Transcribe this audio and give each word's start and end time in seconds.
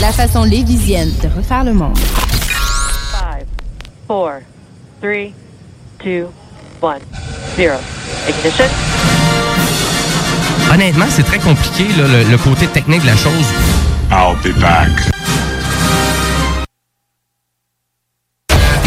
La 0.00 0.10
façon 0.10 0.44
lévisienne 0.44 1.12
de 1.22 1.28
refaire 1.36 1.62
le 1.62 1.74
monde. 1.74 1.98
5, 1.98 3.44
4, 4.08 4.08
3, 4.08 4.40
2, 5.02 5.30
1, 6.82 6.96
0. 7.56 7.74
Ignition. 8.28 8.64
Honnêtement, 10.72 11.06
c'est 11.10 11.24
très 11.24 11.38
compliqué, 11.38 11.84
là, 11.98 12.06
le, 12.08 12.30
le 12.30 12.38
côté 12.38 12.66
technique 12.68 13.02
de 13.02 13.06
la 13.06 13.16
chose. 13.16 13.46
I'll 14.10 14.36
be 14.42 14.58
back. 14.58 14.88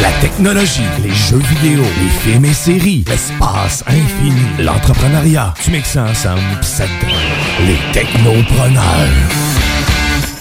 La 0.02 0.12
technologie, 0.22 0.81
les 1.03 1.14
jeux 1.14 1.38
vidéo, 1.38 1.84
les 2.02 2.09
films 2.31 2.45
et 2.45 2.53
séries, 2.53 3.06
l'espace 3.08 3.84
infini, 3.86 4.42
l'entrepreneuriat. 4.64 5.53
Tu 5.64 5.69
mixes 5.69 5.92
ça 5.92 6.06
ensemble, 6.06 6.42
pis 6.62 6.67
ça 6.67 6.86
te 6.86 7.06
donne 7.06 7.67
les 7.67 7.78
technopreneurs. 7.94 9.08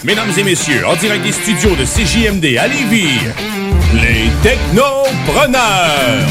Mesdames 0.03 0.31
et 0.35 0.43
messieurs, 0.43 0.87
en 0.87 0.95
direct 0.95 1.23
des 1.23 1.31
studios 1.31 1.75
de 1.75 1.85
CJMD 1.85 2.57
à 2.57 2.67
Lévis, 2.67 3.19
les 3.93 4.31
Technopreneurs. 4.41 6.27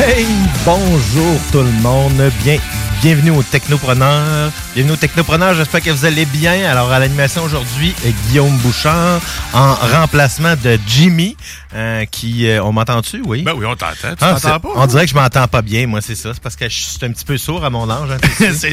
Hey, 0.00 0.26
bonjour 0.64 1.38
tout 1.52 1.58
le 1.58 1.82
monde. 1.82 2.32
Bien, 2.42 2.56
bienvenue 3.02 3.30
aux 3.30 3.42
Technopreneurs. 3.42 4.50
Bienvenue 4.74 4.92
aux 4.94 4.96
Technopreneurs. 4.96 5.54
J'espère 5.54 5.82
que 5.82 5.90
vous 5.90 6.04
allez 6.04 6.24
bien. 6.24 6.70
Alors, 6.70 6.90
à 6.92 6.98
l'animation 6.98 7.42
aujourd'hui, 7.42 7.94
euh, 8.06 8.10
Guillaume 8.28 8.56
Bouchard 8.58 9.20
en 9.52 9.74
remplacement 9.74 10.54
de 10.62 10.78
Jimmy, 10.86 11.36
euh, 11.74 12.04
qui, 12.06 12.46
euh, 12.48 12.62
on 12.62 12.72
m'entend-tu? 12.72 13.22
Oui. 13.24 13.42
Ben 13.42 13.54
oui, 13.56 13.66
on 13.66 13.74
t'entend. 13.74 13.94
Tu 14.10 14.16
Ah, 14.20 14.34
t'entends 14.40 14.60
pas? 14.60 14.68
On 14.76 14.86
dirait 14.86 15.04
que 15.04 15.10
je 15.10 15.14
m'entends 15.16 15.48
pas 15.48 15.62
bien, 15.62 15.86
moi, 15.86 16.00
c'est 16.00 16.14
ça. 16.14 16.30
C'est 16.34 16.42
parce 16.42 16.56
que 16.56 16.68
je 16.68 16.74
suis 16.74 16.98
un 17.04 17.10
petit 17.12 17.24
peu 17.24 17.36
sourd 17.38 17.64
à 17.64 17.70
mon 17.70 17.88
âge. 17.90 18.10
hein. 18.10 18.52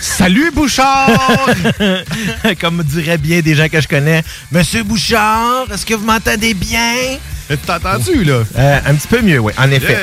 Salut, 0.00 0.50
Bouchard! 0.54 1.08
Comme 2.60 2.82
diraient 2.84 3.18
bien 3.18 3.40
des 3.40 3.54
gens 3.54 3.68
que 3.68 3.80
je 3.80 3.88
connais. 3.88 4.22
Monsieur 4.52 4.82
Bouchard, 4.82 5.66
est-ce 5.72 5.84
que 5.84 5.94
vous 5.94 6.06
m'entendez 6.06 6.54
bien? 6.54 6.94
T'as 7.66 7.76
entendu, 7.76 8.24
là? 8.24 8.42
Euh, 8.56 8.78
un 8.86 8.94
petit 8.94 9.08
peu 9.08 9.20
mieux, 9.22 9.38
oui, 9.38 9.52
en 9.58 9.70
effet. 9.70 9.96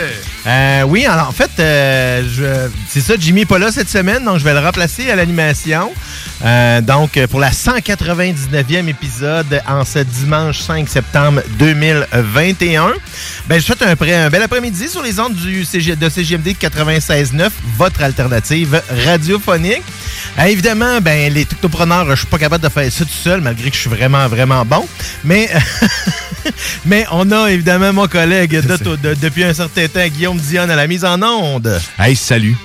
Euh, 0.45 0.83
oui, 0.83 1.05
alors 1.05 1.27
en 1.29 1.31
fait, 1.31 1.49
euh, 1.59 2.23
je- 2.29 2.69
c'est 2.89 3.01
ça, 3.01 3.15
Jimmy 3.19 3.41
n'est 3.41 3.45
pas 3.45 3.59
là 3.59 3.71
cette 3.71 3.89
semaine, 3.89 4.23
donc 4.23 4.37
je 4.39 4.43
vais 4.43 4.53
le 4.53 4.59
remplacer 4.59 5.09
à 5.09 5.15
l'animation. 5.15 5.91
Euh, 6.45 6.81
donc, 6.81 7.17
euh, 7.17 7.27
pour 7.27 7.39
la 7.39 7.51
199e 7.51 8.87
épisode 8.87 9.61
en 9.67 9.83
ce 9.83 9.99
dimanche 9.99 10.59
5 10.59 10.87
septembre 10.87 11.41
2021, 11.59 12.93
ben, 13.47 13.59
je 13.59 13.65
souhaite 13.65 13.81
un, 13.81 13.95
bel 14.29 14.41
après-midi 14.41 14.87
sur 14.87 15.01
les 15.01 15.19
ondes 15.19 15.35
du 15.35 15.65
CG, 15.65 15.95
de 15.95 16.09
CGMD 16.09 16.55
96.9, 16.59 17.49
votre 17.77 18.01
alternative 18.03 18.81
radiophonique. 19.05 19.83
Euh, 20.39 20.43
évidemment, 20.45 21.01
ben, 21.01 21.33
les 21.33 21.45
technopreneurs, 21.45 22.09
je 22.11 22.15
suis 22.15 22.27
pas 22.27 22.37
capable 22.37 22.63
de 22.63 22.69
faire 22.69 22.91
ça 22.91 23.03
tout 23.03 23.11
seul, 23.11 23.41
malgré 23.41 23.69
que 23.69 23.75
je 23.75 23.81
suis 23.81 23.89
vraiment, 23.89 24.27
vraiment 24.27 24.63
bon. 24.65 24.87
Mais, 25.23 25.49
mais 26.85 27.05
on 27.11 27.29
a 27.31 27.36
évidemment 27.45 27.93
mon 27.93 28.07
collègue 28.07 28.51
de- 28.61 28.95
de- 28.95 29.13
depuis 29.13 29.43
un 29.43 29.53
certain 29.53 29.87
temps, 29.87 30.07
Guillaume 30.07 30.37
Dionne, 30.39 30.71
à 30.71 30.75
la 30.75 30.87
mise 30.87 31.05
en 31.05 31.21
onde. 31.21 31.79
Hey, 31.99 32.15
salut. 32.15 32.55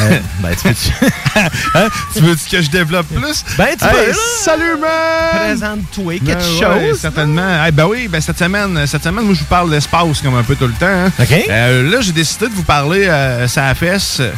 Euh, 0.00 0.18
ben, 0.40 0.50
tu 0.54 0.68
peux 0.68 1.06
Hein? 1.74 1.88
Tu 2.14 2.20
veux 2.22 2.34
que 2.34 2.62
je 2.62 2.70
développe 2.70 3.06
plus? 3.08 3.44
Ben, 3.58 3.68
tu 3.78 3.84
Hey, 3.84 3.90
peux, 3.92 4.08
là. 4.10 4.16
salut, 4.42 4.76
man! 4.80 5.38
Présente-toi 5.48 6.14
quelque 6.14 6.60
Ben 6.60 6.72
ouais, 6.74 6.88
chose. 6.90 6.98
certainement. 7.00 7.64
Eh 7.68 7.70
ben 7.72 7.86
oui, 7.86 8.08
ben 8.08 8.20
cette 8.20 8.38
semaine, 8.38 8.86
cette 8.86 9.04
semaine, 9.04 9.24
moi, 9.24 9.34
je 9.34 9.40
vous 9.40 9.44
parle 9.46 9.70
d'espace 9.70 10.20
comme 10.22 10.34
un 10.36 10.42
peu 10.42 10.56
tout 10.56 10.66
le 10.66 10.72
temps. 10.72 10.86
hein. 10.86 11.10
OK. 11.20 11.44
Euh, 11.48 11.90
là, 11.90 12.00
j'ai 12.00 12.12
décidé 12.12 12.48
de 12.48 12.54
vous 12.54 12.62
parler 12.64 13.06
euh, 13.06 13.46
ça 13.48 13.74
fesse. 13.74 14.20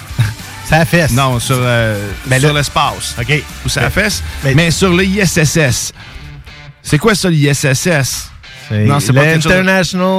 Ça 0.69 0.83
fesse. 0.87 1.11
Non, 1.13 1.39
sur, 1.41 1.59
euh, 1.61 2.09
Ben 2.27 2.41
sur 2.41 2.55
l'espace. 2.55 3.15
OK. 3.21 3.43
Ou 3.67 3.69
ça 3.69 3.83
à 3.83 3.91
fesse. 3.91 4.23
Ben- 4.43 4.57
Mais 4.57 4.71
sur 4.71 4.95
le 4.95 5.05
ISSS. 5.05 5.93
C'est 6.83 6.97
quoi 6.97 7.15
ça, 7.15 7.29
l'ISSS? 7.29 8.31
Non, 8.71 9.01
c'est 9.01 9.13
pas 9.13 9.35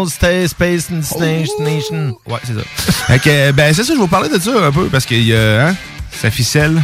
State 0.08 0.48
Space 0.48 0.88
Station. 1.02 2.18
Ouais, 2.28 2.40
c'est 2.44 2.54
ça. 2.54 2.62
Fait 3.08 3.20
que, 3.20 3.52
ben, 3.52 3.74
c'est 3.74 3.84
ça, 3.84 3.90
je 3.90 3.94
vais 3.94 4.00
vous 4.00 4.08
parler 4.08 4.30
de 4.30 4.40
ça 4.40 4.52
un 4.66 4.72
peu 4.72 4.86
parce 4.86 5.06
qu'il 5.06 5.24
y 5.24 5.36
a, 5.36 5.68
hein, 5.68 5.76
ça 6.12 6.32
ficelle. 6.32 6.82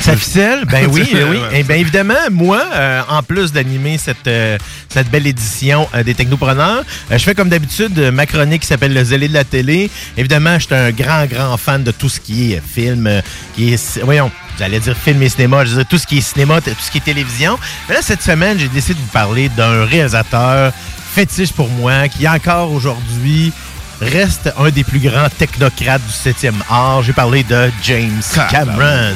Ça 0.00 0.16
ficelle? 0.16 0.64
Ben 0.66 0.86
oui, 0.92 1.08
oui. 1.12 1.38
Et 1.52 1.62
bien 1.62 1.76
évidemment, 1.76 2.14
moi, 2.30 2.62
euh, 2.74 3.02
en 3.08 3.22
plus 3.22 3.52
d'animer 3.52 3.98
cette, 3.98 4.26
euh, 4.28 4.56
cette 4.88 5.10
belle 5.10 5.26
édition 5.26 5.88
euh, 5.94 6.02
des 6.04 6.14
Technopreneurs, 6.14 6.84
euh, 7.10 7.18
je 7.18 7.24
fais 7.24 7.34
comme 7.34 7.48
d'habitude 7.48 7.98
euh, 7.98 8.12
ma 8.12 8.26
chronique 8.26 8.62
qui 8.62 8.68
s'appelle 8.68 8.94
Le 8.94 9.02
zélé 9.02 9.26
de 9.26 9.34
la 9.34 9.44
télé. 9.44 9.90
Évidemment, 10.16 10.58
je 10.58 10.66
suis 10.66 10.74
un 10.74 10.90
grand, 10.92 11.26
grand 11.26 11.56
fan 11.56 11.82
de 11.82 11.90
tout 11.90 12.08
ce 12.08 12.20
qui 12.20 12.52
est 12.52 12.58
euh, 12.58 12.60
film, 12.74 13.06
euh, 13.06 13.20
qui 13.56 13.72
est... 13.72 13.98
Voyons, 14.04 14.30
j'allais 14.58 14.80
dire 14.80 14.96
film 14.96 15.22
et 15.22 15.28
cinéma, 15.28 15.64
je 15.64 15.74
veux 15.74 15.84
tout 15.84 15.98
ce 15.98 16.06
qui 16.06 16.18
est 16.18 16.20
cinéma, 16.20 16.60
tout 16.60 16.70
ce 16.78 16.90
qui 16.90 16.98
est 16.98 17.02
télévision. 17.02 17.58
Mais 17.88 17.94
là, 17.94 18.02
cette 18.02 18.22
semaine, 18.22 18.58
j'ai 18.58 18.68
décidé 18.68 18.94
de 18.94 19.00
vous 19.00 19.12
parler 19.12 19.48
d'un 19.50 19.84
réalisateur 19.84 20.72
fétiche 21.14 21.52
pour 21.52 21.68
moi, 21.70 22.08
qui 22.08 22.28
encore 22.28 22.72
aujourd'hui 22.72 23.52
reste 24.00 24.52
un 24.58 24.70
des 24.70 24.84
plus 24.84 25.00
grands 25.00 25.28
technocrates 25.28 26.02
du 26.02 26.30
7e 26.30 26.54
art. 26.68 27.02
J'ai 27.02 27.12
parlé 27.12 27.42
de 27.42 27.70
James 27.82 28.22
Cameron. 28.50 29.14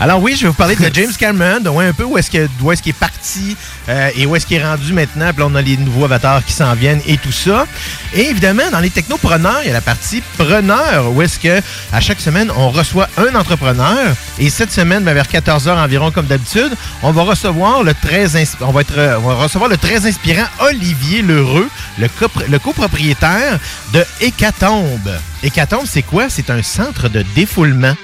Alors 0.00 0.22
oui, 0.22 0.34
je 0.36 0.42
vais 0.42 0.48
vous 0.48 0.54
parler 0.54 0.76
de 0.76 0.90
James 0.92 1.12
Cameron, 1.18 1.60
de 1.60 1.68
ouais, 1.68 1.86
un 1.86 1.92
peu 1.92 2.04
où 2.04 2.18
est-ce 2.18 2.46
d'où 2.58 2.72
est-ce 2.72 2.82
qu'il 2.82 2.90
est 2.90 2.98
parti 2.98 3.56
euh, 3.88 4.10
et 4.16 4.26
où 4.26 4.36
est-ce 4.36 4.46
qu'il 4.46 4.56
est 4.56 4.64
rendu 4.64 4.92
maintenant. 4.92 5.30
Puis 5.32 5.40
là, 5.40 5.48
on 5.50 5.54
a 5.54 5.62
les 5.62 5.76
nouveaux 5.76 6.04
avatars 6.04 6.44
qui 6.44 6.52
s'en 6.52 6.74
viennent 6.74 7.00
et 7.06 7.16
tout 7.16 7.32
ça. 7.32 7.66
Et 8.12 8.30
évidemment, 8.30 8.70
dans 8.70 8.80
les 8.80 8.90
technopreneurs, 8.90 9.60
il 9.62 9.68
y 9.68 9.70
a 9.70 9.74
la 9.74 9.80
partie 9.80 10.22
preneur 10.38 11.12
où 11.12 11.22
est-ce 11.22 11.38
que 11.38 11.60
à 11.92 12.00
chaque 12.00 12.20
semaine, 12.20 12.50
on 12.56 12.70
reçoit 12.70 13.08
un 13.16 13.34
entrepreneur. 13.34 14.14
Et 14.38 14.50
cette 14.50 14.72
semaine, 14.72 15.04
ben, 15.04 15.14
vers 15.14 15.26
14h 15.26 15.70
environ, 15.70 16.10
comme 16.10 16.26
d'habitude, 16.26 16.72
on 17.02 17.12
va 17.12 17.22
recevoir 17.22 17.82
le 17.82 17.94
très 17.94 18.24
on 18.60 18.72
va 18.72 18.80
être 18.80 19.18
on 19.18 19.28
va 19.28 19.34
recevoir 19.34 19.68
le 19.68 19.76
très 19.76 20.06
inspirant 20.06 20.46
Olivier 20.60 21.22
Lheureux, 21.22 21.68
le 21.98 22.58
copropriétaire 22.58 23.58
de 23.92 24.03
Hécatombe. 24.20 25.10
Hécatombe, 25.42 25.86
c'est 25.86 26.02
quoi? 26.02 26.28
C'est 26.28 26.50
un 26.50 26.62
centre 26.62 27.08
de 27.08 27.24
défoulement. 27.34 27.94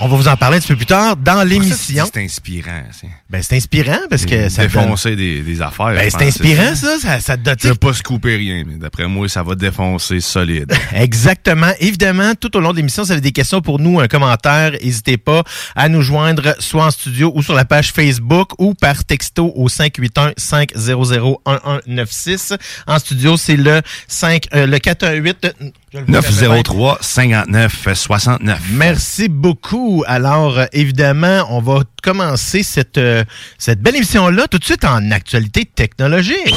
On 0.00 0.08
va 0.08 0.16
vous 0.16 0.26
en 0.26 0.36
parler 0.36 0.56
un 0.56 0.60
petit 0.60 0.66
peu 0.68 0.76
plus 0.76 0.86
tard 0.86 1.16
dans 1.16 1.44
l'émission. 1.44 2.04
C'est 2.12 2.24
inspirant. 2.24 2.82
c'est- 2.90 3.06
Ben, 3.30 3.40
c'est 3.44 3.54
inspirant 3.56 3.98
parce 4.10 4.26
que 4.26 4.48
ça 4.48 4.62
donne- 4.62 4.70
Défoncer 4.82 5.14
des, 5.14 5.40
des 5.42 5.62
affaires. 5.62 5.94
Ben, 5.94 6.10
c'est 6.10 6.26
inspirant, 6.26 6.74
ça. 6.74 6.98
Ça, 6.98 7.20
ça 7.20 7.36
te 7.36 7.42
donne- 7.42 7.54
Je 7.62 7.68
veux 7.68 7.74
pas 7.76 7.92
scooper 7.92 8.34
rien, 8.36 8.64
mais 8.66 8.74
d'après 8.74 9.06
moi, 9.06 9.28
ça 9.28 9.44
va 9.44 9.54
défoncer 9.54 10.20
solide. 10.20 10.72
Exactement. 10.94 11.70
Évidemment, 11.78 12.34
tout 12.34 12.56
au 12.56 12.60
long 12.60 12.72
de 12.72 12.78
l'émission, 12.78 13.04
si 13.04 13.08
vous 13.08 13.12
avez 13.12 13.20
des 13.20 13.30
questions 13.32 13.60
pour 13.60 13.78
nous, 13.78 14.00
un 14.00 14.08
commentaire, 14.08 14.72
n'hésitez 14.72 15.16
pas 15.16 15.44
à 15.76 15.88
nous 15.88 16.02
joindre 16.02 16.56
soit 16.58 16.86
en 16.86 16.90
studio 16.90 17.30
ou 17.34 17.42
sur 17.42 17.54
la 17.54 17.64
page 17.64 17.92
Facebook 17.92 18.50
ou 18.58 18.74
par 18.74 19.04
texto 19.04 19.52
au 19.54 19.68
581-500-1196. 19.68 22.56
En 22.88 22.98
studio, 22.98 23.36
c'est 23.36 23.56
le 23.56 23.80
5, 24.08 24.48
euh, 24.54 24.66
le 24.66 24.78
418 24.78 25.54
je 25.56 25.58
le 25.58 25.62
vois, 25.62 25.70
903 26.08 26.98
59 27.00 27.88
69. 27.94 28.60
Merci 28.72 29.28
beaucoup. 29.28 30.04
Alors, 30.06 30.58
euh, 30.58 30.66
évidemment, 30.72 31.46
on 31.50 31.60
va 31.60 31.82
commencer 32.02 32.62
cette, 32.62 32.98
euh, 32.98 33.24
cette 33.58 33.80
belle 33.80 33.96
émission-là 33.96 34.48
tout 34.48 34.58
de 34.58 34.64
suite 34.64 34.84
en 34.84 35.10
actualité 35.10 35.64
technologique. 35.64 36.54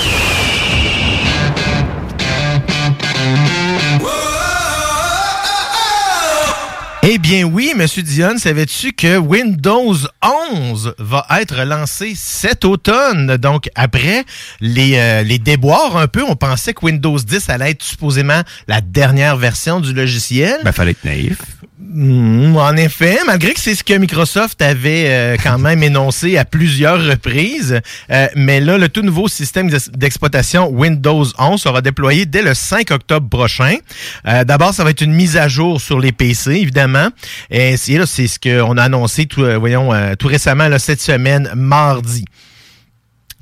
Bien 7.27 7.44
oui, 7.44 7.74
Monsieur 7.75 8.03
Dion, 8.03 8.38
savais-tu 8.38 8.94
que 8.94 9.18
Windows 9.18 9.94
11 10.53 10.94
va 10.97 11.25
être 11.41 11.62
lancé 11.65 12.13
cet 12.15 12.63
automne? 12.63 13.35
Donc 13.35 13.69
après 13.75 14.24
les, 14.62 14.94
euh, 14.95 15.24
les 15.24 15.38
déboires 15.38 15.97
un 15.97 16.07
peu, 16.07 16.24
on 16.24 16.38
pensait 16.38 16.74
que 16.74 16.85
Windows 16.85 17.18
10 17.19 17.50
allait 17.50 17.71
être 17.71 17.83
supposément 17.83 18.41
la 18.69 18.79
dernière 18.79 19.35
version 19.35 19.81
du 19.81 19.91
logiciel. 19.94 20.57
Ben, 20.63 20.71
fallait 20.71 20.91
être 20.91 21.03
naïf. 21.03 21.38
Mm, 21.79 22.56
en 22.57 22.75
effet, 22.75 23.19
malgré 23.27 23.53
que 23.53 23.59
c'est 23.59 23.75
ce 23.75 23.83
que 23.83 23.94
Microsoft 23.94 24.62
avait 24.62 25.06
euh, 25.07 25.38
quand 25.41 25.57
même 25.57 25.83
énoncé 25.91 26.38
à 26.38 26.44
plusieurs 26.45 27.03
reprises, 27.06 27.79
euh, 28.12 28.27
mais 28.35 28.59
là, 28.59 28.77
le 28.77 28.89
tout 28.89 29.01
nouveau 29.01 29.27
système 29.27 29.69
d'ex- 29.69 29.89
d'exploitation 29.91 30.69
Windows 30.69 31.25
11 31.38 31.62
sera 31.62 31.81
déployé 31.81 32.25
dès 32.25 32.41
le 32.41 32.53
5 32.53 32.91
octobre 32.91 33.29
prochain. 33.29 33.75
Euh, 34.27 34.44
D'abord, 34.44 34.74
ça 34.74 34.83
va 34.83 34.89
être 34.89 35.01
une 35.01 35.13
mise 35.13 35.38
à 35.38 35.47
jour 35.47 35.79
sur 35.79 36.00
les 36.00 36.12
PC, 36.12 36.51
évidemment. 36.56 37.09
Et 37.50 37.75
là, 37.90 38.06
c'est 38.06 38.28
ce 38.28 38.40
qu'on 38.40 38.78
a 38.78 38.84
annoncé 38.84 39.25
tout, 39.25 39.44
euh, 39.44 39.60
euh, 39.60 40.16
récemment, 40.24 40.69
cette 40.80 41.02
semaine, 41.02 41.52
mardi. 41.56 42.25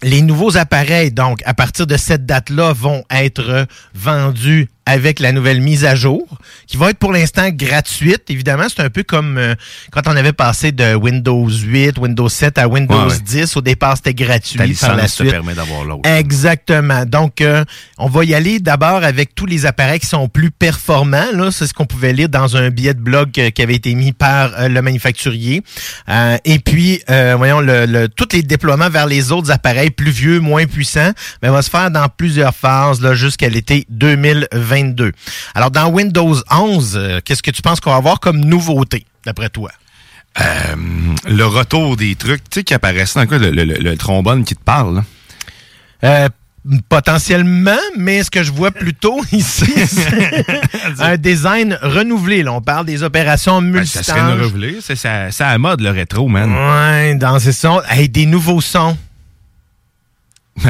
Les 0.04 0.22
nouveaux 0.22 0.58
appareils, 0.58 1.12
donc, 1.12 1.40
à 1.46 1.54
partir 1.54 1.88
de 1.88 1.98
cette 1.98 2.26
date-là, 2.26 2.74
vont 2.74 3.04
être 3.10 3.66
vendus 3.94 4.68
avec 4.86 5.20
la 5.20 5.32
nouvelle 5.32 5.62
mise 5.62 5.84
à 5.86 5.96
jour, 5.96 6.26
qui 6.68 6.78
va 6.78 6.92
être 6.92 7.00
pour 7.00 7.12
l'instant 7.12 7.50
gratuite. 7.50 8.24
Évidemment, 8.30 8.66
c'est 8.70 8.84
un 8.84 8.90
peu 8.90 9.04
comme 9.04 9.38
euh, 9.38 9.56
quand 9.92 10.02
on 10.08 10.16
avait 10.16 10.34
passé 10.34 10.72
de 10.72 10.94
Windows 10.96 11.48
8, 11.50 11.98
Windows 11.98 12.30
7 12.30 12.58
à 12.60 12.68
Windows 12.68 12.96
Ouais, 13.08 13.12
ouais. 13.14 13.20
10. 13.20 13.58
Au 13.58 13.62
départ, 13.62 13.98
c'était 13.98 14.14
gratuit. 14.14 14.58
Ta 14.58 14.88
par 14.88 14.96
la 14.96 15.04
licence 15.04 15.18
te 15.18 15.24
suite. 15.24 15.32
permet 15.32 15.54
d'avoir 15.56 15.84
l'autre. 15.86 16.08
Exactement. 16.10 17.06
Donc, 17.06 17.42
euh, 17.42 17.64
on 17.98 18.08
va 18.08 18.24
y 18.26 18.36
aller 18.36 18.60
d'abord 18.60 19.04
avec 19.04 19.34
tous 19.36 19.46
les 19.48 19.66
appareils 19.66 20.00
qui 20.00 20.06
sont 20.08 20.28
plus 20.30 20.52
performants. 20.52 21.32
Là, 21.34 21.50
c'est 21.52 21.66
ce 21.68 21.74
qu'on 21.74 21.86
pouvait 21.86 22.14
lire 22.14 22.30
dans 22.30 22.56
un 22.58 22.70
billet 22.70 22.94
de 22.94 23.00
blog 23.00 23.30
euh, 23.40 23.50
qui 23.50 23.62
avait 23.64 23.76
été 23.76 23.96
mis 23.96 24.12
par 24.12 24.52
euh, 24.60 24.68
le 24.68 24.82
manufacturier. 24.82 25.64
Euh, 26.10 26.38
et 26.46 26.60
puis, 26.60 27.02
euh, 27.10 27.34
voyons, 27.38 27.60
le, 27.62 27.86
le- 27.86 28.08
tous 28.08 28.28
les 28.34 28.44
déploiements 28.44 28.90
vers 28.90 29.08
les 29.08 29.32
autres 29.32 29.50
appareils 29.52 29.90
plus 29.90 30.12
vieux, 30.12 30.40
moins 30.40 30.66
puissants, 30.66 31.12
ben, 31.42 31.52
va 31.52 31.62
se 31.62 31.70
faire 31.70 31.90
dans 31.90 32.08
plusieurs 32.08 32.54
phases 32.56 33.02
là, 33.02 33.14
jusqu'à 33.16 33.50
l'été 33.50 33.86
2022. 34.84 35.12
Alors, 35.56 35.72
dans 35.72 35.88
Windows 35.90 36.36
11, 36.52 36.94
euh, 36.96 37.20
qu'est-ce 37.24 37.42
que 37.44 37.52
tu 37.52 37.62
penses 37.62 37.80
qu'on 37.80 37.92
va 37.92 37.98
avoir 37.98 38.20
comme 38.20 38.40
nouveauté, 38.40 39.06
d'après 39.26 39.50
toi? 39.50 39.72
Euh, 40.42 40.76
le 41.28 41.46
retour 41.46 41.96
des 41.96 42.16
trucs, 42.16 42.44
tu 42.50 42.60
sais, 42.60 42.64
qui 42.64 42.74
apparaissent 42.74 43.14
dans 43.16 43.26
quoi, 43.26 43.38
le, 43.38 43.52
le- 43.52 43.64
le- 43.64 43.76
le 43.80 43.98
trombone 43.98 44.44
qui 44.44 44.56
te 44.56 44.64
parle. 44.64 44.96
là? 44.96 45.04
Euh, 46.04 46.30
potentiellement, 46.90 47.78
mais 47.98 48.24
ce 48.24 48.32
que 48.32 48.44
je 48.44 48.52
vois 48.52 48.72
plutôt 48.72 49.22
ici, 49.32 49.72
c'est 49.88 50.46
un 51.00 51.16
design 51.16 51.78
renouvelé. 51.82 52.44
Là. 52.44 52.54
On 52.54 52.62
parle 52.62 52.86
des 52.86 53.04
opérations 53.04 53.62
Ben, 53.62 53.86
ça 53.86 54.04
serait 54.04 54.22
renouvelé. 54.34 54.78
C'est 54.82 54.96
ça, 54.98 55.32
ça 55.32 55.50
à 55.50 55.58
mode, 55.58 55.80
le 55.82 55.92
rétro, 55.92 56.28
man. 56.28 56.52
Ouais, 56.54 57.16
dans 57.16 57.40
ces 57.40 57.54
sons. 57.54 57.82
Hey, 57.90 58.10
des 58.10 58.26
nouveaux 58.26 58.62
sons. 58.62 58.98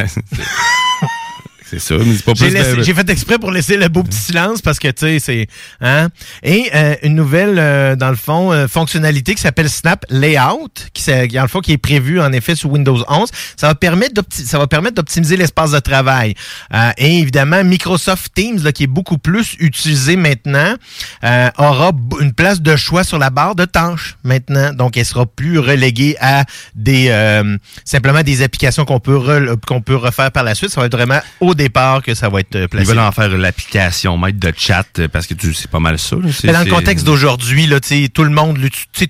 c'est 1.69 1.79
ça, 1.79 1.95
mais 1.97 2.15
c'est 2.15 2.23
pas 2.25 2.33
J'ai 2.35 2.45
plus 2.47 2.53
laissé- 2.55 2.75
de- 2.77 2.83
j'ai 2.83 2.93
fait 2.93 3.09
exprès 3.09 3.37
pour 3.39 3.51
laisser 3.51 3.77
le 3.77 3.87
beau 3.87 4.03
petit 4.03 4.17
silence 4.17 4.61
parce 4.61 4.79
que, 4.79 4.87
tu 4.89 5.05
sais, 5.05 5.19
c'est... 5.19 5.47
Hein? 5.81 6.09
Et 6.43 6.69
euh, 6.75 6.95
une 7.03 7.15
nouvelle, 7.15 7.57
euh, 7.57 7.95
dans 7.95 8.09
le 8.09 8.15
fond, 8.15 8.51
euh, 8.51 8.67
fonctionnalité 8.67 9.33
qui 9.35 9.41
s'appelle 9.41 9.69
Snap 9.69 10.05
Layout, 10.09 10.69
qui, 10.93 11.03
dans 11.33 11.41
le 11.41 11.47
fond, 11.47 11.61
qui 11.61 11.71
est 11.71 11.77
prévue, 11.77 12.21
en 12.21 12.31
effet, 12.31 12.55
sous 12.55 12.69
Windows 12.69 13.03
11. 13.07 13.29
Ça 13.57 13.67
va 13.67 13.75
permettre 13.75 14.13
d'opti- 14.13 14.45
ça 14.45 14.57
va 14.59 14.67
permettre 14.67 14.95
d'optimiser 14.95 15.37
l'espace 15.37 15.71
de 15.71 15.79
travail. 15.79 16.35
Euh, 16.73 16.91
et 16.97 17.19
évidemment, 17.19 17.63
Microsoft 17.63 18.31
Teams, 18.35 18.59
là, 18.63 18.71
qui 18.71 18.83
est 18.83 18.87
beaucoup 18.87 19.17
plus 19.17 19.55
utilisé 19.59 20.15
maintenant, 20.15 20.75
euh, 21.23 21.49
aura 21.57 21.89
b- 21.91 22.21
une 22.21 22.33
place 22.33 22.61
de 22.61 22.75
choix 22.75 23.03
sur 23.03 23.17
la 23.17 23.29
barre 23.31 23.55
de 23.55 23.65
tâches 23.65 24.17
maintenant. 24.23 24.73
Donc, 24.73 24.97
elle 24.97 25.05
sera 25.05 25.25
plus 25.25 25.57
reléguée 25.59 26.15
à 26.19 26.45
des 26.75 27.07
euh, 27.09 27.57
simplement 27.85 28.21
des 28.21 28.41
applications 28.43 28.85
qu'on 28.85 28.99
peut, 28.99 29.17
re- 29.17 29.55
qu'on 29.65 29.81
peut 29.81 29.95
refaire 29.95 30.31
par 30.31 30.43
la 30.43 30.53
suite. 30.55 30.69
Ça 30.69 30.79
va 30.81 30.87
être 30.87 30.95
vraiment 30.95 31.19
au 31.39 31.54
départ 31.55 32.03
que 32.03 32.13
ça 32.13 32.29
va 32.29 32.41
être 32.41 32.55
euh, 32.55 32.63
Ils 32.63 32.69
placé. 32.69 32.85
veulent 32.87 32.99
en 32.99 33.11
faire 33.11 33.29
l'application 33.29 34.17
maître 34.17 34.39
de 34.39 34.53
chat 34.57 34.85
euh, 34.99 35.07
parce 35.07 35.25
que 35.27 35.33
tu 35.33 35.53
c'est 35.53 35.69
pas 35.69 35.79
mal 35.79 35.97
ça. 35.97 36.15
là. 36.17 36.23
C'est- 36.31 36.47
Mais 36.47 36.53
dans 36.53 36.63
le 36.63 36.69
contexte 36.71 37.05
d'aujourd'hui, 37.05 37.65
là, 37.67 37.79
tout 37.79 38.23
le 38.23 38.29
monde, 38.29 38.57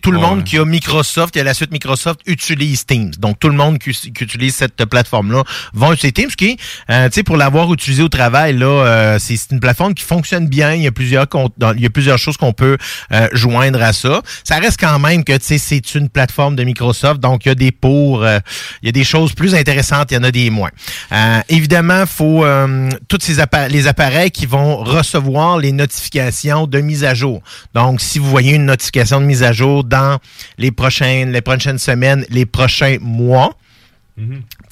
tout 0.02 0.12
le 0.12 0.18
Ouais. 0.18 0.24
monde 0.24 0.44
qui 0.44 0.58
a 0.58 0.66
Microsoft, 0.66 1.34
qui 1.34 1.40
a 1.40 1.44
la 1.44 1.54
suite 1.54 1.72
Microsoft, 1.72 2.22
utilise 2.26 2.86
Teams. 2.86 3.12
Donc, 3.20 3.40
tout 3.40 3.50
le 3.50 3.56
monde 3.56 3.80
qui, 3.80 3.92
qui 3.92 4.24
utilise 4.24 4.56
cette 4.56 4.86
plateforme-là 4.86 5.44
va 5.74 5.88
utiliser 5.94 6.12
Teams, 6.14 6.32
qui, 6.32 6.58
euh, 6.90 7.10
tu 7.10 7.16
sais, 7.16 7.24
pour 7.24 7.38
l'avoir 7.38 7.72
utilisé 7.74 8.04
au 8.04 8.10
travail, 8.10 8.58
là, 8.58 8.66
euh, 8.68 9.20
c'est 9.20 9.36
une 9.52 9.60
plateforme 9.60 9.94
qui 9.94 10.04
fonctionne 10.04 10.48
bien. 10.48 10.74
Il 10.74 10.84
y 10.84 10.88
a 10.88 10.92
plusieurs, 10.92 11.26
il 11.76 11.82
y 11.82 11.86
a 11.86 11.90
plusieurs 11.90 12.18
choses 12.18 12.38
qu'on 12.38 12.54
peut 12.54 12.78
euh, 13.12 13.28
joindre 13.34 13.82
à 13.82 13.94
ça. 13.94 14.22
Ça 14.44 14.58
reste 14.58 14.80
quand 14.80 15.00
même 15.00 15.24
que, 15.24 15.34
tu 15.38 15.46
sais, 15.46 15.58
c'est 15.58 15.96
une 15.96 16.10
plateforme 16.10 16.56
de 16.56 16.64
Microsoft, 16.64 17.20
donc 17.20 17.46
il 17.46 17.50
y 17.50 17.52
a 17.52 17.56
des 17.56 17.72
pour, 17.72 18.26
il 18.26 18.86
y 18.86 18.90
a 18.90 18.92
des 18.92 19.04
choses 19.04 19.34
plus 19.34 19.56
intéressantes, 19.56 20.12
il 20.12 20.16
y 20.16 20.18
en 20.18 20.24
a 20.24 20.32
des 20.32 20.50
moins. 20.50 20.70
Évidemment, 21.50 22.06
faut 22.06 22.35
euh, 22.44 22.90
tous 23.08 23.20
ces 23.22 23.36
les 23.70 23.88
appareils 23.88 24.32
qui 24.32 24.46
vont 24.46 24.78
recevoir 24.78 25.58
les 25.58 25.72
notifications 25.72 26.68
de 26.68 26.80
mise 26.80 27.04
à 27.04 27.14
jour. 27.14 27.42
Donc, 27.74 28.02
si 28.02 28.20
vous 28.20 28.30
voyez 28.30 28.56
une 28.56 28.66
notification 28.66 29.22
de 29.22 29.26
mise 29.26 29.44
à 29.44 29.52
jour 29.52 29.84
dans 29.84 30.20
les 30.58 30.72
prochaines, 30.72 31.32
les 31.32 31.42
prochaines 31.42 31.80
semaines, 31.80 32.26
les 32.30 32.46
prochains 32.46 32.98
mois, 33.02 33.58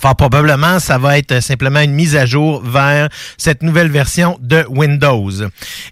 Fort 0.04 0.18
probablement, 0.18 0.82
ça 0.82 0.98
va 0.98 1.18
être 1.18 1.40
simplement 1.40 1.80
une 1.80 1.94
mise 1.94 2.18
à 2.18 2.26
jour 2.26 2.62
vers 2.62 3.08
cette 3.38 3.64
nouvelle 3.64 3.90
version 3.90 4.38
de 4.42 4.66
Windows. 4.68 5.32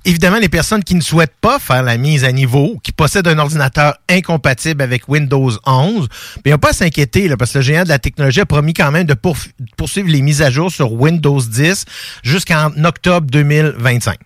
Évidemment, 0.03 0.37
les 0.37 0.49
personnes 0.49 0.83
qui 0.83 0.95
ne 0.95 0.99
souhaitent 0.99 1.37
pas 1.39 1.59
faire 1.59 1.81
la 1.81 1.95
mise 1.95 2.25
à 2.25 2.33
niveau, 2.33 2.77
qui 2.83 2.91
possèdent 2.91 3.29
un 3.29 3.39
ordinateur 3.39 3.95
incompatible 4.09 4.81
avec 4.81 5.07
Windows 5.07 5.51
11, 5.65 6.09
il 6.43 6.49
n'y 6.49 6.51
a 6.51 6.57
pas 6.57 6.73
s'inquiéter, 6.73 7.29
là, 7.29 7.37
parce 7.37 7.53
que 7.53 7.59
le 7.59 7.63
géant 7.63 7.83
de 7.83 7.87
la 7.87 7.99
technologie 7.99 8.41
a 8.41 8.45
promis 8.45 8.73
quand 8.73 8.91
même 8.91 9.05
de 9.05 9.15
poursuivre 9.77 10.09
les 10.09 10.21
mises 10.21 10.41
à 10.41 10.51
jour 10.51 10.69
sur 10.69 10.91
Windows 10.91 11.39
10 11.39 11.85
jusqu'en 12.21 12.69
octobre 12.83 13.27
2025. 13.31 14.17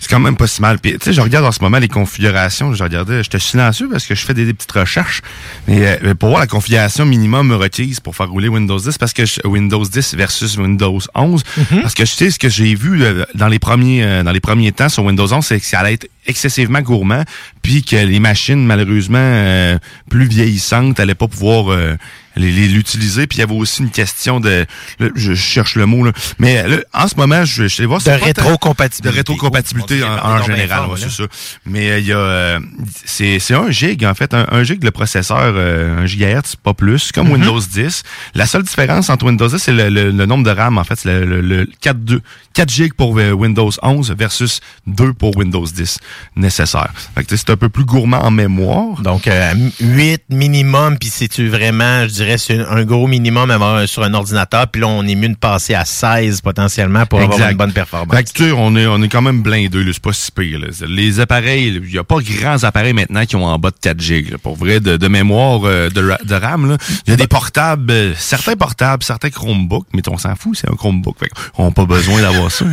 C'est 0.00 0.08
quand 0.10 0.20
même 0.20 0.36
pas 0.36 0.46
si 0.46 0.60
mal. 0.60 0.78
Puis, 0.78 0.92
tu 0.92 0.98
sais, 1.02 1.12
je 1.12 1.20
regarde 1.20 1.44
en 1.44 1.52
ce 1.52 1.60
moment 1.62 1.78
les 1.78 1.88
configurations. 1.88 2.72
Je 2.74 2.82
regardais, 2.82 3.22
j'étais 3.22 3.38
silencieux 3.38 3.88
parce 3.90 4.06
que 4.06 4.14
je 4.14 4.24
fais 4.24 4.34
des, 4.34 4.44
des 4.46 4.54
petites 4.54 4.72
recherches. 4.72 5.22
Mais 5.68 5.98
euh, 6.04 6.14
pour 6.14 6.30
voir 6.30 6.40
la 6.40 6.46
configuration 6.46 7.04
minimum 7.06 7.52
requise 7.52 8.00
pour 8.00 8.16
faire 8.16 8.28
rouler 8.30 8.48
Windows 8.48 8.78
10, 8.78 8.98
parce 8.98 9.12
que 9.12 9.24
je- 9.26 9.40
Windows 9.46 9.84
10 9.84 10.14
versus 10.14 10.56
Windows 10.56 10.98
11, 11.14 11.42
parce 11.82 11.94
que 11.94 12.04
je 12.04 12.10
sais 12.12 12.30
ce 12.30 12.38
que 12.38 12.48
j'ai 12.48 12.74
vu 12.74 13.02
euh, 13.02 13.24
dans 13.34 13.48
les 13.48 13.58
premiers 13.58 14.02
euh, 14.04 14.22
dans 14.22 14.32
les 14.32 14.40
premiers 14.40 14.72
temps 14.72 14.88
sur 14.88 15.04
Windows 15.04 15.32
11, 15.32 15.44
c'est 15.44 15.60
que 15.60 15.66
ça 15.66 15.80
allait 15.80 15.94
être 15.94 16.08
excessivement 16.26 16.80
gourmand, 16.80 17.24
puis 17.62 17.82
que 17.82 17.96
les 17.96 18.20
machines 18.20 18.64
malheureusement 18.64 19.18
euh, 19.20 19.78
plus 20.08 20.26
vieillissantes 20.28 21.00
allaient 21.00 21.14
pas 21.14 21.28
pouvoir 21.28 21.70
euh, 21.72 21.96
l'utiliser. 22.36 23.26
Puis 23.26 23.38
il 23.38 23.40
y 23.40 23.44
avait 23.44 23.54
aussi 23.54 23.82
une 23.82 23.90
question 23.90 24.40
de, 24.40 24.66
là, 24.98 25.08
je 25.14 25.34
cherche 25.34 25.74
le 25.76 25.86
mot 25.86 26.04
là, 26.04 26.12
mais 26.38 26.66
là, 26.66 26.76
en 26.92 27.08
ce 27.08 27.14
moment, 27.16 27.44
je, 27.44 27.68
je 27.68 27.82
vais 27.82 27.86
voir 27.86 28.00
De 28.02 28.10
rétrocompatibilité. 28.10 29.10
de 29.10 29.16
rétrocompatibilité 29.16 30.00
Oh, 30.02 30.06
en, 30.06 30.30
en 30.38 30.42
général, 30.44 30.86
ouais, 30.88 30.98
là. 31.00 31.06
c'est 31.08 31.10
ça. 31.22 31.28
Mais 31.66 31.90
euh, 31.90 31.98
il 31.98 32.06
y 32.06 32.12
a, 32.12 32.16
euh, 32.16 32.60
c'est 33.04 33.38
c'est 33.38 33.54
un 33.54 33.70
gig 33.70 34.04
en 34.04 34.14
fait, 34.14 34.32
un, 34.34 34.46
un 34.50 34.62
gig 34.62 34.82
le 34.82 34.90
processeur, 34.90 35.38
euh, 35.56 36.02
un 36.02 36.06
gigahertz, 36.06 36.56
pas 36.56 36.74
plus, 36.74 37.12
comme 37.12 37.26
Mhm. 37.28 37.34
Windows 37.34 37.60
10. 37.60 38.02
La 38.34 38.46
seule 38.46 38.62
différence 38.62 39.10
entre 39.10 39.26
Windows 39.26 39.48
10 39.48 39.58
c'est 39.58 39.72
le, 39.72 39.88
le- 39.88 40.10
le 40.10 40.26
nombre 40.26 40.44
de 40.44 40.50
RAM 40.50 40.78
en 40.78 40.84
fait, 40.84 40.98
c'est 40.98 41.08
le, 41.20 41.24
le, 41.24 41.40
le 41.40 41.68
4, 41.80 41.98
2, 42.04 42.20
4 42.54 42.68
gigs 42.70 42.94
pour 42.94 43.18
euh, 43.18 43.30
Windows 43.32 43.70
11 43.82 44.14
versus 44.16 44.60
2 44.86 45.12
pour 45.12 45.36
Windows 45.36 45.66
10. 45.66 45.98
nécessaire. 46.36 46.92
Fait 47.14 47.22
que, 47.22 47.28
tu 47.28 47.36
sais, 47.36 47.44
c'est 47.46 47.52
un 47.52 47.56
peu 47.56 47.68
plus 47.68 47.84
gourmand 47.84 48.22
en 48.24 48.30
mémoire. 48.30 49.00
Donc, 49.02 49.26
euh, 49.26 49.52
8 49.80 50.22
minimum, 50.30 50.98
puis 50.98 51.10
c'est-tu 51.10 51.48
vraiment, 51.48 52.06
je 52.08 52.19
dirais, 52.22 52.38
c'est 52.38 52.58
un 52.58 52.84
gros 52.84 53.06
minimum 53.06 53.50
avoir 53.50 53.86
sur 53.88 54.02
un 54.02 54.14
ordinateur, 54.14 54.66
puis 54.68 54.80
là, 54.80 54.88
on 54.88 55.06
est 55.06 55.14
mieux 55.14 55.28
de 55.28 55.36
passer 55.36 55.74
à 55.74 55.84
16 55.84 56.40
potentiellement 56.40 57.06
pour 57.06 57.20
avoir 57.20 57.50
une 57.50 57.56
bonne 57.56 57.72
performance. 57.72 58.16
Fait 58.16 58.24
que, 58.24 58.30
tu 58.32 58.44
sais, 58.44 58.52
on 58.52 58.76
est, 58.76 58.86
on 58.86 59.02
est 59.02 59.08
quand 59.08 59.22
même 59.22 59.42
blindé, 59.42 59.84
c'est 59.92 60.02
pas 60.02 60.12
si 60.12 60.30
pire. 60.30 60.58
là. 60.58 60.68
Les 60.88 61.20
appareils, 61.20 61.80
il 61.82 61.92
y 61.92 61.98
a 61.98 62.04
pas 62.04 62.16
grands 62.20 62.62
appareils 62.64 62.92
maintenant 62.92 63.24
qui 63.24 63.36
ont 63.36 63.44
en 63.44 63.58
bas 63.58 63.70
de 63.70 63.76
4 63.80 64.00
gigs. 64.00 64.36
Pour 64.38 64.56
vrai, 64.56 64.80
de, 64.80 64.96
de 64.96 65.08
mémoire 65.08 65.60
euh, 65.64 65.90
de, 65.90 66.12
de 66.24 66.34
RAM, 66.34 66.76
il 67.06 67.10
y 67.10 67.12
a 67.14 67.16
des 67.16 67.26
portables, 67.26 67.90
euh, 67.90 68.14
certains 68.16 68.56
portables, 68.56 69.02
certains 69.02 69.30
Chromebooks, 69.30 69.86
mais 69.92 70.02
on 70.08 70.18
s'en 70.18 70.34
fout, 70.36 70.56
c'est 70.56 70.70
un 70.70 70.76
Chromebook. 70.76 71.18
Fait 71.18 71.28
qu'on 71.54 71.66
n'a 71.66 71.70
pas 71.70 71.84
besoin 71.84 72.20
d'avoir 72.20 72.50
ça. 72.50 72.64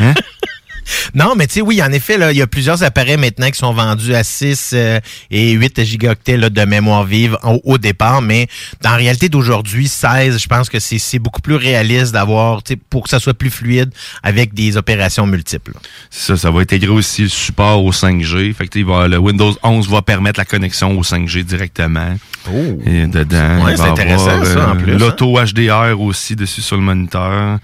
Hein? 0.00 0.14
Non, 1.14 1.34
mais 1.36 1.46
tu 1.46 1.54
sais, 1.54 1.60
oui, 1.60 1.82
en 1.82 1.90
effet, 1.92 2.18
là, 2.18 2.32
il 2.32 2.38
y 2.38 2.42
a 2.42 2.46
plusieurs 2.46 2.82
appareils 2.82 3.16
maintenant 3.16 3.50
qui 3.50 3.58
sont 3.58 3.72
vendus 3.72 4.14
à 4.14 4.22
6 4.24 4.70
euh, 4.74 5.00
et 5.30 5.52
8 5.52 5.84
gigaoctets 5.84 6.36
là, 6.36 6.50
de 6.50 6.64
mémoire 6.64 7.04
vive 7.04 7.36
au, 7.42 7.60
au 7.64 7.78
départ, 7.78 8.22
mais 8.22 8.46
dans 8.82 8.90
la 8.90 8.96
réalité 8.96 9.28
d'aujourd'hui, 9.28 9.88
16, 9.88 10.38
je 10.40 10.46
pense 10.46 10.68
que 10.68 10.78
c'est 10.80 11.18
beaucoup 11.18 11.40
plus 11.40 11.56
réaliste 11.56 12.12
d'avoir, 12.12 12.62
tu 12.62 12.74
sais, 12.74 12.80
pour 12.90 13.04
que 13.04 13.08
ça 13.10 13.18
soit 13.20 13.34
plus 13.34 13.50
fluide 13.50 13.90
avec 14.22 14.54
des 14.54 14.76
opérations 14.76 15.26
multiples. 15.26 15.72
C'est 16.10 16.26
ça, 16.34 16.36
ça 16.36 16.50
va 16.50 16.60
intégrer 16.60 16.90
aussi 16.92 17.22
le 17.22 17.28
support 17.28 17.84
au 17.84 17.92
5G. 17.92 18.54
Fait 18.54 18.66
que, 18.68 18.84
va- 18.84 19.08
le 19.08 19.18
Windows 19.18 19.54
11 19.62 19.88
va 19.88 20.02
permettre 20.02 20.38
la 20.38 20.44
connexion 20.44 20.96
au 20.98 21.02
5G 21.02 21.42
directement. 21.44 22.16
Et 22.84 23.06
dedans, 23.06 23.64
Ouais, 23.64 23.76
c'est 23.76 23.82
intéressant, 23.82 24.28
avoir, 24.28 24.46
ça, 24.46 24.70
en 24.70 24.76
plus, 24.76 24.92
hein. 24.94 24.98
L'auto 24.98 25.36
HDR 25.38 26.00
aussi 26.00 26.36
dessus 26.36 26.62
sur 26.62 26.76
le 26.76 26.82
moniteur. 26.82 27.58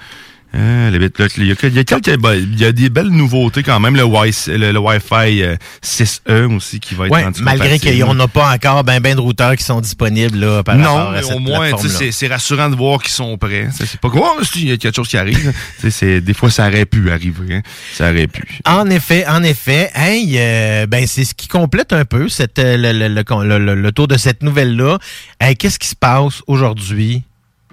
Euh, 0.54 0.90
les 0.90 0.98
là, 0.98 1.08
il, 1.38 1.46
y 1.46 1.52
a, 1.52 1.54
il 1.62 1.74
y 1.74 1.78
a 1.78 1.84
quelques, 1.84 2.18
ben, 2.20 2.34
il 2.34 2.60
y 2.60 2.64
a 2.66 2.72
des 2.72 2.90
belles 2.90 3.08
nouveautés 3.08 3.62
quand 3.62 3.80
même. 3.80 3.96
Le, 3.96 4.04
Wi 4.04 4.34
le, 4.48 4.70
le 4.72 4.78
Wi-Fi 4.78 5.42
euh, 5.42 5.56
6E 5.82 6.54
aussi 6.54 6.78
qui 6.78 6.94
va 6.94 7.06
être 7.06 7.12
Ouais, 7.12 7.24
malgré 7.40 7.78
qu'on 7.78 8.14
n'a 8.14 8.28
pas 8.28 8.52
encore 8.52 8.84
ben, 8.84 9.00
ben 9.00 9.14
de 9.14 9.20
routeurs 9.20 9.56
qui 9.56 9.64
sont 9.64 9.80
disponibles 9.80 10.38
là, 10.38 10.62
par 10.62 10.76
Non, 10.76 10.94
rapport 10.94 11.12
à 11.14 11.22
cette 11.22 11.32
au 11.36 11.38
moins, 11.38 11.70
c'est 12.10 12.26
rassurant 12.28 12.68
de 12.68 12.76
voir 12.76 13.00
qu'ils 13.02 13.12
sont 13.12 13.36
prêts. 13.38 13.68
C'est 13.74 13.98
pas 14.00 14.10
quoi, 14.10 14.36
oh, 14.38 14.42
il 14.56 14.68
y 14.68 14.72
a 14.72 14.76
quelque 14.76 14.94
chose 14.94 15.08
qui 15.08 15.16
arrive. 15.16 15.52
C'est- 15.88 16.20
des 16.20 16.34
fois, 16.34 16.50
ça 16.50 16.68
aurait 16.68 16.84
pu 16.84 17.10
arriver. 17.10 17.54
hein. 17.56 17.62
Ça 17.94 18.10
aurait 18.10 18.26
pu. 18.26 18.42
En 18.66 18.88
effet, 18.90 19.26
en 19.26 19.42
effet. 19.42 19.90
Hey, 19.94 20.34
euh, 20.38 20.86
ben 20.86 21.06
c'est 21.06 21.24
ce 21.24 21.34
qui 21.34 21.48
complète 21.48 21.92
un 21.92 22.04
peu 22.04 22.28
cette, 22.28 22.58
euh, 22.58 22.76
le, 22.76 22.92
le, 22.92 23.08
le, 23.08 23.22
le- 23.48 23.58
le- 23.58 23.74
le 23.80 23.92
tour 23.92 24.06
de 24.08 24.16
cette 24.18 24.42
nouvelle-là. 24.42 24.98
Hey, 25.40 25.56
Qu'est-ce 25.56 25.78
qui 25.78 25.88
se 25.88 25.96
passe 25.96 26.42
aujourd'hui? 26.46 27.22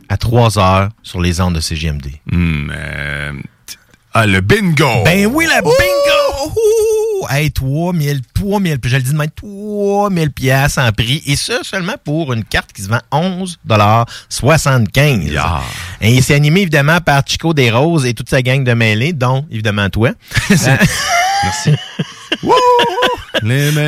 À 0.09 0.17
3 0.17 0.59
heures 0.59 0.89
sur 1.03 1.21
les 1.21 1.39
ondes 1.39 1.55
de 1.55 1.61
CGMD? 1.61 2.07
Hmm, 2.31 2.71
euh, 2.75 3.31
ah, 4.13 4.25
le 4.25 4.41
bingo! 4.41 5.03
Ben 5.05 5.27
oui, 5.27 5.45
la 5.47 5.61
bingo! 5.61 6.51
Ouh! 6.55 7.27
Hey, 7.29 7.51
3000, 7.51 8.21
3000, 8.33 8.79
puis 8.79 8.89
je 8.89 8.97
le 8.97 9.03
dis 9.03 9.11
de 9.11 9.17
même, 9.17 9.29
3000 9.29 10.31
piastres 10.31 10.79
en 10.79 10.91
prix. 10.91 11.21
Et 11.27 11.35
ça 11.35 11.59
seulement 11.63 11.95
pour 12.03 12.33
une 12.33 12.43
carte 12.43 12.73
qui 12.73 12.81
se 12.81 12.89
vend 12.89 13.01
11 13.11 13.59
75 14.29 15.25
Yeah. 15.25 15.61
Et 16.01 16.21
c'est 16.21 16.33
animé 16.33 16.61
évidemment 16.61 17.01
par 17.01 17.21
Chico 17.25 17.53
Des 17.53 17.69
Roses 17.69 18.05
et 18.05 18.13
toute 18.13 18.29
sa 18.29 18.41
gang 18.41 18.63
de 18.63 18.73
mêlés, 18.73 19.13
dont 19.13 19.45
évidemment 19.51 19.89
toi. 19.89 20.11
Merci. 20.49 21.71
Wouh! 22.43 22.53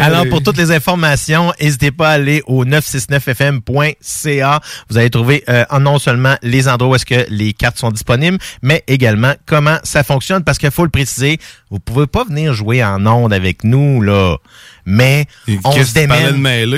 Alors, 0.02 0.26
pour 0.30 0.42
toutes 0.44 0.58
les 0.58 0.72
informations, 0.72 1.54
n'hésitez 1.60 1.92
pas 1.92 2.10
à 2.10 2.14
aller 2.14 2.42
au 2.48 2.66
969fm.ca. 2.66 4.60
Vous 4.90 4.98
allez 4.98 5.10
trouver 5.10 5.44
euh, 5.50 5.64
non 5.80 6.00
seulement 6.00 6.36
les 6.42 6.68
endroits 6.68 6.90
où 6.92 6.96
est-ce 6.96 7.06
que 7.06 7.26
les 7.30 7.54
cartes 7.54 7.78
sont 7.78 7.92
disponibles, 7.92 8.38
mais 8.62 8.84
également 8.88 9.34
comment 9.46 9.78
ça 9.84 10.04
fonctionne. 10.04 10.44
Parce 10.44 10.58
qu'il 10.58 10.72
faut 10.72 10.84
le 10.84 10.90
préciser, 10.90 11.40
vous 11.70 11.80
pouvez 11.80 12.08
pas 12.08 12.24
venir 12.24 12.54
jouer 12.54 12.84
en 12.84 13.06
ondes 13.06 13.34
avec 13.34 13.64
nous, 13.64 14.02
là. 14.02 14.38
Mais 14.86 15.26
on 15.64 15.72
se 15.86 15.94
démène. 15.94 16.20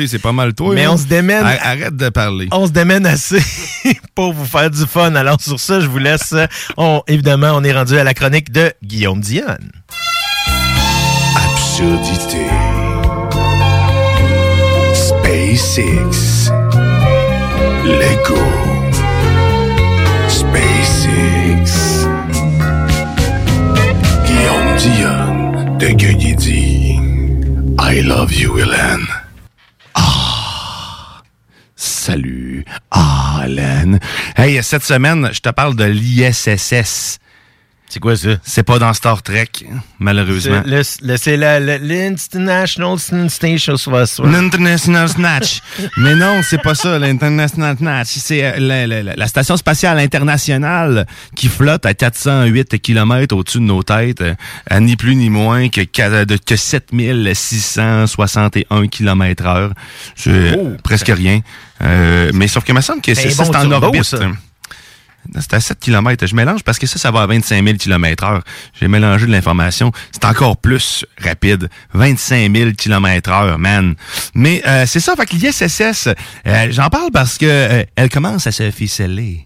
C'est 0.08 0.20
pas 0.20 0.34
mal 0.34 0.54
toi. 0.54 0.76
Mais 0.76 0.84
hein? 0.84 0.92
on 0.94 0.98
se 0.98 1.06
démène. 1.06 1.46
Ar- 1.46 1.58
Arrête 1.62 1.96
de 1.96 2.10
parler. 2.10 2.50
On 2.52 2.68
se 2.68 2.72
démène 2.72 3.06
assez 3.06 3.42
pour 4.16 4.34
vous 4.34 4.46
faire 4.46 4.70
du 4.70 4.86
fun. 4.86 5.16
Alors, 5.16 5.40
sur 5.42 5.60
ça, 5.60 5.80
je 5.80 5.88
vous 5.88 6.00
laisse. 6.00 6.36
On, 6.78 7.02
évidemment, 7.08 7.52
on 7.56 7.64
est 7.64 7.72
rendu 7.72 7.98
à 7.98 8.04
la 8.04 8.14
chronique 8.14 8.52
de 8.52 8.74
Guillaume 8.84 9.22
Dionne. 9.22 9.72
Absurdité. 11.74 12.46
SpaceX. 14.94 16.52
Lego. 17.84 18.38
SpaceX. 20.28 22.06
Guillaume 24.28 24.78
Dion 24.78 25.78
de 25.80 25.88
Gueugny 25.88 26.36
dit 26.36 27.00
I 27.80 28.02
love 28.04 28.32
you, 28.32 28.60
Hélène. 28.60 29.08
Ah! 29.96 31.24
Salut. 31.76 32.66
Ah, 32.92 33.46
Hélène. 33.48 34.00
Hey, 34.38 34.62
cette 34.62 34.84
semaine, 34.84 35.30
je 35.34 35.40
te 35.40 35.50
parle 35.50 35.76
de 35.76 35.86
l'ISSS. 35.86 37.18
C'est 37.94 38.00
quoi 38.00 38.16
ça? 38.16 38.30
C'est 38.44 38.64
pas 38.64 38.80
dans 38.80 38.92
Star 38.94 39.22
Trek, 39.22 39.50
malheureusement. 40.00 40.64
C'est 41.16 41.38
l'International 41.38 42.98
Station 43.30 43.78
Space. 43.78 44.20
L'International 44.20 45.08
Snatch. 45.10 45.60
Mais 45.98 46.16
non, 46.16 46.42
c'est 46.42 46.58
pas 46.60 46.74
ça, 46.74 46.98
l'International 46.98 47.78
Snatch. 47.78 48.08
C'est 48.08 48.44
euh, 48.44 48.54
la, 48.58 48.88
la- 48.88 49.04
la- 49.04 49.14
la 49.16 49.28
station 49.28 49.56
spatiale 49.58 50.00
internationale 50.00 51.06
qui 51.36 51.50
flotte 51.50 51.86
à 51.86 51.94
408 51.94 52.82
km 52.82 53.36
au-dessus 53.36 53.60
de 53.60 53.64
nos 53.66 53.84
têtes, 53.84 54.22
euh, 54.22 54.34
à 54.68 54.80
ni 54.80 54.96
plus 54.96 55.14
ni 55.16 55.30
moins 55.30 55.70
que, 55.70 55.82
qua- 55.82 56.26
de- 56.26 56.38
que 56.38 56.56
7661 56.56 58.88
km 58.88 59.46
heure. 59.46 59.72
C'est 60.16 60.56
Oh, 60.58 60.72
presque 60.84 61.12
rien. 61.16 61.42
Euh, 61.84 62.32
mais 62.34 62.48
sauf 62.48 62.64
que 62.64 62.72
il 62.72 62.76
me 62.76 62.82
semble 62.82 63.02
que 63.02 63.14
C'est 63.14 63.30
c'est 63.30 63.44
bon 63.44 63.56
en 63.56 63.72
orbite. 63.72 64.04
ça. 64.04 64.18
C'est 65.40 65.54
à 65.54 65.60
7 65.60 65.80
km. 65.80 66.28
Je 66.28 66.36
mélange 66.36 66.64
parce 66.64 66.78
que 66.80 66.86
ça, 66.88 67.00
ça 67.00 67.12
va 67.12 67.22
à 67.24 67.28
25 67.28 67.64
000 67.64 67.78
km 67.78 68.24
heure. 68.24 68.44
J'ai 68.80 68.88
mélangé 68.88 69.26
de 69.26 69.32
l'information. 69.32 69.92
C'est 70.12 70.26
encore 70.26 70.58
plus 70.58 71.06
rapide. 71.18 71.70
25 71.94 72.56
000 72.56 72.72
km 72.78 73.30
heure, 73.32 73.58
man. 73.58 73.96
Mais 74.36 74.62
euh, 74.68 74.86
c'est 74.86 75.00
ça, 75.00 75.16
fait 75.16 75.26
que 75.26 75.36
l'ISSS, 75.36 76.10
euh, 76.48 76.68
j'en 76.72 76.90
parle 76.90 77.12
parce 77.12 77.38
que 77.38 77.46
euh, 77.46 77.84
elle 77.96 78.10
commence 78.10 78.48
à 78.48 78.52
se 78.52 78.70
ficeler. 78.72 79.46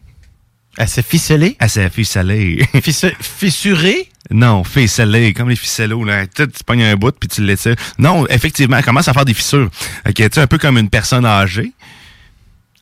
À 0.78 0.86
se 0.88 1.02
ficeler? 1.02 1.56
À 1.60 1.68
se 1.70 1.90
ficeler. 1.90 2.64
Fissu- 2.82 3.16
fissuré? 3.20 4.10
non, 4.30 4.64
ficeler, 4.64 5.34
comme 5.34 5.50
les 5.50 5.56
ficellos, 5.56 6.04
là. 6.04 6.28
Tu, 6.28 6.48
tu 6.48 6.64
pognes 6.66 6.84
un 6.84 6.96
bout 6.96 7.16
puis 7.18 7.30
tu 7.30 7.42
l'étires. 7.44 7.76
Non, 7.98 8.28
effectivement, 8.28 8.78
elle 8.78 8.84
commence 8.84 9.08
à 9.08 9.14
faire 9.14 9.26
des 9.26 9.34
fissures. 9.34 9.70
Ok, 10.08 10.30
tu 10.30 10.40
un 10.40 10.48
peu 10.48 10.58
comme 10.58 10.78
une 10.78 10.90
personne 10.90 11.26
âgée. 11.26 11.72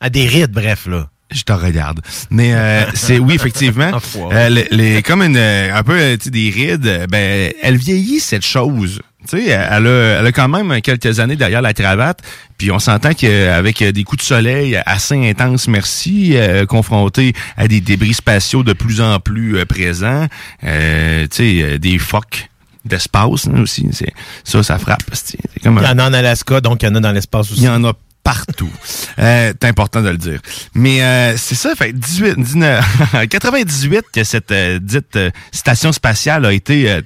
À 0.00 0.10
des 0.10 0.26
rides, 0.26 0.50
bref, 0.50 0.86
là. 0.86 1.08
Je 1.32 1.42
te 1.42 1.52
regarde. 1.52 2.00
Mais 2.30 2.54
euh, 2.54 2.84
c'est 2.94 3.18
oui, 3.18 3.34
effectivement. 3.34 3.90
Enfoiré. 3.94 4.34
Euh, 4.36 4.48
les, 4.48 4.68
les- 4.70 5.02
comme 5.02 5.22
une, 5.22 5.36
euh, 5.36 5.74
un 5.74 5.82
peu 5.82 5.98
euh, 5.98 6.16
des 6.26 6.50
rides, 6.50 7.06
ben, 7.10 7.52
elle 7.62 7.76
vieillit 7.76 8.20
cette 8.20 8.44
chose. 8.46 9.00
Tu 9.28 9.38
sais, 9.38 9.46
elle 9.48 9.86
a, 9.88 10.18
elle 10.20 10.26
a 10.26 10.30
quand 10.30 10.46
même 10.48 10.80
quelques 10.82 11.18
années 11.18 11.34
derrière 11.34 11.60
la 11.62 11.74
cravate, 11.74 12.20
puis 12.58 12.70
on 12.70 12.78
s'entend 12.78 13.12
qu'avec 13.12 13.82
des 13.82 14.04
coups 14.04 14.22
de 14.22 14.26
soleil 14.26 14.80
assez 14.86 15.16
intenses, 15.28 15.66
merci, 15.66 16.36
euh, 16.36 16.64
confronté 16.64 17.32
à 17.56 17.66
des 17.66 17.80
débris 17.80 18.14
spatiaux 18.14 18.62
de 18.62 18.72
plus 18.72 19.00
en 19.00 19.18
plus 19.18 19.66
présents, 19.66 20.28
euh, 20.62 21.26
tu 21.28 21.60
sais, 21.60 21.78
des 21.80 21.98
phoques 21.98 22.48
d'espace 22.84 23.48
hein, 23.48 23.62
aussi, 23.62 23.88
c'est 23.90 24.12
ça, 24.44 24.62
ça 24.62 24.78
frappe. 24.78 25.02
C'est 25.12 25.38
comme 25.60 25.80
Il 25.82 25.82
y 25.82 25.86
un- 25.86 25.94
en 25.94 25.98
a 25.98 26.08
en 26.08 26.12
Alaska, 26.12 26.60
donc 26.60 26.84
il 26.84 26.86
y 26.86 26.88
en 26.88 26.94
a 26.94 27.00
dans 27.00 27.10
l'espace 27.10 27.50
aussi. 27.50 27.62
il 27.62 27.64
y 27.64 27.68
en 27.68 27.82
a 27.82 27.94
partout. 28.26 28.72
Euh, 29.20 29.52
c'est 29.52 29.68
important 29.68 30.02
de 30.02 30.08
le 30.08 30.16
dire. 30.16 30.40
Mais 30.74 31.00
euh, 31.00 31.36
c'est 31.36 31.54
ça, 31.54 31.76
fait 31.76 31.92
18, 31.92 32.40
19, 32.40 33.28
98 33.30 34.04
que 34.12 34.24
cette 34.24 34.50
euh, 34.50 34.80
dite 34.80 35.16
station 35.52 35.92
spatiale 35.92 36.44
a 36.44 36.52
été 36.52 37.02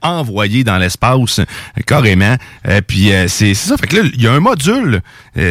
envoyée 0.00 0.64
dans 0.64 0.78
l'espace 0.78 1.40
carrément. 1.86 2.36
Euh, 2.66 2.80
puis 2.80 3.10
c'est 3.28 3.52
ça, 3.52 3.76
fait 3.76 3.86
que 3.86 3.96
là, 3.96 4.02
il 4.14 4.22
y 4.22 4.26
a 4.26 4.32
un 4.32 4.40
module 4.40 5.02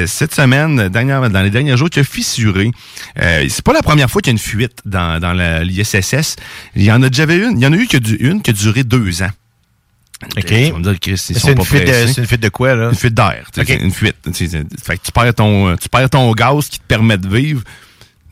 cette 0.07 0.33
semaine, 0.33 0.89
dernière, 0.89 1.29
dans 1.29 1.41
les 1.43 1.51
derniers 1.51 1.77
jours, 1.77 1.91
qui 1.91 1.99
a 1.99 2.03
fissuré. 2.03 2.71
C'est 3.15 3.63
pas 3.63 3.73
la 3.73 3.83
première 3.83 4.09
fois 4.09 4.23
qu'il 4.23 4.31
y 4.31 4.33
a 4.33 4.37
une 4.37 4.39
fuite 4.39 4.79
dans, 4.85 5.19
dans 5.19 5.33
l'ISSS. 5.33 6.35
Il 6.75 6.83
y 6.83 6.91
en 6.91 7.01
a 7.03 7.09
déjà 7.09 7.31
eu 7.31 7.47
une. 7.47 7.59
Il 7.59 7.63
y 7.63 7.67
en 7.67 7.73
a 7.73 7.77
eu 7.77 7.87
que 7.87 7.97
une 8.19 8.41
qui 8.41 8.49
a 8.49 8.53
duré 8.53 8.83
deux 8.83 9.21
ans. 9.21 9.29
OK. 10.23 10.45
Tu 10.45 10.71
vas 10.71 10.77
me 10.77 10.83
dire, 10.83 10.99
Chris, 10.99 11.11
ils 11.11 11.17
sont 11.17 11.47
C'est 11.47 11.51
une, 11.51 11.57
pas 11.57 11.63
fuite 11.63 11.81
de- 11.81 11.85
pressés. 11.87 12.13
c'est 12.13 12.21
une 12.21 12.27
fuite 12.27 12.41
de 12.43 12.49
quoi, 12.49 12.75
là? 12.75 12.89
Une 12.89 12.95
fuite 12.95 13.13
d'air. 13.13 13.45
tu 13.53 13.55
sais, 13.55 13.61
Ok. 13.61 13.67
c'est 13.79 13.85
Une 13.85 13.91
fuite. 13.91 14.15
tu 14.23 14.33
sais, 14.33 14.47
c'est- 14.47 14.83
Fait 14.85 14.97
que 14.97 15.03
tu 15.05 15.11
perds 15.11 15.33
ton, 15.35 15.75
tu 15.77 15.89
perds 15.89 16.09
ton 16.09 16.31
gaz 16.33 16.67
qui 16.69 16.79
te 16.79 16.83
permet 16.85 17.17
de 17.17 17.27
vivre. 17.27 17.63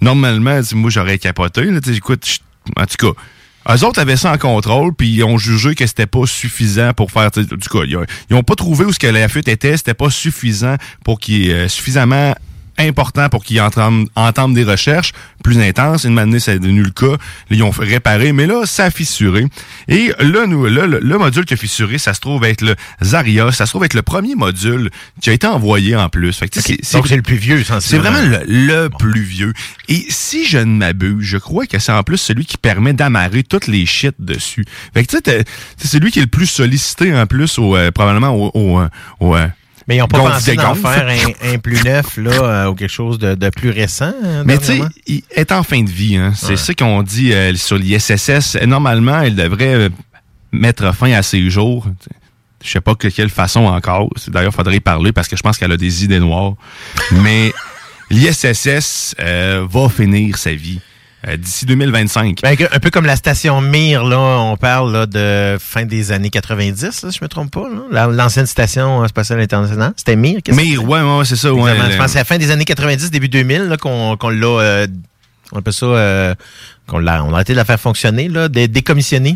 Normalement, 0.02 0.60
tu 0.60 0.66
sais, 0.68 0.76
moi, 0.76 0.90
j'aurais 0.90 1.18
capoté. 1.18 1.64
Là, 1.66 1.80
écoute, 1.94 2.40
en 2.78 2.86
tout 2.86 3.14
cas, 3.14 3.74
eux 3.76 3.84
autres 3.86 4.00
avaient 4.00 4.16
ça 4.18 4.32
en 4.32 4.38
contrôle, 4.38 4.94
puis 4.96 5.10
ils 5.10 5.24
ont 5.24 5.38
jugé 5.38 5.76
que 5.76 5.86
c'était 5.86 6.06
pas 6.06 6.26
suffisant 6.26 6.94
pour 6.94 7.12
faire. 7.12 7.30
tu 7.32 7.44
sais, 7.44 7.54
En 7.54 7.58
tout 7.58 7.78
cas, 7.80 7.86
ils 7.86 7.98
ont, 7.98 8.06
ils 8.30 8.36
ont 8.36 8.44
pas 8.44 8.56
trouvé 8.56 8.86
où 8.86 8.94
ce 8.94 9.00
que 9.00 9.08
la 9.08 9.28
fuite 9.28 9.48
était. 9.48 9.76
C'était 9.76 9.94
pas 9.94 10.10
suffisant 10.10 10.76
pour 11.04 11.20
qu'il 11.20 11.46
y 11.46 11.50
ait 11.50 11.54
euh, 11.54 11.68
suffisamment 11.68 12.34
important 12.80 13.30
pour 13.30 13.44
qu'ils 13.44 13.62
entament 13.62 14.54
des 14.54 14.64
recherches 14.64 15.12
plus 15.44 15.60
intenses. 15.60 16.04
Une 16.04 16.18
année, 16.20 16.40
ça 16.40 16.54
est 16.54 16.60
devenu 16.60 16.84
le 16.84 16.92
cas. 16.92 17.18
Ils 17.50 17.64
ont 17.64 17.72
fait 17.72 17.84
réparer, 17.86 18.32
mais 18.34 18.46
là, 18.48 18.66
ça 18.66 18.86
a 18.86 18.92
fissuré. 18.92 19.46
Et 19.88 20.12
là, 20.20 20.46
nous, 20.48 20.66
là, 20.66 20.86
le, 20.88 21.00
le 21.00 21.18
module 21.18 21.46
qui 21.46 21.54
a 21.54 21.58
fissuré, 21.58 21.98
ça 21.98 22.14
se 22.14 22.20
trouve 22.20 22.44
être 22.46 22.62
le 22.62 22.76
Zaria. 23.04 23.52
Ça 23.52 23.66
se 23.66 23.72
trouve 23.72 23.86
être 23.86 23.94
le 23.94 24.02
premier 24.02 24.36
module 24.36 24.90
qui 25.22 25.30
a 25.30 25.34
été 25.34 25.48
envoyé 25.48 25.96
en 25.96 26.10
plus. 26.10 26.34
Fait 26.38 26.48
que, 26.50 26.60
c'est- 26.62 26.94
Donc, 26.98 27.08
c'est 27.08 27.16
le 27.16 27.22
plus 27.22 27.36
vieux, 27.38 27.64
c'est 27.80 27.98
vraiment 27.98 28.22
le, 28.22 28.40
le 28.48 28.90
plus 28.90 29.22
vieux. 29.22 29.54
Et 29.88 30.06
si 30.10 30.46
je 30.46 30.58
ne 30.58 30.66
m'abuse, 30.78 31.18
je 31.26 31.38
crois 31.38 31.66
que 31.66 31.80
c'est 31.80 31.92
en 31.92 32.04
plus 32.04 32.18
celui 32.18 32.46
qui 32.46 32.58
permet 32.58 32.94
d'amarrer 32.94 33.44
toutes 33.44 33.68
les 33.68 33.86
shit 33.86 34.16
dessus. 34.20 34.66
Fait 34.94 35.04
que 35.06 35.10
tu 35.18 35.18
sais, 35.26 35.46
c'est 35.78 35.88
celui 35.88 36.12
qui 36.12 36.20
est 36.20 36.24
le 36.24 36.28
plus 36.28 36.48
sollicité 36.48 37.16
en 37.16 37.26
plus 37.26 37.58
au, 37.60 37.76
euh, 37.76 37.92
probablement 37.92 38.30
au, 38.30 38.52
au, 38.54 38.80
euh, 38.80 38.88
au, 39.20 39.36
euh, 39.36 39.48
Mais 39.90 39.96
ils 39.96 40.00
n'ont 40.00 40.08
pas 40.08 40.20
pensé 40.20 40.56
d'en 40.56 40.76
faire 40.76 41.08
un, 41.08 41.54
un 41.54 41.58
plus 41.58 41.84
neuf 41.84 42.16
là, 42.18 42.32
euh, 42.32 42.68
ou 42.68 42.76
quelque 42.76 42.92
chose 42.92 43.18
de, 43.18 43.34
de 43.34 43.50
plus 43.50 43.72
récent. 43.72 44.14
euh, 44.24 44.44
Mais 44.46 44.58
tu 44.60 44.66
sais, 44.66 44.82
il 45.08 45.24
est 45.36 45.52
en 45.52 45.64
fin 45.64 45.82
de 45.82 45.90
vie. 45.90 46.16
Hein. 46.16 46.32
C'est 46.36 46.50
Ouais. 46.52 46.56
ça 46.58 46.74
qu'on 46.76 47.02
dit 47.02 47.34
euh, 47.34 47.56
sur 47.56 47.76
l'ISSS. 47.78 48.56
Normalement, 48.68 49.22
il 49.24 49.36
devrait 49.36 49.74
euh, 49.74 49.90
mettre 50.52 50.94
fin 50.96 51.12
à 51.14 51.24
ses 51.24 51.50
jours. 51.50 51.88
Je 52.64 52.70
sais 52.70 52.82
pas 52.82 52.94
de 52.94 53.10
quelle 53.10 53.30
façon 53.30 53.62
encore. 53.66 54.10
D'ailleurs, 54.28 54.52
il 54.54 54.56
faudrait 54.56 54.76
y 54.76 54.80
parler 54.80 55.12
parce 55.12 55.28
que 55.28 55.36
je 55.36 55.42
pense 55.42 55.58
qu'elle 55.58 55.72
a 55.72 55.78
des 55.78 56.04
idées 56.04 56.20
noires. 56.20 56.54
Mais 57.12 57.52
l'ISSS 58.12 59.16
euh, 59.20 59.66
va 59.70 59.90
finir 59.90 60.38
sa 60.38 60.54
vie 60.54 60.80
euh, 61.28 61.36
d'ici 61.38 61.66
2025. 61.66 62.40
Ben, 62.44 62.56
un 62.72 62.80
peu 62.80 62.90
comme 62.90 63.06
la 63.06 63.16
station 63.16 63.60
Mir, 63.62 64.04
là, 64.06 64.18
on 64.18 64.56
parle 64.58 64.92
là, 64.94 65.06
de 65.06 65.58
fin 65.60 65.86
des 65.86 66.12
années 66.12 66.30
90, 66.30 66.82
là, 67.04 67.12
si 67.12 67.18
je 67.18 67.24
me 67.24 67.28
trompe 67.28 67.52
pas. 67.52 67.68
L'ancienne 68.10 68.46
station 68.46 69.04
euh, 69.04 69.08
spatiale 69.08 69.42
internationale. 69.42 69.94
C'était 69.98 70.16
Mir. 70.16 70.40
Mais 70.54 70.78
ouais, 70.78 71.02
ouais, 71.02 71.26
c'est 71.26 71.36
ça. 71.36 71.54
Ouais, 71.54 71.74
Je 71.92 71.98
pense 71.98 72.06
que 72.06 72.12
c'est 72.12 72.18
à 72.18 72.22
la 72.22 72.26
fin 72.26 72.38
des 72.38 72.52
années 72.52 72.66
90, 72.66 73.12
début 73.12 73.30
2000, 73.30 73.64
là, 73.64 73.78
qu'on 73.78 74.16
qu'on 74.18 74.30
l'a, 74.30 74.48
euh, 74.62 74.88
on 75.52 75.60
appelle 75.60 75.74
ça, 75.74 75.86
euh, 75.88 76.36
qu'on 76.88 77.00
l'a, 77.00 77.24
on 77.24 77.32
a 77.32 77.36
arrêté 77.36 77.54
de 77.54 77.58
la 77.58 77.66
faire 77.66 77.80
fonctionner, 77.80 78.28
là, 78.30 78.48
dé- 78.50 78.68
décommissionner. 78.68 79.36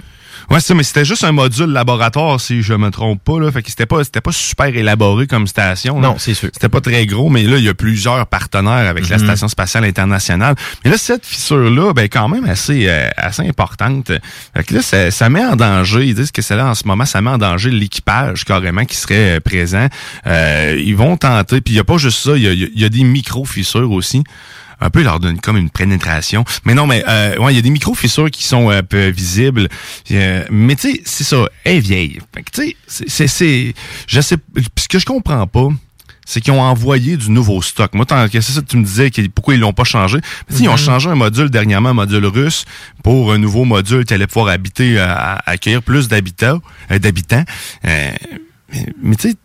Ouais, 0.50 0.60
c'est 0.60 0.68
ça, 0.68 0.74
mais 0.76 0.84
c'était 0.84 1.06
juste 1.06 1.24
un 1.24 1.32
module 1.32 1.68
laboratoire, 1.72 2.40
si 2.40 2.62
je 2.62 2.74
me 2.74 2.90
trompe 2.92 3.24
pas. 3.24 3.40
Là. 3.40 3.52
Fait 3.52 3.62
que 3.64 3.70
c'était 3.70 3.86
pas, 3.86 4.04
c'était 4.04 4.22
pas 4.22 4.32
super 4.32 4.68
élaboré 4.68 5.26
comme 5.28 5.48
station. 5.48 6.00
là. 6.02 6.10
Non, 6.10 6.16
c'est 6.20 6.34
sûr. 6.34 6.50
C'était 6.54 6.70
pas 6.70 6.82
très 6.82 7.06
gros, 7.06 7.30
mais 7.30 7.44
là, 7.44 7.58
il 7.58 7.64
y 7.64 7.70
a 7.70 7.74
plusieurs 7.74 8.28
partenaires 8.28 8.90
avec 8.90 9.10
la 9.10 9.18
Mhm. 9.18 9.24
Station 9.26 9.48
spatiale 9.48 9.86
internationale. 9.86 10.56
Mais 10.84 10.92
là, 10.92 10.98
cette 10.98 11.26
fissure-là, 11.26 11.94
ben, 11.94 12.08
quand 12.10 12.28
même 12.28 12.46
assez, 12.46 12.88
euh, 12.88 13.08
assez 13.18 13.48
importante. 13.48 14.12
Fait 14.56 14.64
que 14.64 14.76
là, 14.76 14.82
ça, 14.82 15.12
ça 15.12 15.30
met 15.30 15.44
en 15.46 15.56
danger, 15.56 16.06
ils 16.06 16.16
disent 16.16 16.32
que 16.32 16.42
c'est 16.42 16.56
là 16.56 16.68
en 16.68 16.76
ce 16.76 16.86
moment, 16.88 17.06
ça 17.06 17.22
met 17.22 17.30
en 17.30 17.38
danger 17.38 17.72
l'équipage 17.72 18.46
carrément 18.46 18.86
qui 18.86 18.96
serait 18.98 19.38
euh, 19.38 19.40
présent. 19.40 19.88
Euh, 20.28 20.80
ils 20.84 20.96
vont 20.96 21.18
tenter, 21.18 21.62
puis 21.62 21.74
il 21.74 21.78
y 21.78 21.80
a 21.80 21.84
pas 21.84 21.98
juste 21.98 22.20
ça, 22.24 22.36
il 22.36 22.44
y 22.44 22.48
a, 22.48 22.52
il 22.54 22.80
y 22.80 22.86
a 22.86 22.90
des 22.90 23.04
micro-fissures 23.04 23.92
aussi 23.92 24.24
un 24.84 24.90
peu 24.90 25.02
leur 25.02 25.20
donne 25.20 25.40
comme 25.40 25.58
une 25.58 25.70
pénétration. 25.70 26.44
Mais 26.66 26.74
non, 26.74 26.86
mais 26.88 27.04
euh, 27.08 27.38
ouais, 27.38 27.54
il 27.54 27.56
y 27.56 27.60
a 27.60 27.62
des 27.62 27.70
micro-fissures 27.70 28.30
qui 28.30 28.44
sont 28.44 28.70
un 28.70 28.84
peu 28.84 29.08
visibles. 29.10 29.70
Euh, 30.12 30.44
mais 30.52 30.76
tu 30.76 30.92
sais, 30.92 31.02
c'est 31.06 31.24
ça, 31.24 31.46
elle 31.64 31.78
est 31.78 31.80
vieille. 31.80 32.20
Fait 32.36 32.44
que 32.44 32.52
tu 32.52 32.76
sais, 32.88 33.06
c'est- 33.08 33.28
c'est... 33.28 33.74
Je 34.08 34.22
sais... 34.22 34.38
Ce 34.78 34.88
que 34.88 35.00
je 35.00 35.06
comprends 35.06 35.48
pas, 35.48 35.68
c'est 36.26 36.40
qu'ils 36.42 36.54
ont 36.54 36.62
envoyé 36.62 37.18
du 37.18 37.32
nouveau 37.32 37.62
stock. 37.62 37.94
Moi, 37.94 38.06
tant 38.06 38.28
que 38.30 38.40
c'est 38.42 38.52
ça 38.54 38.62
que 38.62 38.66
tu 38.68 38.78
me 38.78 38.84
disais, 38.84 39.10
que- 39.12 39.28
pourquoi 39.28 39.56
ils 39.56 39.60
l'ont 39.60 39.74
pas 39.74 39.84
changé. 39.84 40.18
Mais 40.18 40.56
tu 40.56 40.58
sais, 40.58 40.64
ils 40.64 40.70
ont 40.70 40.74
Mhm. 40.74 40.78
changé 40.78 41.10
un 41.10 41.16
module 41.16 41.50
dernièrement, 41.50 41.90
un 41.90 41.94
module 41.94 42.26
russe, 42.26 42.66
pour 43.04 43.34
un 43.34 43.38
nouveau 43.38 43.66
module 43.66 44.06
qui 44.06 44.14
allait 44.14 44.28
pouvoir 44.28 44.48
habiter, 44.54 44.98
euh, 45.00 45.06
à- 45.08 45.50
accueillir 45.50 45.82
plus 45.82 46.08
d'habitants. 46.08 46.60
euh, 46.92 47.00
d'habitants. 47.00 47.44
Euh, 47.86 48.12
mais 48.72 48.86
mais 49.02 49.16
tu 49.16 49.30
sais, 49.32 49.36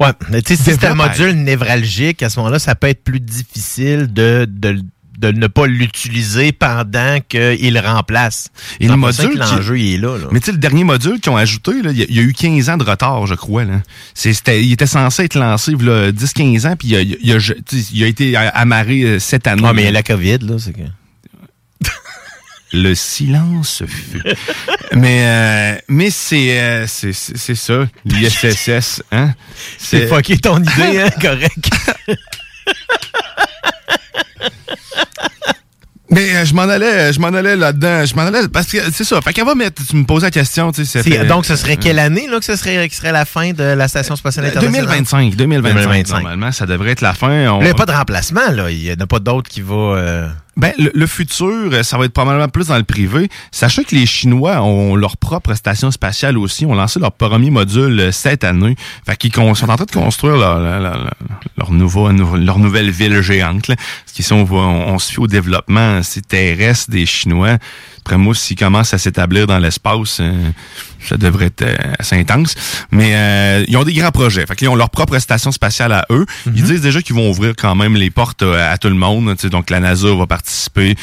Ouais, 0.00 0.08
mais 0.30 0.42
tu 0.42 0.56
sais, 0.56 0.62
si 0.62 0.70
c'est 0.70 0.84
un 0.86 0.94
module 0.94 1.32
névralgique, 1.42 2.22
à 2.22 2.30
ce 2.30 2.38
moment-là, 2.40 2.58
ça 2.58 2.74
peut 2.74 2.88
être 2.88 3.02
plus 3.04 3.20
difficile 3.20 4.12
de, 4.12 4.46
de, 4.50 4.80
de 5.18 5.32
ne 5.32 5.46
pas 5.48 5.66
l'utiliser 5.66 6.52
pendant 6.52 7.18
qu'il 7.28 7.78
remplace. 7.78 8.50
Et 8.80 8.86
le 8.86 8.96
module 8.96 9.26
que 9.28 9.32
qui- 9.32 9.38
l'enjeu, 9.38 9.78
il 9.78 9.94
est 9.94 9.98
là. 9.98 10.16
là. 10.16 10.26
Mais 10.30 10.38
tu 10.40 10.46
sais, 10.46 10.52
le 10.52 10.58
dernier 10.58 10.84
module 10.84 11.18
qu'ils 11.20 11.32
ont 11.32 11.36
ajouté, 11.36 11.72
il 11.84 11.98
y, 11.98 12.02
a- 12.02 12.06
il 12.08 12.14
y 12.16 12.18
a 12.20 12.22
eu 12.22 12.32
15 12.32 12.68
ans 12.70 12.76
de 12.76 12.84
retard, 12.84 13.26
je 13.26 13.34
crois. 13.34 13.64
Là. 13.64 13.82
C'était- 14.14 14.62
il 14.62 14.72
était 14.72 14.86
censé 14.86 15.24
être 15.24 15.34
lancé 15.36 15.72
il 15.72 15.84
y 15.84 15.90
a 15.90 16.12
10-15 16.12 16.66
ans, 16.66 16.76
puis 16.78 16.88
il 16.88 18.02
a, 18.04 18.06
été 18.06 18.36
amarré 18.36 19.02
euh, 19.02 19.18
cette 19.18 19.46
année. 19.48 19.62
Ah, 19.64 19.72
mais 19.72 19.82
il 19.82 19.86
y 19.86 19.88
a 19.88 19.92
la 19.92 20.02
COVID, 20.04 20.38
là, 20.42 20.54
c'est 20.58 20.72
que... 20.72 20.82
Le 22.72 22.94
silence 22.94 23.82
fut. 23.86 24.22
mais 24.94 25.22
euh, 25.24 25.78
mais 25.88 26.10
c'est 26.10 26.60
euh, 26.60 26.86
c'est 26.86 27.12
c'est 27.14 27.54
ça, 27.54 27.86
l'ISSS. 28.04 29.02
Hein? 29.10 29.32
C'est 29.78 30.06
fucké 30.06 30.36
ton 30.38 30.58
idée, 30.60 31.00
hein, 31.00 31.08
correct. 31.20 31.70
Mais 36.10 36.34
euh, 36.36 36.44
je 36.46 36.54
m'en 36.54 36.62
allais, 36.62 37.12
je 37.12 37.20
m'en 37.20 37.28
allais 37.28 37.54
là-dedans. 37.54 38.06
Je 38.06 38.14
m'en 38.14 38.22
allais 38.22 38.48
parce 38.48 38.66
que 38.68 38.78
c'est 38.92 39.04
ça. 39.04 39.20
Fait 39.20 39.34
qu'elle 39.34 39.44
va 39.44 39.54
mettre. 39.54 39.82
Tu 39.86 39.94
me 39.94 40.04
posais 40.04 40.26
la 40.26 40.30
question, 40.30 40.72
tu 40.72 40.86
sais. 40.86 41.02
fait- 41.02 41.26
donc, 41.26 41.44
ce 41.44 41.54
serait 41.54 41.76
quelle 41.76 41.98
année 41.98 42.26
là, 42.28 42.38
que 42.38 42.46
ce 42.46 42.56
serait, 42.56 42.88
serait 42.90 43.12
la 43.12 43.26
fin 43.26 43.52
de 43.52 43.62
la 43.62 43.88
Station 43.88 44.16
spatiale 44.16 44.46
internationale? 44.46 44.86
2025, 44.86 45.36
2025, 45.36 45.74
2025. 45.84 46.14
Normalement, 46.14 46.50
ça 46.52 46.64
devrait 46.64 46.92
être 46.92 47.02
la 47.02 47.12
fin. 47.12 47.50
On- 47.52 47.60
Il 47.60 47.64
n'y 47.64 47.70
a 47.70 47.74
pas 47.74 47.84
de 47.84 47.92
remplacement, 47.92 48.50
là. 48.50 48.70
Il 48.70 48.78
n'y 48.78 48.90
en 48.90 48.94
a 48.98 49.06
pas 49.06 49.18
d'autre 49.18 49.50
qui 49.50 49.60
va... 49.60 49.74
euh, 49.74 50.28
Ben, 50.58 50.72
le, 50.76 50.90
le 50.92 51.06
futur, 51.06 51.46
euh, 51.72 51.82
ça 51.84 51.96
va 51.96 52.04
être 52.06 52.12
probablement 52.12 52.48
plus 52.48 52.66
dans 52.66 52.76
le 52.76 52.82
privé. 52.82 53.28
Sachez 53.52 53.84
que 53.84 53.94
les 53.94 54.06
Chinois 54.06 54.60
ont 54.60 54.96
leur 54.96 55.16
propre 55.16 55.54
station 55.54 55.90
spatiale 55.92 56.36
aussi, 56.36 56.66
ont 56.66 56.74
lancé 56.74 56.98
leur 56.98 57.12
premier 57.12 57.50
module 57.50 58.00
euh, 58.00 58.12
cette 58.12 58.42
année. 58.42 58.74
Fait 59.06 59.16
qu'ils 59.16 59.32
sont 59.32 59.42
en 59.48 59.54
train 59.54 59.76
de 59.84 59.90
construire 59.90 60.36
leur, 60.36 60.58
leur, 60.58 60.80
leur- 61.56 61.72
nouveau, 61.72 62.10
leur 62.10 62.58
nouvelle 62.58 62.90
ville 62.90 63.20
géante. 63.22 63.68
Là. 63.68 63.76
Parce 63.76 64.12
qu'ici, 64.16 64.32
on, 64.32 64.42
voit, 64.42 64.66
on, 64.66 64.94
on 64.94 64.98
se 64.98 65.12
fie 65.12 65.20
au 65.20 65.28
développement 65.28 66.00
terrestre 66.28 66.90
des 66.90 67.06
Chinois. 67.06 67.58
Après 68.08 68.16
moi, 68.16 68.34
s'ils 68.34 68.56
commencent 68.56 68.94
à 68.94 68.98
s'établir 68.98 69.46
dans 69.46 69.58
l'espace, 69.58 70.16
euh, 70.20 70.32
ça 71.06 71.18
devrait 71.18 71.44
être 71.46 71.60
euh, 71.60 71.76
assez 71.98 72.16
intense. 72.16 72.54
Mais 72.90 73.10
euh, 73.14 73.64
ils 73.68 73.76
ont 73.76 73.84
des 73.84 73.92
grands 73.92 74.10
projets. 74.10 74.46
Fait 74.46 74.56
qu'ils 74.56 74.70
ont 74.70 74.76
leur 74.76 74.88
propre 74.88 75.18
station 75.18 75.52
spatiale 75.52 75.92
à 75.92 76.06
eux. 76.08 76.24
Ils 76.46 76.62
disent 76.62 76.80
déjà 76.80 77.02
qu'ils 77.02 77.14
vont 77.16 77.28
ouvrir 77.28 77.52
quand 77.54 77.74
même 77.74 77.96
les 77.96 78.08
portes 78.08 78.42
à 78.42 78.78
tout 78.78 78.88
le 78.88 78.94
monde. 78.94 79.34
Donc 79.50 79.68
la 79.68 79.80
NASA 79.80 80.08
va 80.14 80.26
participer. 80.26 80.94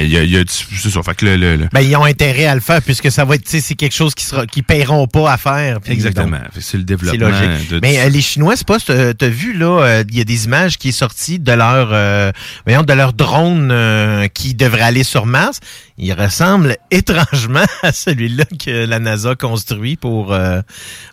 Il 0.00 0.08
y 0.08 0.16
a, 0.16 0.24
y 0.24 0.38
a 0.38 0.44
du- 0.44 0.50
c'est 0.78 0.88
ça. 0.88 1.02
Fait 1.02 1.14
que 1.14 1.26
le, 1.26 1.36
le- 1.36 1.56
le- 1.56 1.68
Ben, 1.70 1.82
ils 1.82 1.94
ont 1.96 2.04
intérêt 2.04 2.46
à 2.46 2.54
le 2.54 2.62
faire 2.62 2.80
puisque 2.80 3.10
ça 3.10 3.26
va 3.26 3.34
être, 3.34 3.46
c'est 3.46 3.74
quelque 3.74 3.94
chose 3.94 4.14
qui 4.14 4.24
sera, 4.24 4.46
qui 4.46 4.62
paieront 4.62 5.06
pas 5.06 5.30
à 5.30 5.36
faire. 5.36 5.82
Puis 5.82 5.92
Exactement. 5.92 6.38
C'est 6.58 6.78
le 6.78 6.84
développement. 6.84 7.28
logique. 7.28 7.68
de- 7.68 7.80
Mais 7.82 8.08
les 8.08 8.22
Chinois, 8.22 8.54
c'est 8.56 8.66
pas, 8.66 8.78
t'as 8.80 9.28
vu 9.28 9.52
là, 9.52 10.02
il 10.08 10.16
y 10.16 10.20
a 10.22 10.24
des 10.24 10.46
images 10.46 10.78
qui 10.78 10.88
est 10.88 10.92
sorties 10.92 11.38
de 11.38 11.52
leur, 11.52 11.88
voyons, 12.64 12.84
de 12.84 12.92
leur 12.94 13.12
drone 13.12 14.28
qui 14.32 14.54
devrait 14.54 14.80
aller 14.80 15.04
sur 15.04 15.26
Mars. 15.26 15.60
Il 15.96 16.12
ressemble 16.12 16.76
étrangement 16.90 17.64
à 17.82 17.92
celui-là 17.92 18.44
que 18.64 18.84
la 18.84 18.98
NASA 18.98 19.36
construit 19.36 19.94
pour, 19.96 20.32
euh, 20.32 20.60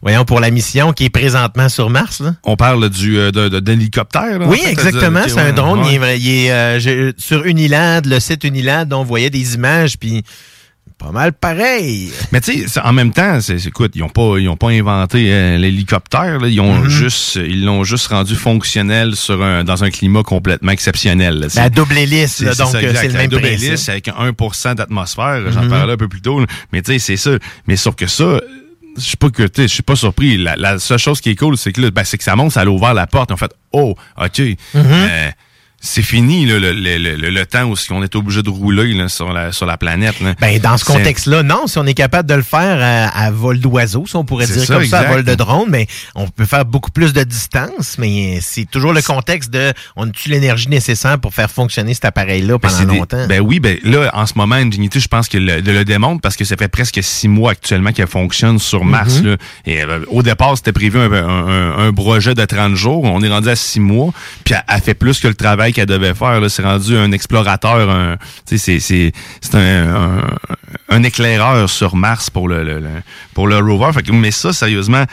voyons, 0.01 0.25
pour 0.25 0.39
la 0.39 0.49
mission 0.49 0.91
qui 0.91 1.05
est 1.05 1.09
présentement 1.11 1.69
sur 1.69 1.89
Mars. 1.91 2.19
Là. 2.19 2.33
On 2.43 2.55
parle 2.55 2.89
du 2.89 3.17
euh, 3.19 3.31
d'hélicoptère. 3.61 4.41
en 4.41 4.49
Oui, 4.49 4.57
fait, 4.57 4.71
exactement. 4.71 5.21
C'est 5.27 5.39
un 5.39 5.53
drone. 5.53 5.81
ouais. 5.81 5.93
Il 5.95 6.03
est, 6.03 6.19
il 6.19 6.29
est, 6.47 6.51
euh, 6.51 7.11
sur 7.17 7.45
Unilad, 7.45 8.07
le 8.07 8.19
site 8.19 8.43
Unilad, 8.43 8.91
on 8.93 9.03
voyait 9.03 9.29
des 9.29 9.53
images, 9.53 9.97
puis 9.99 10.23
pas 11.03 11.11
mal 11.11 11.33
pareil. 11.33 12.11
Mais 12.31 12.41
tu 12.41 12.67
sais, 12.67 12.79
en 12.81 12.93
même 12.93 13.11
temps, 13.11 13.41
c'est, 13.41 13.65
écoute, 13.65 13.93
ils 13.95 14.03
ont 14.03 14.09
pas, 14.09 14.37
ils 14.37 14.47
ont 14.49 14.55
pas 14.57 14.69
inventé 14.69 15.33
euh, 15.33 15.57
l'hélicoptère. 15.57 16.39
Ils 16.45 16.59
ont 16.61 16.79
Mhm. 16.81 16.89
juste, 16.89 17.35
ils 17.37 17.65
l'ont 17.65 17.83
juste 17.83 18.07
rendu 18.07 18.35
fonctionnel 18.35 19.15
sur 19.15 19.41
un, 19.41 19.63
dans 19.63 19.83
un 19.83 19.89
climat 19.89 20.23
complètement 20.23 20.71
exceptionnel. 20.71 21.39
là. 21.39 21.47
La 21.55 21.69
double 21.69 21.97
hélice, 21.97 22.41
là, 22.41 22.53
donc 22.53 22.75
euh, 22.75 22.93
c'est 22.95 23.07
le 23.07 23.13
La 23.13 23.19
même 23.19 23.29
double 23.29 23.41
principe. 23.41 23.67
hélice 23.69 23.89
avec 23.89 24.07
1% 24.09 24.75
d'atmosphère. 24.75 25.51
J'en 25.51 25.63
Mhm. 25.63 25.69
parlais 25.69 25.93
un 25.93 25.97
peu 25.97 26.07
plus 26.07 26.21
tôt. 26.21 26.39
là. 26.39 26.45
Mais 26.71 26.81
tu 26.81 26.91
sais, 26.93 26.99
c'est 26.99 27.17
ça. 27.17 27.31
Mais 27.67 27.75
sauf 27.75 27.95
que 27.95 28.05
ça, 28.07 28.39
je 28.97 29.01
suis 29.01 29.17
pas 29.17 29.29
que, 29.29 29.47
je 29.57 29.67
suis 29.67 29.83
pas 29.83 29.95
surpris. 29.95 30.37
La, 30.37 30.55
la 30.55 30.77
seule 30.77 30.99
chose 30.99 31.19
qui 31.21 31.31
est 31.31 31.35
cool, 31.35 31.57
c'est 31.57 31.71
que 31.71 31.81
là, 31.81 31.91
ben, 31.91 32.03
c'est 32.03 32.17
que 32.17 32.23
ça 32.23 32.35
monte, 32.35 32.51
ça 32.51 32.61
a 32.61 32.65
ouvert 32.65 32.93
la 32.93 33.07
porte. 33.07 33.31
Ont 33.31 33.37
fait, 33.37 33.51
oh, 33.71 33.95
ok. 34.21 34.39
Mhm. 34.39 34.55
Euh, 34.75 35.29
c'est 35.83 36.03
fini 36.03 36.45
là, 36.45 36.59
le, 36.59 36.71
le, 36.73 36.97
le, 36.97 37.29
le 37.29 37.45
temps 37.45 37.63
où 37.63 37.73
on 37.89 38.03
est 38.03 38.15
obligé 38.15 38.43
de 38.43 38.49
rouler 38.49 38.93
là, 38.93 39.09
sur, 39.09 39.33
la, 39.33 39.51
sur 39.51 39.65
la 39.65 39.77
planète. 39.77 40.19
Là. 40.21 40.35
Ben, 40.39 40.59
dans 40.59 40.77
ce 40.77 40.85
contexte-là, 40.85 41.41
non. 41.43 41.65
Si 41.65 41.77
on 41.79 41.85
est 41.85 41.93
capable 41.95 42.29
de 42.29 42.35
le 42.35 42.43
faire 42.43 42.77
à, 42.81 43.07
à 43.25 43.31
vol 43.31 43.59
d'oiseau, 43.59 44.05
si 44.07 44.15
on 44.15 44.23
pourrait 44.23 44.45
dire 44.45 44.63
ça, 44.63 44.75
comme 44.75 44.85
ça, 44.85 44.99
à 44.99 45.03
vol 45.11 45.23
de 45.23 45.33
drone, 45.35 45.67
mais 45.69 45.87
on 46.15 46.27
peut 46.27 46.45
faire 46.45 46.65
beaucoup 46.65 46.91
plus 46.91 47.13
de 47.13 47.23
distance, 47.23 47.97
mais 47.97 48.39
c'est 48.41 48.69
toujours 48.69 48.93
le 48.93 49.01
contexte 49.01 49.49
de 49.49 49.73
on 49.95 50.07
a-tu 50.07 50.29
l'énergie 50.29 50.69
nécessaire 50.69 51.19
pour 51.19 51.33
faire 51.33 51.49
fonctionner 51.49 51.93
cet 51.95 52.05
appareil-là 52.05 52.57
Ben, 52.59 52.69
pendant 52.69 52.91
des- 52.91 52.97
longtemps? 52.99 53.27
ben 53.27 53.41
oui, 53.41 53.59
ben 53.59 53.77
là, 53.83 54.11
en 54.13 54.25
ce 54.27 54.33
moment, 54.35 54.55
Ingenuity, 54.55 54.99
je 54.99 55.07
pense 55.07 55.27
qu'il 55.27 55.45
le, 55.45 55.61
le 55.61 55.83
démontre 55.83 56.21
parce 56.21 56.35
que 56.35 56.45
ça 56.45 56.55
fait 56.57 56.67
presque 56.67 56.99
six 57.01 57.27
mois 57.27 57.51
actuellement 57.51 57.91
qu'elle 57.91 58.07
fonctionne 58.07 58.59
sur 58.59 58.85
Mars. 58.85 59.21
Mhm. 59.21 59.27
là. 59.31 59.37
Et 59.65 59.81
euh, 59.83 59.99
au 60.09 60.21
départ, 60.21 60.55
c'était 60.57 60.73
prévu 60.73 60.99
un, 60.99 61.11
un, 61.11 61.47
un- 61.47 61.87
un 61.87 61.93
projet 61.93 62.35
de 62.35 62.45
30 62.45 62.75
jours. 62.75 63.03
On 63.03 63.21
est 63.23 63.29
rendu 63.29 63.49
à 63.49 63.55
six 63.55 63.79
mois, 63.79 64.11
puis 64.43 64.53
elle, 64.53 64.63
elle 64.67 64.81
fait 64.81 64.93
plus 64.93 65.19
que 65.19 65.27
le 65.27 65.33
travail 65.33 65.70
qu'elle 65.73 65.85
devait 65.87 66.13
faire. 66.13 66.39
C'est 66.49 66.63
rendu 66.63 66.95
un 66.97 67.11
explorateur, 67.11 67.89
un, 67.89 68.17
c'est, 68.45 69.11
un, 69.53 69.59
un, 69.59 70.21
un 70.89 71.03
éclaireur 71.03 71.69
sur 71.69 71.95
Mars 71.95 72.29
pour 72.29 72.47
le, 72.47 72.63
le- 72.63 72.79
le- 72.79 73.01
pour 73.33 73.47
le 73.47 73.57
rover. 73.57 73.91
Fait 73.93 74.03
que, 74.03 74.11
mais 74.11 74.31
ça, 74.31 74.53
sérieusement, 74.53 75.03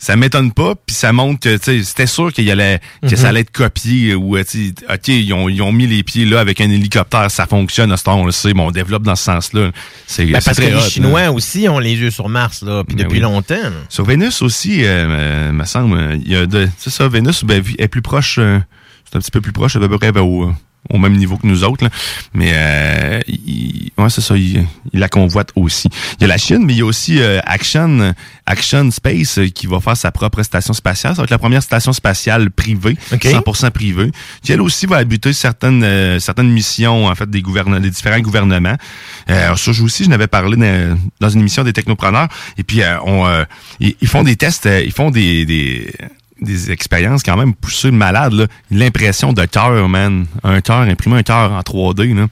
ça 0.00 0.14
m'étonne 0.14 0.52
pas, 0.52 0.74
puis 0.76 0.94
ça 0.94 1.12
montre 1.12 1.40
que 1.40 1.58
c'était 1.82 2.06
sûr 2.06 2.32
qu'il 2.32 2.48
allait, 2.52 2.78
que 3.02 3.08
Mhm. 3.08 3.16
ça 3.16 3.28
allait 3.30 3.40
être 3.40 3.50
copié 3.50 4.14
ou 4.14 4.36
euh, 4.36 4.44
ok, 4.88 5.08
ils 5.08 5.32
ont, 5.32 5.48
ils 5.48 5.60
ont 5.60 5.72
mis 5.72 5.88
les 5.88 6.04
pieds 6.04 6.24
là 6.24 6.38
avec 6.38 6.60
un 6.60 6.70
hélicoptère, 6.70 7.28
ça 7.32 7.46
fonctionne, 7.46 7.90
à 7.90 7.96
ce 7.96 8.04
temps, 8.04 8.20
on 8.20 8.24
le 8.24 8.30
sait, 8.30 8.54
mais 8.54 8.60
on 8.62 8.70
développe 8.70 9.02
dans 9.02 9.16
ce 9.16 9.24
sens-là. 9.24 9.72
C'est 10.06 10.24
Ben, 10.26 10.40
parce 10.44 10.56
que 10.58 10.62
les 10.62 10.70
là. 10.70 10.80
Chinois 10.88 11.30
aussi 11.32 11.68
ont 11.68 11.80
les 11.80 11.96
yeux 11.96 12.12
sur 12.12 12.28
Mars, 12.28 12.62
là, 12.62 12.84
puis 12.86 12.94
Ben 12.94 13.02
depuis 13.06 13.16
oui. 13.16 13.22
longtemps. 13.22 13.56
Sur 13.88 14.04
Vénus 14.04 14.40
aussi, 14.40 14.84
euh, 14.84 14.86
euh, 15.08 15.50
me 15.52 15.64
semble, 15.64 16.16
il 16.24 16.30
y 16.30 16.36
a 16.36 16.46
de, 16.46 16.68
ça, 16.78 17.08
Vénus 17.08 17.42
ben, 17.42 17.60
est 17.78 17.88
plus 17.88 18.02
proche, 18.02 18.36
euh, 18.38 18.60
c'est 19.10 19.16
un 19.16 19.20
petit 19.20 19.30
peu 19.30 19.40
plus 19.40 19.52
proche, 19.52 19.76
à 19.76 19.80
peu 19.80 19.98
près 19.98 20.12
ben, 20.12 20.20
au, 20.22 20.52
au 20.90 20.98
même 20.98 21.16
niveau 21.16 21.36
que 21.36 21.46
nous 21.46 21.64
autres, 21.64 21.84
là. 21.84 21.90
mais 22.32 22.52
euh, 22.54 23.20
il, 23.26 23.90
ouais, 23.98 24.10
c'est 24.10 24.20
ça, 24.20 24.36
il, 24.36 24.66
il 24.92 25.00
la 25.00 25.08
convoite 25.08 25.50
aussi. 25.56 25.88
Il 26.18 26.22
y 26.22 26.24
a 26.24 26.28
la 26.28 26.38
Chine, 26.38 26.64
mais 26.64 26.72
il 26.74 26.78
y 26.78 26.82
a 26.82 26.86
aussi 26.86 27.20
euh, 27.20 27.40
Action, 27.44 28.14
Action 28.46 28.90
Space 28.90 29.38
euh, 29.38 29.48
qui 29.48 29.66
va 29.66 29.80
faire 29.80 29.96
sa 29.96 30.12
propre 30.12 30.42
station 30.42 30.72
spatiale. 30.72 31.14
Ça 31.14 31.22
va 31.22 31.24
être 31.24 31.30
la 31.30 31.38
première 31.38 31.62
station 31.62 31.92
spatiale 31.92 32.50
privée, 32.50 32.96
OK. 33.12 33.24
100% 33.24 33.70
privée, 33.70 34.10
qui 34.42 34.52
elle 34.52 34.62
aussi 34.62 34.86
va 34.86 34.96
abuter 34.96 35.32
certaines 35.32 35.82
euh, 35.84 36.18
certaines 36.20 36.50
missions 36.50 37.06
en 37.06 37.14
fait 37.14 37.28
des 37.28 37.42
gouvernements, 37.42 37.80
des 37.80 37.90
différents 37.90 38.20
gouvernements. 38.20 38.76
Euh, 39.30 39.56
ça, 39.56 39.72
je 39.72 39.82
aussi, 39.82 40.04
je 40.04 40.08
n'avais 40.08 40.26
parlé 40.26 40.56
dans, 40.56 40.98
dans 41.20 41.28
une 41.28 41.40
émission 41.40 41.64
des 41.64 41.72
technopreneurs. 41.72 42.28
Et 42.56 42.62
puis 42.62 42.82
euh, 42.82 42.98
on, 43.04 43.26
euh, 43.26 43.44
ils, 43.80 43.94
ils 44.00 44.08
font 44.08 44.22
des 44.22 44.36
tests, 44.36 44.68
ils 44.84 44.92
font 44.92 45.10
des, 45.10 45.44
des 45.44 45.92
des 46.40 46.70
expériences 46.70 47.22
quand 47.22 47.36
même 47.36 47.54
poussées 47.54 47.90
de 47.90 47.96
malade 47.96 48.32
là. 48.32 48.46
L'impression 48.70 49.32
de 49.32 49.44
cœur, 49.44 49.88
man, 49.88 50.26
un 50.42 50.60
cœur, 50.60 50.80
imprimer 50.80 51.18
un 51.18 51.22
cœur 51.22 51.52
en 51.52 51.60
3D 51.60 52.14
là. 52.14 52.26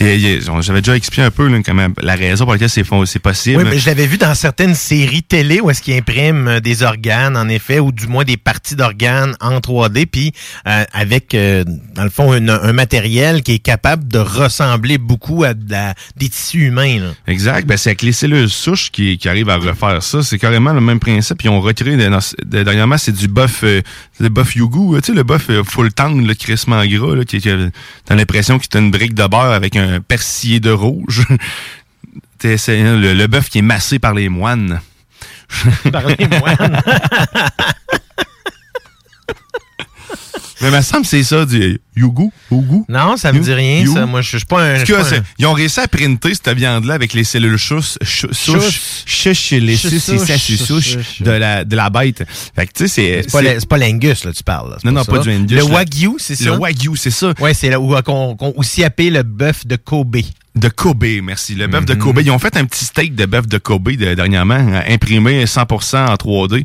J'avais 0.00 0.80
déjà 0.80 0.96
expliqué 0.96 1.22
un 1.22 1.30
peu 1.30 1.48
là, 1.48 1.58
comment, 1.64 1.88
la 2.00 2.14
raison 2.14 2.44
pour 2.44 2.52
laquelle 2.54 2.68
c'est 2.70 2.84
possible. 3.18 3.58
Oui, 3.62 3.64
mais 3.70 3.78
je 3.78 3.86
l'avais 3.86 4.06
vu 4.06 4.18
dans 4.18 4.34
certaines 4.34 4.74
séries 4.74 5.22
télé 5.22 5.60
où 5.60 5.70
est-ce 5.70 5.82
qu'ils 5.82 5.94
impriment 5.96 6.48
euh, 6.48 6.60
des 6.60 6.82
organes, 6.82 7.36
en 7.36 7.48
effet, 7.48 7.78
ou 7.78 7.92
du 7.92 8.06
moins 8.06 8.24
des 8.24 8.36
parties 8.36 8.74
d'organes 8.76 9.34
en 9.40 9.58
3D, 9.58 10.06
puis 10.06 10.32
euh, 10.66 10.84
avec, 10.92 11.34
euh, 11.34 11.64
dans 11.94 12.04
le 12.04 12.10
fond, 12.10 12.34
une- 12.34 12.50
un 12.50 12.72
matériel 12.72 13.42
qui 13.42 13.52
est 13.52 13.58
capable 13.58 14.08
de 14.08 14.18
ressembler 14.18 14.98
beaucoup 14.98 15.44
à 15.44 15.54
de 15.54 15.72
des 16.16 16.28
tissus 16.28 16.66
humains. 16.66 16.98
Là. 17.00 17.06
Exact. 17.26 17.66
Ben, 17.66 17.76
c'est 17.76 17.90
avec 17.90 18.02
les 18.02 18.12
cellules 18.12 18.48
souches 18.50 18.90
qui, 18.90 19.16
qui 19.18 19.28
arrivent 19.28 19.48
à 19.50 19.56
refaire 19.56 20.02
ça. 20.02 20.22
C'est 20.22 20.38
carrément 20.38 20.72
le 20.72 20.80
même 20.80 20.98
principe. 21.00 21.42
Ils 21.44 21.48
ont 21.48 21.60
retiré, 21.60 21.96
de- 21.96 22.08
de- 22.44 22.62
dernièrement, 22.62 22.98
c'est 22.98 23.12
du 23.12 23.28
bœuf, 23.28 23.60
euh, 23.64 23.80
le 24.20 24.28
bœuf 24.28 24.54
Yugu, 24.56 25.00
tu 25.00 25.06
sais, 25.08 25.12
le 25.14 25.22
bœuf 25.22 25.46
euh, 25.50 25.62
full 25.64 25.92
tang, 25.92 26.14
le 26.24 26.34
crissement 26.34 26.84
gras, 26.84 27.14
là, 27.16 27.24
qui, 27.24 27.40
qui 27.40 27.50
a- 27.50 27.56
t'as 28.04 28.14
l'impression 28.14 28.58
que 28.58 28.66
t'as 28.66 28.80
une 28.80 28.90
brique 28.90 29.14
de 29.14 29.26
beurre 29.26 29.52
avec 29.52 29.76
un 29.76 29.81
persillé 30.06 30.60
de 30.60 30.70
rouge. 30.70 31.24
T'es- 32.38 32.58
c'est 32.58 32.82
le, 32.82 33.14
le 33.14 33.26
bœuf 33.26 33.48
qui 33.48 33.58
est 33.58 33.62
massé 33.62 33.98
par 33.98 34.14
les 34.14 34.28
moines. 34.28 34.80
Par 35.92 36.06
les 36.06 36.26
moines. 36.26 36.80
Mais 40.62 40.68
il 40.68 40.74
me 40.76 40.80
semble 40.80 41.02
que 41.02 41.08
c'est 41.08 41.22
ça, 41.24 41.44
du 41.44 41.80
Yugu, 41.96 42.30
Yugu. 42.50 42.84
Non, 42.88 43.16
ça 43.16 43.32
me 43.32 43.40
dit 43.40 43.52
rien, 43.52 43.80
You- 43.80 43.94
ça. 43.94 44.06
Moi, 44.06 44.22
je 44.22 44.36
suis 44.38 44.46
pas 44.46 44.62
un... 44.62 44.84
Pas 44.84 45.10
ils 45.38 45.46
ont 45.46 45.52
réussi 45.52 45.80
à 45.80 45.88
printer 45.88 46.32
cette 46.34 46.48
viande-là 46.56 46.94
avec 46.94 47.12
les 47.12 47.24
cellules 47.24 47.58
souches, 47.58 47.96
souches, 48.02 49.50
les 49.52 49.76
souches, 49.76 49.92
et 49.92 50.18
ça, 50.18 50.38
souches, 50.38 50.96
de 51.20 51.30
la, 51.30 51.64
de 51.64 51.76
la 51.76 51.90
bête. 51.90 52.24
Fait 52.54 52.66
que, 52.66 52.72
tu 52.72 52.88
sais, 52.88 53.22
c'est... 53.28 53.52
C'est 53.58 53.68
pas, 53.68 53.78
l'Angus, 53.78 54.24
là, 54.24 54.32
tu 54.32 54.42
parles. 54.42 54.70
là, 54.70 54.76
Non, 54.84 54.92
non, 54.92 55.04
ça. 55.04 55.12
pas 55.12 55.18
du 55.18 55.30
Angus. 55.30 55.56
Le 55.56 55.64
Wagyu, 55.64 56.12
c'est 56.18 56.36
ça? 56.36 56.44
Le 56.44 56.56
Wagyu, 56.58 56.96
c'est 56.96 57.10
ça. 57.10 57.34
Oui, 57.40 57.50
c'est 57.54 57.70
là 57.70 57.80
où 57.80 57.94
euh, 57.94 58.02
qu'on 58.02 58.36
qu'on 58.36 58.52
aussi 58.56 58.84
appelé 58.84 59.10
le 59.10 59.22
bœuf 59.22 59.66
de 59.66 59.76
Kobe. 59.76 60.16
De 60.54 60.68
Kobe, 60.68 61.04
merci. 61.22 61.54
Le 61.54 61.66
bœuf 61.66 61.84
de 61.86 61.94
Mhm. 61.94 61.98
Kobe. 62.00 62.20
Ils 62.22 62.30
ont 62.30 62.38
fait 62.38 62.56
un 62.56 62.64
petit 62.66 62.84
steak 62.84 63.14
de 63.14 63.24
bœuf 63.26 63.46
de 63.46 63.58
Kobe 63.58 63.90
de- 63.92 64.14
dernièrement, 64.14 64.82
imprimé 64.88 65.44
100% 65.46 66.06
en 66.06 66.14
3D. 66.16 66.64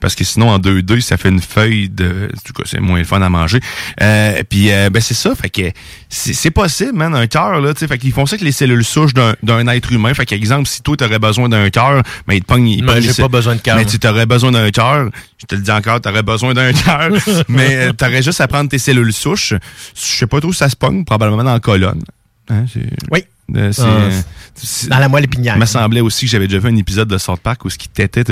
Parce 0.00 0.14
que 0.14 0.24
sinon, 0.24 0.50
en 0.50 0.58
2D, 0.58 1.00
ça 1.00 1.16
fait 1.16 1.28
une 1.28 1.40
feuille 1.40 1.88
de... 1.88 2.30
En 2.32 2.40
tout 2.44 2.52
cas, 2.52 2.62
c'est 2.66 2.80
moins 2.80 2.98
le 2.98 3.04
fun 3.04 3.20
à 3.20 3.28
manger. 3.28 3.60
Euh, 4.00 4.42
puis, 4.48 4.70
euh, 4.70 4.90
ben 4.90 5.00
c'est 5.00 5.14
ça. 5.14 5.34
Fait 5.34 5.50
que 5.50 5.70
c'est 6.08 6.32
c'est 6.32 6.50
possible, 6.50 6.92
man, 6.92 7.14
un 7.14 7.26
cœur, 7.26 7.60
là. 7.60 7.74
tu 7.74 7.80
sais. 7.80 7.88
Fait 7.88 7.98
qu'ils 7.98 8.12
font 8.12 8.24
ça 8.26 8.34
avec 8.34 8.44
les 8.44 8.52
cellules 8.52 8.84
souches 8.84 9.12
d'un 9.12 9.34
d'un 9.42 9.66
être 9.68 9.92
humain. 9.92 10.14
Fait 10.14 10.24
qu'exemple, 10.24 10.66
si 10.68 10.82
toi, 10.82 10.96
t'aurais 10.96 11.18
besoin 11.18 11.48
d'un 11.48 11.68
cœur, 11.70 12.02
ben, 12.26 12.34
ils 12.34 12.42
te 12.42 12.54
Mais 12.54 12.84
pognent 12.92 13.00
j'ai 13.00 13.14
pas 13.14 13.28
besoin 13.28 13.56
de 13.56 13.60
cœur, 13.60 13.76
Mais 13.76 13.84
tu 13.84 13.98
t'aurais 13.98 14.26
besoin 14.26 14.52
d'un 14.52 14.70
cœur. 14.70 15.10
Je 15.38 15.46
te 15.46 15.54
le 15.54 15.62
dis 15.62 15.70
encore, 15.70 16.00
t'aurais 16.00 16.22
besoin 16.22 16.54
d'un 16.54 16.72
cœur. 16.72 17.10
mais 17.48 17.76
euh, 17.76 17.92
t'aurais 17.92 18.22
juste 18.22 18.40
à 18.40 18.48
prendre 18.48 18.70
tes 18.70 18.78
cellules 18.78 19.12
souches. 19.12 19.54
Je 19.94 20.00
sais 20.00 20.26
pas 20.26 20.40
trop 20.40 20.50
où 20.50 20.52
ça 20.52 20.68
se 20.68 20.76
pogne, 20.76 21.04
probablement 21.04 21.44
dans 21.44 21.52
la 21.54 21.60
colonne. 21.60 22.02
Hein, 22.48 22.64
Oui. 23.10 23.24
Euh, 23.56 23.72
c'est- 23.72 23.82
Ah, 23.82 24.10
c'est- 24.54 24.88
Dans 24.90 24.98
la 24.98 25.08
moelle 25.08 25.24
épinière. 25.24 25.54
Il 25.56 25.60
me 25.60 25.64
semblait 25.66 26.00
aussi 26.00 26.26
que 26.26 26.30
j'avais 26.32 26.48
déjà 26.48 26.58
vu 26.58 26.68
un 26.68 26.76
épisode 26.76 27.08
de 27.08 27.16
South 27.16 27.40
Park 27.40 27.64
où 27.64 27.70
ce 27.70 27.78
qui 27.78 27.88
tétait, 27.88 28.24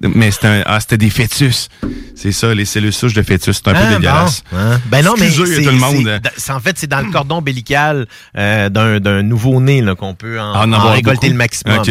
mais 0.00 0.30
c'était 0.30 0.62
ah, 0.64 0.80
c'était 0.80 0.96
des 0.96 1.10
fœtus. 1.10 1.68
C'est 2.14 2.32
ça, 2.32 2.54
les 2.54 2.64
cellules 2.64 2.92
souches 2.92 3.12
de 3.12 3.22
fœtus. 3.22 3.56
C'est 3.62 3.68
un 3.70 3.74
Ah, 3.76 3.82
peu 3.86 3.94
dégueulasse. 3.96 4.42
bon. 4.50 4.58
Hein? 4.58 4.80
Ben 4.86 5.04
non, 5.04 5.14
mais 5.18 5.28
c'est, 5.28 5.36
tout 5.36 5.44
le 5.44 5.72
monde. 5.72 6.20
c'est- 6.38 6.52
en 6.52 6.60
fait, 6.60 6.78
c'est 6.78 6.86
dans 6.86 7.00
le 7.00 7.10
cordon 7.12 7.36
ombilical 7.38 8.06
euh, 8.38 8.68
d'un, 8.70 8.98
d'un 9.00 9.22
nouveau-né 9.22 9.82
là, 9.82 9.94
qu'on 9.94 10.14
peut 10.14 10.40
en, 10.40 10.52
Ah, 10.54 10.66
en 10.66 10.90
récolter 10.92 11.12
beaucoup. 11.26 11.26
le 11.32 11.34
maximum. 11.34 11.82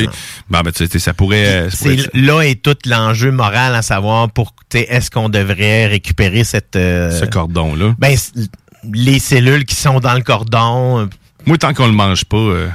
Bon, 0.50 0.62
ben, 0.62 0.72
tu 0.72 0.88
sais, 0.88 1.00
ça 1.00 1.14
pourrait... 1.14 1.46
euh, 1.46 1.70
ça 1.70 1.78
pourrait 1.78 1.98
C'est 1.98 2.04
être- 2.06 2.10
là 2.18 2.42
est 2.42 2.62
tout 2.64 2.78
l'enjeu 2.88 3.32
moral 3.32 3.76
à 3.76 3.82
savoir 3.84 4.32
pour 4.32 4.56
est-ce 4.74 5.12
qu'on 5.12 5.30
devrait 5.30 5.86
récupérer 5.88 6.44
cette 6.44 6.76
euh, 6.78 7.12
ce 7.12 7.26
cordon-là. 7.26 7.94
ben 8.00 8.18
les 8.92 9.20
cellules 9.20 9.66
qui 9.66 9.76
sont 9.76 10.00
dans 10.00 10.14
le 10.16 10.22
cordon. 10.22 11.08
Moi, 11.46 11.58
tant 11.58 11.74
qu'on 11.74 11.88
le 11.88 11.94
mange 11.94 12.26
pas... 12.26 12.38
euh, 12.38 12.68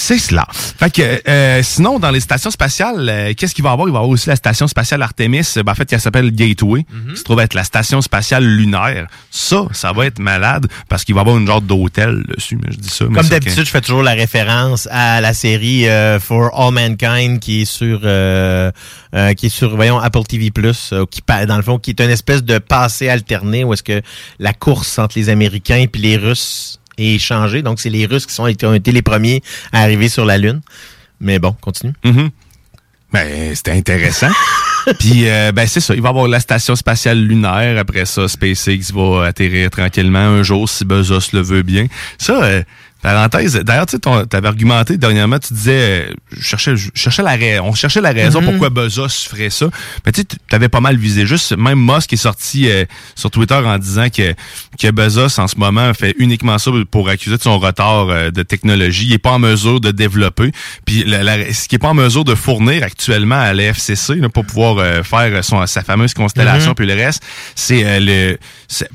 C'est 0.00 0.18
cela. 0.18 0.46
Fait 0.52 0.92
que, 0.92 1.28
euh, 1.28 1.60
sinon, 1.64 1.98
dans 1.98 2.12
les 2.12 2.20
stations 2.20 2.52
spatiales, 2.52 3.08
euh, 3.08 3.32
qu'est-ce 3.36 3.52
qu'il 3.52 3.64
va 3.64 3.70
y 3.70 3.72
avoir? 3.72 3.88
Il 3.88 3.90
va 3.90 3.96
y 3.96 4.02
avoir 4.02 4.08
aussi 4.08 4.28
la 4.28 4.36
station 4.36 4.68
spatiale 4.68 5.02
Artemis. 5.02 5.42
Ben, 5.56 5.72
en 5.72 5.74
fait, 5.74 5.86
qui 5.86 5.98
s'appelle 5.98 6.30
Gateway, 6.30 6.84
qui 7.10 7.16
se 7.16 7.24
trouve 7.24 7.40
être 7.40 7.54
la 7.54 7.64
station 7.64 8.00
spatiale 8.00 8.44
lunaire. 8.44 9.08
Ça, 9.32 9.66
ça 9.72 9.92
va 9.92 10.06
être 10.06 10.20
malade 10.20 10.68
parce 10.88 11.04
qu'il 11.04 11.16
va 11.16 11.20
y 11.20 11.22
avoir 11.22 11.36
une 11.36 11.48
genre 11.48 11.60
d'hôtel 11.60 12.22
dessus. 12.28 12.56
Mais 12.62 12.70
je 12.70 12.78
dis 12.78 12.88
ça. 12.88 13.06
Comme 13.06 13.28
d'habitude, 13.28 13.64
je 13.64 13.70
fais 13.70 13.80
toujours 13.80 14.04
la 14.04 14.14
référence 14.14 14.88
à 14.92 15.20
la 15.20 15.34
série 15.34 15.88
euh, 15.88 16.20
For 16.20 16.50
All 16.54 16.72
Mankind 16.72 17.40
qui 17.40 17.62
est 17.62 17.64
sur 17.64 18.02
euh, 18.04 18.70
euh, 19.16 19.34
qui 19.34 19.46
est 19.46 19.50
sur 19.50 19.74
voyons 19.74 19.98
Apple 19.98 20.22
TV 20.22 20.52
Plus 20.52 20.94
qui 21.10 21.22
dans 21.46 21.56
le 21.56 21.62
fond 21.62 21.78
qui 21.78 21.90
est 21.90 22.00
une 22.00 22.10
espèce 22.10 22.44
de 22.44 22.58
passé 22.58 23.08
alterné 23.08 23.64
où 23.64 23.72
est-ce 23.72 23.82
que 23.82 24.00
la 24.38 24.52
course 24.52 24.98
entre 25.00 25.18
les 25.18 25.28
Américains 25.28 25.86
puis 25.90 26.02
les 26.02 26.16
Russes 26.16 26.77
est 26.98 27.18
changée. 27.18 27.62
Donc 27.62 27.80
c'est 27.80 27.90
les 27.90 28.06
Russes 28.06 28.26
qui 28.26 28.34
sont 28.34 28.52
qui 28.52 28.66
ont 28.66 28.74
été 28.74 28.92
les 28.92 29.02
premiers 29.02 29.42
à 29.72 29.82
arriver 29.82 30.08
sur 30.08 30.24
la 30.24 30.38
lune. 30.38 30.60
Mais 31.20 31.38
bon, 31.38 31.54
continue. 31.60 31.92
Mhm. 32.04 32.30
Ben, 33.12 33.54
c'était 33.54 33.72
intéressant. 33.72 34.28
Puis, 34.98 35.28
euh, 35.28 35.52
ben, 35.52 35.66
c'est 35.66 35.80
ça. 35.80 35.94
Il 35.94 36.02
va 36.02 36.08
y 36.08 36.10
avoir 36.10 36.28
la 36.28 36.40
station 36.40 36.76
spatiale 36.76 37.18
lunaire. 37.18 37.78
Après 37.78 38.04
ça, 38.04 38.28
SpaceX 38.28 38.92
va 38.92 39.26
atterrir 39.26 39.70
tranquillement 39.70 40.18
un 40.18 40.42
jour 40.42 40.68
si 40.68 40.84
Bezos 40.84 41.32
le 41.32 41.40
veut 41.40 41.62
bien. 41.62 41.86
Ça, 42.18 42.42
euh, 42.42 42.62
parenthèse, 43.02 43.54
d'ailleurs, 43.64 43.86
tu 43.86 43.96
sais, 43.96 44.26
t'avais 44.28 44.48
argumenté 44.48 44.96
dernièrement, 44.98 45.38
tu 45.38 45.54
disais, 45.54 45.72
euh, 46.10 46.14
je 46.36 46.42
cherchais, 46.42 46.76
je 46.76 46.90
cherchais 46.94 47.22
la 47.22 47.36
on 47.62 47.72
cherchait 47.74 48.00
la 48.00 48.10
raison 48.12 48.40
Mhm. 48.40 48.46
pourquoi 48.50 48.70
Bezos 48.70 49.08
ferait 49.28 49.50
ça. 49.50 49.66
Mais 50.04 50.12
tu 50.12 50.22
sais, 50.22 50.26
t'avais 50.48 50.68
pas 50.68 50.80
mal 50.80 50.96
visé. 50.96 51.24
Juste, 51.26 51.56
même 51.56 51.78
Musk 51.78 52.12
est 52.12 52.16
sorti 52.16 52.68
euh, 52.70 52.84
sur 53.14 53.30
Twitter 53.30 53.54
en 53.54 53.78
disant 53.78 54.08
que, 54.10 54.34
que 54.80 54.90
Bezos, 54.90 55.38
en 55.40 55.46
ce 55.46 55.56
moment, 55.56 55.92
fait 55.94 56.14
uniquement 56.18 56.58
ça 56.58 56.70
pour 56.90 57.08
accuser 57.08 57.36
de 57.36 57.42
son 57.42 57.58
retard 57.58 58.08
euh, 58.08 58.30
de 58.30 58.42
technologie. 58.42 59.06
Il 59.06 59.12
est 59.12 59.18
pas 59.18 59.30
en 59.32 59.38
mesure 59.38 59.80
de 59.80 59.90
développer. 59.92 60.50
Puis, 60.84 61.04
la- 61.04 61.22
la- 61.22 61.52
ce 61.52 61.68
qui 61.68 61.76
est 61.76 61.78
pas 61.78 61.88
en 61.90 61.94
mesure 61.94 62.24
de 62.24 62.34
fournir 62.34 62.82
actuellement 62.82 63.38
à 63.40 63.52
l'FCC 63.54 64.16
là, 64.16 64.28
pour 64.28 64.44
pouvoir 64.44 64.78
euh, 64.78 65.02
faire 65.02 65.44
son, 65.44 65.64
sa 65.66 65.82
fameuse 65.82 66.14
constellation 66.14 66.70
Mhm. 66.70 66.74
puis 66.74 66.86
le 66.86 66.94
reste, 66.94 67.22
c'est 67.54 68.00
le 68.00 68.36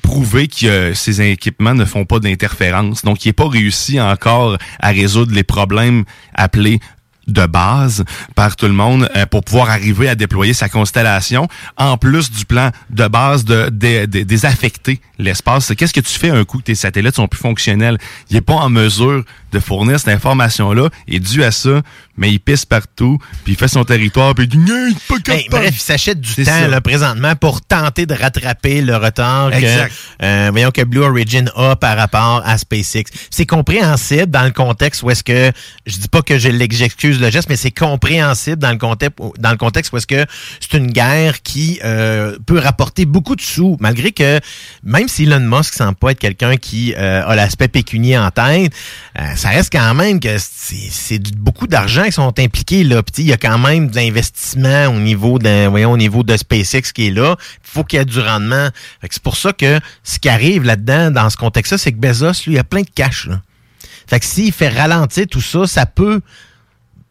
prouver 0.01 0.47
que 0.47 0.93
ces 0.93 1.21
équipements 1.21 1.73
ne 1.73 1.85
font 1.85 2.05
pas 2.05 2.19
d'interférence. 2.19 3.03
Donc, 3.03 3.25
il 3.25 3.29
n'est 3.29 3.33
pas 3.33 3.47
réussi 3.47 3.92
encore 4.01 4.58
à 4.79 4.89
résoudre 4.89 5.34
les 5.34 5.43
problèmes 5.43 6.03
appelés 6.34 6.79
de 7.27 7.45
base 7.45 8.03
par 8.36 8.56
tout 8.56 8.65
le 8.65 8.73
monde 8.73 9.10
euh, 9.15 9.25
pour 9.25 9.43
pouvoir 9.43 9.69
arriver 9.69 10.10
à 10.10 10.15
déployer 10.15 10.53
sa 10.53 10.69
constellation 10.69 11.47
en 11.77 11.97
plus 11.97 12.32
du 12.32 12.45
plan 12.45 12.71
de 12.89 13.08
base 13.08 13.45
de, 13.45 13.69
désaffecter 13.69 14.99
l'espace. 15.19 15.73
Qu'est-ce 15.75 15.93
que 15.93 16.01
tu 16.01 16.19
fais 16.19 16.29
un 16.29 16.43
coup 16.43 16.58
que 16.58 16.63
tes 16.63 16.75
satellites 16.75 17.15
sont 17.15 17.27
plus 17.27 17.39
fonctionnels? 17.39 17.97
Il 18.29 18.36
est 18.36 18.41
pas 18.41 18.56
en 18.56 18.69
mesure 18.69 19.23
de 19.53 19.59
fournir 19.59 19.99
cette 19.99 20.09
information-là 20.09 20.89
et 21.07 21.19
dû 21.19 21.43
à 21.43 21.51
ça, 21.51 21.81
mais 22.17 22.31
il 22.31 22.39
pisse 22.39 22.65
partout, 22.65 23.17
puis 23.43 23.53
il 23.53 23.55
fait 23.57 23.67
son 23.67 23.83
territoire, 23.83 24.35
puis 24.35 24.45
il 24.45 24.49
dit 24.49 24.57
«Gna, 24.65 24.87
il 24.89 24.95
est 24.95 25.07
pas 25.07 25.19
capable. 25.19 25.49
bref, 25.49 25.71
il 25.73 25.79
s'achète 25.79 26.19
du 26.19 26.35
temps 26.35 26.51
ça. 26.51 26.67
là, 26.67 26.81
présentement 26.81 27.35
pour 27.35 27.61
tenter 27.61 28.05
de 28.05 28.13
rattraper 28.13 28.81
le 28.81 28.95
retard 28.97 29.51
que, 29.51 29.55
Exact. 29.57 29.93
euh, 30.21 30.49
voyons, 30.51 30.71
que 30.71 30.83
Blue 30.83 31.01
Origin 31.01 31.49
a 31.55 31.75
par 31.75 31.97
rapport 31.97 32.41
à 32.45 32.57
SpaceX. 32.57 33.05
C'est 33.29 33.45
compréhensible 33.45 34.27
dans 34.27 34.43
le 34.43 34.51
contexte 34.51 35.03
où 35.03 35.09
est-ce 35.09 35.23
que, 35.23 35.51
je 35.85 35.97
dis 35.97 36.07
pas 36.07 36.21
que 36.21 36.37
je 36.37 36.49
le 36.49 37.29
geste, 37.29 37.49
mais 37.49 37.55
c'est 37.55 37.71
compréhensible 37.71 38.57
dans 38.57 38.71
le 38.71 38.77
contexte, 38.77 39.17
dans 39.39 39.51
le 39.51 39.57
contexte 39.57 39.91
où 39.93 39.97
est-ce 39.97 40.07
que 40.07 40.25
c'est 40.59 40.77
une 40.77 40.91
guerre 40.91 41.41
qui 41.41 41.79
euh, 41.83 42.37
peut 42.45 42.59
rapporter 42.59 43.05
beaucoup 43.05 43.35
de 43.35 43.41
sous, 43.41 43.77
malgré 43.79 44.11
que 44.11 44.39
même 44.83 45.07
si 45.07 45.23
Elon 45.23 45.39
Musk 45.39 45.73
semble 45.73 45.95
pas 45.95 46.11
être 46.11 46.19
quelqu'un 46.19 46.57
qui 46.57 46.93
euh, 46.97 47.25
a 47.25 47.35
l'aspect 47.35 47.67
pécunier 47.67 48.17
en 48.17 48.31
tête, 48.31 48.73
euh, 49.19 49.23
ça 49.43 49.49
reste 49.49 49.73
quand 49.73 49.93
même 49.93 50.21
que 50.21 50.38
c'est 50.38 51.19
beaucoup 51.36 51.67
d'argent 51.67 52.06
qui 52.06 52.13
sont 52.13 52.39
impliqués 52.39 52.86
là. 52.86 53.03
Puis 53.03 53.23
il 53.23 53.27
y 53.27 53.34
a 53.34 53.38
quand 53.38 53.58
même 53.58 53.89
de 53.89 53.95
l'investissement 53.97 54.86
au 54.86 55.01
niveau 55.01 55.38
de 55.38 55.67
voyons 55.67 55.91
au 55.91 55.97
niveau 55.97 56.23
de 56.23 56.38
SpaceX 56.38 56.93
qui 56.93 57.08
est 57.08 57.12
là. 57.12 57.36
Il 57.39 57.69
faut 57.69 57.84
qu'il 57.84 57.99
y 57.99 58.01
ait 58.01 58.06
du 58.06 58.21
rendement. 58.21 58.69
C'est 59.01 59.21
pour 59.21 59.36
ça 59.36 59.51
que 59.51 59.82
ce 60.01 60.17
qui 60.19 60.29
arrive 60.29 60.63
là-dedans 60.63 61.12
dans 61.12 61.29
ce 61.29 61.36
contexte-là, 61.36 61.77
c'est 61.77 61.91
que 61.91 61.97
Bezos 61.97 62.45
lui 62.47 62.53
il 62.53 62.58
a 62.58 62.63
plein 62.63 62.84
de 62.84 62.89
cash 62.95 63.27
là. 63.27 63.41
Fait 64.08 64.21
que 64.21 64.25
s'il 64.25 64.53
fait 64.53 64.69
ralentir 64.69 65.25
tout 65.29 65.41
ça, 65.41 65.67
ça 65.67 65.86
peut 65.86 66.21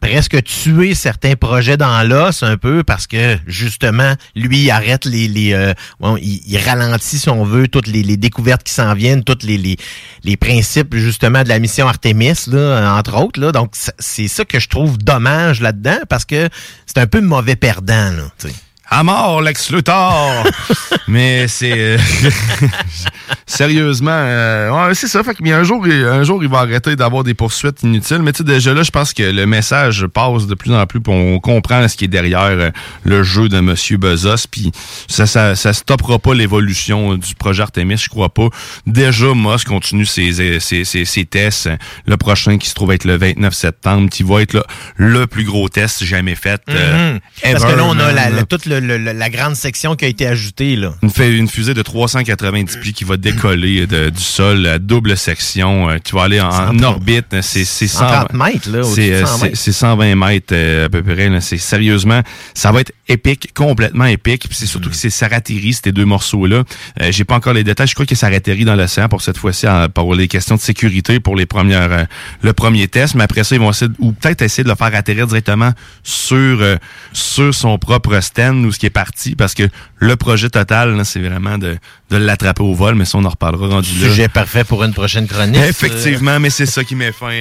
presque 0.03 0.43
tuer 0.43 0.95
certains 0.95 1.35
projets 1.35 1.77
dans 1.77 2.05
l'os 2.05 2.43
un 2.43 2.57
peu 2.57 2.83
parce 2.83 3.07
que 3.07 3.37
justement 3.47 4.15
lui 4.35 4.63
il 4.63 4.69
arrête 4.69 5.05
les 5.05 5.29
les 5.29 5.53
euh, 5.53 5.73
bon, 6.01 6.17
il, 6.17 6.57
ralentit 6.57 7.19
si 7.19 7.29
on 7.29 7.45
veut 7.45 7.69
toutes 7.69 7.87
les, 7.87 8.17
découvertes 8.17 8.63
qui 8.63 8.73
s'en 8.73 8.93
viennent 8.95 9.23
toutes 9.23 9.43
les, 9.43 9.57
les 9.57 9.77
les 10.25 10.35
principes 10.35 10.93
justement 10.93 11.43
de 11.43 11.47
la 11.47 11.57
mission 11.57 11.87
Artemis 11.87 12.33
là 12.47 12.97
entre 12.97 13.15
autres 13.17 13.39
là 13.39 13.53
donc 13.53 13.75
c'est 13.97 14.27
ça 14.27 14.43
que 14.43 14.59
je 14.59 14.67
trouve 14.67 14.97
dommage 14.97 15.61
là-dedans 15.61 15.99
parce 16.09 16.25
que 16.25 16.49
c'est 16.85 16.97
un 16.97 17.07
peu 17.07 17.21
mauvais 17.21 17.55
perdant 17.55 18.11
là. 18.11 18.49
À 18.95 19.01
mort, 19.03 19.41
Lex 19.41 19.71
Luthor! 19.71 20.43
Mais 21.07 21.47
c'est... 21.47 21.73
euh, 21.75 21.97
Sérieusement, 23.45 24.11
euh, 24.11 24.69
ouais, 24.87 24.95
c'est 24.95 25.07
ça. 25.07 25.23
Fait 25.23 25.35
y 25.41 25.51
a 25.51 25.57
un 25.57 25.63
jour, 25.63 25.85
il- 25.87 26.05
un 26.05 26.23
jour, 26.23 26.43
il 26.43 26.49
va 26.49 26.59
arrêter 26.59 26.95
d'avoir 26.95 27.23
des 27.23 27.33
poursuites 27.33 27.83
inutiles. 27.83 28.19
Mais 28.21 28.31
tu 28.31 28.39
sais, 28.39 28.43
déjà 28.43 28.73
là, 28.73 28.83
je 28.83 28.91
pense 28.91 29.13
que 29.13 29.23
le 29.23 29.45
message 29.45 30.05
passe 30.07 30.47
de 30.47 30.55
plus 30.55 30.73
en 30.73 30.85
plus, 30.85 31.01
puis 31.01 31.13
on 31.13 31.39
comprend 31.39 31.87
ce 31.87 31.95
qui 31.97 32.05
est 32.05 32.09
derrière 32.09 32.41
euh, 32.43 32.69
le 33.03 33.23
jeu 33.23 33.49
de 33.49 33.59
Monsieur 33.59 33.97
Bezos. 33.97 34.47
Puis 34.49 34.71
ça, 35.07 35.25
ça, 35.25 35.55
ça 35.55 35.73
stoppera 35.73 36.19
pas 36.19 36.33
l'évolution 36.33 37.15
du 37.15 37.35
projet 37.35 37.63
Artemis, 37.63 37.97
je 37.97 38.09
crois 38.09 38.29
pas. 38.33 38.47
Déjà, 38.87 39.27
Musk 39.35 39.67
continue 39.67 40.05
ses, 40.05 40.59
ses, 40.59 40.83
ses, 40.85 41.05
ses 41.05 41.25
tests. 41.25 41.69
Le 42.05 42.17
prochain 42.17 42.57
qui 42.57 42.69
se 42.69 42.75
trouve 42.75 42.91
être 42.91 43.05
le 43.05 43.17
29 43.17 43.53
septembre, 43.53 44.09
qui 44.09 44.23
va 44.23 44.41
être 44.41 44.53
là, 44.53 44.63
le 44.97 45.27
plus 45.27 45.43
gros 45.45 45.67
test 45.69 46.03
jamais 46.03 46.35
fait. 46.35 46.61
euh, 46.69 47.13
Mhm. 47.13 47.19
Parce 47.53 47.65
que 47.65 47.71
là, 47.77 47.83
on 47.85 47.97
a 47.99 48.11
la, 48.11 48.29
la- 48.29 48.43
toute 48.43 48.65
le- 48.65 48.79
le- 48.83 49.13
la 49.13 49.29
grande 49.29 49.55
section 49.55 49.95
qui 49.95 50.05
a 50.05 50.07
été 50.07 50.27
ajoutée 50.27 50.75
là. 50.75 50.93
Une, 51.01 51.47
fusée 51.47 51.73
de 51.73 51.81
390 51.81 52.77
pieds 52.77 52.93
qui 52.93 53.03
va 53.03 53.17
décoller 53.17 53.87
de- 53.87 54.09
du 54.09 54.21
sol 54.21 54.65
à 54.67 54.79
double 54.79 55.17
section, 55.17 55.89
euh, 55.89 55.97
qui 55.97 56.13
va 56.13 56.23
aller 56.23 56.39
en, 56.41 56.47
en 56.47 56.51
130 56.51 56.83
orbite. 56.83 57.41
C'est 57.41 57.65
c'est 57.65 57.87
130 57.87 58.33
mètres, 58.33 58.83
C'est 58.83 59.09
de 59.09 59.13
euh, 59.13 59.25
100 59.25 59.37
c'est- 59.37 59.43
mètres. 59.45 59.57
120 59.57 60.51
euh, 60.51 60.85
à 60.85 60.89
peu 60.89 61.01
près. 61.03 61.29
C'est 61.41 61.57
sérieusement, 61.57 62.21
ça 62.53 62.71
va 62.71 62.81
être 62.81 62.91
épique, 63.07 63.53
complètement 63.53 64.05
épique. 64.05 64.45
C'est 64.51 64.65
surtout 64.67 64.89
que 64.89 64.95
c'est 64.95 65.09
ça 65.09 65.27
atterrit 65.31 65.73
ces 65.73 65.91
deux 65.91 66.05
morceaux-là. 66.05 66.63
Euh, 67.01 67.11
J'ai 67.11 67.23
pas 67.23 67.35
encore 67.35 67.53
les 67.53 67.63
détails. 67.63 67.87
Je 67.87 67.93
crois 67.93 68.05
que 68.05 68.15
ça 68.15 68.27
atterrit 68.27 68.65
dans 68.65 68.75
l'océan 68.75 69.07
pour 69.09 69.21
cette 69.21 69.37
fois-ci 69.37 69.65
pour 69.93 70.13
les 70.15 70.27
questions 70.27 70.55
de 70.55 70.61
sécurité 70.61 71.19
pour 71.19 71.35
les 71.35 71.45
premières 71.45 71.91
euh, 71.91 72.03
le 72.41 72.53
premier 72.53 72.87
test. 72.87 73.15
Mais 73.15 73.23
après 73.23 73.43
ça, 73.43 73.55
ils 73.55 73.61
vont 73.61 73.69
essayer 73.71 73.91
ou 73.99 74.11
peut-être 74.11 74.41
essayer 74.41 74.63
de 74.63 74.69
le 74.69 74.75
faire 74.75 74.93
atterrir 74.93 75.27
directement 75.27 75.71
sur 76.03 76.35
euh, 76.61 76.75
sur 77.13 77.53
son 77.53 77.77
propre 77.77 78.19
stand 78.21 78.65
ce 78.73 78.79
qui 78.79 78.85
est 78.85 78.89
parti 78.89 79.35
parce 79.35 79.53
que 79.53 79.63
le 79.97 80.15
projet 80.15 80.49
total, 80.49 80.99
c'est 81.05 81.21
vraiment 81.21 81.57
de, 81.57 81.77
de 82.09 82.17
l'attraper 82.17 82.63
au 82.63 82.73
vol. 82.73 82.95
Mais 82.95 83.05
ça, 83.05 83.17
on 83.17 83.25
en 83.25 83.29
reparlera 83.29 83.67
rendu 83.67 83.89
là. 84.01 84.09
Sujet 84.09 84.27
parfait 84.27 84.63
pour 84.63 84.83
une 84.83 84.93
prochaine 84.93 85.27
chronique. 85.27 85.61
Effectivement, 85.63 86.39
mais 86.39 86.49
c'est 86.49 86.65
ça 86.65 86.83
qui 86.83 86.95
met 86.95 87.11
fin 87.11 87.31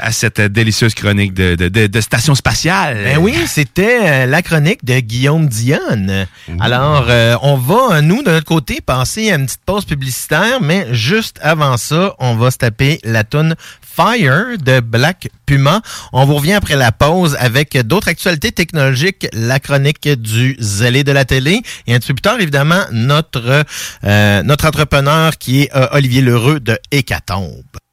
à, 0.00 0.12
cette 0.12 0.40
délicieuse 0.40 0.94
chronique 0.94 1.34
de, 1.34 1.54
de, 1.54 1.68
de, 1.68 1.86
de 1.86 2.00
station 2.00 2.34
spatiale. 2.34 3.00
Ben 3.04 3.18
oui, 3.18 3.34
c'était 3.46 3.98
euh, 4.02 4.26
la 4.26 4.42
chronique 4.42 4.84
de 4.84 5.00
Guillaume 5.00 5.48
Dionne. 5.48 6.26
Alors, 6.60 7.06
euh, 7.08 7.36
on 7.42 7.56
va, 7.56 7.96
euh, 7.96 8.00
nous, 8.00 8.22
de 8.22 8.30
notre 8.30 8.46
côté, 8.46 8.80
passer 8.80 9.30
à 9.32 9.36
une 9.36 9.46
petite 9.46 9.64
pause 9.64 9.84
publicitaire, 9.84 10.60
mais 10.60 10.86
juste 10.92 11.38
avant 11.42 11.76
ça, 11.76 12.14
on 12.18 12.34
va 12.36 12.50
se 12.50 12.58
taper 12.58 13.00
la 13.04 13.24
tune 13.24 13.54
Fire 13.94 14.58
de 14.58 14.80
Black 14.80 15.28
Puma. 15.46 15.80
On 16.12 16.24
vous 16.24 16.34
revient 16.36 16.54
après 16.54 16.74
la 16.74 16.90
pause 16.90 17.36
avec 17.38 17.76
d'autres 17.86 18.08
actualités 18.08 18.50
technologiques, 18.50 19.28
la 19.32 19.60
chronique 19.60 20.08
du 20.08 20.56
zélé 20.58 21.04
de 21.04 21.12
la 21.12 21.24
télé, 21.24 21.62
et 21.86 21.94
un 21.94 21.98
petit 21.98 22.08
peu 22.08 22.14
plus 22.14 22.22
tard, 22.22 22.40
évidemment, 22.40 22.84
notre, 22.90 23.64
euh, 24.04 24.42
notre 24.42 24.66
entrepreneur 24.66 25.38
qui 25.38 25.62
est 25.62 25.76
euh, 25.76 25.86
Olivier 25.92 26.22
Lheureux 26.22 26.58
de 26.58 26.76
Hécatombe. 26.90 27.83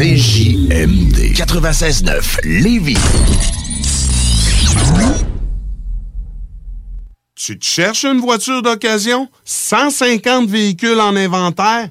CJMD 0.00 1.34
96.9 1.34 2.38
Lévis. 2.44 2.96
Tu 7.34 7.58
te 7.58 7.66
cherches 7.66 8.06
une 8.06 8.18
voiture 8.18 8.62
d'occasion? 8.62 9.28
150 9.44 10.48
véhicules 10.48 10.98
en 10.98 11.14
inventaire? 11.16 11.90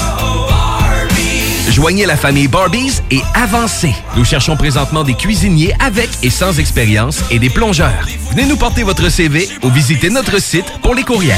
Joignez 1.69 2.05
la 2.05 2.17
famille 2.17 2.47
Barbies 2.47 3.01
et 3.11 3.21
avancez. 3.33 3.93
Nous 4.17 4.25
cherchons 4.25 4.57
présentement 4.57 5.03
des 5.03 5.13
cuisiniers 5.13 5.73
avec 5.79 6.09
et 6.23 6.29
sans 6.29 6.59
expérience 6.59 7.21
et 7.31 7.39
des 7.39 7.49
plongeurs. 7.49 8.07
Venez 8.31 8.45
nous 8.45 8.57
porter 8.57 8.83
votre 8.83 9.09
CV 9.09 9.47
ou 9.63 9.69
visitez 9.69 10.09
notre 10.09 10.41
site 10.41 10.65
pour 10.81 10.95
les 10.95 11.03
courriels. 11.03 11.37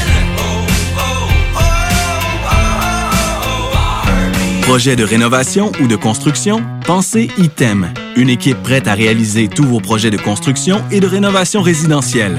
Projet 4.62 4.96
de 4.96 5.04
rénovation 5.04 5.72
ou 5.80 5.86
de 5.86 5.94
construction? 5.94 6.62
Pensez 6.86 7.28
ITEM, 7.36 7.92
une 8.16 8.30
équipe 8.30 8.62
prête 8.62 8.88
à 8.88 8.94
réaliser 8.94 9.48
tous 9.48 9.64
vos 9.64 9.80
projets 9.80 10.10
de 10.10 10.16
construction 10.16 10.82
et 10.90 11.00
de 11.00 11.06
rénovation 11.06 11.60
résidentielle. 11.60 12.38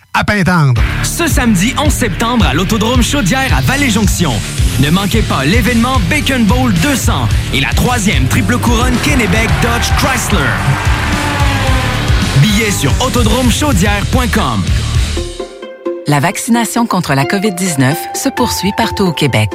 à 0.13 0.23
Pintendre. 0.23 0.81
Ce 1.03 1.27
samedi 1.27 1.73
11 1.77 1.91
septembre 1.91 2.45
à 2.45 2.53
l'Autodrome 2.53 3.01
Chaudière 3.01 3.55
à 3.55 3.61
Vallée-Jonction. 3.61 4.33
Ne 4.79 4.89
manquez 4.89 5.21
pas 5.21 5.45
l'événement 5.45 5.99
Bacon 6.09 6.43
Bowl 6.45 6.73
200 6.73 7.27
et 7.53 7.61
la 7.61 7.69
troisième 7.69 8.27
triple 8.27 8.57
couronne 8.57 8.95
Kennebec 9.03 9.49
Dodge 9.61 9.89
Chrysler. 9.97 10.39
Billets 12.41 12.71
sur 12.71 12.91
autodromechaudière.com. 13.05 14.63
La 16.07 16.19
vaccination 16.19 16.85
contre 16.85 17.13
la 17.13 17.25
COVID-19 17.25 17.95
se 18.15 18.29
poursuit 18.29 18.73
partout 18.75 19.05
au 19.05 19.13
Québec. 19.13 19.49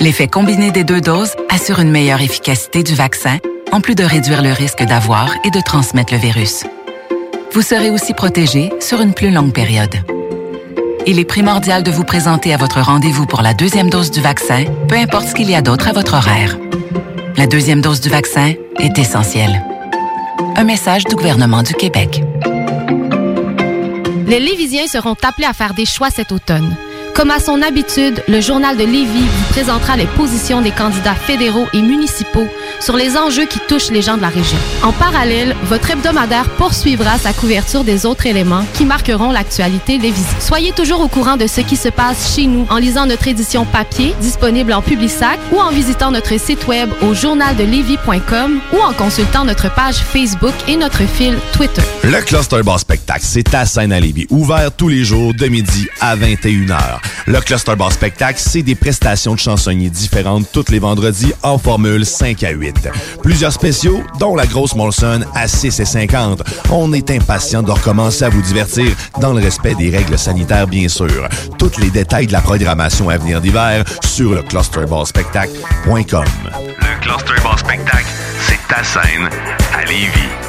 L'effet 0.00 0.28
combiné 0.28 0.70
des 0.70 0.84
deux 0.84 1.00
doses 1.00 1.34
assure 1.50 1.80
une 1.80 1.90
meilleure 1.90 2.22
efficacité 2.22 2.82
du 2.82 2.94
vaccin, 2.94 3.38
en 3.72 3.80
plus 3.80 3.96
de 3.96 4.04
réduire 4.04 4.42
le 4.42 4.52
risque 4.52 4.84
d'avoir 4.84 5.28
et 5.44 5.50
de 5.50 5.60
transmettre 5.60 6.12
le 6.14 6.20
virus. 6.20 6.64
Vous 7.52 7.62
serez 7.62 7.90
aussi 7.90 8.12
protégé 8.12 8.70
sur 8.78 9.00
une 9.00 9.14
plus 9.14 9.30
longue 9.30 9.52
période. 9.52 9.94
Il 11.06 11.18
est 11.18 11.24
primordial 11.24 11.82
de 11.82 11.90
vous 11.90 12.04
présenter 12.04 12.52
à 12.52 12.58
votre 12.58 12.80
rendez-vous 12.80 13.24
pour 13.24 13.40
la 13.40 13.54
deuxième 13.54 13.88
dose 13.88 14.10
du 14.10 14.20
vaccin, 14.20 14.64
peu 14.86 14.96
importe 14.96 15.28
ce 15.28 15.34
qu'il 15.34 15.50
y 15.50 15.54
a 15.54 15.62
d'autre 15.62 15.88
à 15.88 15.92
votre 15.92 16.14
horaire. 16.14 16.58
La 17.38 17.46
deuxième 17.46 17.80
dose 17.80 18.00
du 18.00 18.10
vaccin 18.10 18.52
est 18.78 18.98
essentielle. 18.98 19.62
Un 20.56 20.64
message 20.64 21.04
du 21.04 21.16
gouvernement 21.16 21.62
du 21.62 21.72
Québec. 21.72 22.22
Les 24.26 24.40
Lévisiens 24.40 24.86
seront 24.86 25.16
appelés 25.22 25.46
à 25.46 25.54
faire 25.54 25.72
des 25.72 25.86
choix 25.86 26.10
cet 26.10 26.32
automne. 26.32 26.76
Comme 27.14 27.30
à 27.30 27.40
son 27.40 27.62
habitude, 27.62 28.22
le 28.28 28.40
journal 28.40 28.76
de 28.76 28.84
Lévis 28.84 29.26
vous 29.26 29.52
présentera 29.52 29.96
les 29.96 30.06
positions 30.06 30.60
des 30.60 30.70
candidats 30.70 31.14
fédéraux 31.14 31.66
et 31.72 31.80
municipaux 31.80 32.46
sur 32.80 32.96
les 32.96 33.16
enjeux 33.16 33.46
qui 33.46 33.58
touchent 33.60 33.90
les 33.90 34.02
gens 34.02 34.16
de 34.16 34.22
la 34.22 34.28
région. 34.28 34.58
En 34.82 34.92
parallèle, 34.92 35.54
votre 35.64 35.90
hebdomadaire 35.90 36.48
poursuivra 36.50 37.18
sa 37.18 37.32
couverture 37.32 37.84
des 37.84 38.06
autres 38.06 38.26
éléments 38.26 38.64
qui 38.74 38.84
marqueront 38.84 39.30
l'actualité 39.30 39.98
des 39.98 40.10
visites. 40.10 40.42
Soyez 40.42 40.72
toujours 40.72 41.00
au 41.00 41.08
courant 41.08 41.36
de 41.36 41.46
ce 41.46 41.60
qui 41.60 41.76
se 41.76 41.88
passe 41.88 42.34
chez 42.34 42.46
nous 42.46 42.66
en 42.70 42.76
lisant 42.76 43.06
notre 43.06 43.28
édition 43.28 43.64
papier 43.64 44.14
disponible 44.20 44.72
en 44.72 44.82
Publisac 44.82 45.38
ou 45.52 45.60
en 45.60 45.70
visitant 45.70 46.10
notre 46.10 46.38
site 46.38 46.66
web 46.66 46.90
au 47.02 47.14
journaldelévis.com 47.14 48.60
ou 48.72 48.80
en 48.80 48.92
consultant 48.92 49.44
notre 49.44 49.72
page 49.74 49.96
Facebook 49.96 50.54
et 50.66 50.76
notre 50.76 51.02
fil 51.04 51.36
Twitter. 51.52 51.82
Le 52.04 52.20
Cluster 52.22 52.62
Bar 52.62 52.80
Spectacle, 52.80 53.24
c'est 53.24 53.54
à 53.54 53.66
scène 53.66 53.92
à 53.92 54.00
Lévis, 54.00 54.26
ouvert 54.30 54.70
tous 54.72 54.88
les 54.88 55.04
jours 55.04 55.34
de 55.34 55.46
midi 55.46 55.88
à 56.00 56.16
21h. 56.16 57.00
Le 57.26 57.40
Cluster 57.40 57.76
Bar 57.76 57.92
Spectacle, 57.92 58.40
c'est 58.42 58.62
des 58.62 58.74
prestations 58.74 59.34
de 59.34 59.38
chansonniers 59.38 59.90
différentes 59.90 60.46
tous 60.52 60.70
les 60.70 60.78
vendredis 60.78 61.32
en 61.42 61.58
formule 61.58 62.06
5 62.06 62.42
à 62.42 62.50
8. 62.50 62.67
Plusieurs 63.22 63.52
spéciaux, 63.52 64.02
dont 64.18 64.36
la 64.36 64.46
grosse 64.46 64.74
Molson 64.74 65.20
à 65.34 65.48
6 65.48 65.80
et 65.80 65.84
50. 65.84 66.42
On 66.70 66.92
est 66.92 67.10
impatient 67.10 67.62
de 67.62 67.70
recommencer 67.70 68.24
à 68.24 68.28
vous 68.28 68.42
divertir 68.42 68.86
dans 69.20 69.32
le 69.32 69.42
respect 69.42 69.74
des 69.74 69.90
règles 69.90 70.18
sanitaires, 70.18 70.66
bien 70.66 70.88
sûr. 70.88 71.28
Tous 71.58 71.78
les 71.78 71.90
détails 71.90 72.26
de 72.26 72.32
la 72.32 72.40
programmation 72.40 73.08
à 73.08 73.18
venir 73.18 73.40
d'hiver 73.40 73.84
sur 74.04 74.34
le 74.34 74.42
clusterbarspectacle.com. 74.42 76.24
Le 76.80 77.00
Cluster 77.00 77.42
Bar 77.42 77.58
Spectacle, 77.58 78.06
c'est 78.46 78.58
ta 78.68 78.82
scène 78.82 79.28
à 79.74 79.84
Lévis. 79.84 80.47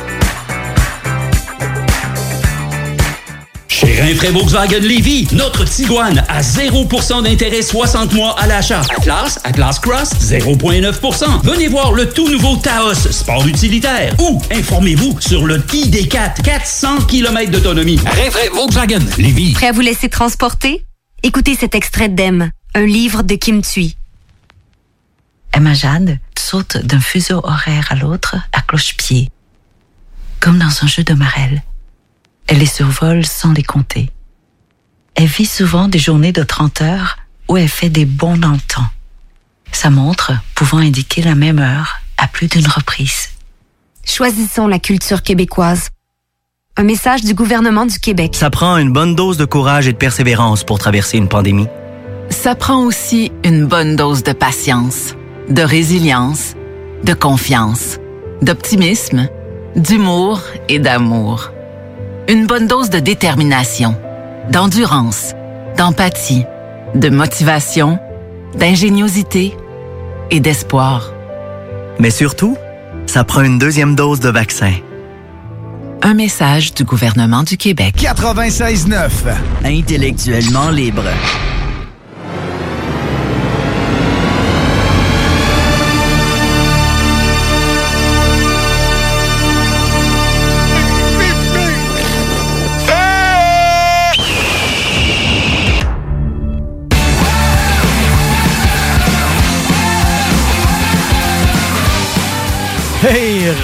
Rinfraie 3.99 4.31
Volkswagen 4.31 4.79
Lévy, 4.79 5.27
notre 5.33 5.65
Tiguan 5.65 6.23
à 6.29 6.41
0% 6.41 7.23
d'intérêt 7.23 7.61
60 7.61 8.13
mois 8.13 8.39
à 8.39 8.47
l'achat. 8.47 8.81
Atlas, 8.95 9.39
Atlas 9.43 9.77
Cross, 9.79 10.11
0,9%. 10.21 11.41
Venez 11.43 11.67
voir 11.67 11.91
le 11.91 12.07
tout 12.09 12.29
nouveau 12.29 12.55
Taos, 12.55 12.93
sport 12.93 13.45
utilitaire. 13.45 14.15
Ou 14.19 14.41
informez-vous 14.51 15.19
sur 15.19 15.45
le 15.45 15.59
ID4, 15.59 16.41
400 16.41 17.01
km 17.07 17.51
d'autonomie. 17.51 17.97
Rinfraie 17.97 18.49
Volkswagen 18.53 19.01
Lévy. 19.17 19.51
Prêt 19.51 19.67
à 19.67 19.71
vous 19.73 19.81
laisser 19.81 20.07
transporter? 20.07 20.85
Écoutez 21.21 21.55
cet 21.55 21.75
extrait 21.75 22.07
d'Em, 22.07 22.51
un 22.75 22.85
livre 22.85 23.23
de 23.23 23.35
Kim 23.35 23.61
Thuy. 23.61 23.97
Emma 25.53 25.73
Jade 25.73 26.19
saute 26.37 26.77
d'un 26.77 27.01
fuseau 27.01 27.41
horaire 27.43 27.87
à 27.89 27.95
l'autre 27.95 28.37
à 28.53 28.61
cloche-pied, 28.61 29.29
comme 30.39 30.57
dans 30.57 30.83
un 30.83 30.87
jeu 30.87 31.03
de 31.03 31.13
marelle. 31.13 31.63
Elle 32.51 32.57
les 32.57 32.65
survole 32.65 33.27
sans 33.27 33.53
les 33.53 33.61
compter. 33.61 34.09
Elle 35.13 35.27
vit 35.27 35.45
souvent 35.45 35.87
des 35.87 35.99
journées 35.99 36.31
de 36.31 36.41
30 36.41 36.81
heures 36.81 37.17
où 37.47 37.57
elle 37.57 37.69
fait 37.69 37.89
des 37.89 38.05
bonds 38.05 38.37
dans 38.37 38.53
le 38.53 38.57
temps. 38.57 38.87
Sa 39.71 39.91
montre 39.91 40.31
pouvant 40.55 40.79
indiquer 40.79 41.21
la 41.21 41.35
même 41.35 41.59
heure 41.59 41.99
à 42.17 42.27
plus 42.27 42.47
d'une 42.47 42.65
reprise. 42.65 43.29
Choisissons 44.03 44.65
la 44.65 44.79
culture 44.79 45.21
québécoise. 45.21 45.89
Un 46.75 46.81
message 46.83 47.21
du 47.21 47.35
gouvernement 47.35 47.85
du 47.85 47.99
Québec. 47.99 48.33
Ça 48.33 48.49
prend 48.49 48.77
une 48.77 48.91
bonne 48.91 49.13
dose 49.13 49.37
de 49.37 49.45
courage 49.45 49.87
et 49.87 49.93
de 49.93 49.97
persévérance 49.97 50.63
pour 50.63 50.79
traverser 50.79 51.19
une 51.19 51.29
pandémie. 51.29 51.67
Ça 52.31 52.55
prend 52.55 52.83
aussi 52.83 53.31
une 53.43 53.67
bonne 53.67 53.95
dose 53.95 54.23
de 54.23 54.33
patience, 54.33 55.13
de 55.49 55.61
résilience, 55.61 56.55
de 57.03 57.13
confiance, 57.13 57.99
d'optimisme, 58.41 59.29
d'humour 59.75 60.41
et 60.67 60.79
d'amour. 60.79 61.51
Une 62.29 62.45
bonne 62.45 62.67
dose 62.67 62.91
de 62.91 62.99
détermination, 62.99 63.95
d'endurance, 64.51 65.33
d'empathie, 65.75 66.45
de 66.93 67.09
motivation, 67.09 67.97
d'ingéniosité 68.55 69.57
et 70.29 70.39
d'espoir. 70.39 71.11
Mais 71.97 72.11
surtout, 72.11 72.55
ça 73.07 73.23
prend 73.23 73.41
une 73.41 73.57
deuxième 73.57 73.95
dose 73.95 74.19
de 74.19 74.29
vaccin. 74.29 74.73
Un 76.03 76.13
message 76.13 76.75
du 76.75 76.83
gouvernement 76.83 77.41
du 77.41 77.57
Québec. 77.57 77.95
96.9. 77.97 79.09
Intellectuellement 79.65 80.69
libre. 80.69 81.05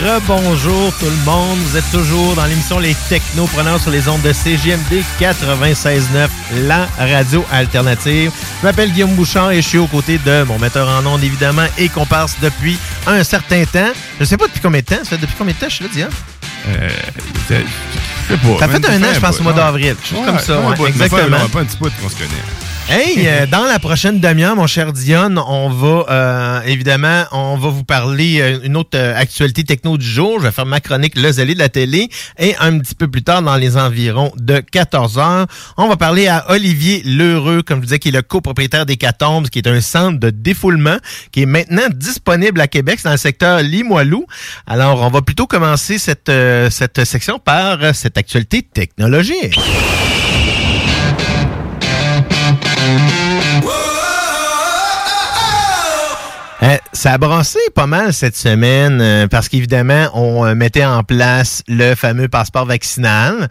Rebonjour 0.05 0.93
tout 0.99 1.05
le 1.05 1.25
monde. 1.25 1.57
Vous 1.59 1.77
êtes 1.77 1.89
toujours 1.91 2.35
dans 2.35 2.45
l'émission 2.45 2.77
Les 2.79 2.95
Technopreneurs 3.09 3.79
sur 3.79 3.91
les 3.91 4.07
ondes 4.07 4.21
de 4.21 4.31
CGMD 4.33 5.03
96.9, 5.19 6.27
la 6.67 6.87
radio 6.99 7.43
alternative. 7.51 8.31
Je 8.61 8.67
m'appelle 8.67 8.91
Guillaume 8.91 9.15
Bouchard 9.15 9.51
et 9.51 9.61
je 9.61 9.67
suis 9.67 9.77
aux 9.77 9.87
côtés 9.87 10.19
de 10.19 10.43
mon 10.43 10.59
metteur 10.59 10.87
en 10.87 11.05
ondes, 11.05 11.23
évidemment, 11.23 11.65
et 11.77 11.89
qu'on 11.89 12.05
passe 12.05 12.35
depuis 12.41 12.77
un 13.07 13.23
certain 13.23 13.65
temps. 13.65 13.91
Je 14.19 14.25
sais 14.25 14.37
pas 14.37 14.45
depuis 14.47 14.61
combien 14.61 14.81
de 14.81 14.85
temps. 14.85 15.03
Ça 15.03 15.11
fait 15.11 15.17
depuis 15.17 15.35
combien 15.37 15.53
de 15.53 15.59
temps 15.59 15.69
je 15.69 15.75
suis 15.75 15.85
là, 15.85 15.89
Diane? 15.91 16.09
Euh, 16.67 16.89
je 17.49 17.55
sais 17.55 18.37
pas. 18.37 18.59
Ça 18.59 18.67
fait 18.67 18.85
un 18.87 19.03
an, 19.03 19.13
je 19.13 19.19
pense, 19.19 19.39
au 19.39 19.43
mois 19.43 19.53
d'avril. 19.53 19.95
Chose 20.07 20.25
comme 20.25 20.39
ça, 20.39 20.59
ouais, 20.59 20.89
exactement. 20.89 21.49
Pas 21.51 21.61
un 21.61 21.65
petit 21.65 21.77
peu 21.77 21.89
qu'on 22.01 22.09
se 22.09 22.15
connaît. 22.15 22.74
Hey, 22.87 23.27
euh, 23.27 23.47
dans 23.47 23.63
la 23.63 23.79
prochaine 23.79 24.19
demi-heure, 24.19 24.55
mon 24.55 24.67
cher 24.67 24.93
Dion, 24.93 25.37
on 25.47 25.69
va 25.69 26.05
euh, 26.07 26.61
évidemment, 26.67 27.23
on 27.31 27.57
va 27.57 27.69
vous 27.69 27.83
parler 27.83 28.39
euh, 28.39 28.59
une 28.63 28.77
autre 28.77 28.95
euh, 28.95 29.17
actualité 29.17 29.63
techno 29.63 29.97
du 29.97 30.05
jour. 30.05 30.37
Je 30.37 30.45
vais 30.45 30.51
faire 30.51 30.67
ma 30.67 30.79
chronique 30.79 31.13
Le 31.15 31.31
Zélé 31.31 31.55
de 31.55 31.59
la 31.59 31.69
télé 31.69 32.09
et 32.37 32.55
un 32.59 32.77
petit 32.77 32.93
peu 32.93 33.07
plus 33.07 33.23
tard, 33.23 33.41
dans 33.41 33.55
les 33.55 33.75
environs 33.75 34.31
de 34.37 34.59
14 34.59 35.17
heures, 35.17 35.47
on 35.77 35.87
va 35.87 35.97
parler 35.97 36.27
à 36.27 36.51
Olivier 36.51 37.01
Lheureux, 37.03 37.63
comme 37.63 37.79
je 37.79 37.85
disais, 37.85 37.99
qui 37.99 38.09
est 38.09 38.11
le 38.11 38.21
copropriétaire 38.21 38.85
des 38.85 38.97
Catombes, 38.97 39.49
qui 39.49 39.57
est 39.57 39.67
un 39.67 39.81
centre 39.81 40.19
de 40.19 40.29
défoulement 40.29 40.97
qui 41.31 41.41
est 41.41 41.47
maintenant 41.47 41.87
disponible 41.91 42.61
à 42.61 42.67
Québec, 42.67 42.99
c'est 42.99 43.07
dans 43.07 43.13
le 43.13 43.17
secteur 43.17 43.61
Limoilou. 43.61 44.27
Alors, 44.67 45.01
on 45.01 45.09
va 45.09 45.23
plutôt 45.23 45.47
commencer 45.47 45.97
cette 45.97 46.31
cette 46.69 47.03
section 47.03 47.39
par 47.39 47.95
cette 47.95 48.19
actualité 48.19 48.61
technologique. 48.61 49.59
Whoa! 52.85 53.94
Euh, 56.65 56.77
ça 56.93 57.13
a 57.13 57.17
brassé 57.19 57.59
pas 57.75 57.85
mal 57.85 58.11
cette 58.11 58.35
semaine 58.35 58.99
euh, 58.99 59.27
parce 59.27 59.49
qu'évidemment, 59.49 60.09
on 60.15 60.43
euh, 60.43 60.55
mettait 60.55 60.83
en 60.83 61.03
place 61.03 61.61
le 61.67 61.93
fameux 61.93 62.27
passeport 62.27 62.65
vaccinal. 62.65 63.49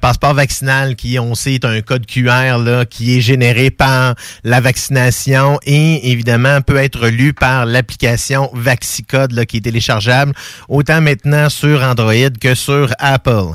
passeport 0.00 0.32
vaccinal 0.32 0.96
qui, 0.96 1.18
on 1.18 1.34
sait, 1.34 1.54
est 1.54 1.66
un 1.66 1.82
code 1.82 2.06
QR 2.06 2.56
là, 2.58 2.86
qui 2.86 3.18
est 3.18 3.20
généré 3.20 3.70
par 3.70 4.14
la 4.44 4.60
vaccination 4.62 5.58
et 5.64 6.10
évidemment 6.10 6.62
peut 6.62 6.78
être 6.78 7.08
lu 7.08 7.34
par 7.34 7.66
l'application 7.66 8.48
VaxiCode 8.54 9.32
là, 9.32 9.44
qui 9.44 9.58
est 9.58 9.60
téléchargeable 9.60 10.32
autant 10.68 11.02
maintenant 11.02 11.50
sur 11.50 11.82
Android 11.82 12.30
que 12.40 12.54
sur 12.54 12.94
Apple. 12.98 13.52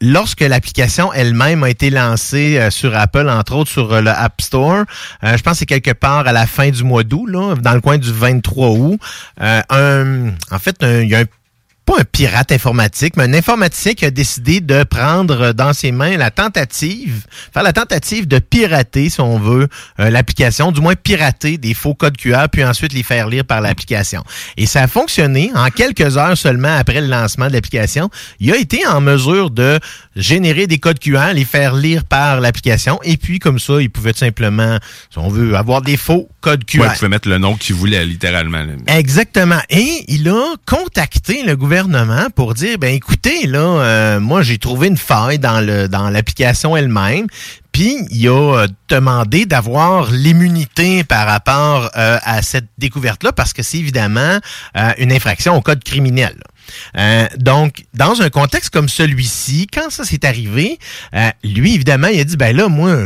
lorsque 0.00 0.40
l'application 0.40 1.12
elle-même 1.12 1.62
a 1.62 1.70
été 1.70 1.90
lancée 1.90 2.68
sur 2.70 2.96
Apple, 2.96 3.28
entre 3.28 3.54
autres 3.54 3.70
sur 3.70 4.00
le 4.00 4.10
App 4.10 4.40
Store, 4.40 4.84
je 5.22 5.42
pense 5.42 5.52
que 5.52 5.58
c'est 5.58 5.66
quelque 5.66 5.92
part 5.92 6.26
à 6.26 6.32
la 6.32 6.46
fin 6.46 6.70
du 6.70 6.82
mois 6.82 7.04
d'août, 7.04 7.26
là, 7.26 7.54
dans 7.54 7.74
le 7.74 7.80
coin 7.80 7.91
du 7.98 8.12
23 8.12 8.68
août. 8.70 9.00
Euh, 9.40 9.60
un, 9.70 10.28
en 10.50 10.58
fait, 10.58 10.76
il 10.82 11.08
y 11.08 11.14
a 11.14 11.20
un 11.20 11.26
pas 11.84 11.94
un 11.98 12.04
pirate 12.04 12.52
informatique, 12.52 13.16
mais 13.16 13.24
un 13.24 13.34
informaticien 13.34 13.94
qui 13.94 14.04
a 14.04 14.10
décidé 14.10 14.60
de 14.60 14.84
prendre 14.84 15.52
dans 15.52 15.72
ses 15.72 15.90
mains 15.90 16.16
la 16.16 16.30
tentative, 16.30 17.26
faire 17.52 17.64
la 17.64 17.72
tentative 17.72 18.28
de 18.28 18.38
pirater, 18.38 19.08
si 19.08 19.20
on 19.20 19.38
veut, 19.38 19.68
euh, 19.98 20.10
l'application, 20.10 20.70
du 20.70 20.80
moins 20.80 20.94
pirater 20.94 21.58
des 21.58 21.74
faux 21.74 21.94
codes 21.94 22.16
QR, 22.16 22.46
puis 22.50 22.64
ensuite 22.64 22.92
les 22.92 23.02
faire 23.02 23.28
lire 23.28 23.44
par 23.44 23.60
l'application. 23.60 24.22
Et 24.56 24.66
ça 24.66 24.82
a 24.82 24.86
fonctionné 24.86 25.50
en 25.54 25.70
quelques 25.70 26.16
heures 26.16 26.38
seulement 26.38 26.76
après 26.76 27.00
le 27.00 27.08
lancement 27.08 27.48
de 27.48 27.52
l'application. 27.52 28.10
Il 28.38 28.52
a 28.52 28.56
été 28.56 28.86
en 28.86 29.00
mesure 29.00 29.50
de 29.50 29.80
générer 30.14 30.68
des 30.68 30.78
codes 30.78 31.00
QR, 31.00 31.32
les 31.34 31.44
faire 31.44 31.74
lire 31.74 32.04
par 32.04 32.40
l'application, 32.40 33.00
et 33.02 33.16
puis 33.16 33.40
comme 33.40 33.58
ça, 33.58 33.80
il 33.80 33.90
pouvait 33.90 34.12
simplement, 34.12 34.78
si 35.10 35.18
on 35.18 35.28
veut, 35.28 35.56
avoir 35.56 35.82
des 35.82 35.96
faux 35.96 36.28
codes 36.40 36.64
QR. 36.64 36.80
Ouais, 36.80 36.86
il 36.92 36.94
pouvait 36.94 37.08
mettre 37.08 37.28
le 37.28 37.38
nom 37.38 37.56
qu'il 37.56 37.74
voulait, 37.74 38.04
littéralement. 38.04 38.64
Exactement. 38.86 39.60
Et 39.68 40.04
il 40.08 40.28
a 40.28 40.54
contacté 40.64 41.42
le 41.42 41.56
gouvernement 41.56 41.71
pour 42.34 42.52
dire 42.52 42.76
ben 42.76 42.92
écoutez 42.92 43.46
là 43.46 43.58
euh, 43.60 44.20
moi 44.20 44.42
j'ai 44.42 44.58
trouvé 44.58 44.88
une 44.88 44.98
faille 44.98 45.38
dans 45.38 45.60
le 45.64 45.88
dans 45.88 46.10
l'application 46.10 46.76
elle-même 46.76 47.26
puis 47.72 47.96
il 48.10 48.28
a 48.28 48.32
euh, 48.32 48.66
demandé 48.90 49.46
d'avoir 49.46 50.10
l'immunité 50.10 51.02
par 51.02 51.26
rapport 51.26 51.90
euh, 51.96 52.18
à 52.24 52.42
cette 52.42 52.66
découverte 52.76 53.24
là 53.24 53.32
parce 53.32 53.54
que 53.54 53.62
c'est 53.62 53.78
évidemment 53.78 54.38
une 54.98 55.12
infraction 55.12 55.56
au 55.56 55.62
code 55.62 55.82
criminel. 55.82 56.36
donc, 57.38 57.84
dans 57.94 58.20
un 58.20 58.28
contexte 58.28 58.70
comme 58.70 58.88
celui-ci, 58.88 59.66
quand 59.66 59.90
ça 59.90 60.04
s'est 60.04 60.26
arrivé, 60.26 60.78
lui, 61.42 61.74
évidemment, 61.74 62.08
il 62.08 62.20
a 62.20 62.24
dit, 62.24 62.36
ben 62.36 62.56
là, 62.56 62.68
moi, 62.68 62.96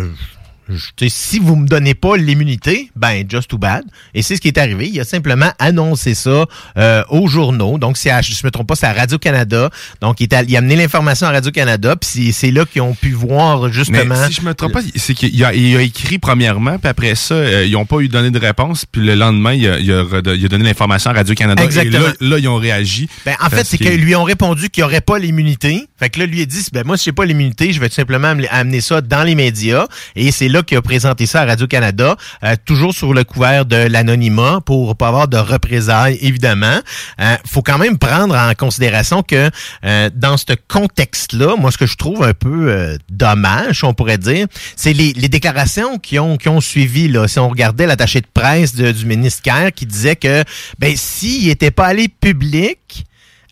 si 1.08 1.38
vous 1.38 1.56
me 1.56 1.66
donnez 1.66 1.94
pas 1.94 2.16
l'immunité, 2.16 2.90
ben 2.96 3.24
just 3.28 3.48
too 3.48 3.58
bad. 3.58 3.84
Et 4.14 4.22
c'est 4.22 4.36
ce 4.36 4.40
qui 4.40 4.48
est 4.48 4.58
arrivé. 4.58 4.88
Il 4.88 4.98
a 5.00 5.04
simplement 5.04 5.52
annoncé 5.58 6.14
ça 6.14 6.44
euh, 6.76 7.04
aux 7.08 7.28
journaux. 7.28 7.78
Donc, 7.78 7.96
c'est 7.96 8.10
je 8.22 8.46
me 8.46 8.50
trompe 8.50 8.68
pas, 8.68 8.74
c'est 8.74 8.86
à 8.86 8.92
Radio 8.92 9.18
Canada. 9.18 9.70
Donc, 10.00 10.20
il, 10.20 10.34
a, 10.34 10.42
il 10.42 10.54
a 10.54 10.58
amené 10.58 10.76
l'information 10.76 11.26
à 11.26 11.30
Radio 11.30 11.50
Canada. 11.50 11.94
Puis 11.96 12.32
c'est 12.32 12.50
là 12.50 12.64
qu'ils 12.64 12.82
ont 12.82 12.94
pu 12.94 13.10
voir 13.12 13.72
justement. 13.72 14.04
Mais 14.04 14.26
si 14.28 14.34
je 14.34 14.42
me 14.42 14.54
trompe 14.54 14.72
pas, 14.72 14.80
c'est 14.94 15.14
qu'il 15.14 15.44
a, 15.44 15.54
il 15.54 15.76
a, 15.76 15.82
écrit 15.82 16.18
premièrement, 16.18 16.78
puis 16.78 16.88
après 16.88 17.14
ça, 17.14 17.34
euh, 17.34 17.64
ils 17.64 17.76
ont 17.76 17.86
pas 17.86 17.98
eu 18.00 18.08
donné 18.08 18.30
de 18.30 18.38
réponse. 18.38 18.86
Puis 18.90 19.02
le 19.02 19.14
lendemain, 19.14 19.52
il 19.52 19.68
a, 19.68 19.78
il 19.78 19.92
a, 19.92 20.48
donné 20.48 20.64
l'information 20.64 21.10
à 21.10 21.14
Radio 21.14 21.34
Canada. 21.34 21.62
Exactement. 21.62 22.08
Et 22.20 22.24
là, 22.24 22.38
ils 22.38 22.48
ont 22.48 22.56
réagi. 22.56 23.08
Ben, 23.24 23.36
en 23.40 23.50
fait, 23.50 23.64
c'est 23.64 23.78
qu'ils 23.78 24.00
lui 24.00 24.16
ont 24.16 24.24
répondu 24.24 24.68
qu'il 24.70 24.82
n'y 24.82 24.86
aurait 24.86 25.00
pas 25.00 25.18
l'immunité. 25.18 25.86
Fait 25.98 26.10
que 26.10 26.20
là, 26.20 26.26
lui 26.26 26.42
a 26.42 26.46
dit, 26.46 26.66
ben 26.72 26.84
moi, 26.84 26.96
si 26.96 27.04
j'ai 27.06 27.12
pas 27.12 27.24
l'immunité, 27.24 27.72
je 27.72 27.80
vais 27.80 27.88
tout 27.88 27.94
simplement 27.94 28.34
amener 28.50 28.80
ça 28.80 29.00
dans 29.00 29.22
les 29.22 29.34
médias. 29.34 29.86
Et 30.14 30.32
c'est 30.32 30.48
qui 30.62 30.76
a 30.76 30.82
présenté 30.82 31.26
ça 31.26 31.42
à 31.42 31.46
Radio-Canada, 31.46 32.16
euh, 32.44 32.56
toujours 32.64 32.94
sur 32.94 33.14
le 33.14 33.24
couvert 33.24 33.66
de 33.66 33.76
l'anonymat 33.76 34.60
pour 34.64 34.96
pas 34.96 35.08
avoir 35.08 35.28
de 35.28 35.36
représailles, 35.36 36.18
évidemment. 36.20 36.80
Euh, 37.20 37.36
faut 37.46 37.62
quand 37.62 37.78
même 37.78 37.98
prendre 37.98 38.36
en 38.36 38.52
considération 38.54 39.22
que 39.22 39.50
euh, 39.84 40.10
dans 40.14 40.36
ce 40.36 40.54
contexte-là, 40.68 41.56
moi, 41.56 41.70
ce 41.70 41.78
que 41.78 41.86
je 41.86 41.96
trouve 41.96 42.22
un 42.22 42.34
peu 42.34 42.70
euh, 42.70 42.96
dommage, 43.10 43.84
on 43.84 43.94
pourrait 43.94 44.18
dire, 44.18 44.46
c'est 44.76 44.92
les, 44.92 45.12
les, 45.12 45.28
déclarations 45.28 45.98
qui 45.98 46.18
ont, 46.18 46.36
qui 46.36 46.48
ont 46.48 46.60
suivi. 46.60 47.08
Là. 47.08 47.28
Si 47.28 47.38
on 47.38 47.48
regardait 47.48 47.86
l'attaché 47.86 48.20
de 48.20 48.26
presse 48.32 48.74
du 48.74 49.06
ministère 49.06 49.72
qui 49.72 49.86
disait 49.86 50.16
que 50.16 50.44
ben 50.78 50.94
s'il 50.96 51.46
n'était 51.46 51.70
pas 51.70 51.86
allé 51.86 52.08
public 52.08 53.04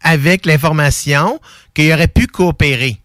avec 0.02 0.46
l'information, 0.46 1.40
qu'il 1.74 1.92
aurait 1.92 2.08
pu 2.08 2.26
coopérer. 2.26 2.98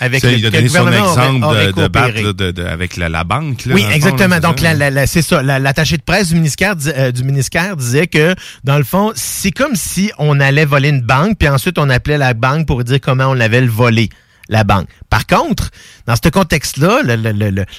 Avec 0.00 0.22
le, 0.22 0.32
il 0.32 0.46
a 0.46 0.50
donné 0.50 0.68
son 0.68 0.88
exemple 0.88 1.74
de, 1.74 1.88
battre 1.88 2.32
de, 2.32 2.50
de, 2.50 2.64
avec 2.64 2.96
la, 2.96 3.08
la 3.08 3.22
banque. 3.22 3.66
Là, 3.66 3.74
oui, 3.74 3.84
exactement. 3.92 4.36
Fond, 4.36 4.48
Donc, 4.48 4.60
la, 4.60 4.74
la, 4.74 5.06
c'est 5.06 5.22
ça. 5.22 5.42
L'attaché 5.42 5.98
de 5.98 6.02
presse 6.02 6.28
du 6.28 6.36
ministère, 6.36 6.74
euh, 6.86 7.12
du 7.12 7.22
ministère 7.22 7.76
disait 7.76 8.06
que, 8.06 8.34
dans 8.64 8.78
le 8.78 8.84
fond, 8.84 9.12
c'est 9.14 9.50
comme 9.50 9.76
si 9.76 10.10
on 10.18 10.40
allait 10.40 10.64
voler 10.64 10.88
une 10.88 11.02
banque, 11.02 11.36
puis 11.38 11.48
ensuite 11.48 11.78
on 11.78 11.90
appelait 11.90 12.18
la 12.18 12.34
banque 12.34 12.66
pour 12.66 12.82
dire 12.82 12.98
comment 13.00 13.26
on 13.26 13.34
l'avait 13.34 13.60
volé 13.66 14.08
la 14.48 14.64
banque. 14.64 14.88
Par 15.10 15.26
contre, 15.26 15.70
dans 16.06 16.14
ce 16.16 16.28
contexte-là, 16.28 17.02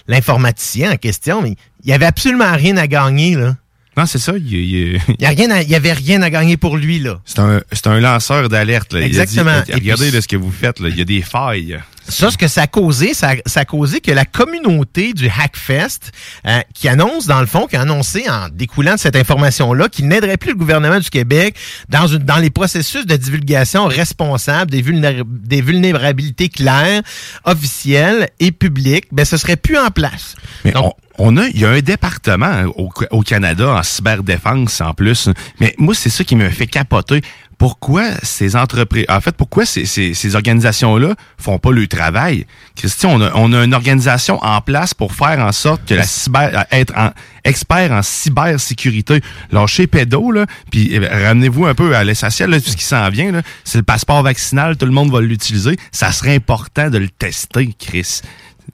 l'informaticien 0.08 0.94
en 0.94 0.98
question, 0.98 1.44
il, 1.46 1.56
il 1.84 1.92
avait 1.92 2.06
absolument 2.06 2.54
rien 2.54 2.78
à 2.78 2.88
gagner. 2.88 3.36
Là. 3.36 3.56
Non, 3.98 4.06
c'est 4.06 4.20
ça. 4.20 4.34
Il, 4.38 4.54
il, 4.54 5.02
il, 5.20 5.76
avait 5.76 5.94
rien 5.94 6.22
à 6.22 6.30
gagner 6.30 6.58
pour 6.58 6.78
lui, 6.78 7.00
là. 7.00 7.20
C'est 7.26 7.40
un, 7.40 7.62
un 7.86 8.00
lanceur 8.00 8.48
d'alerte, 8.48 8.94
Exactement. 8.94 9.52
Il 9.68 9.74
a 9.74 9.76
dit, 9.76 9.82
regardez 9.82 10.22
ce 10.22 10.28
que 10.28 10.38
vous 10.38 10.52
faites, 10.52 10.80
là. 10.80 10.90
Il 10.90 10.98
y 10.98 11.02
a 11.02 11.06
des 11.06 11.22
failles. 11.22 11.78
Ça, 12.12 12.30
ce 12.32 12.38
que 12.38 12.48
ça 12.48 12.64
a 12.64 12.68
causé, 12.68 13.14
ça, 13.14 13.32
ça 13.46 13.62
a 13.62 13.66
causé 13.66 14.02
que 14.02 14.12
la 14.12 14.26
communauté 14.26 15.14
du 15.14 15.28
Hackfest, 15.28 16.12
euh, 16.46 16.60
qui 16.74 16.88
annonce, 16.88 17.26
dans 17.26 17.40
le 17.40 17.48
fond, 17.48 17.66
qui 17.68 17.76
a 17.76 17.82
annoncé 17.82 18.30
en 18.30 18.50
découlant 18.50 18.94
de 18.96 19.00
cette 19.00 19.16
information-là, 19.16 19.90
qu'il 19.90 20.08
n'aiderait 20.08 20.38
plus 20.38 20.52
le 20.52 20.58
gouvernement 20.58 21.00
du 21.00 21.10
Québec 21.10 21.56
dans, 21.90 22.08
une, 22.08 22.20
dans 22.20 22.38
les 22.38 22.50
processus 22.50 23.06
de 23.06 23.16
divulgation 23.16 23.88
des, 23.88 24.82
vulnéra- 24.82 25.24
des 25.26 25.62
vulnérabilités 25.62 26.50
claires, 26.50 27.02
officielles 27.46 28.30
et 28.40 28.52
publiques, 28.52 29.06
ben, 29.12 29.26
ce 29.26 29.38
serait 29.38 29.56
plus 29.56 29.78
en 29.78 29.90
place. 29.90 30.36
Mais 30.66 30.76
on, 30.76 30.94
on 31.18 31.38
a, 31.38 31.48
il 31.48 31.60
y 31.60 31.66
a 31.66 31.70
un 31.70 31.82
département 31.82 32.64
au, 32.76 32.90
au 33.12 33.22
Canada 33.22 33.70
en 33.70 33.84
cyberdéfense 33.84 34.82
en 34.82 34.94
plus. 34.94 35.30
Mais 35.60 35.74
moi, 35.78 35.94
c'est 35.96 36.10
ça 36.10 36.24
qui 36.24 36.36
me 36.36 36.50
fait 36.50 36.68
capoter. 36.68 37.22
Pourquoi 37.62 38.06
ces 38.24 38.56
entreprises, 38.56 39.06
en 39.08 39.22
fait, 39.22 39.36
pourquoi 39.36 39.68
ces, 39.68 39.86
ces, 39.86 40.16
ces 40.16 40.36
organisations-là 40.36 41.14
font 41.38 41.60
pas 41.60 41.72
le 41.72 41.86
travail? 41.86 42.48
Christian, 42.76 43.12
on 43.14 43.22
a, 43.22 43.32
on 43.36 43.54
a 43.54 43.64
une 43.64 43.76
organisation 43.76 44.44
en 44.44 44.62
place 44.62 44.96
pour 44.96 45.14
faire 45.14 45.38
en 45.38 45.52
sorte 45.52 45.86
que 45.86 45.94
la 45.94 46.02
cyber, 46.02 46.66
être 46.72 46.92
en, 46.98 47.12
expert 47.44 47.92
en 47.92 48.02
cybersécurité. 48.02 49.22
Lâchez 49.52 49.86
pédo, 49.86 50.32
là, 50.32 50.48
puis 50.72 50.90
eh 50.92 51.00
ben, 51.00 51.12
ramenez-vous 51.12 51.68
un 51.68 51.76
peu 51.76 51.96
à 51.96 52.04
l'essentiel, 52.04 52.50
là, 52.50 52.60
tout 52.60 52.72
ce 52.72 52.78
qui 52.78 52.84
s'en 52.84 53.08
vient, 53.10 53.32
là. 53.32 53.44
C'est 53.64 53.78
le 53.78 53.84
passeport 53.84 54.24
vaccinal, 54.24 54.76
tout 54.76 54.88
le 54.88 54.92
monde 54.92 55.12
va 55.12 55.22
l'utiliser. 55.22 55.78
Ça 55.92 56.12
serait 56.12 56.34
important 56.34 56.90
de 56.90 56.98
le 56.98 57.10
tester, 57.10 57.76
Chris. 57.78 58.22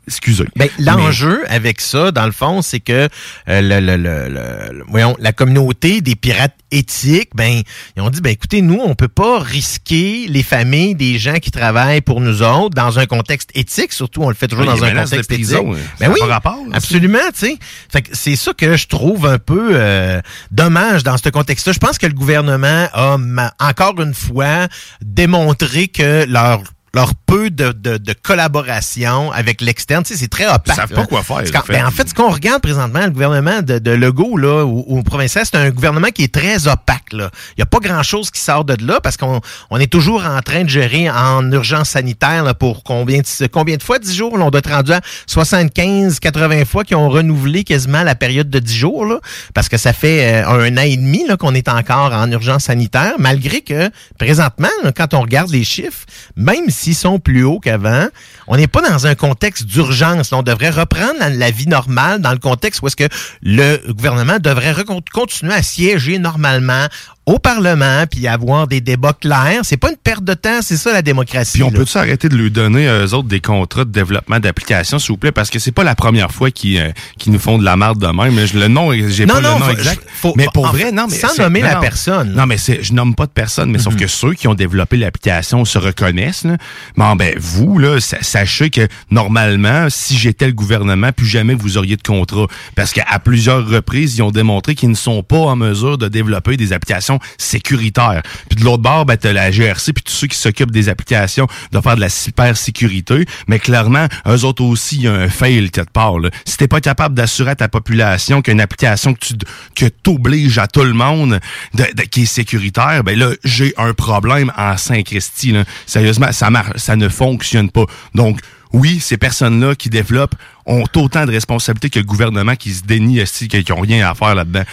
Excusez. 0.08 0.45
Ben, 0.55 0.70
L'enjeu 0.80 1.43
avec 1.49 1.82
ça, 1.82 2.12
dans 2.12 2.26
le 2.26 2.32
fond, 2.32 2.62
c'est 2.62 2.80
que 2.80 3.10
euh, 3.49 3.62
le, 3.62 3.80
le, 3.82 3.97
le, 3.97 4.30
le- 4.30 4.84
voyons, 4.88 5.16
la 5.20 5.34
communauté 5.34 5.99
des 5.99 6.16
pirates 6.16 6.55
éthiques, 6.72 7.32
ben, 7.36 7.62
ils 7.97 8.01
ont 8.01 8.10
dit, 8.10 8.22
ben 8.22 8.30
écoutez, 8.30 8.62
nous, 8.62 8.80
on 8.82 8.95
peut 8.95 9.10
pas 9.10 9.39
risquer 9.39 10.26
les 10.30 10.43
familles 10.43 10.95
des 10.95 11.18
gens 11.20 11.36
qui 11.36 11.51
travaillent 11.51 11.99
pour 12.01 12.22
nous 12.22 12.41
autres 12.41 12.74
dans 12.74 12.99
un 12.99 13.05
contexte 13.05 13.49
éthique, 13.53 13.91
surtout 13.91 14.24
on 14.24 14.30
le 14.30 14.36
fait 14.36 14.47
toujours 14.47 14.66
Oui, 14.66 14.80
dans 14.80 14.84
un 14.86 14.93
contexte 15.03 15.30
prison, 15.30 15.74
éthique. 15.74 15.86
ça 15.99 16.08
Ben 16.08 16.14
oui, 16.14 16.30
rapport, 16.30 16.55
là, 16.70 16.76
absolument, 16.78 17.20
tu 17.34 17.39
sais. 17.47 17.58
Fait 17.91 18.01
que 18.01 18.10
c'est 18.14 18.36
ça 18.38 18.53
que 18.53 18.78
je 18.78 18.88
trouve 18.88 19.26
un 19.26 19.39
peu 19.39 19.72
euh, 19.74 20.22
dommage 20.51 21.03
dans 21.03 21.18
ce 21.18 21.28
contexte-là. 21.30 21.74
Je 21.74 21.80
pense 21.80 21.97
que 21.97 22.08
le 22.08 22.14
gouvernement 22.14 22.88
a 22.93 23.18
encore 23.60 23.99
une 24.01 24.14
fois 24.14 24.68
démontré 25.01 25.88
que 25.89 26.26
leur 26.30 26.62
leur 26.93 27.14
peu 27.28 27.50
de, 27.52 27.72
de, 27.74 27.98
de 27.98 28.14
collaboration 28.14 29.32
avec 29.32 29.62
l'externe, 29.62 30.04
tu 30.04 30.14
sais, 30.14 30.20
c'est 30.20 30.28
très 30.30 30.48
opaque. 30.48 30.62
Ils 30.68 30.74
savent 30.74 30.94
pas 30.94 31.06
quoi 31.06 31.22
faire, 31.24 31.42
C'est 31.46 31.52
quand- 31.52 31.60
en 31.60 31.64
fait. 31.64 31.74
ben, 31.74 31.86
en 31.86 31.92
fait, 31.92 32.10
ce 32.10 32.14
qu'on 32.14 32.30
regarde 32.32 32.62
présentement, 32.62 33.02
le 33.04 33.12
gouvernement 33.12 33.62
de, 33.62 33.78
de 33.80 33.92
Legault, 33.92 34.38
là, 34.38 34.64
ou, 34.66 34.84
ou 34.88 35.04
provincial, 35.04 35.46
c'est 35.46 35.58
un 35.58 35.70
gouvernement 35.70 36.08
qui 36.08 36.24
est 36.24 36.34
très 36.34 36.68
opaque, 36.68 37.12
là. 37.12 37.30
Il 37.52 37.60
n'y 37.60 37.64
a 37.64 37.66
pas 37.68 37.80
grand-chose 37.80 38.32
qui 38.32 38.40
sort 38.42 38.64
de 38.66 38.76
là 38.86 39.00
parce 39.02 39.18
qu'on 39.18 39.42
on 39.70 39.80
est 39.80 39.92
toujours 39.92 40.26
en 40.26 40.42
train 40.42 40.64
de 40.64 40.70
gérer 40.70 41.10
en 41.10 41.52
urgence 41.52 41.90
sanitaire, 41.90 42.44
là, 42.44 42.54
pour 42.54 42.84
combien 42.84 43.20
de, 43.20 43.48
combien 43.48 43.76
de 43.78 43.84
fois? 43.84 44.00
10 44.00 44.16
jours? 44.16 44.38
Là, 44.38 44.46
on 44.46 44.50
doit 44.50 44.60
être 44.60 44.72
rendu 44.72 44.94
à 44.94 45.02
75, 45.28 46.20
80 46.20 46.66
fois 46.66 46.84
qui 46.84 46.96
ont 46.96 47.10
renouvelé 47.10 47.64
quasiment 47.64 48.04
la 48.04 48.16
période 48.16 48.50
de 48.50 48.60
10 48.60 48.74
jours, 48.76 49.06
là, 49.06 49.20
parce 49.54 49.70
que 49.70 49.78
ça 49.78 49.94
fait 49.94 50.44
euh, 50.44 50.48
un 50.48 50.78
an 50.78 50.82
et 50.82 50.98
demi, 50.98 51.26
là, 51.28 51.38
qu'on 51.38 51.54
est 51.54 51.68
encore 51.68 52.14
en 52.14 52.32
urgence 52.32 52.64
sanitaire, 52.66 53.14
malgré 53.20 53.62
que, 53.62 53.90
présentement, 54.18 54.70
là, 54.84 54.92
quand 54.92 55.14
on 55.14 55.22
regarde 55.22 55.50
les 55.52 55.64
chiffres, 55.64 56.06
même 56.36 56.70
s'ils 56.70 56.96
sont 56.96 57.16
plus 57.20 57.43
hauts 57.43 57.59
qu'avant, 57.59 58.07
on 58.48 58.58
n'est 58.58 58.68
pas 58.68 58.82
dans 58.82 59.08
un 59.08 59.16
contexte 59.16 59.66
d'urgence. 59.66 60.32
On 60.32 60.43
devrait 60.43 60.70
reprendre 60.70 61.14
la, 61.20 61.52
vie 61.52 61.68
normale 61.68 62.22
dans 62.22 62.32
le 62.32 62.38
contexte 62.39 62.82
où 62.82 62.88
est-ce 62.88 62.95
que 62.95 63.08
le 63.41 63.80
gouvernement 63.93 64.38
devrait 64.39 64.76
continuer 65.14 65.54
à 65.54 65.64
siéger 65.64 66.20
normalement 66.20 66.88
au 67.26 67.39
Parlement 67.39 68.06
puis 68.10 68.26
avoir 68.26 68.68
des 68.68 68.80
débats 68.80 69.12
clairs. 69.12 69.60
C'est 69.64 69.76
pas 69.76 69.89
une 69.89 69.98
perte 69.98 70.24
de 70.24 70.34
temps, 70.34 70.60
c'est 70.62 70.78
ça 70.78 70.93
la 70.93 71.02
démocratie. 71.02 71.56
Puis 71.56 71.64
on 71.64 71.72
là. 71.72 71.78
peut-tu 71.80 71.98
arrêter 71.98 72.30
de 72.30 72.38
lui 72.38 72.50
donner 72.50 72.88
euh, 72.88 73.06
eux 73.06 73.14
autres 73.14 73.28
des 73.28 73.41
contrats 73.41 73.84
de 73.84 73.91
développement 73.91 74.39
d'applications, 74.39 74.98
s'il 74.98 75.10
vous 75.12 75.18
plaît, 75.18 75.34
parce 75.34 75.50
que 75.50 75.60
c'est 75.60 75.74
pas 75.74 75.84
la 75.84 75.93
première 75.95 76.32
fois 76.32 76.52
qu'ils 76.52 76.78
euh, 76.80 76.91
qu'ils 77.18 77.34
nous 77.34 77.39
font 77.39 77.58
de 77.58 77.66
la 77.66 77.76
merde 77.76 78.00
de 78.00 78.08
même. 78.08 78.34
Mais 78.34 78.48
je- 78.48 78.58
le 78.58 78.70
nom, 78.70 78.93
j'ai 79.10 79.28
pas 79.28 79.41
non, 79.41 79.56
le 79.56 79.60
nom 79.60 79.66
faut- 79.66 79.72
exact. 79.72 80.04
faut- 80.16 80.34
mais 80.38 80.48
pour 80.54 80.68
en 80.68 80.72
vrai, 80.72 80.93
non, 80.93 81.08
mais 81.10 81.18
sans 81.18 81.38
nommer 81.38 81.62
non, 81.64 81.68
la 81.68 81.76
personne. 81.76 82.34
Non, 82.34 82.45
mais 82.45 82.58
c'est, 82.58 82.82
je 82.82 82.93
nomme 82.93 83.14
pas 83.14 83.26
de 83.26 83.32
personne, 83.32 83.72
mais 83.72 83.80
sauf 83.80 83.95
Mhm. 83.95 84.00
que 84.00 84.08
ceux 84.08 84.34
qui 84.34 84.48
ont 84.48 84.54
développé 84.56 84.95
l'application 84.95 85.66
se 85.66 85.78
reconnaissent. 85.78 86.45
Là. 86.45 86.56
Bon, 86.95 87.14
ben 87.18 87.36
vous 87.38 87.78
là, 87.78 88.00
sa- 88.00 88.22
sachez 88.38 88.70
que 88.70 88.88
normalement, 89.10 89.88
si 89.90 90.16
j'étais 90.16 90.46
le 90.46 90.54
gouvernement, 90.54 91.12
plus 91.12 91.26
jamais 91.26 91.56
vous 91.56 91.78
auriez 91.78 91.98
de 91.98 92.04
contrat, 92.04 92.46
parce 92.76 92.94
qu'à 92.94 93.18
plusieurs 93.18 93.68
reprises, 93.68 94.16
ils 94.18 94.22
ont 94.22 94.30
démontré 94.32 94.76
qu'ils 94.76 94.90
ne 94.90 94.96
sont 94.96 95.24
pas 95.24 95.38
en 95.38 95.56
mesure 95.56 95.98
de 95.98 96.08
développer 96.08 96.56
des 96.56 96.72
applications 96.72 97.20
sécuritaires. 97.40 98.22
Puis 98.50 98.60
de 98.60 98.64
l'autre 98.64 98.84
bord, 98.84 99.06
ben 99.06 99.18
t'as 99.18 99.34
la 99.34 99.50
GRC 99.50 99.92
puis 99.94 100.04
tous 100.04 100.12
ceux 100.14 100.28
qui 100.28 100.38
s'occupent 100.38 100.70
des 100.72 100.88
applications 100.90 101.48
de 101.72 101.82
faire 101.82 101.96
de 101.96 102.02
la 102.02 102.10
cybersécurité, 102.10 103.26
mais 103.48 103.58
clairement, 103.60 104.06
eux 104.28 104.44
autres 104.46 104.64
aussi, 104.64 104.98
il 104.98 105.02
y 105.04 105.08
a 105.08 105.14
un 105.14 105.30
fail 105.30 105.70
quelque 105.72 105.92
part. 105.92 106.20
Là. 106.20 106.30
Si 106.46 106.58
t'es 106.58 106.68
pas 106.68 106.80
capable 106.82 107.16
d'assurer 107.16 107.52
à 107.52 107.56
ta 107.56 107.70
population 107.70 108.42
qu'une 108.44 108.62
application 108.62 109.14
que 109.16 109.20
tu 109.20 109.34
que 109.76 109.86
t'obliges 109.88 110.60
à 110.60 110.68
tout 110.68 110.84
le 110.84 110.94
monde 110.94 111.40
de, 111.74 111.84
de- 111.96 112.04
qui 112.04 112.24
est 112.24 112.26
sécuritaire, 112.26 113.04
ben 113.04 113.18
là, 113.18 113.32
j'ai 113.44 113.74
un 113.78 113.94
problème 113.94 114.52
en 114.58 114.78
Saint-Christy. 114.78 115.54
là. 115.54 115.64
Sérieusement, 115.88 116.32
ça 116.32 116.50
marche, 116.50 116.78
ça 116.78 116.96
ne 116.96 117.10
fonctionne 117.10 117.70
pas. 117.72 117.86
Donc, 118.14 118.27
oui, 118.74 119.00
ces 119.00 119.18
personnes-là 119.18 119.76
qui 119.76 119.90
développent 119.90 120.36
ont 120.66 120.84
autant 120.96 121.26
de 121.26 121.32
responsabilités 121.32 121.90
que 121.90 122.00
le 122.00 122.06
gouvernement 122.06 122.56
qui 122.56 122.74
se 122.74 122.84
dénie, 122.84 123.20
esti, 123.20 123.48
qui 123.48 123.64
n'ont 123.70 123.80
rien 123.80 124.10
à 124.10 124.16
faire 124.16 124.36
là-dedans. 124.36 124.64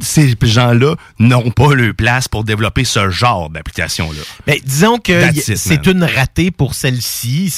Ces 0.00 0.34
gens-là 0.40 0.94
n'ont 1.18 1.50
pas 1.50 1.74
leur 1.74 1.94
place 1.94 2.28
pour 2.28 2.44
développer 2.44 2.84
ce 2.84 3.10
genre 3.10 3.50
d'application-là. 3.50 4.20
Ben, 4.46 4.56
disons 4.64 4.98
que 4.98 5.22
c'est 5.56 5.86
une 5.86 6.04
ratée 6.04 6.50
pour 6.50 6.74
celle-ci. 6.74 7.52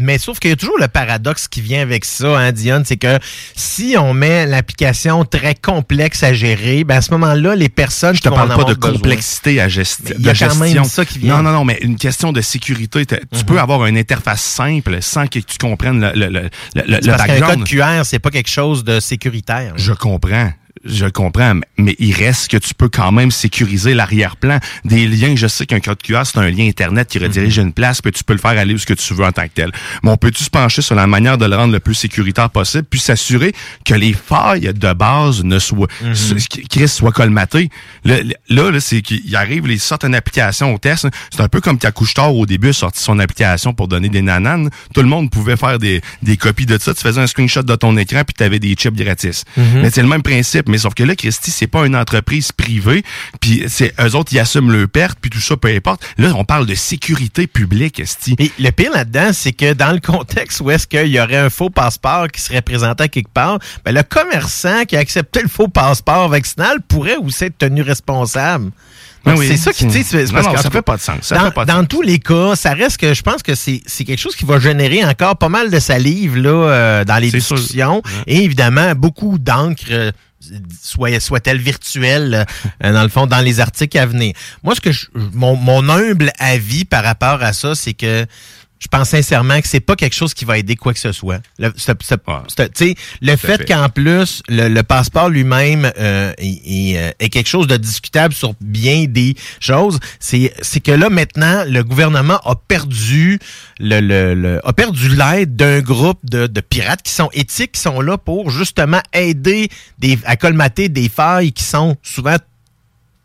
Mais 0.00 0.18
sauf 0.18 0.38
qu'il 0.38 0.50
y 0.50 0.52
a 0.52 0.56
toujours 0.56 0.78
le 0.78 0.88
paradoxe 0.88 1.48
qui 1.48 1.60
vient 1.60 1.82
avec 1.82 2.04
ça, 2.04 2.38
hein, 2.38 2.52
Dionne, 2.52 2.84
c'est 2.84 2.96
que 2.96 3.18
si 3.54 3.96
on 3.98 4.14
met 4.14 4.46
l'application 4.46 5.24
très 5.24 5.54
complexe 5.54 6.22
à 6.22 6.32
gérer, 6.32 6.84
ben 6.84 6.96
à 6.96 7.00
ce 7.02 7.10
moment-là, 7.12 7.54
les 7.56 7.68
personnes 7.68 8.14
Je 8.16 8.20
te 8.20 8.28
parle 8.28 8.48
pas 8.48 8.64
de 8.64 8.74
besoin- 8.74 8.92
complexité 8.92 9.60
à 9.60 9.68
gesti- 9.68 10.02
Mais 10.04 10.14
il 10.18 10.26
y 10.26 10.28
a 10.30 10.34
quand 10.34 10.54
même 10.56 10.64
gestion. 10.68 10.84
ça 10.84 11.04
qui 11.04 11.18
vient. 11.18 11.36
Non, 11.38 11.42
non, 11.42 11.52
non, 11.52 11.64
mais 11.64 11.78
une 11.82 11.96
question 11.96 12.32
de 12.32 12.40
sécurité. 12.40 13.04
Tu 13.06 13.16
Mhm. 13.32 13.42
peux 13.44 13.58
avoir 13.60 13.86
une 13.86 13.96
interface 13.98 14.42
simple 14.42 14.98
sans 15.02 15.26
que 15.26 15.38
tu 15.38 15.58
comprennes 15.58 16.00
le, 16.14 16.26
le, 16.28 16.28
le, 16.74 16.82
le, 16.86 17.06
parce 17.06 17.24
qu'un 17.26 17.40
code 17.40 17.64
QR, 17.64 18.02
c'est 18.04 18.18
pas 18.18 18.30
quelque 18.30 18.50
chose 18.50 18.84
de 18.84 19.00
sécuritaire. 19.00 19.72
Je 19.76 19.92
comprends. 19.92 20.52
Je 20.82 21.04
comprends, 21.06 21.54
mais- 21.76 21.94
il 21.98 22.14
reste 22.14 22.50
que 22.50 22.56
tu 22.56 22.72
peux 22.72 22.88
quand 22.88 23.12
même 23.12 23.30
sécuriser 23.30 23.92
l'arrière-plan. 23.92 24.58
Des 24.86 25.06
liens, 25.06 25.34
je 25.36 25.46
sais 25.46 25.66
qu'un 25.66 25.80
code 25.80 26.00
QR, 26.02 26.22
c'est 26.24 26.38
un 26.38 26.48
lien 26.48 26.66
Internet 26.66 27.06
qui 27.08 27.18
redirige 27.18 27.58
Mhm. 27.58 27.66
une 27.66 27.72
place, 27.74 28.00
puis 28.00 28.12
tu 28.12 28.24
peux 28.24 28.32
le 28.32 28.38
faire 28.38 28.52
aller 28.52 28.72
où 28.72 28.78
ce 28.78 28.86
que 28.86 28.94
tu 28.94 29.12
veux 29.12 29.24
en 29.24 29.32
tant 29.32 29.42
que 29.44 29.52
tel. 29.54 29.72
Mais 30.02 30.10
on 30.10 30.16
peut-tu 30.16 30.42
se 30.42 30.48
pencher 30.48 30.80
sur 30.80 30.94
la 30.94 31.06
manière 31.06 31.36
de 31.36 31.44
le 31.44 31.54
rendre 31.54 31.74
le 31.74 31.80
plus 31.80 31.94
sécuritaire 31.94 32.48
possible, 32.48 32.84
puis 32.88 32.98
s'assurer 32.98 33.52
que 33.84 33.92
les 33.92 34.14
failles 34.14 34.72
de 34.72 34.92
base 34.94 35.44
ne 35.44 35.58
soient, 35.58 35.86
Mhm. 36.02 36.36
qui- 36.48 36.62
Chris 36.66 36.88
soient 36.88 37.12
colmatées? 37.12 37.68
Là, 38.06 38.16
là, 38.48 38.70
là, 38.70 38.80
c'est 38.80 39.02
qu'il 39.02 39.36
arrive, 39.36 39.66
il 39.68 39.78
sort 39.78 39.98
une 40.04 40.14
application 40.14 40.74
au 40.74 40.78
test. 40.78 41.06
C'est 41.30 41.42
un 41.42 41.48
peu 41.48 41.60
comme 41.60 41.78
quand 41.78 41.92
Couche-Tard, 41.92 42.34
au 42.34 42.46
début, 42.46 42.70
a 42.70 42.72
sorti 42.72 43.02
son 43.02 43.18
application 43.18 43.74
pour 43.74 43.86
donner 43.86 44.08
des 44.08 44.22
nananes. 44.22 44.70
Tout 44.94 45.02
le 45.02 45.08
monde 45.08 45.28
pouvait 45.30 45.58
faire 45.58 45.78
des, 45.78 46.00
des 46.22 46.38
copies 46.38 46.64
de 46.64 46.78
ça. 46.78 46.94
Tu 46.94 47.02
faisais 47.02 47.20
un 47.20 47.26
screenshot 47.26 47.62
de 47.62 47.74
ton 47.76 47.94
écran, 47.98 48.22
puis 48.26 48.34
tu 48.36 48.42
avais 48.44 48.58
des 48.58 48.72
chips 48.72 48.94
gratis. 48.96 49.44
Mhm. 49.58 49.64
Mais 49.82 49.90
c'est 49.90 50.00
le 50.02 50.08
même 50.08 50.22
principe. 50.22 50.68
Mais 50.70 50.78
sauf 50.78 50.94
que 50.94 51.02
là, 51.02 51.14
Christy, 51.14 51.50
c'est 51.50 51.66
pas 51.66 51.86
une 51.86 51.96
entreprise 51.96 52.52
privée, 52.52 53.02
puis 53.40 53.64
c'est 53.68 53.92
eux 54.00 54.14
autres, 54.14 54.32
ils 54.32 54.38
assument 54.38 54.72
leurs 54.72 54.88
pertes, 54.88 55.18
puis 55.20 55.30
tout 55.30 55.40
ça, 55.40 55.56
peu 55.56 55.68
importe. 55.68 56.02
Là, 56.18 56.32
on 56.36 56.44
parle 56.44 56.66
de 56.66 56.74
sécurité 56.74 57.46
publique, 57.46 57.94
Christy. 57.94 58.36
Et 58.38 58.50
le 58.58 58.70
pire 58.70 58.92
là-dedans, 58.92 59.30
c'est 59.32 59.52
que 59.52 59.72
dans 59.72 59.92
le 59.92 60.00
contexte 60.00 60.60
où 60.60 60.70
est-ce 60.70 60.86
qu'il 60.86 61.08
y 61.08 61.20
aurait 61.20 61.36
un 61.36 61.50
faux 61.50 61.70
passeport 61.70 62.28
qui 62.28 62.40
serait 62.40 62.62
présenté 62.62 63.04
à 63.04 63.08
quelque 63.08 63.32
part, 63.32 63.58
ben, 63.84 63.94
le 63.94 64.02
commerçant 64.02 64.84
qui 64.84 64.96
a 64.96 65.00
accepté 65.00 65.42
le 65.42 65.48
faux 65.48 65.68
passeport 65.68 66.28
vaccinal 66.28 66.78
pourrait 66.86 67.16
aussi 67.16 67.44
être 67.44 67.58
tenu 67.58 67.82
responsable. 67.82 68.70
Donc, 69.24 69.38
oui, 69.38 69.48
c'est 69.48 69.56
ça 69.58 69.72
qui, 69.72 69.84
qu'en 69.84 69.92
ça 69.92 70.70
fait, 70.70 70.82
pas 70.82 70.96
de 70.96 71.02
sens. 71.02 71.18
Ça 71.22 71.36
dans, 71.36 71.44
fait 71.46 71.50
pas 71.50 71.64
de 71.64 71.70
dans 71.70 71.80
sens. 71.80 71.88
tous 71.88 72.02
les 72.02 72.18
cas, 72.18 72.56
ça 72.56 72.72
reste 72.72 72.96
que 72.96 73.12
je 73.12 73.22
pense 73.22 73.42
que 73.42 73.54
c'est 73.54 73.80
quelque 73.98 74.18
chose 74.18 74.34
qui 74.34 74.46
va 74.46 74.58
générer 74.58 75.04
encore 75.04 75.36
pas 75.36 75.50
mal 75.50 75.70
de 75.70 75.78
salive 75.78 76.36
là, 76.38 76.50
euh, 76.50 77.04
dans 77.04 77.18
les 77.18 77.28
sûr. 77.30 77.56
discussions 77.56 78.02
et 78.26 78.42
évidemment 78.44 78.94
beaucoup 78.94 79.38
d'encre. 79.38 80.12
Euh, 80.52 80.58
soit 80.82 81.20
soit-elle 81.20 81.58
virtuelle 81.58 82.46
euh, 82.84 82.92
dans 82.92 83.02
le 83.02 83.08
fond 83.08 83.26
dans 83.26 83.40
les 83.44 83.60
articles 83.60 83.98
à 83.98 84.06
venir. 84.06 84.34
Moi 84.62 84.74
ce 84.74 84.80
que 84.80 84.92
je- 84.92 85.06
mon 85.14 85.88
humble 85.88 86.32
avis 86.38 86.84
par 86.84 87.04
rapport 87.04 87.42
à 87.42 87.52
ça 87.52 87.74
c'est 87.74 87.94
que 87.94 88.26
je 88.80 88.88
pense 88.88 89.10
sincèrement 89.10 89.60
que 89.60 89.68
c'est 89.68 89.80
pas 89.80 89.94
quelque 89.94 90.14
chose 90.16 90.32
qui 90.34 90.44
va 90.46 90.56
aider 90.58 90.74
quoi 90.74 90.92
que 90.94 90.98
ce 90.98 91.12
soit. 91.12 91.40
Le, 91.58 91.70
ce- 91.76 91.92
ce- 92.00 92.14
ce- 92.48 92.62
tu 92.62 92.70
sais, 92.74 92.94
le 93.20 93.36
fait, 93.36 93.58
fait. 93.58 93.64
qu'en 93.66 93.88
plus, 93.90 94.42
le, 94.48 94.68
le 94.68 94.82
passeport 94.82 95.28
lui-même 95.28 95.92
euh, 95.98 96.32
est, 96.38 96.92
est, 96.92 96.98
euh, 96.98 97.10
est 97.20 97.28
quelque 97.28 97.48
chose 97.48 97.66
de 97.66 97.76
discutable 97.76 98.32
sur 98.34 98.54
bien 98.60 99.04
des 99.06 99.36
choses, 99.60 100.00
c'est 100.18 100.52
c'est 100.62 100.80
que 100.80 100.92
là, 100.92 101.10
maintenant, 101.10 101.64
le 101.68 101.82
gouvernement 101.84 102.38
a 102.44 102.54
perdu 102.56 103.38
le, 103.78 104.00
le, 104.00 104.34
le- 104.34 104.66
a 104.66 104.72
perdu 104.72 105.08
l'aide 105.14 105.56
d'un 105.56 105.80
groupe 105.80 106.18
de, 106.24 106.46
de 106.46 106.60
pirates 106.62 107.02
qui 107.02 107.12
sont 107.12 107.28
éthiques, 107.34 107.72
qui 107.72 107.80
sont 107.80 108.00
là 108.00 108.16
pour 108.16 108.50
justement 108.50 109.00
aider 109.12 109.68
des, 109.98 110.18
à 110.24 110.36
colmater 110.36 110.88
des 110.88 111.08
failles 111.10 111.52
qui 111.52 111.64
sont 111.64 111.96
souvent 112.02 112.36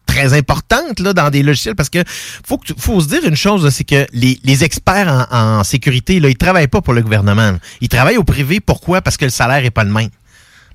très 0.05 0.33
importante 0.33 0.99
là 0.99 1.13
dans 1.13 1.29
des 1.29 1.43
logiciels 1.43 1.75
parce 1.75 1.89
que 1.89 2.03
faut 2.45 2.57
que 2.57 2.73
faut 2.77 2.99
se 3.01 3.07
dire 3.07 3.25
une 3.25 3.35
chose 3.35 3.69
c'est 3.69 3.83
que 3.83 4.05
les, 4.13 4.39
les 4.43 4.63
experts 4.63 5.27
en, 5.31 5.59
en 5.59 5.63
sécurité 5.63 6.19
là 6.19 6.29
ils 6.29 6.37
travaillent 6.37 6.67
pas 6.67 6.81
pour 6.81 6.93
le 6.93 7.01
gouvernement 7.01 7.57
ils 7.81 7.89
travaillent 7.89 8.17
au 8.17 8.23
privé. 8.23 8.59
Pourquoi? 8.59 9.01
Parce 9.01 9.17
que 9.17 9.25
le 9.25 9.31
salaire 9.31 9.63
est 9.65 9.71
pas 9.71 9.83
le 9.83 9.91
même 9.91 10.09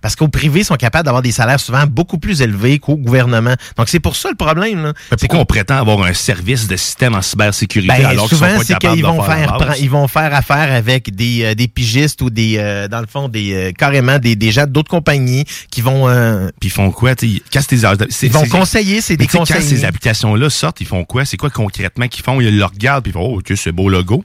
parce 0.01 0.17
qu'au 0.17 0.29
privé, 0.29 0.61
ils 0.61 0.65
sont 0.65 0.77
capables 0.77 1.05
d'avoir 1.05 1.23
des 1.23 1.33
salaires 1.33 1.61
souvent 1.61 1.85
beaucoup 1.87 2.19
plus 2.19 2.43
élevés 2.43 2.79
qu'au 2.79 2.97
gouvernement. 2.97 3.55
Donc, 3.77 3.89
c'est 3.89 4.01
pour 4.01 4.17
ça 4.17 4.29
le 4.31 4.37
problème. 4.37 4.83
là. 4.83 4.93
Mais 5.11 5.17
pourquoi 5.19 5.39
on 5.41 5.45
prétend 5.45 5.77
avoir 5.77 6.03
un 6.03 6.13
service 6.15 6.67
de 6.69 6.77
système 6.77 7.15
en 7.15 7.23
cybersécurité 7.23 7.93
Ben, 7.95 8.07
alors 8.07 8.29
qu'ils 8.29 8.39
sont 8.39 8.45
souvent, 8.45 8.59
pas 8.59 8.65
c'est 8.65 8.73
capables 8.75 8.95
qu'ils 8.95 9.03
de 9.03 9.07
vont 9.09 9.23
faire, 9.23 9.75
ils 9.81 9.91
vont 9.91 10.09
faire 10.09 10.35
affaire 10.35 10.73
avec 10.73 11.15
des, 11.15 11.45
euh, 11.45 11.55
des 11.55 11.69
pigistes 11.69 12.23
ou 12.23 12.31
des, 12.31 12.57
euh, 12.59 12.89
dans 12.89 13.01
le 13.01 13.07
fond, 13.07 13.29
des 13.29 13.53
euh, 13.55 13.73
carrément 13.73 14.19
des, 14.19 14.37
des 14.37 14.53
gens 14.53 14.67
d'autres 14.67 14.91
compagnies 14.91 15.45
qui 15.71 15.81
vont. 15.81 16.09
euh, 16.09 16.49
Puis 16.61 16.69
ils 16.69 16.73
font 16.73 16.91
quoi? 16.91 17.11
Quand 17.15 17.21
c'est 17.21 17.77
des- 17.77 18.07
c'est- 18.11 18.27
Ils 18.27 18.33
vont 18.33 18.45
c'est- 18.45 18.49
conseiller, 18.49 19.01
c'est 19.01 19.17
des 19.17 19.25
sais, 19.25 19.39
Quand 19.39 19.45
ces 19.61 19.85
applications-là 19.85 20.51
sortent, 20.51 20.81
ils 20.81 20.87
font 20.87 21.05
quoi? 21.05 21.25
C'est 21.25 21.37
quoi 21.37 21.51
concrètement 21.51 22.09
qu'ils 22.09 22.25
font? 22.25 22.41
Ils 22.41 22.57
le 22.57 22.65
regardent 22.65 23.05
puis 23.05 23.11
ils 23.11 23.15
font 23.15 23.21
Oh, 23.35 23.39
ok, 23.39 23.53
c'est 23.57 23.73
beau 23.73 23.89
logo. 23.89 24.25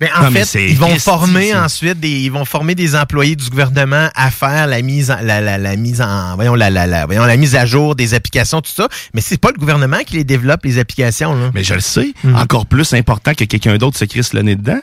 Mais 0.00 0.10
en 0.18 0.24
Non, 0.24 0.30
fait, 0.32 0.68
ils 0.70 0.76
vont 0.76 0.98
former 0.98 1.52
ça. 1.52 1.64
ensuite 1.64 2.00
des, 2.00 2.10
ils 2.10 2.30
vont 2.32 2.44
former 2.44 2.74
des 2.74 2.96
employés 2.96 3.36
du 3.36 3.48
gouvernement 3.48 4.08
à 4.14 4.30
faire 4.30 4.66
la 4.66 4.82
mise 4.82 5.10
en, 5.10 5.18
la, 5.22 5.40
la, 5.40 5.56
la 5.56 5.76
mise 5.76 6.00
en, 6.00 6.34
voyons 6.34 6.54
la, 6.56 6.68
la, 6.68 6.86
la, 6.86 7.06
voyons 7.06 7.24
la 7.24 7.36
mise 7.36 7.54
à 7.54 7.64
jour 7.64 7.94
des 7.94 8.12
applications, 8.14 8.60
tout 8.60 8.72
ça. 8.74 8.88
Mais 9.14 9.20
c'est 9.20 9.38
pas 9.40 9.50
le 9.52 9.58
gouvernement 9.58 9.98
qui 10.04 10.14
les 10.16 10.24
développe 10.24 10.64
les 10.64 10.78
applications. 10.78 11.34
Là. 11.34 11.50
Mais 11.54 11.62
je 11.64 11.74
le 11.74 11.80
sais, 11.80 12.12
Mm. 12.24 12.34
encore 12.36 12.66
plus 12.66 12.92
important 12.94 13.34
que 13.34 13.44
quelqu'un 13.44 13.76
d'autre 13.78 13.96
se 13.98 14.04
crisse 14.04 14.32
le 14.32 14.42
nez 14.42 14.56
dedans. 14.56 14.80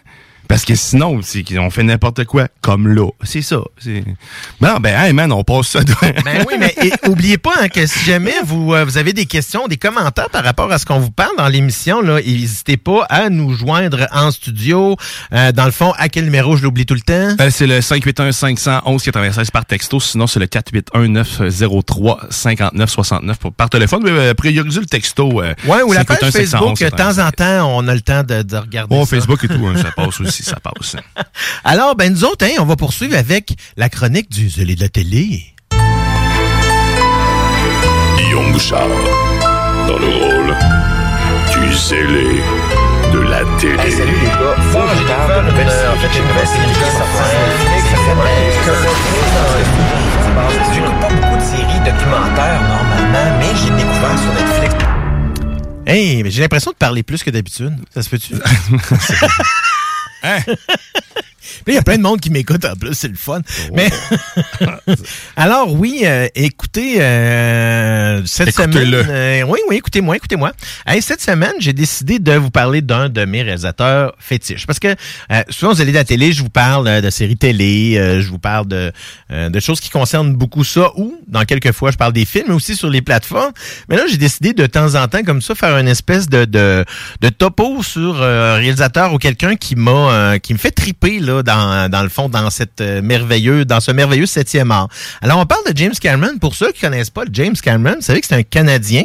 Parce 0.51 0.65
que 0.65 0.75
sinon, 0.75 1.19
c'est 1.23 1.43
qu'on 1.43 1.69
fait 1.69 1.83
n'importe 1.83 2.25
quoi, 2.25 2.47
comme 2.61 2.87
là. 2.87 3.09
C'est 3.23 3.41
ça. 3.41 3.57
c'est- 3.79 4.03
Non, 4.59 4.77
ben, 4.79 4.99
hey 5.01 5.13
man, 5.13 5.31
on 5.31 5.43
passe 5.43 5.67
ça. 5.69 5.79
Ben 6.25 6.43
oui, 6.47 6.55
mais 6.59 6.73
et, 6.83 6.91
oubliez 7.09 7.37
pas 7.37 7.53
hein, 7.61 7.67
que 7.69 7.85
si 7.85 7.99
jamais 8.05 8.33
vous, 8.45 8.73
euh, 8.73 8.83
vous 8.85 8.97
avez 8.97 9.13
des 9.13 9.25
questions, 9.25 9.67
des 9.67 9.77
commentaires 9.77 10.29
par 10.29 10.43
rapport 10.43 10.71
à 10.71 10.77
ce 10.77 10.85
qu'on 10.85 10.99
vous 10.99 11.11
parle 11.11 11.35
dans 11.37 11.47
l'émission, 11.47 12.01
là, 12.01 12.19
n'hésitez 12.21 12.77
pas 12.77 13.05
à 13.09 13.29
nous 13.29 13.53
joindre 13.53 14.07
en 14.11 14.31
studio. 14.31 14.95
Euh, 15.33 15.51
dans 15.51 15.65
le 15.65 15.71
fond, 15.71 15.93
à 15.97 16.09
quel 16.09 16.25
numéro? 16.25 16.55
Je 16.57 16.63
l'oublie 16.63 16.85
tout 16.85 16.93
le 16.95 17.01
temps? 17.01 17.35
Euh, 17.39 17.49
c'est 17.49 17.67
le 17.67 17.79
581-511-96 17.81 19.51
par 19.51 19.65
texto. 19.65 19.99
Sinon, 19.99 20.27
c'est 20.27 20.39
le 20.39 20.47
481-903-5969 20.47 23.35
pour- 23.39 23.53
par 23.53 23.69
téléphone. 23.69 24.01
Mais 24.03 24.11
euh, 24.11 24.33
priorisez 24.33 24.79
le 24.79 24.85
texto. 24.85 25.41
euh, 25.41 25.53
Ouais, 25.65 25.81
ou 25.83 25.91
la 25.93 26.03
page 26.05 26.17
581-511, 26.19 26.31
Facebook, 26.31 26.79
de 26.79 26.89
temps 26.89 27.17
en 27.19 27.31
temps, 27.31 27.77
on 27.77 27.87
a 27.87 27.93
le 27.93 28.01
temps 28.01 28.23
de, 28.23 28.41
de 28.41 28.57
regarder 28.57 28.95
Oh, 28.97 29.05
ça. 29.05 29.15
Facebook 29.17 29.43
et 29.43 29.47
tout, 29.47 29.65
hein, 29.67 29.75
ça 29.81 29.91
passe 29.95 30.19
aussi, 30.21 30.40
ça 30.41 30.57
passe. 30.59 30.95
hein. 30.95 31.23
Alors, 31.63 31.95
ben 31.95 32.11
nous 32.13 32.23
autres, 32.23 32.45
hein, 32.45 32.55
on 32.59 32.65
va 32.65 32.75
poursuivre 32.75 33.15
avec 33.17 33.53
la 33.77 33.89
chronique 33.89 34.29
du 34.31 34.49
zélé 34.49 34.75
de 34.75 34.81
la 34.81 34.89
télé. 34.89 35.43
Guillaume 38.17 38.51
Bouchard, 38.51 38.87
dans 39.87 39.97
le 39.97 40.07
rôle 40.07 40.55
du 41.53 41.73
zélé 41.75 42.41
de 43.13 43.19
la 43.19 43.41
télé. 43.59 43.91
salut 43.91 44.11
les 44.21 44.27
gars, 44.27 44.55
de 45.41 45.49
nouvelle 45.49 45.69
série. 45.69 45.87
En 45.87 45.99
fait, 45.99 46.09
j'ai 46.13 46.19
une 46.19 46.27
nouvelle 46.27 46.47
série 46.47 46.73
qui 46.73 46.79
est 46.79 46.97
sortie 46.97 48.31
J'écoute 50.73 50.99
pas 51.01 51.09
beaucoup 51.09 51.35
de 51.37 51.41
séries 51.41 51.79
documentaires 51.85 52.61
normalement, 52.61 53.37
mais 53.39 53.51
j'ai 53.55 53.69
découvert 53.71 54.17
sur 54.19 54.33
Netflix. 54.33 54.75
Hey, 55.85 56.23
mais 56.23 56.31
j'ai 56.31 56.41
l'impression 56.41 56.71
de 56.71 56.75
parler 56.77 57.03
plus 57.03 57.23
que 57.23 57.29
d'habitude. 57.31 57.75
Ça 57.93 58.01
se 58.01 58.09
peut-tu? 58.09 58.33
Hein? 60.21 60.43
Puis 61.65 61.73
il 61.73 61.75
y 61.75 61.77
a 61.77 61.81
plein 61.83 61.97
de 61.97 62.01
monde 62.01 62.19
qui 62.19 62.29
m'écoute 62.29 62.65
en 62.65 62.75
plus, 62.75 62.93
c'est 62.93 63.07
le 63.07 63.15
fun. 63.15 63.41
Oh. 63.69 63.73
Mais 63.75 63.89
alors 65.35 65.73
oui, 65.73 66.01
euh, 66.03 66.27
écoutez 66.35 67.01
euh, 67.01 68.21
cette 68.25 68.49
Écoutez-le. 68.49 69.03
semaine, 69.03 69.09
euh, 69.09 69.43
oui 69.47 69.59
oui, 69.69 69.77
écoutez-moi, 69.77 70.15
écoutez-moi. 70.17 70.51
Hey, 70.85 71.01
cette 71.01 71.21
semaine, 71.21 71.53
j'ai 71.59 71.73
décidé 71.73 72.19
de 72.19 72.33
vous 72.33 72.51
parler 72.51 72.81
d'un 72.81 73.09
de 73.09 73.25
mes 73.25 73.41
réalisateurs 73.41 74.13
fétiches 74.19 74.65
parce 74.65 74.79
que 74.79 74.87
euh, 75.31 75.43
souvent 75.49 75.73
vous 75.73 75.81
allez 75.81 75.91
à 75.91 75.99
la 76.01 76.03
télé, 76.03 76.31
je 76.31 76.41
vous 76.43 76.49
parle 76.49 76.87
euh, 76.87 77.01
de 77.01 77.09
séries 77.09 77.37
télé, 77.37 77.95
euh, 77.97 78.21
je 78.21 78.29
vous 78.29 78.39
parle 78.39 78.67
de 78.67 78.91
euh, 79.31 79.49
de 79.49 79.59
choses 79.59 79.79
qui 79.79 79.89
concernent 79.89 80.33
beaucoup 80.33 80.63
ça 80.63 80.91
ou 80.95 81.19
dans 81.27 81.43
quelques 81.45 81.71
fois 81.71 81.91
je 81.91 81.97
parle 81.97 82.13
des 82.13 82.25
films 82.25 82.45
mais 82.49 82.53
aussi 82.55 82.75
sur 82.75 82.89
les 82.89 83.01
plateformes. 83.01 83.51
Mais 83.89 83.95
là, 83.97 84.03
j'ai 84.09 84.17
décidé 84.17 84.53
de 84.53 84.65
temps 84.65 84.95
en 84.95 85.07
temps 85.07 85.23
comme 85.23 85.41
ça 85.41 85.55
faire 85.55 85.77
une 85.77 85.87
espèce 85.87 86.27
de 86.27 86.45
de, 86.45 86.85
de 87.21 87.29
topo 87.29 87.83
sur 87.83 88.21
un 88.21 88.55
réalisateur 88.55 89.13
ou 89.13 89.17
quelqu'un 89.17 89.55
qui 89.55 89.75
m'a 89.75 89.91
euh, 89.91 90.37
qui 90.39 90.53
me 90.53 90.57
fait 90.59 90.71
triper 90.71 91.19
là 91.19 91.40
dans 91.43 91.89
dans 91.89 92.03
le 92.03 92.09
fond 92.09 92.29
dans 92.29 92.49
cette 92.49 92.81
euh, 92.81 93.01
merveilleux 93.01 93.65
dans 93.65 93.79
ce 93.79 93.91
merveilleux 93.91 94.25
septième 94.25 94.71
art. 94.71 94.87
Alors 95.21 95.39
on 95.39 95.45
parle 95.45 95.63
de 95.71 95.77
James 95.77 95.93
Cameron 95.99 96.37
pour 96.39 96.55
ceux 96.55 96.71
qui 96.71 96.81
connaissent 96.81 97.09
pas 97.09 97.23
James 97.31 97.55
Cameron, 97.55 97.95
vous 97.95 98.01
savez 98.01 98.21
que 98.21 98.27
c'est 98.27 98.35
un 98.35 98.43
Canadien. 98.43 99.03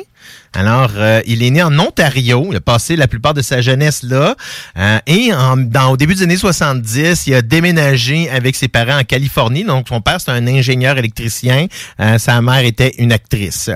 Alors, 0.53 0.93
euh, 0.97 1.20
il 1.26 1.43
est 1.43 1.51
né 1.51 1.62
en 1.62 1.78
Ontario. 1.78 2.49
Il 2.51 2.57
a 2.57 2.61
passé 2.61 2.97
la 2.97 3.07
plupart 3.07 3.34
de 3.34 3.43
sa 3.43 3.61
jeunesse 3.61 4.03
là. 4.03 4.34
Euh, 4.78 4.99
et 5.07 5.30
dans, 5.30 5.91
au 5.91 5.97
début 5.97 6.14
des 6.14 6.22
années 6.22 6.37
70, 6.37 7.26
il 7.26 7.34
a 7.34 7.43
déménagé 7.43 8.30
avec 8.30 8.57
ses 8.57 8.66
parents 8.66 8.99
en 8.99 9.05
Californie. 9.05 9.64
Donc, 9.64 9.89
son 9.89 10.01
père, 10.01 10.20
c'est 10.20 10.30
un 10.30 10.47
ingénieur 10.47 10.97
électricien. 10.99 11.66
Sa 12.18 12.41
mère 12.41 12.64
était 12.64 12.95
une 12.99 13.12
actrice. 13.12 13.70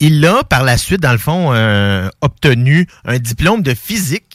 Il 0.00 0.26
a, 0.26 0.44
par 0.44 0.64
la 0.64 0.76
suite, 0.76 1.00
dans 1.00 1.12
le 1.12 1.18
fond, 1.18 1.52
obtenu 2.20 2.86
un 3.06 3.18
diplôme 3.18 3.62
de 3.62 3.74
physique. 3.74 4.29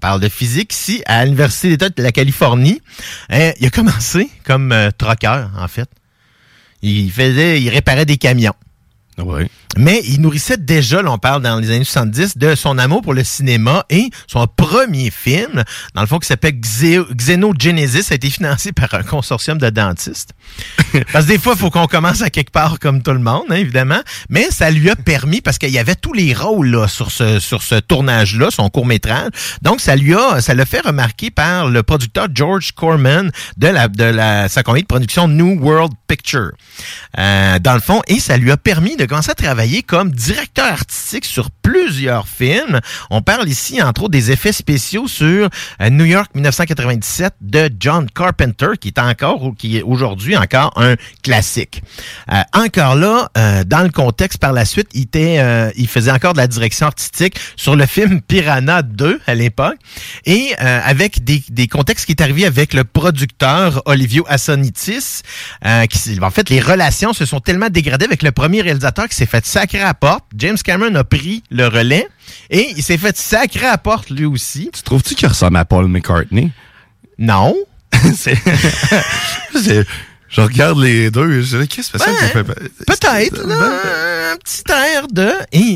Parle 0.00 0.20
de 0.20 0.28
physique 0.28 0.72
ici, 0.72 1.02
à 1.06 1.24
l'Université 1.24 1.68
d'État 1.68 1.90
de 1.90 2.02
la 2.02 2.10
Californie. 2.10 2.80
Euh, 3.32 3.52
il 3.60 3.66
a 3.66 3.70
commencé 3.70 4.30
comme 4.44 4.72
euh, 4.72 4.90
en 5.02 5.68
fait. 5.68 5.88
Il 6.82 7.12
faisait, 7.12 7.60
il 7.60 7.68
réparait 7.68 8.06
des 8.06 8.16
camions. 8.16 8.54
Mais 9.76 10.00
il 10.04 10.20
nourrissait 10.20 10.56
déjà, 10.56 11.00
là, 11.00 11.12
on 11.12 11.18
parle 11.18 11.42
dans 11.42 11.58
les 11.60 11.70
années 11.70 11.84
70, 11.84 12.36
de 12.38 12.56
son 12.56 12.76
amour 12.76 13.02
pour 13.02 13.14
le 13.14 13.22
cinéma 13.22 13.84
et 13.88 14.10
son 14.26 14.48
premier 14.48 15.10
film, 15.10 15.62
dans 15.94 16.00
le 16.00 16.08
fond, 16.08 16.18
qui 16.18 16.26
s'appelle 16.26 16.54
Xe- 16.54 17.06
Xenogenesis, 17.14 18.10
a 18.10 18.16
été 18.16 18.30
financé 18.30 18.72
par 18.72 18.92
un 18.94 19.04
consortium 19.04 19.58
de 19.58 19.70
dentistes. 19.70 20.32
Parce 21.12 21.24
que 21.26 21.30
des 21.30 21.38
fois, 21.38 21.52
il 21.54 21.58
faut 21.60 21.70
qu'on 21.70 21.86
commence 21.86 22.20
à 22.22 22.30
quelque 22.30 22.50
part 22.50 22.80
comme 22.80 23.00
tout 23.02 23.12
le 23.12 23.20
monde, 23.20 23.44
hein, 23.50 23.54
évidemment. 23.54 24.00
Mais 24.28 24.50
ça 24.50 24.70
lui 24.70 24.90
a 24.90 24.96
permis, 24.96 25.40
parce 25.40 25.58
qu'il 25.58 25.70
y 25.70 25.78
avait 25.78 25.94
tous 25.94 26.12
les 26.12 26.34
rôles 26.34 26.68
là, 26.68 26.88
sur 26.88 27.12
ce, 27.12 27.38
sur 27.38 27.62
ce 27.62 27.76
tournage-là, 27.76 28.50
son 28.50 28.68
court-métrage. 28.70 29.30
Donc, 29.62 29.80
ça 29.80 29.94
lui 29.94 30.14
a, 30.14 30.40
ça 30.40 30.54
l'a 30.54 30.66
fait 30.66 30.80
remarquer 30.80 31.30
par 31.30 31.68
le 31.68 31.82
producteur 31.84 32.26
George 32.34 32.72
Corman 32.72 33.30
de 33.56 33.68
la, 33.68 33.86
de 33.88 34.04
la, 34.04 34.48
sa 34.48 34.62
compagnie 34.64 34.82
de 34.82 34.88
production 34.88 35.28
New 35.28 35.60
World 35.60 35.92
Picture. 36.08 36.50
Euh, 37.18 37.58
dans 37.60 37.74
le 37.74 37.80
fond, 37.80 38.02
et 38.08 38.18
ça 38.18 38.36
lui 38.36 38.50
a 38.50 38.56
permis 38.56 38.96
de 38.96 39.04
commencer 39.10 39.32
à 39.32 39.34
travailler 39.34 39.82
comme 39.82 40.12
directeur 40.12 40.66
artistique 40.66 41.24
sur 41.24 41.50
plusieurs 41.50 42.28
films. 42.28 42.78
On 43.10 43.22
parle 43.22 43.48
ici, 43.48 43.82
entre 43.82 44.04
autres, 44.04 44.12
des 44.12 44.30
effets 44.30 44.52
spéciaux 44.52 45.08
sur 45.08 45.48
euh, 45.82 45.90
New 45.90 46.04
York 46.04 46.30
1997 46.36 47.34
de 47.40 47.68
John 47.80 48.08
Carpenter, 48.08 48.68
qui 48.80 48.86
est 48.86 49.00
encore, 49.00 49.42
ou 49.42 49.52
qui 49.52 49.78
est 49.78 49.82
aujourd'hui 49.82 50.36
encore 50.36 50.72
un 50.76 50.94
classique. 51.24 51.82
Euh, 52.32 52.40
encore 52.54 52.94
là, 52.94 53.30
euh, 53.36 53.64
dans 53.64 53.82
le 53.82 53.88
contexte 53.88 54.38
par 54.38 54.52
la 54.52 54.64
suite, 54.64 54.90
il, 54.94 55.02
était, 55.02 55.40
euh, 55.40 55.72
il 55.74 55.88
faisait 55.88 56.12
encore 56.12 56.34
de 56.34 56.38
la 56.38 56.46
direction 56.46 56.86
artistique 56.86 57.36
sur 57.56 57.74
le 57.74 57.86
film 57.86 58.20
Piranha 58.20 58.82
2 58.82 59.20
à 59.26 59.34
l'époque, 59.34 59.76
et 60.24 60.54
euh, 60.60 60.80
avec 60.84 61.24
des, 61.24 61.42
des 61.50 61.66
contextes 61.66 62.06
qui 62.06 62.12
est 62.12 62.22
arrivé 62.22 62.46
avec 62.46 62.74
le 62.74 62.84
producteur 62.84 63.82
Olivio 63.86 64.24
Assonitis, 64.28 65.22
qui, 65.90 66.20
en 66.22 66.30
fait, 66.30 66.48
les 66.48 66.60
relations 66.60 67.12
se 67.12 67.26
sont 67.26 67.40
tellement 67.40 67.70
dégradées 67.70 68.04
avec 68.04 68.22
le 68.22 68.30
premier 68.30 68.62
réalisateur 68.62 68.89
qui 69.08 69.16
s'est 69.16 69.26
fait 69.26 69.44
sacrer 69.46 69.80
à 69.82 69.94
porte. 69.94 70.24
James 70.36 70.56
Cameron 70.58 70.94
a 70.94 71.04
pris 71.04 71.42
le 71.50 71.66
relais 71.66 72.06
et 72.50 72.70
il 72.76 72.82
s'est 72.82 72.98
fait 72.98 73.16
sacrer 73.16 73.66
à 73.66 73.78
porte 73.78 74.10
lui 74.10 74.24
aussi. 74.24 74.70
Tu 74.74 74.82
trouves-tu 74.82 75.14
qu'il 75.14 75.28
ressemble 75.28 75.56
à 75.56 75.64
Paul 75.64 75.86
McCartney? 75.88 76.50
Non. 77.18 77.54
c'est, 78.14 78.36
c'est- 79.54 79.86
je 80.30 80.40
regarde 80.40 80.78
les 80.80 81.10
deux, 81.10 81.42
je 81.42 81.56
dis, 81.58 81.68
qu'est-ce 81.68 81.90
que 81.92 81.98
c'est 81.98 82.04
ça 82.04 82.10
qui 82.10 82.32
fait? 82.32 82.44
Peut-être, 82.44 83.46
là, 83.46 84.32
un 84.32 84.36
petit 84.36 84.62
air 84.70 85.08
de... 85.10 85.32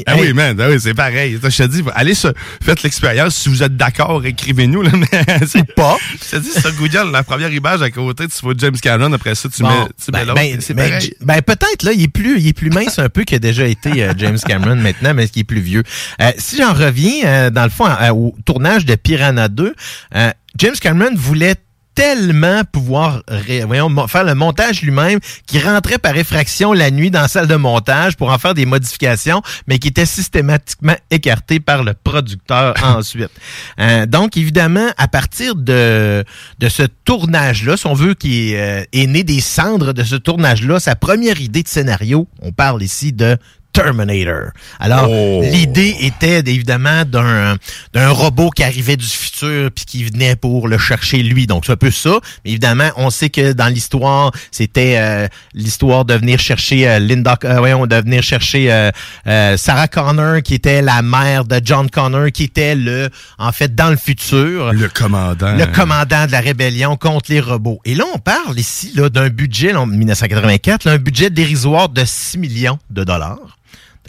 Ah 0.07 0.15
oui, 0.19 0.33
man, 0.33 0.57
ah 0.61 0.69
oui, 0.71 0.77
c'est 0.81 0.95
pareil. 0.95 1.39
Je 1.43 1.49
te 1.49 1.63
dis, 1.65 1.83
allez 1.95 2.15
sur, 2.15 2.33
faites 2.63 2.83
l'expérience. 2.83 3.35
Si 3.35 3.49
vous 3.49 3.63
êtes 3.63 3.77
d'accord, 3.77 4.25
écrivez-nous, 4.25 4.83
là, 4.83 4.91
mais 4.95 5.25
c'est 5.47 5.75
pas. 5.75 5.97
Je 6.13 6.37
te 6.37 6.43
dis, 6.43 6.51
sur 6.53 6.73
Google, 6.75 7.11
la 7.13 7.23
première 7.25 7.53
image 7.53 7.83
à 7.83 7.91
côté, 7.91 8.29
tu 8.29 8.41
vois 8.43 8.55
James 8.57 8.77
Cameron, 8.81 9.13
après 9.13 9.35
ça, 9.35 9.49
tu 9.49 9.63
Bon, 9.63 9.69
mets, 9.69 9.75
tu 10.03 10.13
mets 10.13 10.19
ben, 10.19 10.27
l'autre. 10.27 10.35
ben, 10.35 10.61
c'est 10.61 10.75
ben, 10.75 10.91
pareil. 10.91 11.15
Ben, 11.21 11.43
peut-être 11.43 11.83
là, 11.83 11.93
il 11.93 12.03
est 12.03 12.09
plus, 12.09 12.41
il 12.41 12.49
est 12.49 12.53
plus 12.53 12.71
mince 12.71 12.99
un 12.99 13.09
peu 13.09 13.25
qu'il 13.25 13.37
a 13.37 13.41
déjà 13.41 13.67
été 13.67 14.05
euh, 14.05 14.13
James 14.17 14.39
Cameron 14.39 14.77
maintenant, 14.77 15.15
mais 15.15 15.29
qui 15.29 15.41
est 15.41 15.45
plus 15.45 15.61
vieux. 15.61 15.83
Euh, 16.23 16.31
si 16.39 16.57
j'en 16.59 16.73
reviens 16.73 17.25
euh, 17.25 17.51
dans 17.51 17.65
le 17.65 17.71
fond 17.71 17.87
au 18.13 18.35
tournage 18.45 18.85
de 18.85 18.95
Piranha 18.95 19.49
2, 19.49 19.75
euh, 20.15 20.31
James 20.59 20.77
Cameron 20.81 21.11
voulait 21.17 21.57
tellement 21.95 22.63
pouvoir 22.71 23.23
ré- 23.29 23.65
voyons, 23.65 23.89
mo- 23.89 24.07
faire 24.09 24.25
le 24.25 24.35
montage 24.35 24.83
lui-même 24.83 25.21
qui 25.47 25.59
rentrait 25.61 25.99
par 25.99 26.17
effraction 26.17 26.73
la 26.73 26.91
nuit 26.91 27.11
dans 27.11 27.23
la 27.23 27.29
salle 27.29 27.47
de 27.47 27.55
montage 27.57 28.17
pour 28.17 28.31
en 28.31 28.39
faire 28.39 28.55
des 28.55 28.67
modifications, 28.67 29.43
mais 29.67 29.79
qui 29.79 29.89
était 29.89 30.07
systématiquement 30.07 30.97
écarté 31.11 31.61
par 31.61 31.83
le 31.85 31.95
producteur 31.95 32.75
ensuite. 32.85 33.31
Euh, 33.79 34.07
donc, 34.07 34.37
évidemment, 34.37 34.89
à 34.99 35.09
partir 35.09 35.55
de, 35.55 36.25
de 36.59 36.69
ce 36.69 36.83
tournage-là, 37.05 37.77
si 37.77 37.87
on 37.87 37.95
veut, 37.95 38.15
qui 38.15 38.53
est, 38.53 38.61
euh, 38.61 38.85
est 38.93 39.07
né 39.07 39.23
des 39.25 39.41
cendres 39.41 39.93
de 39.93 40.03
ce 40.03 40.17
tournage-là, 40.17 40.81
sa 40.81 40.97
première 40.97 41.41
idée 41.41 41.63
de 41.63 41.69
scénario, 41.69 42.29
on 42.43 42.53
parle 42.53 42.83
ici 42.83 43.13
de 43.13 43.37
Terminator. 43.75 44.53
Alors, 44.81 45.11
Oh. 45.11 45.43
l'idée 45.43 45.95
était 46.01 46.39
évidemment 46.39 47.05
d'un 47.05 47.57
d'un 47.93 48.09
robot 48.09 48.49
qui 48.51 48.62
arrivait 48.64 48.97
du 48.97 49.05
futur 49.07 49.70
puis 49.75 49.85
qui 49.85 50.05
venait 50.05 50.37
pour 50.37 50.68
le 50.68 50.79
chercher 50.79 51.22
lui. 51.22 51.47
Donc, 51.47 51.64
c'est 51.66 51.72
un 51.72 51.77
peu 51.77 51.91
ça. 51.91 52.18
Mais 52.45 52.53
évidemment, 52.53 52.89
on 52.97 53.11
sait 53.11 53.29
que 53.31 53.53
dans 53.53 53.66
l'histoire, 53.66 54.31
c'était 54.51 54.95
euh, 54.99 55.29
l'histoire 55.55 56.05
de 56.05 56.14
venir 56.14 56.39
chercher 56.39 56.89
euh, 56.89 56.99
Linda, 57.01 57.37
euh, 57.45 57.59
voyons, 57.59 57.87
de 57.87 57.97
venir 57.97 58.22
chercher 58.22 58.72
euh, 58.72 58.91
euh, 59.27 59.57
Sarah 59.57 59.89
Connor, 59.89 60.41
qui 60.43 60.55
était 60.55 60.81
la 60.81 61.03
mère 61.03 61.45
de 61.45 61.61
John 61.62 61.91
Connor, 61.91 62.29
qui 62.33 62.45
était 62.45 62.75
le, 62.77 63.11
en 63.39 63.51
fait, 63.53 63.75
dans 63.75 63.91
le 63.91 63.97
futur. 63.97 64.72
Le 64.72 64.89
commandant. 64.89 65.55
Le 65.57 65.66
commandant 65.66 66.27
de 66.27 66.33
la 66.33 66.41
rébellion 66.41 66.97
contre 66.97 67.31
les 67.33 67.41
robots. 67.41 67.81
Et 67.85 67.95
là, 67.97 68.05
on 68.14 68.18
parle 68.18 68.59
ici 68.59 68.93
là, 68.95 69.09
d'un 69.11 69.29
budget, 69.29 69.75
en 69.75 69.87
1984, 69.87 70.85
là, 70.85 70.93
un 70.93 70.99
budget 70.99 71.29
dérisoire 71.31 71.89
de 71.89 72.05
6 72.05 72.39
millions 72.39 72.79
de 72.91 73.03
dollars. 73.03 73.59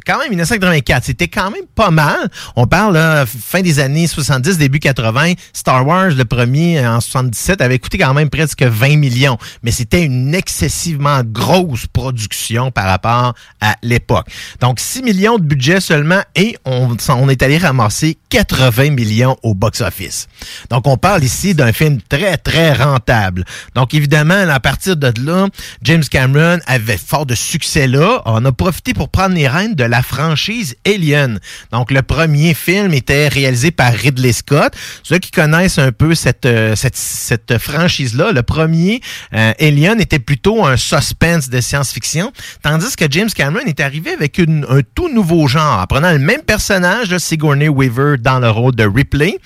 Quand 0.05 0.19
même, 0.19 0.29
1984, 0.29 1.05
c'était 1.05 1.27
quand 1.27 1.51
même 1.51 1.65
pas 1.73 1.91
mal. 1.91 2.29
On 2.55 2.67
parle 2.67 2.95
là, 2.95 3.25
fin 3.25 3.61
des 3.61 3.79
années 3.79 4.07
70, 4.07 4.57
début 4.57 4.79
80. 4.79 5.33
Star 5.53 5.85
Wars, 5.87 6.11
le 6.11 6.25
premier 6.25 6.79
euh, 6.79 6.95
en 6.97 7.01
77, 7.01 7.61
avait 7.61 7.79
coûté 7.79 7.97
quand 7.97 8.13
même 8.13 8.29
presque 8.29 8.63
20 8.63 8.97
millions. 8.97 9.37
Mais 9.63 9.71
c'était 9.71 10.03
une 10.03 10.35
excessivement 10.35 11.21
grosse 11.23 11.87
production 11.87 12.71
par 12.71 12.85
rapport 12.85 13.33
à 13.61 13.75
l'époque. 13.81 14.27
Donc, 14.59 14.79
6 14.79 15.03
millions 15.03 15.37
de 15.37 15.43
budget 15.43 15.79
seulement 15.79 16.21
et 16.35 16.57
on, 16.65 16.95
on 17.09 17.29
est 17.29 17.41
allé 17.41 17.57
ramasser 17.57 18.17
80 18.29 18.91
millions 18.91 19.37
au 19.43 19.53
box-office. 19.53 20.27
Donc, 20.69 20.87
on 20.87 20.97
parle 20.97 21.23
ici 21.23 21.55
d'un 21.55 21.71
film 21.71 21.99
très, 22.09 22.37
très 22.37 22.73
rentable. 22.73 23.45
Donc, 23.75 23.93
évidemment, 23.93 24.47
à 24.49 24.59
partir 24.59 24.97
de 24.97 25.11
là, 25.23 25.47
James 25.81 26.03
Cameron 26.03 26.59
avait 26.67 26.97
fort 26.97 27.25
de 27.25 27.35
succès 27.35 27.87
là. 27.87 28.21
On 28.25 28.43
a 28.45 28.51
profité 28.51 28.93
pour 28.93 29.09
prendre 29.09 29.35
les 29.35 29.47
rênes 29.47 29.75
de 29.75 29.84
la 29.87 30.01
franchise 30.01 30.75
Alien. 30.85 31.39
Donc, 31.71 31.91
le 31.91 32.01
premier 32.01 32.53
film 32.53 32.93
était 32.93 33.27
réalisé 33.27 33.71
par 33.71 33.91
Ridley 33.93 34.33
Scott. 34.33 34.73
Ceux 35.03 35.19
qui 35.19 35.31
connaissent 35.31 35.79
un 35.79 35.91
peu 35.91 36.15
cette, 36.15 36.45
euh, 36.45 36.75
cette, 36.75 36.95
cette 36.95 37.57
franchise-là, 37.57 38.31
le 38.31 38.43
premier, 38.43 39.01
euh, 39.33 39.53
Alien, 39.59 39.99
était 39.99 40.19
plutôt 40.19 40.65
un 40.65 40.77
suspense 40.77 41.49
de 41.49 41.61
science-fiction, 41.61 42.31
tandis 42.61 42.95
que 42.95 43.05
James 43.09 43.29
Cameron 43.29 43.65
est 43.65 43.79
arrivé 43.79 44.11
avec 44.11 44.39
un 44.39 44.81
tout 44.93 45.09
nouveau 45.13 45.47
genre, 45.47 45.79
en 45.79 45.85
prenant 45.85 46.11
le 46.11 46.19
même 46.19 46.41
personnage, 46.41 47.09
là, 47.11 47.19
Sigourney 47.19 47.69
Weaver, 47.69 48.17
dans 48.19 48.39
le 48.39 48.49
rôle 48.49 48.75
de 48.75 48.85
Ripley. 48.85 49.39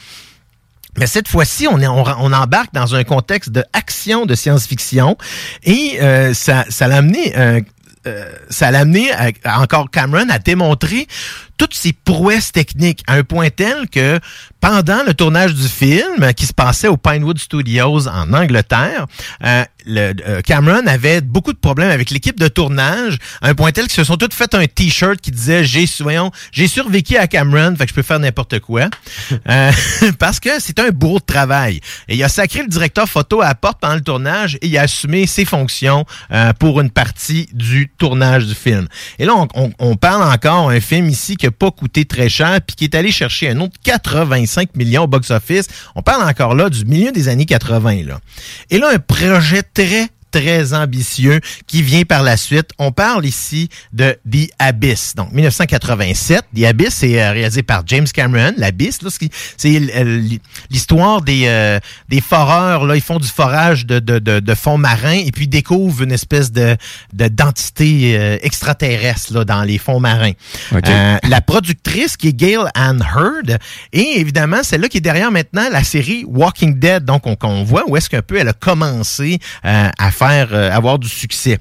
Mais 0.97 1.07
cette 1.07 1.27
fois-ci, 1.27 1.67
on, 1.67 1.77
on, 1.77 2.33
embarque 2.33 2.73
dans 2.73 2.95
un 2.95 3.03
contexte 3.03 3.51
de 3.51 3.63
action 3.73 4.25
de 4.25 4.35
science-fiction 4.35 5.17
et 5.63 5.97
euh, 6.01 6.33
ça, 6.33 6.65
l'a 6.81 6.97
amené, 6.97 7.33
euh, 8.07 8.31
ça 8.49 8.71
l'a 8.71 8.79
amené 8.79 9.09
encore 9.45 9.89
Cameron 9.91 10.29
à 10.29 10.39
démontrer 10.39 11.07
toutes 11.57 11.73
ses 11.73 11.91
prouesses 11.91 12.51
techniques 12.51 13.03
à 13.07 13.15
un 13.15 13.23
point 13.23 13.49
tel 13.49 13.89
que 13.89 14.19
pendant 14.61 15.03
le 15.05 15.13
tournage 15.13 15.53
du 15.53 15.67
film 15.67 16.33
qui 16.35 16.45
se 16.45 16.53
passait 16.53 16.87
au 16.87 16.97
Pinewood 16.97 17.39
Studios 17.39 18.07
en 18.07 18.33
Angleterre, 18.33 19.05
euh, 19.45 19.63
le, 19.85 20.13
euh, 20.27 20.41
Cameron 20.41 20.85
avait 20.85 21.21
beaucoup 21.21 21.53
de 21.53 21.57
problèmes 21.57 21.89
avec 21.89 22.09
l'équipe 22.11 22.37
de 22.39 22.47
tournage 22.47 23.17
à 23.41 23.49
un 23.49 23.55
point 23.55 23.71
tel 23.71 23.85
qu'ils 23.85 23.93
se 23.93 24.03
sont 24.03 24.17
tous 24.17 24.33
fait 24.35 24.53
un 24.53 24.65
t-shirt 24.65 25.19
qui 25.21 25.31
disait 25.31 25.63
j'ai 25.63 25.85
voyons, 26.01 26.31
j'ai 26.51 26.67
survécu 26.67 27.15
à 27.17 27.27
Cameron, 27.27 27.75
fait 27.75 27.85
que 27.85 27.89
je 27.91 27.95
peux 27.95 28.01
faire 28.03 28.19
n'importe 28.19 28.59
quoi. 28.59 28.89
Euh, 29.49 29.71
parce 30.19 30.39
que 30.39 30.59
c'est 30.59 30.79
un 30.79 30.89
bourreau 30.89 31.19
de 31.19 31.23
travail. 31.25 31.79
Et 32.07 32.15
il 32.15 32.23
a 32.23 32.29
sacré 32.29 32.61
le 32.61 32.67
directeur 32.67 33.07
photo 33.07 33.41
à 33.41 33.47
la 33.47 33.55
porte 33.55 33.79
pendant 33.79 33.95
le 33.95 34.01
tournage 34.01 34.55
et 34.61 34.67
il 34.67 34.77
a 34.77 34.81
assumé 34.81 35.25
ses 35.27 35.45
fonctions 35.45 36.05
euh, 36.31 36.51
pour 36.53 36.81
une 36.81 36.89
partie 36.89 37.47
du 37.53 37.89
tournage 37.97 38.45
du 38.47 38.55
film. 38.55 38.87
Et 39.17 39.25
là, 39.25 39.33
on, 39.35 39.47
on- 39.55 39.71
on 39.79 39.95
parle 39.95 40.23
encore 40.23 40.69
un 40.69 40.79
film 40.81 41.07
ici 41.09 41.35
qui 41.37 41.45
n'a 41.45 41.51
pas 41.51 41.71
coûté 41.71 42.05
très 42.05 42.27
cher 42.29 42.59
puis 42.65 42.75
qui 42.75 42.83
est 42.85 42.95
allé 42.95 43.11
chercher 43.11 43.49
un 43.49 43.59
autre 43.61 43.77
85 44.49 44.75
millions 44.75 45.03
au 45.03 45.07
box-office. 45.07 45.67
On 45.95 46.01
parle 46.01 46.27
encore 46.27 46.55
là 46.55 46.69
du 46.69 46.85
milieu 46.85 47.11
des 47.11 47.27
années 47.27 47.45
80. 47.45 48.03
Là. 48.05 48.19
Et 48.69 48.79
là, 48.79 48.89
un 48.93 48.99
projet 48.99 49.63
très 49.63 50.09
très 50.31 50.73
ambitieux 50.73 51.39
qui 51.67 51.81
vient 51.81 52.03
par 52.03 52.23
la 52.23 52.37
suite. 52.37 52.69
On 52.77 52.91
parle 52.91 53.25
ici 53.25 53.69
de 53.93 54.17
The 54.29 54.49
Abyss. 54.59 55.15
Donc, 55.15 55.31
1987. 55.31 56.43
The 56.55 56.63
Abyss, 56.65 56.89
c'est 56.95 57.21
euh, 57.21 57.31
réalisé 57.31 57.63
par 57.63 57.83
James 57.87 58.07
Cameron. 58.13 58.53
L'Abyss, 58.57 59.01
là, 59.01 59.09
c'est- 59.11 59.29
euh, 59.95 60.21
l'histoire 60.69 61.21
des, 61.21 61.43
euh, 61.47 61.79
des 62.09 62.21
foreurs. 62.21 62.85
Là, 62.85 62.95
ils 62.95 63.01
font 63.01 63.19
du 63.19 63.27
forage 63.27 63.85
de, 63.85 63.99
de, 63.99 64.19
de, 64.19 64.39
de 64.39 64.55
fonds 64.55 64.77
marins 64.77 65.19
et 65.25 65.31
puis 65.31 65.47
découvrent 65.47 66.03
une 66.03 66.11
espèce 66.11 66.51
de 66.51 66.75
de- 67.13 67.27
d'entité 67.27 68.17
euh, 68.17 68.37
extraterrestre 68.41 69.33
là, 69.33 69.45
dans 69.45 69.63
les 69.63 69.77
fonds 69.77 69.99
marins. 69.99 70.31
Euh, 70.89 71.17
la 71.27 71.41
productrice 71.41 72.17
qui 72.17 72.29
est 72.29 72.33
Gail 72.33 72.57
Ann 72.75 73.03
Hurd 73.15 73.57
et 73.93 74.19
évidemment 74.19 74.63
celle-là 74.63 74.87
qui 74.89 74.97
est 74.97 75.01
derrière 75.01 75.31
maintenant 75.31 75.67
la 75.71 75.83
série 75.83 76.23
Walking 76.27 76.79
Dead. 76.79 77.05
Donc 77.05 77.25
on, 77.25 77.35
on 77.41 77.63
voit 77.63 77.83
où 77.87 77.97
est-ce 77.97 78.09
qu'un 78.09 78.21
peu 78.21 78.37
elle 78.37 78.47
a 78.47 78.53
commencé 78.53 79.39
à 79.63 80.11
euh, 80.25 80.71
avoir 80.71 80.99
du 80.99 81.07
succès. 81.07 81.57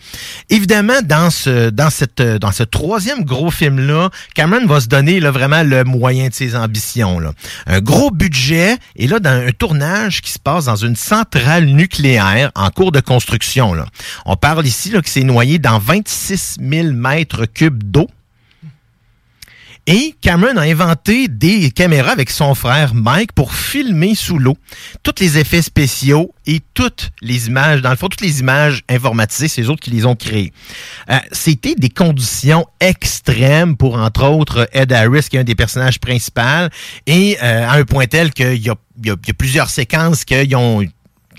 Évidemment 0.50 1.00
dans 1.04 1.30
ce 1.30 1.70
dans 1.70 1.90
cette 1.90 2.20
euh, 2.20 2.38
dans 2.38 2.52
ce 2.52 2.62
troisième 2.62 3.24
gros 3.24 3.50
film 3.50 3.78
là, 3.80 4.11
Cameron 4.34 4.66
va 4.66 4.80
se 4.80 4.88
donner 4.88 5.20
là, 5.20 5.30
vraiment 5.30 5.62
le 5.62 5.84
moyen 5.84 6.28
de 6.28 6.34
ses 6.34 6.56
ambitions 6.56 7.18
là. 7.20 7.32
Un 7.66 7.80
gros 7.80 8.11
budget 8.11 8.76
et 8.96 9.06
là 9.06 9.20
dans 9.20 9.46
un 9.46 9.52
tournage 9.52 10.20
qui 10.20 10.30
se 10.30 10.38
passe 10.38 10.66
dans 10.66 10.76
une 10.76 10.96
centrale 10.96 11.66
nucléaire 11.66 12.50
en 12.54 12.70
cours 12.70 12.92
de 12.92 13.00
construction 13.00 13.74
là. 13.74 13.86
On 14.26 14.36
parle 14.36 14.66
ici 14.66 14.90
là 14.90 15.02
que 15.02 15.09
c'est 15.09 15.24
noyé 15.24 15.59
dans 15.59 15.78
26 15.78 16.59
000 16.61 16.92
mètres 16.92 17.46
cubes 17.46 17.82
d'eau. 17.84 18.09
Et 19.91 20.14
Cameron 20.20 20.59
a 20.59 20.64
inventé 20.64 21.28
des 21.28 21.70
caméras 21.70 22.11
avec 22.11 22.28
son 22.28 22.55
frère 22.55 22.93
Mike 22.93 23.32
pour 23.32 23.55
filmer 23.55 24.14
sous 24.14 24.39
l'eau 24.39 24.55
tous 25.03 25.14
les 25.18 25.39
effets 25.39 25.62
spéciaux 25.62 26.34
et 26.45 26.61
toutes 26.74 27.09
les 27.22 27.47
images, 27.47 27.80
dans 27.80 27.89
le 27.89 27.97
fond, 27.97 28.11
toutes 28.11 28.20
les 28.20 28.41
images 28.41 28.82
informatisées, 28.91 29.49
c'est 29.49 29.62
eux 29.62 29.70
autres 29.70 29.80
qui 29.80 29.91
les 29.91 30.05
ont 30.05 30.14
créées. 30.14 30.53
Euh, 31.09 31.16
C'était 31.32 31.74
des 31.74 31.89
conditions 31.89 32.66
extrêmes 32.80 33.78
pour, 33.78 33.95
entre 33.95 34.26
autres, 34.26 34.68
Ed 34.74 34.93
Harris, 34.93 35.28
qui 35.30 35.39
est 35.39 35.41
un 35.41 35.45
des 35.45 35.55
personnages 35.55 35.99
principaux, 35.99 36.68
et 37.07 37.39
euh, 37.43 37.66
à 37.66 37.72
un 37.72 37.84
point 37.84 38.07
tel 38.07 38.34
qu'il 38.34 38.62
y 38.62 38.68
a, 38.68 39.16
plusieurs 39.39 39.70
séquences 39.70 40.26
qu'ils 40.26 40.55
ont 40.55 40.84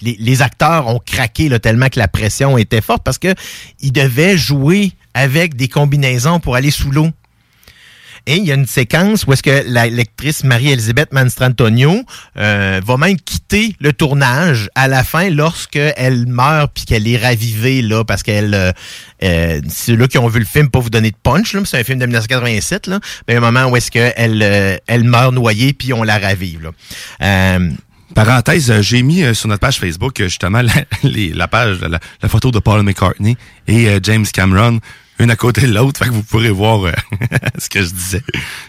les, 0.01 0.17
les 0.19 0.41
acteurs 0.41 0.87
ont 0.87 0.99
craqué 1.05 1.49
là, 1.49 1.59
tellement 1.59 1.89
que 1.89 1.99
la 1.99 2.07
pression 2.07 2.57
était 2.57 2.81
forte 2.81 3.03
parce 3.03 3.19
que 3.19 3.35
ils 3.79 3.91
devaient 3.91 4.39
jouer 4.39 4.93
avec 5.13 5.55
des 5.55 5.67
combinaisons 5.67 6.39
pour 6.39 6.55
aller 6.55 6.71
sous 6.71 6.89
l'eau. 6.89 7.09
Il 8.37 8.45
y 8.45 8.51
a 8.51 8.55
une 8.55 8.67
séquence 8.67 9.25
où 9.25 9.33
est-ce 9.33 9.41
que 9.41 9.63
la 9.65 9.87
lectrice 9.87 10.43
Marie-Elisabeth 10.43 11.13
Manstrantonio 11.13 12.03
euh, 12.37 12.79
va 12.85 12.97
même 12.97 13.19
quitter 13.19 13.75
le 13.79 13.91
tournage 13.91 14.69
à 14.75 14.87
la 14.87 15.03
fin 15.03 15.29
lorsque 15.29 15.77
elle 15.77 16.27
meurt 16.27 16.71
puis 16.73 16.85
qu'elle 16.85 17.07
est 17.07 17.17
ravivée 17.17 17.81
là 17.81 18.03
parce 18.03 18.21
qu'elle 18.21 18.53
euh, 18.53 18.71
euh, 19.23 19.61
ceux-là 19.67 20.07
qui 20.07 20.17
ont 20.17 20.27
vu 20.27 20.39
le 20.39 20.45
film 20.45 20.69
pas 20.69 20.79
vous 20.79 20.89
donner 20.89 21.11
de 21.11 21.17
punch 21.21 21.53
là, 21.53 21.59
mais 21.59 21.65
c'est 21.65 21.79
un 21.79 21.83
film 21.83 21.99
de 21.99 22.05
1987 22.05 22.87
là, 22.87 22.99
ben, 23.27 23.37
un 23.37 23.39
moment 23.39 23.65
où 23.65 23.75
est-ce 23.75 23.91
que 23.91 24.11
elle 24.15 24.41
euh, 24.41 24.77
elle 24.87 25.03
meurt 25.03 25.33
noyée 25.33 25.73
puis 25.73 25.91
on 25.93 26.03
la 26.03 26.17
ravive 26.17 26.61
là. 26.63 26.71
Euh, 27.21 27.69
Parenthèse, 28.15 28.81
j'ai 28.81 29.03
mis 29.03 29.35
sur 29.35 29.49
notre 29.49 29.59
page 29.59 29.79
Facebook 29.79 30.19
justement 30.19 30.61
la, 31.03 31.47
page, 31.47 31.79
la, 31.81 32.29
photo 32.29 32.49
de 32.49 32.59
Paul 32.59 32.81
McCartney 32.81 33.37
et 33.67 33.87
James 34.01 34.25
Cameron, 34.33 34.79
une 35.19 35.31
à 35.31 35.35
côté 35.35 35.61
de 35.61 35.73
l'autre, 35.73 35.99
fait 35.99 36.09
que 36.09 36.13
vous 36.13 36.23
pourrez 36.23 36.49
voir 36.49 36.85
euh, 36.85 36.91
ce 37.57 37.69
que 37.69 37.81
je 37.81 37.89
disais. 37.89 38.21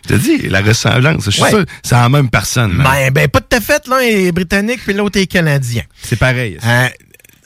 Je 0.08 0.14
te 0.14 0.18
dis, 0.18 0.48
la 0.48 0.60
ressemblance, 0.60 1.24
je 1.26 1.30
suis 1.30 1.42
Ouais. 1.42 1.50
sûr, 1.50 1.64
c'est 1.82 1.94
la 1.94 2.08
même 2.08 2.28
personne. 2.28 2.82
Ben, 2.82 3.10
ben, 3.12 3.28
pas 3.28 3.40
tout 3.40 3.56
à 3.56 3.60
fait. 3.60 3.86
L'un 3.88 4.00
est 4.00 4.32
britannique, 4.32 4.80
puis 4.84 4.92
l'autre 4.94 5.18
est 5.18 5.26
canadien. 5.26 5.82
C'est 6.02 6.18
pareil. 6.18 6.58
Euh, 6.64 6.88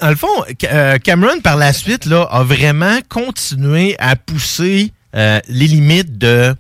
dans 0.01 0.11
le 0.11 0.17
fond, 0.17 0.29
euh, 0.65 0.99
Cameron, 0.99 1.41
par 1.43 1.57
la 1.57 1.73
suite, 1.73 2.07
là, 2.07 2.23
a 2.31 2.43
vraiment 2.43 2.99
continué 3.09 3.95
à 3.99 4.17
pousser 4.17 4.93
euh, 5.15 5.41
les 5.49 5.67
limites 5.69 6.19
de... 6.19 6.55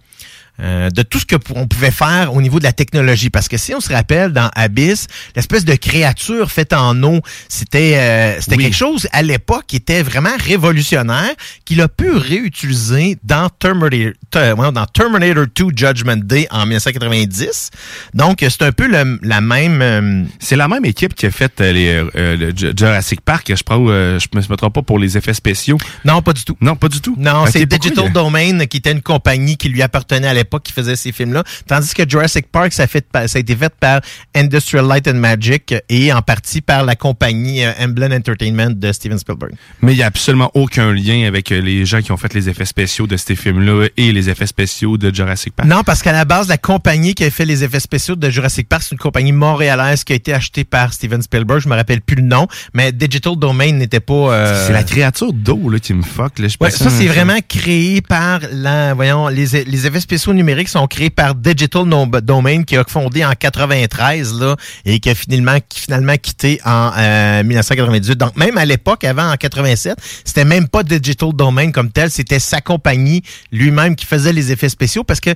euh, 0.60 0.88
de 0.90 1.02
tout 1.02 1.18
ce 1.18 1.26
que 1.26 1.36
on 1.54 1.66
pouvait 1.66 1.90
faire 1.90 2.32
au 2.34 2.40
niveau 2.40 2.58
de 2.58 2.64
la 2.64 2.72
technologie. 2.72 3.28
Parce 3.30 3.48
que 3.48 3.56
si 3.56 3.74
on 3.74 3.80
se 3.80 3.92
rappelle 3.92 4.32
dans 4.32 4.50
Abyss, 4.54 5.06
l'espèce 5.34 5.64
de 5.64 5.74
créature 5.74 6.50
faite 6.52 6.72
en 6.72 7.00
eau, 7.02 7.20
c'était 7.48 7.96
euh, 7.96 8.40
c'était 8.40 8.56
Oui. 8.56 8.64
quelque 8.64 8.76
chose 8.76 9.08
à 9.12 9.22
l'époque 9.22 9.64
qui 9.66 9.76
était 9.76 10.02
vraiment 10.02 10.30
révolutionnaire, 10.38 11.30
qu'il 11.64 11.80
a 11.80 11.88
pu 11.88 12.10
réutiliser 12.12 13.18
dans 13.24 13.48
Terminator, 13.48 14.72
dans 14.72 14.86
Terminator 14.86 15.46
2 15.54 15.64
Judgment 15.74 16.16
Day 16.16 16.46
en 16.50 16.66
1990. 16.66 17.70
Donc, 18.14 18.38
c'est 18.48 18.62
un 18.62 18.72
peu 18.72 18.86
le- 18.86 19.18
la 19.22 19.40
même... 19.40 19.82
euh, 19.82 20.22
C'est 20.38 20.56
la 20.56 20.68
même 20.68 20.84
équipe 20.84 21.14
qui 21.14 21.26
a 21.26 21.30
fait 21.30 21.60
euh, 21.60 21.72
les, 21.72 21.88
euh, 22.16 22.36
le 22.36 22.50
Ju- 22.56 22.72
Jurassic 22.76 23.20
Park, 23.22 23.46
je 23.48 23.62
euh, 23.72 24.18
je 24.20 24.28
me 24.38 24.56
trompe 24.56 24.74
pas 24.74 24.82
pour 24.82 24.98
les 24.98 25.16
effets 25.16 25.34
spéciaux. 25.34 25.78
Non, 26.04 26.22
pas 26.22 26.32
du 26.32 26.44
tout. 26.44 26.56
Non, 26.60 26.76
pas 26.76 26.88
du 26.88 27.00
tout. 27.00 27.16
Non, 27.18 27.46
c'est 27.50 27.66
Digital 27.66 28.12
Domain 28.12 28.66
qui 28.66 28.76
était 28.76 28.92
une 28.92 29.02
compagnie 29.02 29.56
qui 29.56 29.68
lui 29.68 29.82
appartenait 29.82 30.28
à 30.28 30.34
l'époque 30.34 30.43
l'époque 30.44 30.62
qui 30.64 30.72
faisait 30.72 30.96
ces 30.96 31.12
films-là. 31.12 31.42
Tandis 31.66 31.94
que 31.94 32.08
Jurassic 32.08 32.46
Park, 32.50 32.72
ça 32.72 32.84
a, 32.84 32.86
fait, 32.86 33.06
ça 33.12 33.36
a 33.36 33.38
été 33.38 33.56
fait 33.56 33.72
par 33.78 34.00
Industrial 34.34 34.86
Light 34.86 35.08
and 35.08 35.14
Magic 35.14 35.74
et 35.88 36.12
en 36.12 36.22
partie 36.22 36.60
par 36.60 36.84
la 36.84 36.96
compagnie 36.96 37.64
euh, 37.64 37.72
Emblem 37.80 38.12
Entertainment 38.12 38.70
de 38.70 38.92
Steven 38.92 39.18
Spielberg. 39.18 39.52
Mais 39.82 39.92
il 39.92 39.96
n'y 39.96 40.02
a 40.02 40.06
absolument 40.06 40.50
aucun 40.54 40.92
lien 40.92 41.26
avec 41.26 41.50
euh, 41.52 41.60
les 41.60 41.84
gens 41.84 42.02
qui 42.02 42.12
ont 42.12 42.16
fait 42.16 42.34
les 42.34 42.48
effets 42.48 42.64
spéciaux 42.64 43.06
de 43.06 43.16
ces 43.16 43.34
films-là 43.36 43.88
et 43.96 44.12
les 44.12 44.28
effets 44.30 44.46
spéciaux 44.46 44.96
de 44.98 45.14
Jurassic 45.14 45.54
Park. 45.54 45.68
Non, 45.68 45.82
parce 45.82 46.02
qu'à 46.02 46.12
la 46.12 46.24
base, 46.24 46.48
la 46.48 46.58
compagnie 46.58 47.14
qui 47.14 47.24
a 47.24 47.30
fait 47.30 47.44
les 47.44 47.64
effets 47.64 47.80
spéciaux 47.80 48.16
de 48.16 48.28
Jurassic 48.30 48.68
Park, 48.68 48.82
c'est 48.82 48.92
une 48.92 48.98
compagnie 48.98 49.32
montréalaise 49.32 50.04
qui 50.04 50.12
a 50.12 50.16
été 50.16 50.34
achetée 50.34 50.64
par 50.64 50.92
Steven 50.92 51.22
Spielberg. 51.22 51.60
Je 51.60 51.68
me 51.68 51.74
rappelle 51.74 52.00
plus 52.00 52.16
le 52.16 52.22
nom, 52.22 52.46
mais 52.74 52.92
Digital 52.92 53.36
Domain 53.36 53.72
n'était 53.72 54.00
pas. 54.00 54.14
euh, 54.14 54.66
C'est 54.66 54.72
la 54.72 54.82
créature 54.84 55.32
d'eau 55.32 55.68
là, 55.70 55.78
qui 55.78 55.94
me 55.94 56.02
fuck. 56.02 56.38
Là. 56.38 56.48
Ouais, 56.60 56.70
ça, 56.70 56.90
c'est 56.90 57.06
vraiment 57.06 57.38
créé 57.48 58.00
par 58.02 58.40
la, 58.52 58.92
voyons, 58.94 59.28
les, 59.28 59.64
les 59.64 59.86
effets 59.86 60.00
spéciaux 60.00 60.33
numériques 60.34 60.68
sont 60.68 60.86
créés 60.86 61.10
par 61.10 61.34
Digital 61.34 61.84
Domain 62.22 62.62
qui 62.62 62.76
a 62.76 62.84
fondé 62.84 63.24
en 63.24 63.32
93 63.32 64.40
là 64.40 64.56
et 64.84 65.00
qui 65.00 65.10
a 65.10 65.14
finalement 65.14 66.16
quitté 66.20 66.60
en 66.64 66.92
euh, 66.96 67.42
1998. 67.42 68.18
Donc 68.18 68.36
même 68.36 68.58
à 68.58 68.64
l'époque, 68.64 69.04
avant 69.04 69.30
en 69.30 69.36
87, 69.36 69.96
c'était 70.24 70.44
même 70.44 70.68
pas 70.68 70.82
Digital 70.82 71.32
Domain 71.32 71.70
comme 71.72 71.90
tel, 71.90 72.10
c'était 72.10 72.38
sa 72.38 72.60
compagnie 72.60 73.22
lui-même 73.52 73.96
qui 73.96 74.06
faisait 74.06 74.32
les 74.32 74.52
effets 74.52 74.68
spéciaux 74.68 75.04
parce 75.04 75.20
que, 75.20 75.30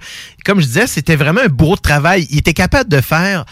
comme 0.45 0.61
je 0.61 0.67
disais, 0.67 0.87
c'était 0.87 1.17
vraiment 1.17 1.43
un 1.43 1.49
beau 1.49 1.77
travail. 1.77 2.27
Il 2.31 2.39
était 2.39 2.55
capable 2.55 2.91
de 2.91 3.01
faire 3.01 3.45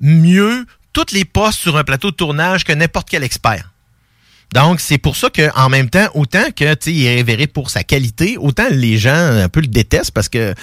mieux 0.00 0.66
toutes 0.92 1.12
les 1.12 1.24
postes 1.24 1.60
sur 1.60 1.76
un 1.76 1.84
plateau 1.84 2.10
de 2.10 2.16
tournage 2.16 2.64
que 2.64 2.72
n'importe 2.72 3.08
quel 3.10 3.24
expert. 3.24 3.73
Donc, 4.54 4.80
c'est 4.80 4.98
pour 4.98 5.16
ça 5.16 5.28
que 5.30 5.50
en 5.58 5.68
même 5.68 5.90
temps, 5.90 6.06
autant 6.14 6.44
que 6.56 6.64
il 6.88 7.04
est 7.06 7.16
révéré 7.16 7.46
pour 7.46 7.70
sa 7.70 7.82
qualité, 7.82 8.36
autant 8.38 8.68
les 8.70 8.96
gens 8.96 9.14
un 9.14 9.48
peu 9.48 9.60
le 9.60 9.66
détestent 9.66 10.12
parce 10.12 10.28
que 10.28 10.54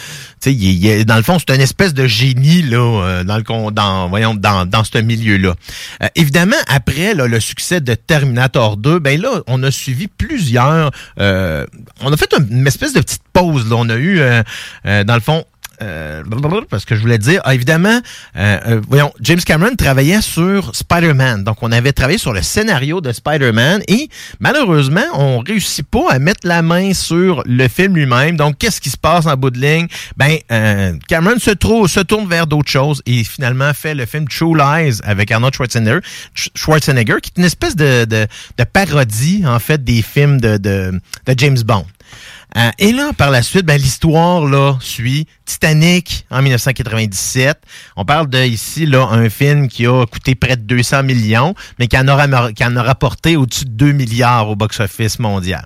il, 0.46 0.86
il 0.86 1.06
dans 1.06 1.18
le 1.18 1.24
fond, 1.24 1.38
c'est 1.40 1.54
une 1.54 1.62
espèce 1.62 1.94
de 1.94 2.08
génie 2.08 2.62
là, 2.64 2.78
euh, 2.80 3.24
dans 3.24 3.38
le 3.38 3.72
dans 3.72 4.08
voyons 4.10 4.34
dans 4.34 4.66
dans 4.66 4.84
ce 4.84 4.98
milieu-là. 4.98 5.56
Euh, 6.02 6.08
évidemment, 6.16 6.56
après 6.68 7.14
le 7.14 7.40
succès 7.40 7.82
de 7.82 7.94
Terminator 7.94 8.78
2, 8.78 9.00
ben 9.00 9.20
là, 9.22 9.42
on 9.48 9.62
a 9.64 9.72
suivi 9.72 10.08
plusieurs. 10.08 10.92
euh, 11.20 11.66
on 12.02 12.12
a 12.14 12.18
fait 12.18 12.34
un- 12.34 12.46
une 12.50 12.66
espèce 12.68 12.94
de 12.94 13.02
petite 13.02 13.24
pause. 13.34 13.70
Là, 13.70 13.76
on 13.78 13.90
a 13.90 13.96
eu 13.96 14.20
euh, 14.22 14.42
dans 15.04 15.16
le 15.16 15.20
fond 15.22 15.44
euh, 15.82 16.24
parce 16.70 16.86
que 16.86 16.96
je 16.96 17.02
voulais 17.02 17.18
dire, 17.18 17.42
ah, 17.44 17.56
évidemment, 17.56 18.00
euh, 18.36 18.60
euh, 18.68 18.82
voyons, 18.88 19.12
James 19.22 19.40
Cameron 19.40 19.76
travaillait 19.76 20.22
sur 20.22 20.76
Spider-Man. 20.76 21.44
Donc, 21.44 21.58
on 21.62 21.72
avait 21.72 21.92
travaillé 21.94 22.18
sur 22.18 22.34
le 22.34 22.42
scénario 22.42 23.02
de 23.02 23.12
Spider-Man 23.12 23.82
et 23.88 24.10
malheureusement, 24.40 25.04
on 25.14 25.40
réussit 25.40 25.86
pas 25.88 26.12
à 26.12 26.20
mettre 26.20 26.48
la 26.48 26.62
main 26.62 26.94
sur 26.94 27.44
le 27.46 27.68
film 27.68 27.96
lui-même. 27.96 28.38
Donc, 28.38 28.58
qu'est-ce 28.58 28.82
qui 28.82 28.90
se 28.90 28.98
passe 28.98 29.26
en 29.26 29.36
bout 29.36 29.50
de 29.50 29.60
ligne? 29.60 29.88
Ben, 30.18 30.38
Cameron 31.08 31.40
se, 31.40 31.52
tourne 32.02 32.28
vers 32.30 32.48
d'autres 32.48 32.72
choses 32.72 33.02
et 33.06 33.24
finalement 33.24 33.74
fait 33.74 33.96
le 33.96 34.06
film 34.06 34.28
True 34.28 34.56
Lies 34.58 35.00
avec 35.04 35.32
Arnold 35.32 35.54
Schwarzenegger, 35.54 36.00
Sch- 36.36 36.50
Schwarzenegger 36.56 37.18
qui 37.22 37.32
est 37.36 37.40
une 37.40 37.46
espèce 37.46 37.76
de 37.76 38.28
parodie, 38.74 39.44
en 39.46 39.60
fait, 39.60 39.84
des 39.84 40.02
films 40.02 40.40
de, 40.40 40.58
de, 40.58 40.92
de 41.26 41.36
James 41.38 41.60
Bond. 41.64 41.86
Euh, 42.58 42.70
et 42.80 42.92
là, 42.92 43.12
par 43.14 43.32
la 43.32 43.42
suite, 43.42 43.66
ben, 43.66 43.80
l'histoire 43.80 44.46
là 44.46 44.78
suit 44.82 45.26
Titanic 45.46 46.26
en 46.30 46.42
1997. 46.42 47.62
On 47.96 48.04
parle 48.04 48.30
de 48.30 48.40
ici 48.44 48.86
là 48.86 49.08
un 49.10 49.30
film 49.30 49.70
qui 49.70 49.88
a 49.88 50.06
coûté 50.06 50.36
près 50.36 50.58
de 50.58 50.64
200 50.64 51.04
millions, 51.04 51.56
mais 51.80 51.88
qui 51.88 51.98
en 51.98 52.08
aura 52.08 52.52
qui 52.52 52.66
en 52.66 52.76
a 52.76 52.84
rapporté 52.84 53.38
au-dessus 53.38 53.66
de 53.66 53.72
2 53.72 53.92
milliards 53.94 54.50
au 54.50 54.56
box-office 54.56 55.20
mondial. 55.20 55.66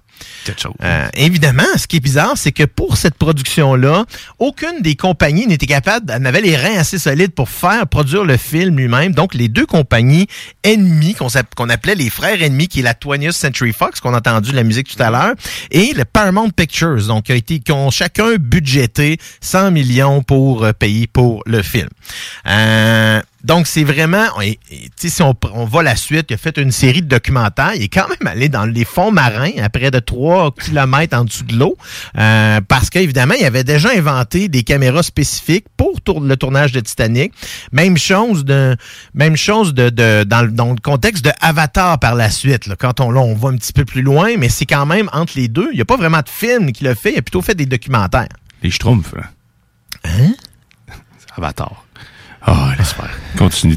Euh, 0.83 1.07
évidemment, 1.13 1.63
ce 1.75 1.87
qui 1.87 1.97
est 1.97 2.01
bizarre, 2.01 2.33
c'est 2.35 2.51
que 2.51 2.63
pour 2.63 2.97
cette 2.97 3.15
production-là, 3.15 4.05
aucune 4.39 4.81
des 4.81 4.95
compagnies 4.95 5.47
n'était 5.47 5.65
capable, 5.65 6.13
n'avait 6.17 6.41
les 6.41 6.55
reins 6.55 6.77
assez 6.77 6.99
solides 6.99 7.33
pour 7.33 7.49
faire 7.49 7.87
produire 7.87 8.23
le 8.23 8.37
film 8.37 8.77
lui-même. 8.77 9.13
Donc, 9.13 9.33
les 9.33 9.47
deux 9.47 9.65
compagnies 9.65 10.27
ennemies, 10.63 11.15
qu'on 11.15 11.69
appelait 11.69 11.95
les 11.95 12.09
frères 12.09 12.41
ennemis, 12.41 12.67
qui 12.67 12.79
est 12.79 12.83
la 12.83 12.93
20th 12.93 13.31
Century 13.31 13.73
Fox, 13.73 13.99
qu'on 13.99 14.13
a 14.13 14.17
entendu 14.17 14.51
la 14.51 14.63
musique 14.63 14.95
tout 14.95 15.01
à 15.01 15.09
l'heure, 15.09 15.33
et 15.71 15.93
le 15.93 16.05
Paramount 16.05 16.49
Pictures, 16.49 17.07
donc 17.07 17.25
qui, 17.25 17.31
a 17.31 17.35
été, 17.35 17.59
qui 17.59 17.71
ont 17.71 17.89
chacun 17.89 18.35
budgété 18.35 19.17
100 19.41 19.71
millions 19.71 20.21
pour 20.21 20.63
euh, 20.63 20.73
payer 20.73 21.07
pour 21.07 21.43
le 21.45 21.61
film. 21.61 21.89
Euh, 22.47 23.21
donc, 23.45 23.67
c'est 23.67 23.83
vraiment, 23.83 24.41
et- 24.41 24.59
et, 24.71 24.89
si 24.97 25.21
on, 25.21 25.35
on 25.53 25.65
va 25.65 25.83
la 25.83 25.95
suite, 25.95 26.27
il 26.29 26.33
a 26.33 26.37
fait 26.37 26.57
une 26.57 26.71
série 26.71 27.01
de 27.01 27.07
documentaires. 27.07 27.73
Il 27.75 27.83
est 27.83 27.87
quand 27.87 28.07
même 28.09 28.27
allé 28.27 28.49
dans 28.49 28.65
les 28.65 28.85
fonds 28.85 29.11
marins, 29.11 29.51
à 29.61 29.69
près 29.69 29.91
de 29.91 29.99
3 29.99 30.51
km 30.53 31.15
en 31.17 31.23
dessous 31.25 31.43
de 31.43 31.55
l'eau, 31.55 31.77
euh, 32.17 32.59
parce 32.67 32.89
qu'évidemment, 32.89 33.35
il 33.39 33.45
avait 33.45 33.63
déjà 33.63 33.89
inventé 33.95 34.47
des 34.47 34.63
caméras 34.63 35.03
spécifiques 35.03 35.65
pour 35.77 36.01
tour- 36.01 36.21
le 36.21 36.35
tournage 36.37 36.71
de 36.71 36.79
Titanic. 36.79 37.33
Même 37.71 37.97
chose 37.97 38.43
de, 38.45 38.75
même 39.13 39.35
chose 39.37 39.73
de, 39.73 39.89
de- 39.89 40.23
dans, 40.25 40.41
le- 40.41 40.51
dans 40.51 40.71
le 40.71 40.79
contexte 40.81 41.23
de 41.25 41.31
Avatar 41.41 41.99
par 41.99 42.15
la 42.15 42.29
suite. 42.31 42.65
là. 42.67 42.75
quand 42.77 42.99
on, 42.99 43.11
là, 43.11 43.21
on 43.21 43.35
va 43.35 43.49
un 43.49 43.55
petit 43.57 43.73
peu 43.73 43.85
plus 43.85 44.01
loin, 44.01 44.37
mais 44.37 44.49
c'est 44.49 44.65
quand 44.65 44.85
même 44.85 45.09
entre 45.13 45.33
les 45.35 45.47
deux. 45.47 45.69
Il 45.71 45.75
n'y 45.75 45.81
a 45.81 45.85
pas 45.85 45.97
vraiment 45.97 46.21
de 46.21 46.29
film 46.29 46.71
qu'il 46.71 46.87
a 46.87 46.95
fait, 46.95 47.11
il 47.13 47.19
a 47.19 47.21
plutôt 47.21 47.41
fait 47.41 47.55
des 47.55 47.65
documentaires. 47.67 48.27
Les 48.63 48.71
Schtroumpfs. 48.71 49.13
Hein? 50.03 50.33
Avatar. 51.37 51.84
Ah, 52.47 52.73
j'espère. 52.77 53.09
Continue. 53.37 53.75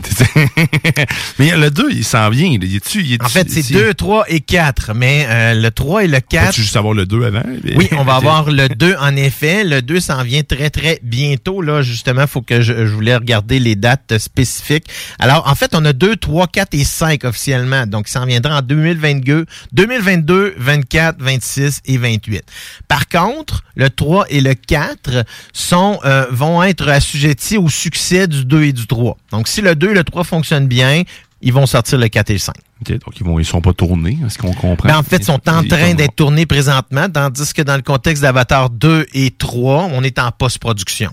mais 1.39 1.57
le 1.57 1.71
2, 1.71 1.89
il 1.91 2.05
s'en 2.05 2.29
vient. 2.29 2.47
Il 2.47 2.63
est 2.65 3.23
En 3.23 3.29
fait, 3.29 3.51
c'est 3.51 3.73
2, 3.73 3.95
3 3.95 4.27
et 4.29 4.41
4, 4.41 4.93
mais 4.95 5.27
euh, 5.29 5.55
le 5.55 5.71
3 5.71 6.05
et 6.05 6.07
le 6.07 6.21
4... 6.21 6.49
Peux-tu 6.49 6.63
juste 6.63 6.77
avoir 6.77 6.93
le 6.93 7.07
2 7.07 7.25
avant? 7.25 7.43
Oui, 7.77 7.89
on 7.93 8.05
va 8.05 8.15
avoir 8.17 8.51
le 8.51 8.69
2 8.69 8.97
en 9.01 9.17
effet. 9.17 9.65
Le 9.65 9.81
2 9.81 10.01
s'en 10.01 10.23
vient 10.23 10.43
très, 10.43 10.69
très 10.69 11.01
bientôt. 11.03 11.63
Là, 11.63 11.81
justement, 11.81 12.27
faut 12.27 12.43
que 12.43 12.61
je, 12.61 12.87
je 12.87 12.93
voulais 12.93 13.17
regarder 13.17 13.59
les 13.59 13.75
dates 13.75 14.19
spécifiques. 14.19 14.87
Alors, 15.19 15.49
en 15.49 15.55
fait, 15.55 15.75
on 15.75 15.85
a 15.87 15.95
2, 15.95 16.17
3, 16.17 16.47
4 16.49 16.75
et 16.75 16.85
5 16.85 17.25
officiellement. 17.25 17.87
Donc, 17.87 18.09
il 18.09 18.13
s'en 18.13 18.27
viendra 18.27 18.59
en 18.59 18.63
2022, 18.63 19.47
2022, 19.73 20.55
24, 20.59 21.17
26 21.19 21.81
et 21.87 21.97
28. 21.97 22.45
Par 22.87 23.09
contre, 23.09 23.65
le 23.77 23.89
3 23.89 24.27
et 24.29 24.43
le 24.43 24.55
4 24.55 25.25
sont, 25.55 25.99
euh, 26.05 26.27
vont 26.31 26.63
être 26.63 26.89
assujettis 26.89 27.57
au 27.57 27.71
succès 27.71 28.29
du 28.29 28.45
2 28.45 28.58
et 28.65 28.73
du 28.73 28.87
3. 28.87 29.17
Donc, 29.31 29.49
si 29.49 29.61
le 29.61 29.75
2 29.75 29.91
et 29.91 29.95
le 29.95 30.05
3 30.05 30.25
fonctionnent 30.25 30.69
bien, 30.69 31.03
ils 31.41 31.53
vont 31.53 31.67
sortir 31.67 31.99
le 31.99 32.09
4 32.09 32.31
et 32.31 32.33
le 32.35 32.39
5. 32.39 32.55
Ok, 32.81 32.93
donc, 32.93 33.21
ils 33.21 33.27
ne 33.27 33.43
sont 33.43 33.61
pas 33.61 33.73
tournés, 33.73 34.19
est-ce 34.27 34.39
qu'on 34.39 34.53
comprend? 34.53 34.89
Ben, 34.89 34.97
en 34.97 35.03
fait, 35.03 35.19
ils 35.19 35.25
sont 35.25 35.49
en 35.49 35.63
train 35.63 35.95
d'être 35.95 36.17
tournés 36.17 36.47
présentement, 36.47 37.09
tandis 37.09 37.53
que 37.53 37.63
dans 37.63 37.77
le 37.77 37.83
contexte 37.83 38.23
d'Avatar 38.23 38.71
2 38.71 39.07
et 39.15 39.31
3, 39.31 39.91
on 39.93 40.03
est 40.03 40.19
en 40.19 40.31
post-production. 40.31 41.11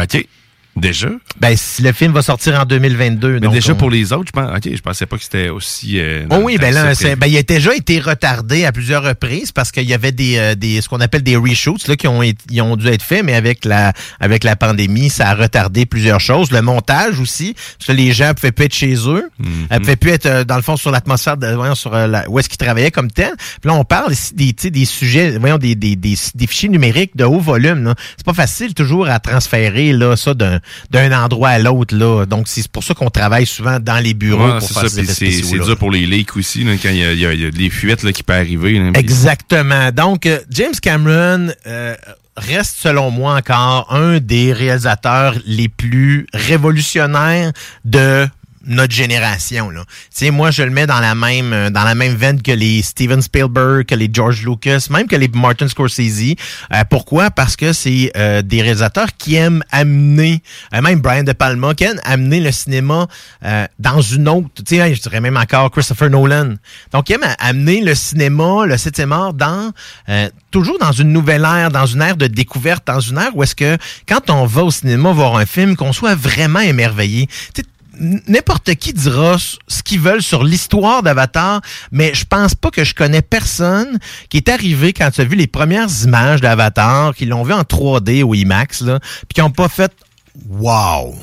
OK. 0.00 0.26
Déjà? 0.76 1.08
Ben, 1.40 1.56
si 1.56 1.80
le 1.82 1.92
film 1.92 2.12
va 2.12 2.20
sortir 2.22 2.60
en 2.60 2.64
2022. 2.64 3.34
Mais 3.34 3.40
donc 3.40 3.54
déjà 3.54 3.72
on- 3.72 3.76
pour 3.76 3.90
les 3.90 4.12
autres, 4.12 4.26
je 4.26 4.32
pense, 4.32 4.50
ok, 4.56 4.68
je 4.74 4.80
pensais 4.82 5.06
pas 5.06 5.16
que 5.16 5.22
c'était 5.22 5.48
aussi. 5.48 5.98
euh, 5.98 6.26
Oh 6.30 6.40
oui, 6.42 6.58
ben 6.58 6.72
là, 6.74 6.92
ben, 7.16 7.26
il 7.26 7.36
a 7.36 7.42
déjà 7.42 7.74
été 7.74 7.98
retardé 7.98 8.64
à 8.66 8.72
plusieurs 8.72 9.02
reprises 9.02 9.52
parce 9.52 9.72
qu'il 9.72 9.84
y 9.84 9.94
avait 9.94 10.12
des, 10.12 10.36
euh, 10.36 10.54
des 10.54 10.80
ce 10.82 10.88
qu'on 10.88 11.00
appelle 11.00 11.22
des 11.22 11.36
reshoots 11.36 11.88
là, 11.88 11.96
qui 11.96 12.06
ont, 12.08 12.22
ils 12.22 12.60
ont 12.60 12.76
dû 12.76 12.88
être 12.88 13.02
faits, 13.02 13.24
mais 13.24 13.34
avec 13.34 13.64
la 13.64 13.92
avec 14.20 14.44
la 14.44 14.54
pandémie, 14.56 15.08
ça 15.08 15.30
a 15.30 15.34
retardé 15.34 15.86
plusieurs 15.86 16.20
choses. 16.20 16.50
Le 16.52 16.60
montage 16.62 17.20
aussi, 17.20 17.54
parce 17.78 17.88
que 17.88 17.92
les 17.92 18.12
gens 18.12 18.32
pouvaient 18.34 18.52
plus 18.52 18.66
être 18.66 18.74
chez 18.74 18.94
eux, 19.08 19.24
Mhm. 19.38 19.66
Ils 19.72 19.78
pouvaient 19.80 19.96
plus 19.96 20.10
être 20.10 20.26
euh, 20.26 20.44
dans 20.44 20.56
le 20.56 20.62
fond 20.62 20.76
sur 20.76 20.90
l'atmosphère, 20.90 21.36
de, 21.36 21.48
voyons, 21.54 21.74
sur 21.74 21.94
euh, 21.94 22.06
la- 22.06 22.28
où 22.28 22.38
est-ce 22.38 22.48
qu'ils 22.48 22.58
travaillaient 22.58 22.90
comme 22.90 23.10
tel. 23.10 23.32
Puis 23.60 23.68
là, 23.70 23.74
on 23.74 23.84
parle 23.84 24.12
ici 24.12 24.34
des, 24.34 24.52
des 24.70 24.84
sujets, 24.84 25.38
voyons, 25.38 25.58
des, 25.58 25.74
des, 25.74 25.96
des, 25.96 26.16
des 26.34 26.46
fichiers 26.46 26.68
numériques 26.68 27.16
de 27.16 27.24
haut 27.24 27.40
volume. 27.40 27.94
C'est 28.16 28.26
pas 28.26 28.34
facile 28.34 28.74
toujours 28.74 29.08
à 29.08 29.18
transférer 29.20 29.92
là 29.92 30.16
ça 30.16 30.34
d'un 30.34 30.60
d'un 30.90 31.12
endroit 31.24 31.50
à 31.50 31.58
l'autre 31.58 31.94
là. 31.96 32.24
Donc 32.26 32.48
c'est 32.48 32.66
pour 32.68 32.82
ça 32.84 32.94
qu'on 32.94 33.10
travaille 33.10 33.46
souvent 33.46 33.78
dans 33.80 34.02
les 34.02 34.14
bureaux 34.14 34.44
Ouais, 34.46 34.58
pour 34.58 34.68
c'est 34.68 34.74
faire 34.74 34.90
ça, 35.06 35.14
c'est 35.14 35.58
dur 35.58 35.76
pour 35.78 35.90
les 35.90 36.06
leaks 36.06 36.36
aussi, 36.36 36.64
là, 36.64 36.72
quand 36.80 36.88
il 36.90 36.96
y, 36.98 37.04
a- 37.04 37.12
il 37.12 37.18
y 37.20 37.26
a- 37.26 37.32
il 37.32 37.40
y 37.42 37.46
a 37.46 37.50
des 37.50 37.70
fuites 37.70 38.02
là, 38.02 38.12
qui 38.12 38.22
peuvent 38.22 38.36
arriver. 38.40 38.78
là, 38.78 38.90
Exactement. 38.94 39.90
Donc, 39.92 40.26
euh, 40.26 40.38
James 40.50 40.74
Cameron 40.80 41.48
euh, 41.66 41.94
reste, 42.36 42.76
selon 42.78 43.10
moi, 43.10 43.36
encore 43.36 43.86
un 43.92 44.18
des 44.20 44.52
réalisateurs 44.52 45.34
les 45.46 45.68
plus 45.68 46.26
révolutionnaires 46.32 47.52
de 47.84 48.26
notre 48.66 48.94
génération 48.94 49.70
là. 49.70 49.84
Tu 49.86 49.92
sais 50.10 50.30
moi 50.30 50.50
je 50.50 50.62
le 50.62 50.70
mets 50.70 50.86
dans 50.86 51.00
la 51.00 51.14
même 51.14 51.52
euh, 51.52 51.70
dans 51.70 51.84
la 51.84 51.94
même 51.94 52.14
veine 52.14 52.42
que 52.42 52.52
les 52.52 52.82
Steven 52.82 53.22
Spielberg, 53.22 53.86
que 53.86 53.94
les 53.94 54.08
George 54.12 54.42
Lucas, 54.44 54.86
même 54.90 55.06
que 55.06 55.16
les 55.16 55.28
Martin 55.28 55.68
Scorsese. 55.68 56.34
Euh, 56.72 56.82
pourquoi? 56.90 57.30
Parce 57.30 57.56
que 57.56 57.72
c'est 57.72 58.10
euh, 58.16 58.42
des 58.42 58.62
réalisateurs 58.62 59.08
qui 59.16 59.36
aiment 59.36 59.62
amener 59.70 60.42
euh, 60.74 60.80
même 60.82 61.00
Brian 61.00 61.22
De 61.24 61.32
Palma 61.32 61.74
qui 61.74 61.84
aime 61.84 62.00
amener 62.04 62.40
le 62.40 62.52
cinéma 62.52 63.06
dans 63.78 64.00
une 64.00 64.28
autre, 64.28 64.48
tu 64.66 64.76
sais 64.76 64.94
je 64.94 65.00
dirais 65.00 65.20
même 65.20 65.36
encore 65.36 65.70
Christopher 65.70 66.10
Nolan. 66.10 66.54
Donc 66.92 67.08
il 67.10 67.14
aime 67.14 67.22
a- 67.22 67.34
amener 67.48 67.80
le 67.80 67.94
cinéma, 67.94 68.66
le 68.66 68.76
septième 68.76 69.12
art 69.12 69.32
dans 69.34 69.72
toujours 70.50 70.78
dans 70.78 70.92
une 70.92 71.12
nouvelle 71.12 71.44
ère, 71.44 71.70
dans 71.70 71.86
une 71.86 72.02
ère 72.02 72.16
de 72.16 72.26
découverte, 72.26 72.86
dans 72.86 73.00
une 73.00 73.18
ère 73.18 73.34
où 73.36 73.42
est-ce 73.42 73.54
que 73.54 73.76
quand 74.08 74.30
on 74.30 74.46
va 74.46 74.64
au 74.64 74.70
cinéma 74.70 75.12
voir 75.12 75.36
un 75.36 75.46
film 75.46 75.76
qu'on 75.76 75.92
soit 75.92 76.14
vraiment 76.14 76.60
émerveillé. 76.60 77.28
N'importe 77.98 78.74
qui 78.74 78.92
dira 78.92 79.36
ce 79.68 79.82
qu'ils 79.82 80.00
veulent 80.00 80.22
sur 80.22 80.44
l'histoire 80.44 81.02
d'Avatar, 81.02 81.60
mais 81.90 82.12
je 82.14 82.24
pense 82.24 82.54
pas 82.54 82.70
que 82.70 82.84
je 82.84 82.94
connais 82.94 83.22
personne 83.22 83.98
qui 84.28 84.36
est 84.38 84.48
arrivé 84.48 84.92
quand 84.92 85.10
tu 85.10 85.20
as 85.20 85.24
vu 85.24 85.36
les 85.36 85.46
premières 85.46 85.88
images 86.04 86.40
d'Avatar, 86.40 87.14
qui 87.14 87.26
l'ont 87.26 87.42
vu 87.42 87.52
en 87.52 87.62
3D 87.62 88.22
ou 88.22 88.34
IMAX, 88.34 88.82
là, 88.82 89.00
puis 89.00 89.34
qui 89.34 89.42
ont 89.42 89.50
pas 89.50 89.68
fait 89.68 89.92
Wow! 90.48 91.16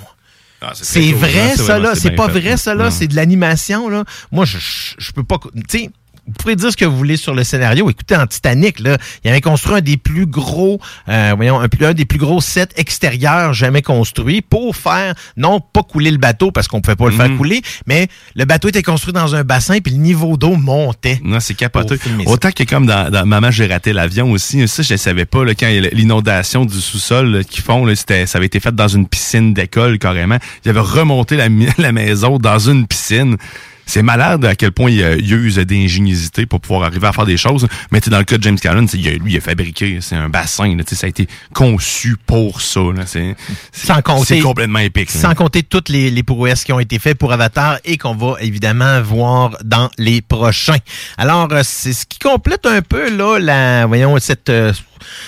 Ah, 0.62 0.72
C'est 0.74 1.12
vrai, 1.12 1.52
hein, 1.52 1.56
ça, 1.58 1.78
là. 1.78 1.94
C'est 1.94 2.12
pas 2.12 2.30
fait. 2.30 2.40
vrai, 2.40 2.58
ça, 2.58 2.74
là. 2.74 2.90
C'est 2.90 3.08
de 3.08 3.16
l'animation, 3.16 3.90
là. 3.90 4.06
Moi, 4.32 4.46
je, 4.46 4.58
je, 4.58 4.96
je 4.98 5.12
peux 5.12 5.24
pas. 5.24 5.38
Tu 5.70 5.80
sais, 5.80 5.90
vous 6.26 6.34
pouvez 6.40 6.56
dire 6.56 6.72
ce 6.72 6.78
que 6.78 6.86
vous 6.86 6.96
voulez 6.96 7.18
sur 7.18 7.34
le 7.36 7.44
scénario. 7.44 7.90
Écoutez, 7.90 8.16
en 8.16 8.26
Titanic, 8.26 8.80
là, 8.80 8.98
il 9.24 9.30
avait 9.30 9.42
construit 9.42 9.76
un 9.76 9.82
des 9.82 9.98
plus 9.98 10.26
gros, 10.26 10.80
euh, 11.10 11.34
voyons, 11.36 11.60
un, 11.60 11.94
des 11.94 12.06
plus 12.06 12.18
gros 12.20 12.40
sets 12.40 12.70
extérieurs 12.78 13.54
jamais 13.54 13.82
construits 13.82 14.42
pour 14.42 14.76
faire, 14.76 15.16
non 15.36 15.60
pas 15.60 15.84
couler 15.84 16.12
le 16.12 16.18
bateau 16.18 16.52
parce 16.52 16.68
qu'on 16.70 16.80
pouvait 16.80 16.96
pas 16.96 17.06
le 17.08 17.12
Mhm. 17.12 17.18
faire 17.18 17.38
couler, 17.38 17.62
mais 17.88 18.08
le 18.36 18.46
bateau 18.46 18.70
était 18.70 18.84
construit 18.84 19.14
dans 19.14 19.36
un 19.36 19.44
bassin 19.44 19.80
puis 19.80 19.92
le 19.94 20.00
niveau 20.00 20.38
d'eau 20.38 20.56
montait. 20.56 21.20
Non, 21.24 21.40
c'est 21.42 21.56
capoté. 21.56 21.96
Autant 22.26 22.52
que 22.52 22.64
comme 22.64 22.86
dans, 22.86 23.10
dans 23.12 23.26
Maman, 23.26 23.52
j'ai 23.52 23.68
raté 23.68 23.92
l'avion 23.92 24.32
aussi. 24.32 24.66
Ça, 24.68 24.82
je 24.82 24.94
ne 24.94 24.98
savais 24.98 25.26
pas, 25.26 25.44
là, 25.44 25.54
quand 25.56 25.68
il 25.68 25.76
y 25.76 25.86
a 25.86 25.90
l'inondation 25.90 26.64
du 26.66 26.80
sous-sol 26.80 27.44
qu'ils 27.50 27.64
font, 27.64 27.86
là, 27.86 27.96
c'était, 27.96 28.26
ça 28.28 28.38
avait 28.38 28.46
été 28.48 28.60
fait 28.62 28.74
dans 28.74 28.88
une 28.88 29.08
piscine 29.08 29.54
d'école 29.54 30.00
carrément. 30.00 30.38
Ils 30.64 30.70
avaient 30.70 30.80
remonté 30.80 31.36
la 31.36 31.50
maison 31.92 32.38
dans 32.38 32.60
une 32.60 32.88
piscine. 32.88 33.38
C'est 33.86 34.02
malade 34.02 34.46
à 34.46 34.56
quel 34.56 34.72
point 34.72 34.90
il, 34.90 35.02
euh, 35.02 35.18
il 35.20 35.32
use 35.34 35.58
d'ingéniosité 35.58 36.46
pour 36.46 36.62
pouvoir 36.62 36.84
arriver 36.84 37.08
à 37.08 37.12
faire 37.14 37.26
des 37.26 37.38
choses. 37.38 37.68
Mais 37.92 38.00
dans 38.00 38.18
le 38.18 38.24
cas 38.24 38.38
de 38.38 38.44
James 38.44 38.58
a- 38.64 38.74
lui, 38.74 39.34
il 39.34 39.38
a 39.38 39.42
fabriqué, 39.42 40.00
c'est 40.02 40.16
un 40.16 40.30
bassin. 40.30 40.76
Là, 40.76 40.84
tu 40.84 40.90
sais, 40.92 41.02
ça 41.02 41.08
a 41.08 41.10
été 41.10 41.28
conçu 41.54 42.16
pour 42.26 42.62
ça. 42.62 42.80
C'est, 43.06 43.36
complètement 44.42 44.80
épique. 44.80 45.14
là. 45.14 45.20
Sans 45.22 45.36
compter 45.36 45.64
toutes 45.64 45.90
les, 45.90 46.10
les 46.12 46.24
prouesses 46.24 46.64
qui 46.64 46.72
ont 46.74 46.80
été 46.80 46.98
faites 47.00 47.18
pour 47.18 47.32
Avatar 47.34 47.80
et 47.86 47.98
qu'on 47.98 48.16
va 48.16 48.36
évidemment 48.42 49.02
voir 49.02 49.58
dans 49.64 49.90
les 49.98 50.22
prochains. 50.22 50.78
Alors, 51.18 51.48
euh, 51.52 51.62
c'est 51.64 51.94
ce 51.94 52.06
qui 52.06 52.20
complète 52.20 52.66
un 52.66 52.82
peu 52.82 53.10
là, 53.16 53.40
la, 53.40 53.86
voyons, 53.86 54.18
cette, 54.20 54.50
euh, 54.50 54.72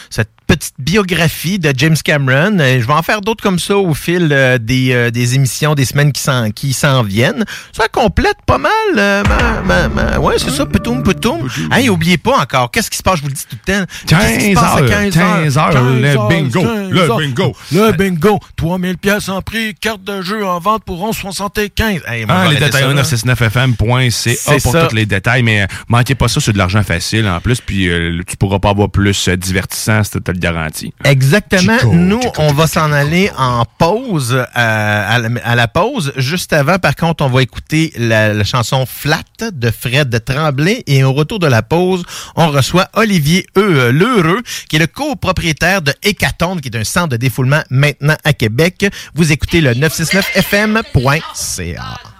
cette 0.10 0.30
petite 0.48 0.76
biographie 0.80 1.60
de 1.60 1.74
James 1.78 1.96
Cameron. 2.04 2.58
Euh, 2.60 2.80
Je 2.82 2.86
vais 2.88 2.94
en 2.94 3.02
faire 3.04 3.22
d'autres 3.22 3.44
comme 3.44 3.60
ça 3.60 3.78
au 3.78 3.94
fil 3.94 4.30
euh, 4.32 4.58
des, 4.58 4.92
euh, 4.94 5.12
des 5.12 5.36
émissions, 5.36 5.76
des 5.76 5.86
semaines 5.86 6.12
qui 6.12 6.22
s'en, 6.22 6.52
qui 6.52 6.74
s'en 6.74 7.04
viennent. 7.04 7.44
Ça 7.72 7.88
complète 7.88 8.38
pas 8.46 8.58
mal. 8.58 8.72
ma, 8.96 9.62
ma, 9.64 9.88
ma- 9.90 10.18
ouais, 10.20 10.36
c'est 10.38 10.52
ça, 10.52 10.66
poutoum, 10.66 11.04
poutoum. 11.04 11.48
Hey, 11.72 11.90
oubliez 11.90 12.18
pas 12.18 12.38
encore, 12.40 12.72
qu'est-ce 12.72 12.90
qui 12.92 12.98
se 12.98 13.04
passe, 13.04 13.18
je 13.18 13.22
vous 13.24 13.30
le 13.30 13.34
dis 13.34 13.46
tout 13.50 13.58
le 13.68 13.74
temps? 13.74 13.86
Qu'est-ce 14.08 14.38
qui 14.40 14.42
se 14.42 14.54
15 14.54 14.56
passe 14.56 14.64
à 14.64 14.82
heures, 14.82 14.90
15 14.90 15.14
15 15.14 15.58
heures, 15.58 15.84
le 15.84 16.02
15 16.16 16.28
bingo, 16.30 16.62
15 16.62 16.90
le 16.92 17.00
heures. 17.02 17.18
bingo. 17.18 17.56
Le 17.72 17.92
bingo, 17.94 18.40
3000 18.56 18.98
pièces 18.98 19.30
en 19.30 19.42
prix, 19.42 19.74
carte 19.76 20.04
de 20.04 20.22
jeu 20.22 20.46
en 20.46 20.60
vente 20.60 20.84
pour 20.84 21.02
11,75. 21.10 22.02
Hey, 22.08 22.26
Ah, 22.28 22.48
les 22.50 22.56
détails 22.58 22.72
ça, 22.84 22.94
là. 22.94 23.02
969fm.ca 23.02 24.12
C'est 24.12 24.64
pour 24.64 24.74
tous 24.88 24.96
les 24.96 25.06
détails, 25.06 25.44
mais 25.44 25.68
manquez 25.88 26.16
pas 26.16 26.28
ça, 26.28 26.40
c'est 26.40 26.54
de 26.54 26.58
l'argent 26.58 26.84
facile 26.84 27.28
en 27.28 27.40
plus, 27.40 27.62
puis 27.62 27.88
euh, 27.90 28.22
tu 28.28 28.38
pourras 28.38 28.60
pas 28.60 28.70
avoir 28.70 28.90
plus 28.90 29.30
divertissant, 29.30 30.02
c'est 30.04 30.24
te 30.24 30.32
le 30.36 30.40
garantis. 30.40 30.94
Exactement. 31.04 31.78
Chico, 31.78 31.94
Nous, 31.94 32.22
on 32.38 32.54
va 32.54 32.68
s'en 32.68 32.92
aller 32.92 33.32
en 33.38 33.66
pause, 33.78 34.34
euh, 34.34 34.46
à, 34.54 35.20
la, 35.20 35.30
à 35.44 35.56
la 35.56 35.68
pause. 35.68 36.14
Juste 36.18 36.54
avant, 36.54 36.78
par 36.78 36.96
contre, 36.96 37.24
on 37.24 37.30
va 37.30 37.42
écouter 37.42 37.92
la, 37.98 38.34
la 38.34 38.44
chanson 38.44 38.86
Flat 38.86 39.24
de 39.52 39.72
Fred 39.72 40.24
Tremblay. 40.24 40.84
Et 40.88 41.04
au 41.04 41.14
retour 41.14 41.40
de 41.40 41.48
la 41.48 41.64
pause, 41.64 42.04
on 42.36 42.50
reçoit 42.50 42.90
Olivier 42.94 43.48
e, 43.58 43.90
Lheureux, 43.92 44.42
qui 44.70 44.76
est 44.76 44.80
le 44.80 44.88
copropriétaire 44.88 45.82
de 45.82 45.94
Hécatombe, 46.04 46.62
qui 46.62 46.70
est 46.70 46.78
un 46.78 46.84
centre 46.84 47.10
de 47.10 47.18
défoulement 47.18 47.64
maintenant 47.70 48.16
à 48.24 48.34
Québec. 48.34 48.86
Vous 49.14 49.32
écoutez 49.32 49.62
le 49.62 49.74
969fm.ca. 49.74 52.15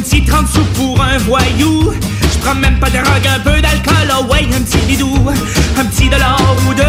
un 0.00 0.02
petit 0.02 0.24
30 0.24 0.48
sous 0.48 0.64
pour 0.76 0.98
un 1.02 1.18
voyou. 1.18 1.92
Je 2.32 2.38
prends 2.38 2.54
même 2.54 2.78
pas 2.78 2.88
de 2.88 2.96
drogue, 2.96 3.28
un 3.36 3.40
peu 3.40 3.60
d'alcool, 3.60 4.08
oh 4.18 4.24
ouais, 4.32 4.48
un 4.56 4.62
petit 4.62 4.78
bidou. 4.86 5.14
Un 5.78 5.84
petit 5.84 6.08
dollar 6.08 6.40
ou 6.66 6.74
deux, 6.74 6.82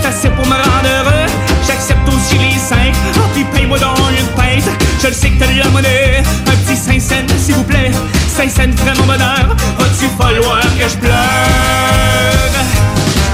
c'est 0.00 0.08
assez 0.08 0.28
pour 0.28 0.46
me 0.46 0.52
rendre 0.52 0.88
heureux. 0.98 1.26
J'accepte 1.66 2.06
aussi 2.08 2.36
les 2.36 2.58
cinq, 2.58 2.92
oh 3.16 3.20
puis 3.32 3.44
paye-moi 3.44 3.78
donc 3.78 3.96
une 4.10 4.26
pinte 4.36 4.70
Je 5.00 5.06
le 5.06 5.12
sais 5.14 5.30
que 5.30 5.38
t'as 5.38 5.46
de 5.46 5.58
la 5.58 5.68
monnaie, 5.70 6.22
un 6.46 6.50
petit 6.50 6.76
5 6.76 7.00
cents 7.00 7.38
s'il 7.38 7.54
vous 7.54 7.64
plaît. 7.64 7.92
5 8.28 8.50
cents 8.50 8.76
ferait 8.76 8.94
mon 8.98 9.06
bonheur, 9.06 9.56
va-tu 9.78 10.08
falloir 10.18 10.60
que 10.60 10.88
je 10.88 10.96
pleure? 10.96 11.14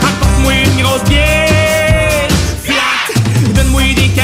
Apporte-moi 0.02 0.52
une 0.52 0.82
grosse 0.82 1.04
bière 1.04 1.25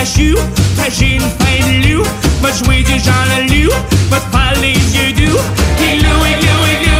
Donne-moi 0.03 0.15
des 0.15 0.35
cachous, 0.35 0.39
ben 0.77 0.91
j'ai 0.99 1.15
une 1.15 1.21
faim 1.21 1.63
de 1.67 1.95
loup. 1.95 2.03
Va 2.43 2.51
jouer 2.53 2.83
des 2.83 2.99
gens 2.99 3.13
la 3.29 3.41
loup, 3.43 3.71
va 4.11 4.19
te 4.19 4.37
faire 4.37 4.55
les 4.61 4.75
yeux 4.75 5.13
doux. 5.13 5.39
Igloo, 5.79 6.09
igloo, 6.09 6.25
igloo, 6.27 6.65
igloo, 6.73 6.92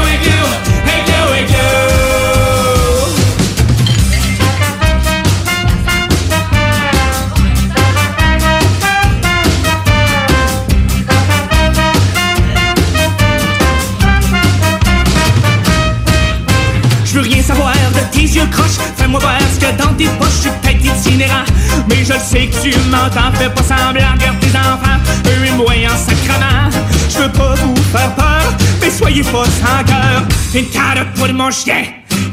yeux 18.25 18.49
Fais-moi 18.97 19.21
voir 19.21 19.39
ce 19.41 19.59
que 19.59 19.73
dans 19.77 19.95
tes 19.95 20.07
poches. 20.19 20.29
Je 20.29 20.41
suis 20.43 20.51
peut-être 20.63 20.85
itinérant 20.85 21.45
Mais 21.89 22.05
je 22.05 22.13
sais 22.13 22.47
que 22.47 22.63
tu 22.63 22.79
m'entends. 22.91 23.33
Fais 23.35 23.51
pas 23.51 23.63
semblant, 23.63 24.13
regarde 24.15 24.39
tes 24.41 24.57
enfants. 24.57 24.99
Eux 25.27 25.47
et 25.47 25.51
moi 25.53 25.73
en 25.87 25.97
sacrement. 25.97 26.71
Je 27.11 27.19
veux 27.19 27.33
pas 27.33 27.55
vous 27.55 27.77
faire 27.77 28.15
peur 28.15 28.53
Mais 28.81 28.91
soyez 28.91 29.23
pas 29.23 29.45
sans 29.45 29.85
cœur. 29.85 30.23
Une 30.55 30.67
carotte 30.67 31.13
pour 31.15 31.33
mon 31.33 31.51
chien. 31.51 31.85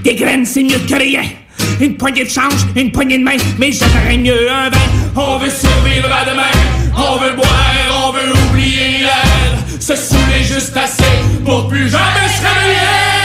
Des 0.04 0.16
graines 0.16 0.46
c'est 0.46 0.64
mieux 0.64 0.80
que 0.80 0.96
rien. 0.96 1.24
Une 1.80 1.96
poignée 1.96 2.26
de 2.26 2.30
change, 2.30 2.66
une 2.76 2.92
poignée 2.92 3.18
de 3.18 3.24
main, 3.24 3.38
mais 3.58 3.72
j'aimerais 3.72 4.18
mieux 4.18 4.52
un 4.52 4.70
vin. 4.70 4.78
On 5.16 5.38
veut 5.38 5.50
survivre 5.50 6.10
à 6.12 6.30
demain, 6.30 6.52
on 6.96 7.18
veut 7.18 7.36
boire, 7.36 8.08
on 8.08 8.12
veut 8.12 8.34
oublier 8.50 9.00
l'air, 9.00 9.80
se 9.80 9.96
saouler 9.96 10.44
juste 10.44 10.76
assez 10.76 11.04
pour 11.46 11.68
plus 11.68 11.90
jamais 11.90 12.28
se 12.28 12.42
réveiller. 12.42 13.19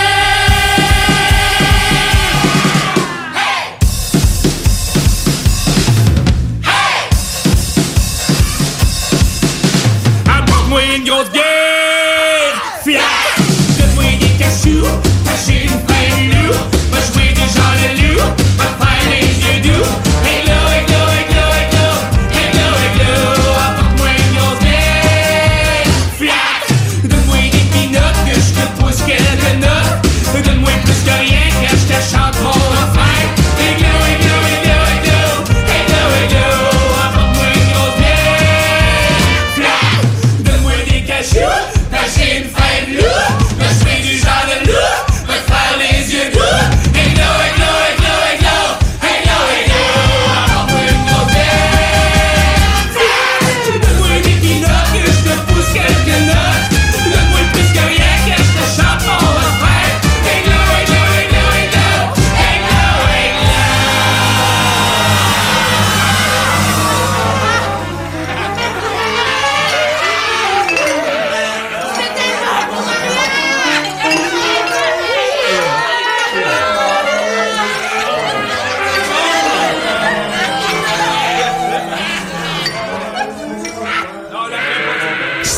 Les 19.78 20.13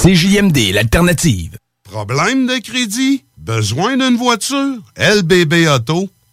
CJMD, 0.07 0.71
l'alternative. 0.73 1.59
Problème 1.83 2.47
de 2.47 2.59
crédit? 2.63 3.25
Besoin 3.39 3.97
d'une 3.97 4.17
voiture? 4.17 4.79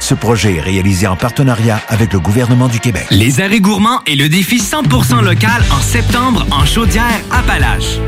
Ce 0.00 0.14
projet 0.14 0.56
est 0.56 0.60
réalisé 0.60 1.06
en 1.06 1.14
partenariat 1.14 1.80
avec 1.88 2.12
le 2.12 2.18
gouvernement 2.18 2.68
du 2.68 2.80
Québec. 2.80 3.06
Les 3.10 3.40
arrêts 3.40 3.60
gourmands 3.60 4.00
et 4.06 4.16
le 4.16 4.28
défi 4.28 4.56
100% 4.56 5.22
local 5.22 5.62
en 5.70 5.80
septembre 5.80 6.46
en 6.50 6.64
chaudière 6.64 7.20
Appalaches. 7.30 7.98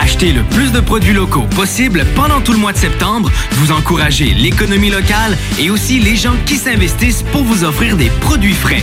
Achetez 0.00 0.32
le 0.32 0.42
plus 0.44 0.72
de 0.72 0.80
produits 0.80 1.12
locaux 1.12 1.46
possible 1.54 2.06
pendant 2.14 2.40
tout 2.40 2.52
le 2.52 2.58
mois 2.58 2.72
de 2.72 2.78
septembre. 2.78 3.30
Vous 3.52 3.72
encouragez 3.72 4.32
l'économie 4.32 4.90
locale 4.90 5.36
et 5.58 5.68
aussi 5.68 5.98
les 6.00 6.16
gens 6.16 6.36
qui 6.46 6.56
s'investissent 6.56 7.24
pour 7.32 7.42
vous 7.42 7.64
offrir 7.64 7.96
des 7.96 8.08
produits 8.20 8.54
frais. 8.54 8.82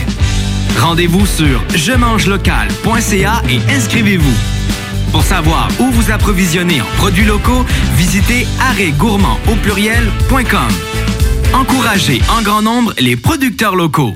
Rendez-vous 0.78 1.26
sur 1.26 1.64
je 1.74 1.92
mange 1.92 2.26
local.ca 2.26 3.42
et 3.48 3.60
inscrivez-vous. 3.74 4.34
Pour 5.10 5.24
savoir 5.24 5.68
où 5.80 5.90
vous 5.90 6.12
approvisionner 6.12 6.80
en 6.80 6.96
produits 6.98 7.24
locaux, 7.24 7.64
visitez 7.96 8.46
arrêtgourmand 8.60 9.40
au 9.48 9.56
pluriel.com. 9.56 10.68
Encouragez 11.54 12.22
en 12.30 12.42
grand 12.42 12.62
nombre 12.62 12.92
les 12.98 13.16
producteurs 13.16 13.74
locaux. 13.74 14.14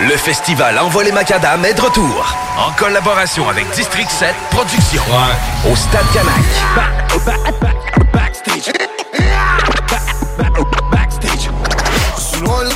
Le 0.00 0.16
festival 0.16 0.78
Envol 0.78 1.04
les 1.04 1.12
Macadam 1.12 1.64
est 1.64 1.74
de 1.74 1.80
retour. 1.80 2.34
En 2.58 2.72
collaboration 2.72 3.48
avec 3.48 3.70
District 3.70 4.10
7 4.10 4.34
Productions. 4.50 5.02
Au 5.70 5.76
Stade 5.76 6.06
Canac. 6.12 8.01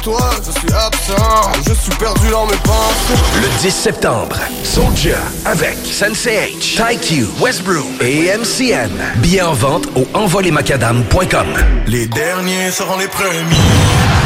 Toi, 0.07 0.31
je 0.37 0.53
suis 0.53 0.73
absent, 0.73 1.53
je 1.67 1.75
suis 1.75 1.91
perdu 1.97 2.29
dans 2.31 2.47
mes 2.47 2.57
pensées. 2.59 3.21
Le 3.43 3.61
10 3.61 3.71
septembre, 3.73 4.37
Soldier 4.63 5.17
avec 5.45 5.77
Sensei 5.85 6.55
H, 6.55 6.77
TyQ, 6.77 7.27
Westbrook 7.41 7.85
et 8.01 8.31
MCN. 8.39 8.93
Billets 9.17 9.43
en 9.43 9.53
vente 9.53 9.89
au 9.97 10.07
envolemacadam.com. 10.17 11.49
Les 11.89 12.07
derniers 12.07 12.71
seront 12.71 12.99
les 12.99 13.09
premiers. 13.09 14.26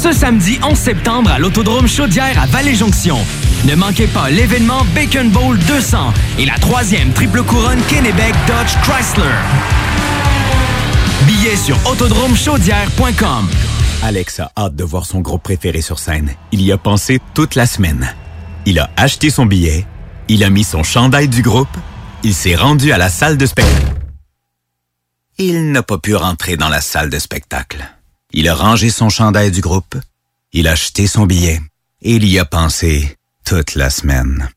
Ce 0.00 0.12
samedi 0.12 0.58
11 0.62 0.78
septembre 0.78 1.30
à 1.30 1.38
l'Autodrome 1.38 1.86
Chaudière 1.86 2.40
à 2.40 2.46
Vallée-Jonction. 2.46 3.18
Ne 3.66 3.74
manquez 3.74 4.06
pas 4.06 4.30
l'événement 4.30 4.82
Bacon 4.94 5.28
Bowl 5.28 5.58
200 5.58 6.14
et 6.38 6.46
la 6.46 6.54
troisième 6.54 7.12
triple 7.12 7.42
couronne 7.42 7.82
Kennebec 7.82 8.34
Dodge 8.46 8.74
Chrysler. 8.82 9.28
Billets 11.26 11.54
sur 11.54 11.76
autodromechaudière.com. 11.86 13.46
Alex 14.02 14.40
a 14.40 14.50
hâte 14.56 14.74
de 14.74 14.84
voir 14.84 15.04
son 15.04 15.20
groupe 15.20 15.42
préféré 15.42 15.82
sur 15.82 15.98
scène. 15.98 16.30
Il 16.50 16.62
y 16.62 16.72
a 16.72 16.78
pensé 16.78 17.20
toute 17.34 17.54
la 17.54 17.66
semaine. 17.66 18.14
Il 18.64 18.78
a 18.78 18.88
acheté 18.96 19.28
son 19.28 19.44
billet, 19.44 19.84
il 20.28 20.44
a 20.44 20.48
mis 20.48 20.64
son 20.64 20.82
chandail 20.82 21.28
du 21.28 21.42
groupe, 21.42 21.76
il 22.22 22.32
s'est 22.32 22.56
rendu 22.56 22.92
à 22.92 22.96
la 22.96 23.10
salle 23.10 23.36
de 23.36 23.44
spectacle. 23.44 23.92
Il 25.36 25.72
n'a 25.72 25.82
pas 25.82 25.98
pu 25.98 26.14
rentrer 26.14 26.56
dans 26.56 26.70
la 26.70 26.80
salle 26.80 27.10
de 27.10 27.18
spectacle. 27.18 27.86
Il 28.32 28.48
a 28.48 28.54
rangé 28.54 28.90
son 28.90 29.08
chandail 29.08 29.50
du 29.50 29.60
groupe, 29.60 29.96
il 30.52 30.68
a 30.68 30.72
acheté 30.72 31.06
son 31.08 31.26
billet 31.26 31.60
et 32.00 32.14
il 32.14 32.28
y 32.28 32.38
a 32.38 32.44
pensé 32.44 33.16
toute 33.44 33.74
la 33.74 33.90
semaine. 33.90 34.48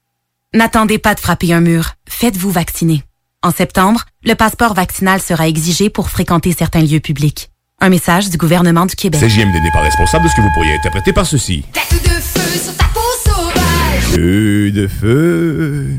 N'attendez 0.54 1.00
pas 1.00 1.16
de 1.16 1.20
frapper 1.20 1.54
un 1.54 1.62
mur. 1.62 1.94
Faites-vous 2.08 2.52
vacciner. 2.52 3.04
En 3.42 3.52
septembre, 3.52 4.06
le 4.24 4.36
passeport 4.36 4.76
vaccinal 4.76 5.20
sera 5.20 5.48
exigé 5.48 5.90
pour 5.90 6.12
fréquenter 6.12 6.54
certains 6.54 6.82
lieux 6.82 7.00
publics. 7.00 7.50
Un 7.82 7.90
message 7.90 8.30
du 8.30 8.38
gouvernement 8.38 8.86
du 8.86 8.96
Québec. 8.96 9.20
CJMD 9.20 9.56
n'est 9.56 9.72
pas 9.72 9.82
responsable 9.82 10.26
de 10.26 10.30
ce 10.30 10.36
que 10.36 10.42
vous 10.42 10.52
pourriez 10.54 10.76
interpréter 10.76 11.12
par 11.12 11.26
ceci. 11.26 11.66
Tête 11.74 12.04
de 12.04 12.10
feu 12.10 12.60
sur 12.60 12.78
ta 12.78 12.86
peau 12.86 13.00
sauvage. 13.26 14.04
Feu 14.12 14.72
de 14.72 14.88
feu. 14.88 15.90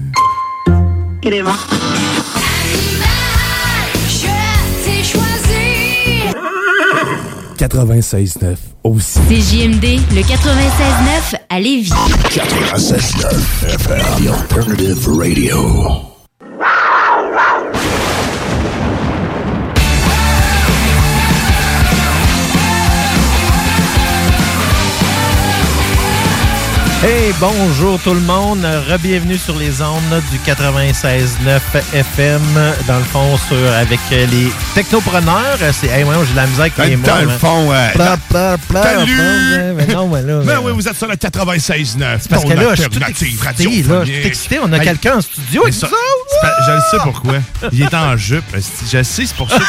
Il 1.24 1.34
est 1.34 1.42
mort. 1.42 1.66
96.9 7.68 8.56
aussi. 8.82 9.18
CJMD, 9.20 9.98
le 10.14 10.20
96.9 10.20 11.36
à 11.48 11.60
Lévis. 11.60 11.90
96.9 12.28 13.74
FM. 13.74 14.00
The 14.22 14.28
Alternative 14.28 15.08
Radio. 15.08 16.13
Hey, 27.06 27.34
bonjour 27.38 28.00
tout 28.00 28.14
le 28.14 28.20
monde. 28.20 28.64
Re-bienvenue 28.64 29.36
sur 29.36 29.58
les 29.58 29.82
ondes 29.82 30.22
du 30.32 30.38
96.9 30.38 31.60
FM. 31.92 32.40
Dans 32.88 32.96
le 32.96 33.04
fond, 33.04 33.36
sur, 33.46 33.56
avec 33.74 34.00
les 34.10 34.50
technopreneurs. 34.74 35.58
C'est, 35.72 35.88
hey, 35.88 36.04
moi, 36.04 36.14
j'ai 36.26 36.30
de 36.32 36.36
la 36.36 36.46
musique 36.46 36.74
qui 36.74 36.80
est 36.80 36.96
Dans 36.96 37.20
le 37.20 37.28
fond, 37.28 37.68
ouais. 37.68 37.90
Pla, 37.92 38.16
pla, 38.30 38.56
pla, 38.68 38.82
Salut! 38.82 39.12
pla, 39.14 39.72
Mais 39.86 39.94
non, 39.94 40.08
mais 40.08 40.22
là. 40.22 40.38
Ben 40.38 40.44
mais- 40.46 40.56
oui, 40.64 40.72
vous 40.74 40.88
êtes 40.88 40.96
sur 40.96 41.06
le 41.06 41.16
96.9. 41.16 42.20
C'est 42.20 42.28
parce 42.30 42.44
que 42.44 42.52
là, 42.54 42.74
je 42.74 42.80
suis 42.82 42.90
tout 42.90 43.00
excité, 43.06 43.82
là. 43.82 44.04
Je 44.04 44.12
suis 44.12 44.26
excité. 44.26 44.58
On 44.62 44.72
a 44.72 44.78
Hey, 44.78 44.84
quelqu'un 44.84 45.16
en 45.18 45.20
studio 45.20 45.62
avec 45.62 45.74
ça- 45.74 45.88
nous 45.88 46.66
Je 46.66 46.70
le 46.72 46.80
sais 46.90 46.96
pourquoi. 47.02 47.34
Il 47.72 47.82
est 47.82 47.94
en 47.94 48.16
jupe. 48.16 48.44
Je 48.56 49.02
sais, 49.02 49.26
c'est 49.26 49.34
pour 49.36 49.50
ça 49.50 49.58
que. 49.58 49.64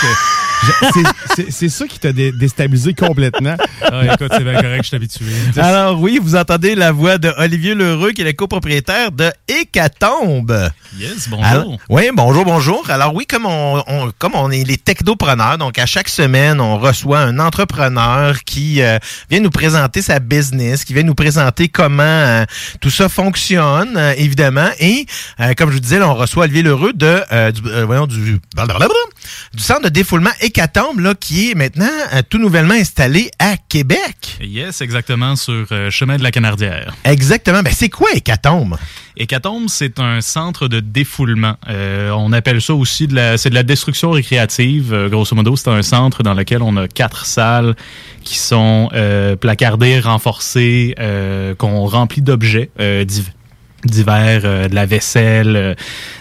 c'est- 0.94 1.36
c'est- 1.36 1.52
C'est 1.52 1.70
ça 1.70 1.86
qui 1.86 2.00
t'a 2.00 2.12
dé- 2.14 2.32
déstabilisé 2.32 2.94
complètement. 2.94 3.56
Ah, 3.84 4.02
écoute, 4.14 4.32
c'est 4.32 4.44
bien 4.44 4.54
correct, 4.54 4.84
je 4.84 4.88
suis 4.88 4.96
habitué. 4.96 5.26
Alors 5.62 6.00
oui, 6.00 6.20
vous 6.22 6.36
entendez 6.36 6.76
la 6.76 6.92
voix 6.94 7.18
de 7.18 7.25
Olivier 7.38 7.76
Lheureux, 7.76 8.12
qui 8.12 8.22
est 8.22 8.26
le 8.26 8.34
copropriétaire 8.34 9.12
de 9.12 9.32
Hécatombe. 9.48 10.70
Yes, 10.98 11.28
bonjour. 11.30 11.46
Alors- 11.46 11.78
oui, 11.90 12.10
bonjour, 12.14 12.46
bonjour. 12.46 12.90
Alors 12.90 13.14
oui, 13.14 13.26
comme 13.26 13.46
on, 13.46 13.84
on- 13.88 14.12
comme 14.18 14.34
on 14.36 14.50
est 14.52 14.64
les 14.64 14.78
technopreneurs, 14.78 15.58
donc 15.58 15.78
à 15.80 15.86
chaque 15.86 16.10
semaine, 16.10 16.60
on 16.62 16.78
reçoit 16.78 17.20
un 17.20 17.38
entrepreneur 17.40 18.44
qui 18.46 18.82
euh, 18.82 18.98
vient 19.30 19.40
nous 19.42 19.50
présenter 19.50 20.02
sa 20.02 20.20
business, 20.20 20.84
qui 20.86 20.94
vient 20.94 21.04
nous 21.04 21.16
présenter 21.16 21.68
comment 21.68 22.04
euh, 22.04 22.46
tout 22.82 22.90
ça 22.90 23.10
fonctionne, 23.10 23.96
euh, 23.98 24.14
évidemment. 24.18 24.70
Et 24.80 25.06
comme 25.58 25.70
je 25.70 25.76
vous 25.76 25.80
disais, 25.82 26.00
là, 26.00 26.10
on 26.10 26.16
reçoit 26.16 26.46
Olivier 26.46 26.64
Lheureux 26.64 26.94
de, 26.94 27.52
du, 27.52 27.62
voyons, 27.86 28.08
du, 28.08 28.40
du 29.54 29.64
centre 29.64 29.82
de 29.84 29.90
défoulement 29.90 30.30
Hécatombe, 30.42 31.00
là, 31.00 31.14
qui 31.20 31.52
est 31.52 31.56
maintenant 31.56 31.90
tout 32.30 32.38
nouvellement 32.38 32.74
installé 32.74 33.30
à 33.40 33.56
Québec. 33.70 34.38
Yes, 34.42 34.82
exactement, 34.82 35.36
sur 35.36 35.68
Chemin 35.90 36.18
de 36.18 36.24
la 36.24 36.32
Canardière. 36.32 36.94
Exactement. 37.16 37.64
Ben, 37.64 37.72
c'est 37.74 37.88
quoi 37.88 38.10
Hécatombe? 38.14 38.76
Hécatombe, 39.16 39.70
c'est 39.70 40.00
un 40.02 40.20
centre 40.20 40.68
de 40.68 40.82
défoulement. 40.82 41.56
Euh, 41.70 42.12
on 42.12 42.34
appelle 42.34 42.62
ça 42.62 42.74
aussi 42.74 43.08
de 43.08 43.16
la, 43.16 43.38
c'est 43.38 43.50
de 43.50 43.56
la 43.56 43.64
destruction 43.64 44.12
récréative. 44.12 44.94
Euh, 44.94 45.08
grosso 45.08 45.34
modo, 45.34 45.56
c'est 45.56 45.70
un 45.70 45.82
centre 45.82 46.24
dans 46.24 46.34
lequel 46.34 46.62
on 46.62 46.76
a 46.76 46.90
quatre 46.90 47.26
salles 47.26 47.74
qui 48.26 48.38
sont 48.38 48.90
euh, 48.94 49.38
placardées, 49.38 50.00
renforcées, 50.02 50.94
qu'on 51.58 51.86
remplit 51.86 52.22
d'objets 52.22 52.70
euh, 52.82 53.06
div- 53.06 53.32
divers, 53.86 54.42
euh, 54.44 54.68
de 54.68 54.76
la 54.76 54.86
vaisselle, 54.86 55.56
euh, 55.56 55.74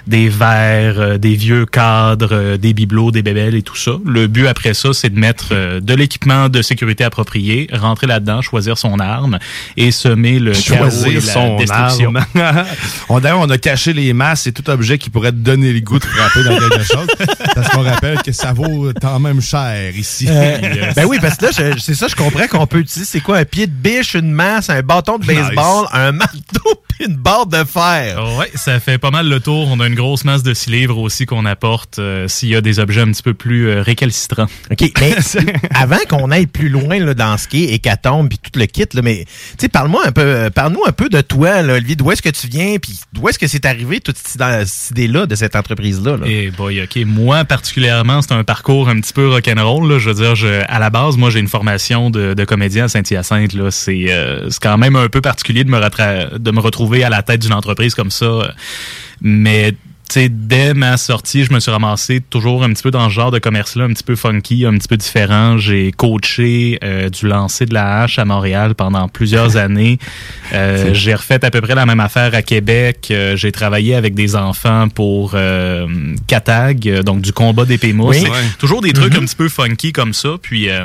des 0.07 0.29
verres, 0.29 1.01
euh, 1.01 1.19
des 1.19 1.35
vieux 1.35 1.67
cadres, 1.67 2.29
euh, 2.33 2.57
des 2.57 2.73
bibelots, 2.75 3.11
des 3.11 3.23
bébelles 3.23 3.55
et 3.55 3.63
tout 3.63 3.77
ça. 3.77 3.93
Le 4.05 4.27
but 4.27 4.47
après 4.47 4.75
ça, 4.75 4.93
c'est 4.93 5.11
de 5.11 5.19
mettre 5.19 5.49
euh, 5.53 5.81
de 5.81 5.95
l'équipement 5.95 6.49
de 6.49 6.63
sécurité 6.63 7.05
approprié, 7.05 7.69
rentrer 7.73 8.07
là-dedans, 8.07 8.43
choisir 8.43 8.77
son 8.79 8.99
arme 9.01 9.39
et 9.77 9.91
semer 9.91 10.39
le 10.39 10.53
chaos 10.53 10.87
et 10.87 10.91
Choisir 10.91 11.15
la 11.15 11.33
son 11.33 11.57
destruction. 11.57 12.13
arme. 12.35 12.65
on, 13.09 13.21
D'ailleurs, 13.21 13.41
on 13.41 13.51
a 13.51 13.59
caché 13.59 13.93
les 13.93 14.13
masses 14.13 14.47
et 14.47 14.53
tout 14.53 14.69
objet 14.71 14.99
qui 14.99 15.11
pourrait 15.11 15.33
te 15.33 15.37
donner 15.37 15.73
le 15.73 15.81
goût 15.81 15.99
de 15.99 16.05
frapper 16.05 16.45
dans 16.45 16.59
quelque 16.59 16.83
chose. 16.93 17.07
Parce 17.55 17.69
qu'on 17.71 17.83
rappelle 17.83 18.23
que 18.23 18.33
ça 18.33 18.53
vaut 18.53 18.91
quand 19.01 19.19
même 19.21 19.41
cher 19.41 19.97
ici. 19.97 20.27
Euh, 20.29 20.59
Ben 20.97 21.05
oui, 21.07 21.19
parce 21.21 21.37
que 21.37 21.47
là, 21.47 21.51
je- 21.57 21.79
c'est 21.81 21.95
ça, 21.95 22.07
je 22.09 22.15
comprends 22.15 22.47
qu'on 22.47 22.67
peut 22.67 22.79
utiliser, 22.79 23.05
c'est 23.11 23.21
quoi, 23.21 23.39
un 23.39 23.45
pied 23.45 23.67
de 23.67 23.73
biche, 23.73 24.15
une 24.15 24.31
masse, 24.33 24.71
un 24.71 24.83
bâton 24.83 25.19
de 25.19 25.25
baseball, 25.25 25.87
un 25.93 26.13
marteau, 26.13 26.83
puis 26.89 27.07
une 27.09 27.17
barre 27.17 27.47
de 27.47 27.54
fer. 27.65 28.23
Ouais, 28.39 28.51
ça 28.55 28.81
fait 28.81 28.99
pas 28.99 29.11
mal 29.11 29.29
le 29.29 29.39
tour. 29.41 29.69
On 29.71 29.79
a 29.81 29.87
une 29.87 29.95
grosse 29.95 30.25
masse 30.25 30.43
de 30.43 30.55
six 30.55 30.71
livres 30.71 30.99
aussi 30.99 31.27
qu'on 31.27 31.45
apporte 31.45 31.99
euh, 31.99 32.27
s'il 32.29 32.49
y 32.49 32.57
a 32.57 32.61
des 32.61 32.79
objets 32.81 33.03
un 33.03 33.11
petit 33.13 33.23
peu 33.23 33.35
plus 33.35 33.69
euh, 33.69 33.83
récalcitrants. 33.83 34.47
OK, 34.71 34.91
mais 35.01 35.15
avant 35.75 35.99
qu'on 36.09 36.31
aille 36.31 36.47
plus 36.47 36.69
loin 36.69 36.99
là, 36.99 37.15
dans 37.15 37.37
ce 37.39 37.47
qui 37.49 37.65
est 37.65 37.75
hécatombe 37.75 38.29
puis 38.29 38.39
tout 38.39 38.59
le 38.59 38.67
kit, 38.67 38.87
là, 38.95 39.03
mais 39.03 39.25
parle-moi 39.73 40.03
un 40.07 40.13
peu, 40.13 40.23
euh, 40.23 40.51
parle-nous 40.51 40.83
un 40.87 40.93
peu 40.93 41.09
de 41.09 41.21
toi, 41.21 41.63
là, 41.63 41.75
Olivier, 41.75 41.97
d'où 41.97 42.11
est-ce 42.11 42.23
que 42.23 42.31
tu 42.31 42.47
viens, 42.49 42.77
puis 42.81 42.99
d'où 43.13 43.29
est-ce 43.29 43.39
que 43.39 43.47
c'est 43.47 43.65
arrivé 43.67 44.01
toute 44.01 44.17
cette, 44.17 44.35
idée- 44.37 44.65
cette 44.67 44.91
idée-là 44.93 45.27
de 45.27 45.35
cette 45.35 45.57
entreprise-là. 45.57 46.17
là? 46.17 46.27
Et 46.27 46.51
boy, 46.51 46.83
ok. 46.83 47.05
Moi, 47.07 47.45
particulièrement, 47.45 48.23
c'est 48.23 48.33
un 48.33 48.45
parcours 48.45 48.89
un 48.89 49.01
petit 49.01 49.13
peu 49.13 49.29
rock'n'roll. 49.29 49.91
là. 49.91 49.99
Je 49.99 50.09
veux 50.11 50.15
dire, 50.15 50.35
je, 50.35 50.63
à 50.69 50.79
la 50.79 50.91
base, 50.91 51.17
moi, 51.17 51.31
j'ai 51.31 51.41
une 51.41 51.49
formation 51.49 52.11
de, 52.11 52.35
de 52.35 52.45
comédien 52.45 52.85
à 52.85 52.89
Saint-Hyacinthe. 52.89 53.53
C'est, 53.71 54.07
euh, 54.09 54.49
quand 54.61 54.79
même 54.79 54.97
un 54.97 55.09
peu 55.09 55.21
particulier 55.21 55.65
de 55.65 55.71
me, 55.71 56.39
de 56.39 56.51
me 56.51 56.61
retrouver 56.61 57.05
à 57.05 57.11
la 57.11 57.23
tête 57.23 57.43
d'une 57.45 57.55
entreprise 57.55 57.95
comme 57.95 58.11
ça. 58.11 58.55
Mais 59.21 59.73
tu 60.07 60.21
sais, 60.21 60.29
dès 60.29 60.75
ma 60.75 60.99
sortie, 60.99 61.45
je 61.45 61.53
me 61.55 61.61
suis 61.61 61.71
ramassé 61.71 62.21
toujours 62.21 62.63
un 62.63 62.69
petit 62.75 62.83
peu 62.83 62.91
dans 62.91 63.09
ce 63.09 63.15
genre 63.15 63.31
de 63.31 63.39
commerce-là, 63.39 63.85
un 63.85 63.89
petit 63.95 64.03
peu 64.05 64.17
funky, 64.17 64.67
un 64.67 64.77
petit 64.77 64.87
peu 64.87 64.99
différent. 64.99 65.57
J'ai 65.57 65.93
coaché 65.93 66.79
euh, 66.85 67.09
du 67.09 67.27
lancer 67.27 67.65
de 67.65 67.73
la 67.73 68.03
hache 68.03 68.19
à 68.19 68.27
Montréal 68.27 68.75
pendant 68.75 69.09
plusieurs 69.09 69.57
années. 69.67 69.99
Euh, 70.53 70.93
j'ai 70.93 71.15
refait 71.15 71.43
à 71.43 71.51
peu 71.51 71.63
près 71.63 71.75
la 71.75 71.87
même 71.87 72.01
affaire 72.01 72.35
à 72.35 72.43
Québec. 72.43 73.09
Euh, 73.11 73.35
j'ai 73.35 73.51
travaillé 73.51 73.95
avec 73.95 74.15
des 74.15 74.37
enfants 74.37 74.89
pour 74.91 75.33
euh, 75.35 75.87
Catag, 76.27 76.87
euh, 76.87 77.03
donc 77.03 77.23
du 77.23 77.33
combat 77.33 77.65
d'épée 77.65 77.95
mousse. 77.95 78.17
Oui. 78.17 78.23
C'est 78.25 78.31
Ouais. 78.31 78.45
Toujours 78.59 78.83
des 78.83 78.93
trucs 78.93 79.15
Mhm. 79.15 79.23
un 79.23 79.27
petit 79.27 79.37
peu 79.37 79.49
funky 79.49 79.93
comme 79.93 80.13
ça. 80.13 80.35
Puis 80.41 80.69
euh, 80.69 80.85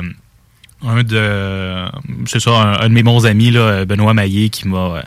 un 0.82 1.02
de 1.02 1.84
c'est 2.24 2.40
ça, 2.40 2.52
un, 2.52 2.80
un 2.80 2.88
de 2.88 2.94
mes 2.94 3.02
bons 3.02 3.26
amis, 3.26 3.50
là, 3.50 3.84
Benoît 3.84 4.14
Maillé, 4.14 4.48
qui 4.48 4.66
m'a 4.66 4.78
euh, 4.96 5.02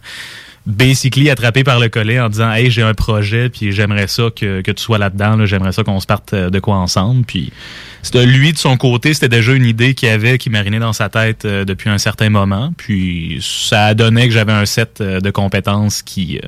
basically 0.65 1.29
attrapé 1.29 1.63
par 1.63 1.79
le 1.79 1.89
collet 1.89 2.19
en 2.19 2.29
disant 2.29 2.51
Hey, 2.51 2.69
j'ai 2.69 2.81
un 2.81 2.93
projet, 2.93 3.49
puis 3.49 3.71
j'aimerais 3.71 4.07
ça 4.07 4.23
que, 4.35 4.61
que 4.61 4.71
tu 4.71 4.81
sois 4.81 4.97
là-dedans, 4.97 5.35
là, 5.35 5.45
j'aimerais 5.45 5.71
ça 5.71 5.83
qu'on 5.83 5.99
se 5.99 6.07
parte 6.07 6.33
euh, 6.33 6.49
de 6.49 6.59
quoi 6.59 6.75
ensemble. 6.75 7.25
Puis 7.25 7.51
lui, 8.13 8.53
de 8.53 8.57
son 8.57 8.77
côté, 8.77 9.13
c'était 9.13 9.29
déjà 9.29 9.53
une 9.53 9.65
idée 9.65 9.93
qu'il 9.93 10.09
avait, 10.09 10.37
qui 10.37 10.49
marinait 10.49 10.79
dans 10.79 10.93
sa 10.93 11.09
tête 11.09 11.45
euh, 11.45 11.65
depuis 11.65 11.89
un 11.89 11.97
certain 11.97 12.29
moment. 12.29 12.73
Puis 12.77 13.39
ça 13.41 13.85
a 13.87 13.93
donné 13.93 14.27
que 14.27 14.33
j'avais 14.33 14.51
un 14.51 14.65
set 14.65 14.99
euh, 15.01 15.19
de 15.19 15.29
compétences 15.31 16.01
qui, 16.01 16.37
euh, 16.43 16.47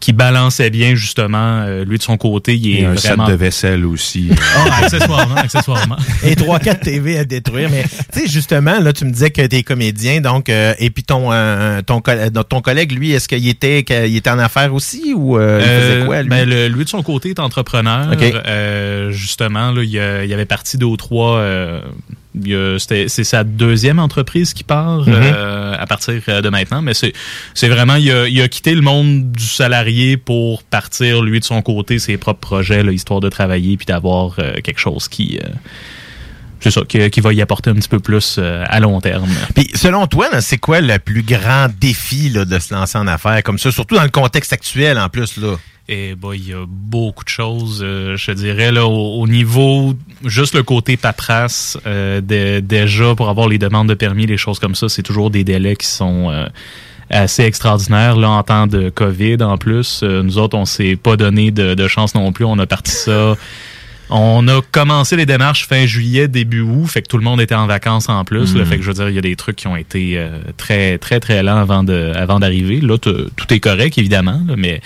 qui 0.00 0.12
balançait 0.12 0.70
bien, 0.70 0.94
justement. 0.94 1.62
Euh, 1.66 1.84
lui, 1.84 1.98
de 1.98 2.02
son 2.02 2.16
côté, 2.16 2.56
il 2.56 2.76
est 2.76 2.80
Et 2.80 2.84
un 2.84 2.94
vraiment... 2.94 3.26
set 3.26 3.32
de 3.34 3.38
vaisselle 3.38 3.84
aussi. 3.86 4.30
Ah, 4.58 4.84
accessoirement, 4.84 5.36
accessoirement. 5.36 5.96
Et 6.24 6.34
3-4 6.34 6.80
TV 6.80 7.18
à 7.18 7.24
détruire. 7.24 7.68
Mais 7.70 7.84
tu 8.12 8.20
sais, 8.20 8.26
justement, 8.26 8.80
là, 8.80 8.92
tu 8.92 9.04
me 9.04 9.10
disais 9.10 9.30
que 9.30 9.46
tu 9.46 9.56
es 9.56 9.62
comédien, 9.62 10.20
donc, 10.20 10.48
euh, 10.48 10.74
et 10.78 10.90
puis 10.90 11.02
ton, 11.04 11.30
euh, 11.32 11.82
ton, 11.82 12.00
co- 12.00 12.12
ton 12.48 12.60
collègue, 12.60 12.92
lui, 12.92 13.12
est-ce 13.12 13.28
qu'il 13.28 13.46
était, 13.48 13.84
qu'il 13.84 14.16
était 14.16 14.30
en 14.30 14.38
affaires 14.38 14.72
aussi 14.74 15.12
ou 15.14 15.38
euh, 15.38 15.60
il 15.60 15.66
faisait 15.66 16.06
quoi, 16.06 16.22
lui? 16.22 16.28
ben, 16.30 16.48
le- 16.48 16.68
lui, 16.68 16.84
de 16.84 16.88
son 16.88 17.02
côté, 17.02 17.30
est 17.30 17.38
entrepreneur. 17.38 18.08
OK. 18.12 18.22
Euh, 18.46 19.10
justement, 19.12 19.70
là, 19.72 19.82
il, 19.84 19.98
a- 19.98 20.24
il 20.24 20.32
avait 20.32 20.44
parti 20.46 20.78
deux 20.78 20.86
ou 20.96 20.98
trois. 20.98 21.38
euh, 21.38 21.80
c'est 22.78 23.08
sa 23.24 23.44
deuxième 23.44 23.98
entreprise 23.98 24.52
qui 24.52 24.62
part 24.64 25.06
Mhm. 25.08 25.14
euh, 25.14 25.74
à 25.78 25.86
partir 25.86 26.20
euh, 26.28 26.42
de 26.42 26.48
maintenant. 26.50 26.82
Mais 26.82 26.92
c'est 26.94 27.68
vraiment, 27.68 27.94
il 27.94 28.10
a, 28.10 28.28
il 28.28 28.40
a 28.42 28.48
quitté 28.48 28.74
le 28.74 28.82
monde 28.82 29.32
du 29.32 29.44
salarié 29.44 30.16
pour 30.18 30.62
partir, 30.62 31.22
lui, 31.22 31.40
de 31.40 31.44
son 31.44 31.62
côté, 31.62 31.98
ses 31.98 32.18
propres 32.18 32.40
projets, 32.40 32.82
là, 32.82 32.92
histoire 32.92 33.20
de 33.20 33.30
travailler 33.30 33.76
puis 33.78 33.86
d'avoir 33.86 34.34
euh, 34.38 34.54
quelque 34.62 34.80
chose 34.80 35.08
qui. 35.08 35.38
euh, 35.42 35.48
c'est 36.60 36.70
ça, 36.70 36.82
qui, 36.88 37.10
qui 37.10 37.20
va 37.20 37.32
y 37.32 37.40
apporter 37.42 37.70
un 37.70 37.74
petit 37.74 37.88
peu 37.88 38.00
plus 38.00 38.38
à 38.38 38.80
long 38.80 39.00
terme. 39.00 39.28
Puis 39.54 39.68
selon 39.74 40.06
toi, 40.06 40.26
c'est 40.40 40.56
quoi 40.58 40.80
le 40.80 40.98
plus 40.98 41.22
grand 41.22 41.68
défi 41.80 42.30
là, 42.30 42.44
de 42.44 42.58
se 42.58 42.72
lancer 42.74 42.96
en 42.98 43.06
affaires 43.06 43.42
comme 43.42 43.58
ça, 43.58 43.70
surtout 43.70 43.94
dans 43.94 44.02
le 44.02 44.08
contexte 44.10 44.52
actuel 44.54 44.98
en 44.98 45.08
plus 45.10 45.36
là? 45.36 45.56
Et 45.88 46.14
bah, 46.16 46.30
il 46.34 46.48
y 46.48 46.52
a 46.52 46.64
beaucoup 46.68 47.22
de 47.22 47.28
choses, 47.28 47.80
euh, 47.84 48.16
je 48.16 48.26
te 48.26 48.32
dirais, 48.32 48.72
là, 48.72 48.86
au, 48.86 49.20
au 49.22 49.28
niveau, 49.28 49.94
juste 50.24 50.54
le 50.54 50.64
côté 50.64 50.96
paperasse, 50.96 51.78
euh, 51.86 52.20
de- 52.20 52.58
déjà, 52.60 53.14
pour 53.14 53.28
avoir 53.28 53.46
les 53.48 53.58
demandes 53.58 53.88
de 53.88 53.94
permis, 53.94 54.26
les 54.26 54.36
choses 54.36 54.58
comme 54.58 54.74
ça, 54.74 54.88
c'est 54.88 55.02
toujours 55.04 55.30
des 55.30 55.44
délais 55.44 55.76
qui 55.76 55.86
sont 55.86 56.28
euh, 56.30 56.46
assez 57.08 57.44
extraordinaires. 57.44 58.16
Là, 58.16 58.30
en 58.30 58.42
temps 58.42 58.66
de 58.66 58.88
COVID, 58.90 59.36
en 59.42 59.58
plus, 59.58 60.00
euh, 60.02 60.24
nous 60.24 60.38
autres, 60.38 60.56
on 60.58 60.64
s'est 60.64 60.96
pas 60.96 61.16
donné 61.16 61.52
de, 61.52 61.74
de 61.74 61.86
chance 61.88 62.16
non 62.16 62.32
plus. 62.32 62.44
On 62.44 62.58
a 62.58 62.66
parti 62.66 62.90
ça... 62.92 63.36
On 64.08 64.46
a 64.46 64.60
commencé 64.70 65.16
les 65.16 65.26
démarches 65.26 65.66
fin 65.66 65.84
juillet, 65.84 66.28
début 66.28 66.60
août, 66.60 66.86
fait 66.86 67.02
que 67.02 67.08
tout 67.08 67.18
le 67.18 67.24
monde 67.24 67.40
était 67.40 67.56
en 67.56 67.66
vacances 67.66 68.08
en 68.08 68.24
plus. 68.24 68.54
là. 68.54 68.60
Mhm. 68.60 68.66
fait 68.66 68.76
que 68.76 68.82
je 68.82 68.88
veux 68.88 68.94
dire, 68.94 69.08
il 69.08 69.16
y 69.16 69.18
a 69.18 69.22
des 69.22 69.34
trucs 69.34 69.56
qui 69.56 69.66
ont 69.66 69.74
été 69.74 70.12
euh, 70.16 70.28
très, 70.56 70.96
très, 70.98 71.18
très 71.18 71.42
lents 71.42 71.56
avant 71.56 71.82
de, 71.82 72.12
avant 72.14 72.38
d'arriver. 72.38 72.80
Là, 72.80 72.98
tout 72.98 73.28
est 73.50 73.58
correct, 73.58 73.98
évidemment, 73.98 74.40
là, 74.46 74.54
mais 74.56 74.80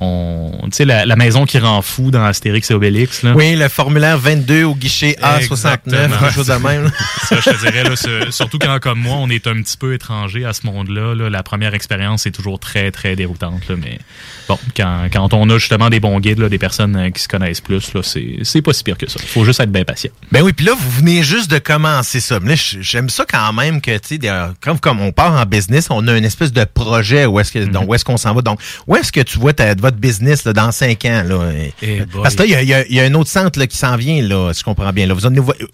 on, 0.00 0.50
tu 0.64 0.68
sais, 0.72 0.84
la, 0.84 1.06
la 1.06 1.16
maison 1.16 1.44
qui 1.46 1.58
rend 1.58 1.80
fou 1.82 2.10
dans 2.10 2.24
Astérix 2.24 2.70
et 2.70 2.74
Obélix. 2.74 3.22
Là. 3.22 3.32
Oui, 3.34 3.54
le 3.54 3.68
formulaire 3.68 4.18
22 4.18 4.64
au 4.64 4.74
guichet 4.74 5.16
A69, 5.22 5.50
Exactement. 5.52 6.08
quelque 6.18 6.32
chose 6.34 6.46
de 6.48 6.54
même. 6.54 6.90
Ça, 7.28 7.36
je 7.40 7.50
te 7.50 7.60
dirais, 7.60 7.84
là, 7.84 7.94
ce- 7.96 8.30
surtout 8.30 8.58
quand, 8.58 8.78
comme 8.80 8.98
moi, 8.98 9.16
on 9.18 9.28
est 9.30 9.46
un 9.46 9.54
petit 9.62 9.76
peu 9.76 9.94
étranger 9.94 10.44
à 10.44 10.52
ce 10.52 10.66
monde-là, 10.66 11.14
là, 11.14 11.30
la 11.30 11.42
première 11.42 11.74
expérience 11.74 12.26
est 12.26 12.32
toujours 12.32 12.58
très, 12.58 12.90
très 12.90 13.14
déroutante. 13.16 13.68
Là, 13.68 13.76
mais 13.80 13.98
bon, 14.48 14.58
quand, 14.76 15.06
quand 15.12 15.32
on 15.34 15.48
a 15.50 15.58
justement 15.58 15.90
des 15.90 16.00
bons 16.00 16.18
guides, 16.20 16.38
là, 16.40 16.48
des 16.48 16.58
personnes 16.58 16.96
euh, 16.96 17.10
qui 17.10 17.22
se 17.22 17.28
connaissent 17.28 17.60
plus, 17.60 17.92
c'est 18.42 18.62
pas 18.62 18.72
si 18.72 18.82
pire 18.84 18.98
que 18.98 19.08
ça. 19.08 19.20
Il 19.22 19.28
faut 19.28 19.44
juste 19.44 19.60
être 19.60 19.70
bien 19.72 19.84
patient. 19.84 20.10
Ben 20.32 20.42
oui, 20.42 20.52
puis 20.52 20.66
là, 20.66 20.72
vous 20.76 20.90
venez 20.90 21.22
juste 21.22 21.50
de 21.50 21.58
commencer 21.58 22.20
ça. 22.20 22.38
J'aime 22.80 23.08
ça 23.08 23.24
quand 23.30 23.52
même 23.52 23.80
que, 23.80 23.96
tu 23.98 24.18
sais, 24.20 24.30
comme, 24.60 24.80
comme 24.80 25.00
on 25.00 25.12
part 25.12 25.32
en 25.40 25.46
business, 25.46 25.86
on 25.90 26.06
a 26.08 26.16
une 26.16 26.24
espèce 26.24 26.52
de 26.52 26.64
projet 26.64 27.26
où 27.26 27.38
est-ce 27.38 27.52
que, 27.52 27.58
donc, 27.64 27.88
où 27.88 27.94
est-ce 27.94 28.04
qu'on 28.04 28.16
s'en 28.16 28.34
va. 28.34 28.42
Donc, 28.42 28.60
où 28.86 28.96
est-ce 28.96 29.12
que 29.12 29.20
tu 29.20 29.38
vois 29.38 29.52
ta, 29.52 29.74
votre 29.84 29.96
business 29.98 30.44
là, 30.44 30.52
dans 30.52 30.72
cinq 30.72 31.04
ans? 31.04 31.22
Là? 31.26 31.50
Eh 31.82 32.02
Parce 32.22 32.34
que 32.34 32.42
là, 32.42 32.46
il 32.62 32.68
y 32.68 32.74
a- 32.74 32.86
y, 32.88 32.94
y 32.94 33.00
un 33.00 33.14
autre 33.14 33.30
centre 33.30 33.58
là, 33.58 33.66
qui 33.66 33.76
s'en 33.76 33.96
vient, 33.96 34.22
là, 34.22 34.52
si 34.52 34.60
je 34.60 34.64
comprends 34.64 34.92
bien. 34.92 35.06
Là. 35.06 35.14
Vous 35.14 35.26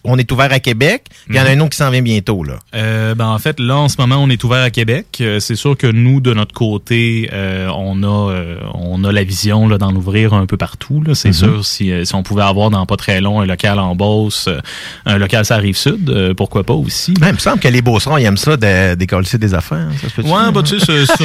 on 0.05 0.19
est 0.19 0.31
ouvert 0.33 0.53
à 0.53 0.61
Québec, 0.61 1.05
il 1.29 1.37
y 1.37 1.41
en 1.41 1.45
a 1.45 1.51
un 1.51 1.61
autre 1.61 1.71
qui 1.71 1.77
s'en 1.79 1.91
vient 1.91 2.03
bientôt. 2.03 2.45
Là. 2.45 2.55
Euh, 2.75 3.15
ben 3.15 3.27
en 3.29 3.39
fait, 3.39 3.59
là 3.61 3.77
en 3.77 3.89
ce 3.89 3.97
moment, 3.99 4.17
on 4.17 4.29
est 4.29 4.43
ouvert 4.45 4.63
à 4.63 4.71
Québec. 4.71 5.07
Euh, 5.21 5.41
c'est 5.41 5.55
sûr 5.57 5.77
que 5.77 5.87
nous, 5.87 6.21
de 6.21 6.35
notre 6.35 6.55
côté, 6.55 7.31
euh, 7.33 7.69
on 7.77 8.03
a 8.03 8.31
euh, 8.33 8.57
on 8.75 9.03
a 9.05 9.13
la 9.13 9.23
vision 9.25 9.69
là, 9.69 9.79
d'en 9.79 9.95
ouvrir 9.95 10.35
un 10.35 10.47
peu 10.47 10.57
partout. 10.57 11.03
Là. 11.07 11.15
C'est 11.15 11.29
Mhm. 11.29 11.35
sûr, 11.35 11.65
si, 11.65 11.93
euh, 11.93 12.05
si 12.05 12.15
on 12.15 12.23
pouvait 12.23 12.43
avoir 12.43 12.71
dans 12.71 12.85
pas 12.87 12.97
très 12.97 13.21
long 13.21 13.41
un 13.41 13.47
local 13.47 13.79
en 13.79 13.95
Beauce, 13.95 14.47
euh, 14.49 14.59
un 15.07 15.19
local 15.19 15.45
sur 15.45 15.55
la 15.55 15.61
rive 15.61 15.77
sud, 15.77 16.11
euh, 16.11 16.35
pourquoi 16.35 16.65
pas 16.65 16.75
aussi. 16.75 17.13
Ouais, 17.21 17.29
il 17.29 17.35
me 17.35 17.39
semble 17.39 17.61
que 17.61 17.69
les 17.69 17.83
Beaucerons, 17.83 18.17
ils 18.19 18.25
aiment 18.25 18.37
ça 18.37 18.57
de 18.57 18.95
décoller 18.95 19.27
des 19.39 19.55
affaires. 19.55 19.89
hein, 19.91 20.09
Ça 20.17 20.23
Ouais, 20.23 20.53
bah 20.53 20.63
tu 20.65 20.79
sais, 20.81 20.85
c'est 20.85 21.07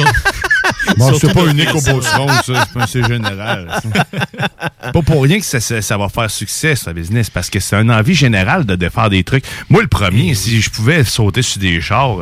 Bon, 0.96 1.12
c'est 1.18 1.32
pas 1.34 1.46
unique 1.46 1.74
au 1.74 1.80
Beauceron, 1.80 2.28
ça. 2.44 2.66
C'est 2.86 3.06
général. 3.06 3.68
C'est 3.82 4.92
pas 4.92 5.02
pour 5.02 5.22
rien 5.22 5.38
que 5.38 5.44
ça, 5.44 5.60
ça- 5.60 5.82
ça 5.82 5.96
va 5.98 6.08
faire 6.08 6.30
succès, 6.30 6.74
ce 6.76 6.90
business, 6.90 7.28
parce 7.30 7.50
que 7.50 7.60
c'est 7.60 7.76
une 7.76 7.90
envie 7.90 8.14
générale 8.14 8.64
de, 8.64 8.76
de 8.76 8.88
faire 8.88 9.10
des 9.10 9.22
trucs. 9.24 9.44
Moi, 9.68 9.82
le 9.82 9.88
premier, 9.88 10.34
si 10.34 10.60
je 10.60 10.70
pouvais 10.70 11.04
sauter 11.04 11.42
sur 11.42 11.60
des 11.60 11.80
chars, 11.80 12.16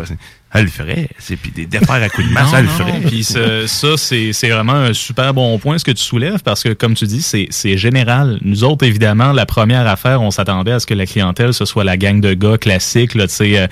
elle 0.55 0.65
le 0.65 0.71
ferait. 0.71 1.09
C'est 1.19 1.37
puis 1.37 1.51
des 1.51 1.67
défaire 1.67 2.03
à 2.03 2.09
coups 2.09 2.29
de 2.29 2.33
masse, 2.33 2.53
elle 2.57 2.65
le 2.65 2.71
ferait. 2.71 3.01
Puis 3.07 3.25
ça, 3.25 3.67
ça, 3.67 3.97
c'est 3.97 4.33
c'est 4.33 4.49
vraiment 4.49 4.75
un 4.75 4.93
super 4.93 5.35
bon 5.35 5.59
point 5.59 5.79
ce 5.79 5.85
que 5.85 5.91
tu 5.91 6.03
soulèves 6.03 6.43
parce 6.45 6.63
que, 6.63 6.69
comme 6.73 6.95
tu 6.95 7.07
dis, 7.07 7.23
c'est 7.23 7.49
c'est 7.51 7.77
général. 7.77 8.39
Nous 8.43 8.63
autres, 8.63 8.87
évidemment, 8.87 9.33
la 9.33 9.47
première 9.47 9.87
affaire, 9.89 10.23
on 10.23 10.31
s'attendait 10.31 10.71
à 10.71 10.79
ce 10.81 10.87
que 10.87 10.95
la 10.95 11.07
clientèle, 11.07 11.53
ce 11.53 11.65
soit 11.65 11.83
la 11.83 11.97
gang 11.97 12.21
de 12.21 12.35
gars 12.35 12.57
classiques, 12.57 13.15
là, 13.15 13.27
tu 13.27 13.35
sais, 13.35 13.59
euh, 13.59 13.67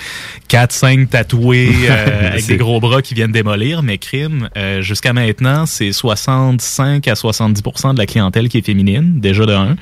4-5 0.49 1.09
tatoués 1.09 1.71
euh, 1.89 2.31
avec 2.31 2.47
des 2.47 2.57
gros 2.57 2.81
bras 2.81 3.01
qui 3.01 3.15
viennent 3.15 3.33
démolir. 3.33 3.85
Mais 3.85 3.99
crime, 3.99 4.49
euh, 4.57 4.83
jusqu'à 4.83 5.13
maintenant, 5.13 5.67
c'est 5.67 5.93
65 5.93 7.07
à 7.07 7.15
70% 7.15 7.95
de 7.95 7.99
la 7.99 8.07
clientèle 8.07 8.49
qui 8.49 8.59
est 8.59 8.67
féminine, 8.67 9.21
déjà 9.21 9.47
de 9.47 9.53
un. 9.53 9.77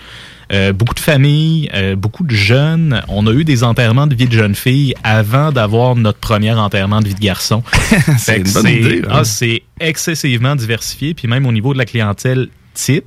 Euh, 0.52 0.72
beaucoup 0.72 0.94
de 0.94 1.01
familles, 1.01 1.70
euh, 1.74 1.94
beaucoup 1.94 2.24
de 2.24 2.35
jeunes. 2.35 3.02
On 3.09 3.27
a 3.27 3.32
eu 3.32 3.44
des 3.44 3.62
enterrements 3.62 4.09
de 4.09 4.14
vie 4.16 4.27
de 4.27 4.32
jeunes 4.32 4.56
filles 4.56 4.94
avant 5.05 5.52
d'avoir 5.52 5.94
notre 5.94 6.18
premier 6.18 6.52
enterrement 6.52 7.01
de 7.01 7.09
vie 7.09 7.14
de 7.14 7.20
garçon. 7.20 7.62
C'est 8.18 8.40
hein. 8.40 9.02
ah, 9.09 9.24
c'est 9.24 9.62
excessivement 9.78 10.56
diversifié. 10.56 11.14
Puis 11.14 11.28
même 11.28 11.47
au 11.47 11.52
niveau 11.52 11.72
de 11.72 11.78
la 11.78 11.85
clientèle 11.85 12.48
type 12.74 13.05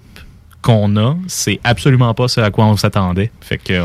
qu'on 0.64 0.98
a, 0.98 1.16
c'est 1.28 1.60
absolument 1.64 2.14
pas 2.16 2.28
ce 2.28 2.42
à 2.42 2.50
quoi 2.50 2.66
on 2.66 2.78
s'attendait. 2.78 3.30
Fait 3.42 3.60
que 3.60 3.82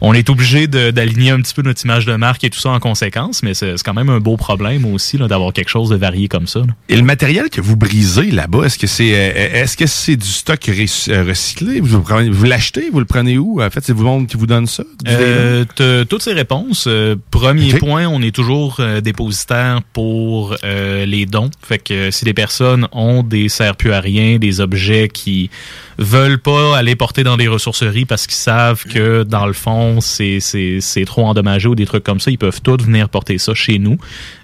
on, 0.00 0.14
est 0.14 0.30
obligé 0.30 0.66
d'aligner 0.66 1.30
un 1.30 1.40
petit 1.42 1.52
peu 1.52 1.62
notre 1.62 1.84
image 1.84 2.06
de 2.06 2.16
marque 2.16 2.42
et 2.44 2.50
tout 2.50 2.58
ça 2.58 2.70
en 2.70 2.80
conséquence, 2.80 3.42
mais 3.42 3.52
c'est 3.52 3.74
quand 3.84 3.92
même 3.92 4.08
un 4.08 4.20
beau 4.20 4.38
problème 4.38 4.86
aussi 4.86 5.18
d'avoir 5.18 5.52
quelque 5.52 5.68
chose 5.68 5.90
de 5.90 5.96
varié 5.96 6.28
comme 6.28 6.46
ça. 6.46 6.60
là. 6.60 6.74
Et 6.88 6.96
le 6.96 7.02
matériel 7.02 7.50
que 7.50 7.60
vous 7.60 7.76
brisez 7.76 8.30
là-bas, 8.30 8.64
est-ce 8.64 8.78
que 8.78 8.86
c'est 8.86 9.12
euh, 9.14 9.62
est-ce 9.62 9.76
que 9.76 9.86
c'est 9.86 10.16
du 10.16 10.26
stock 10.26 10.66
euh, 10.68 11.24
recyclé? 11.24 11.80
Vous, 11.80 12.02
vous 12.02 12.44
l'achetez? 12.44 12.88
Vous 12.90 13.00
le 13.00 13.04
prenez 13.04 13.36
où? 13.36 13.60
En 13.60 13.68
fait, 13.70 13.84
c'est 13.84 13.92
vous-même 13.92 14.26
qui 14.26 14.36
vous 14.36 14.46
donne 14.46 14.66
ça? 14.66 14.84
Euh, 15.08 16.04
toutes 16.04 16.22
ces 16.22 16.32
réponses. 16.32 16.84
Euh, 16.86 17.16
premier 17.30 17.74
point, 17.74 18.06
on 18.06 18.22
est 18.22 18.34
toujours 18.34 18.76
euh, 18.80 19.00
dépositaire 19.00 19.80
pour 19.92 20.56
les 20.62 21.26
dons. 21.26 21.50
Fait 21.62 21.78
que 21.78 22.10
si 22.10 22.24
des 22.24 22.34
personnes 22.34 22.88
ont 22.92 23.22
des 23.22 23.48
serre 23.48 23.76
plus 23.76 23.92
à 23.92 24.00
rien, 24.00 24.38
des 24.38 24.60
objets 24.60 25.08
qui 25.08 25.50
veulent 25.98 26.38
pas 26.40 26.76
aller 26.76 26.96
porter 26.96 27.22
dans 27.24 27.36
des 27.36 27.48
ressourceries 27.48 28.04
parce 28.04 28.26
qu'ils 28.26 28.36
savent 28.36 28.84
que 28.84 29.22
dans 29.22 29.46
le 29.46 29.52
fond 29.52 30.00
c'est 30.00 30.38
c'est 30.40 30.78
c'est 30.80 31.04
trop 31.04 31.26
endommagé 31.26 31.68
ou 31.68 31.74
des 31.74 31.86
trucs 31.86 32.04
comme 32.04 32.20
ça, 32.20 32.30
ils 32.30 32.38
peuvent 32.38 32.60
tous 32.62 32.78
venir 32.82 33.08
porter 33.08 33.38
ça 33.38 33.54
chez 33.54 33.78
nous. 33.78 33.98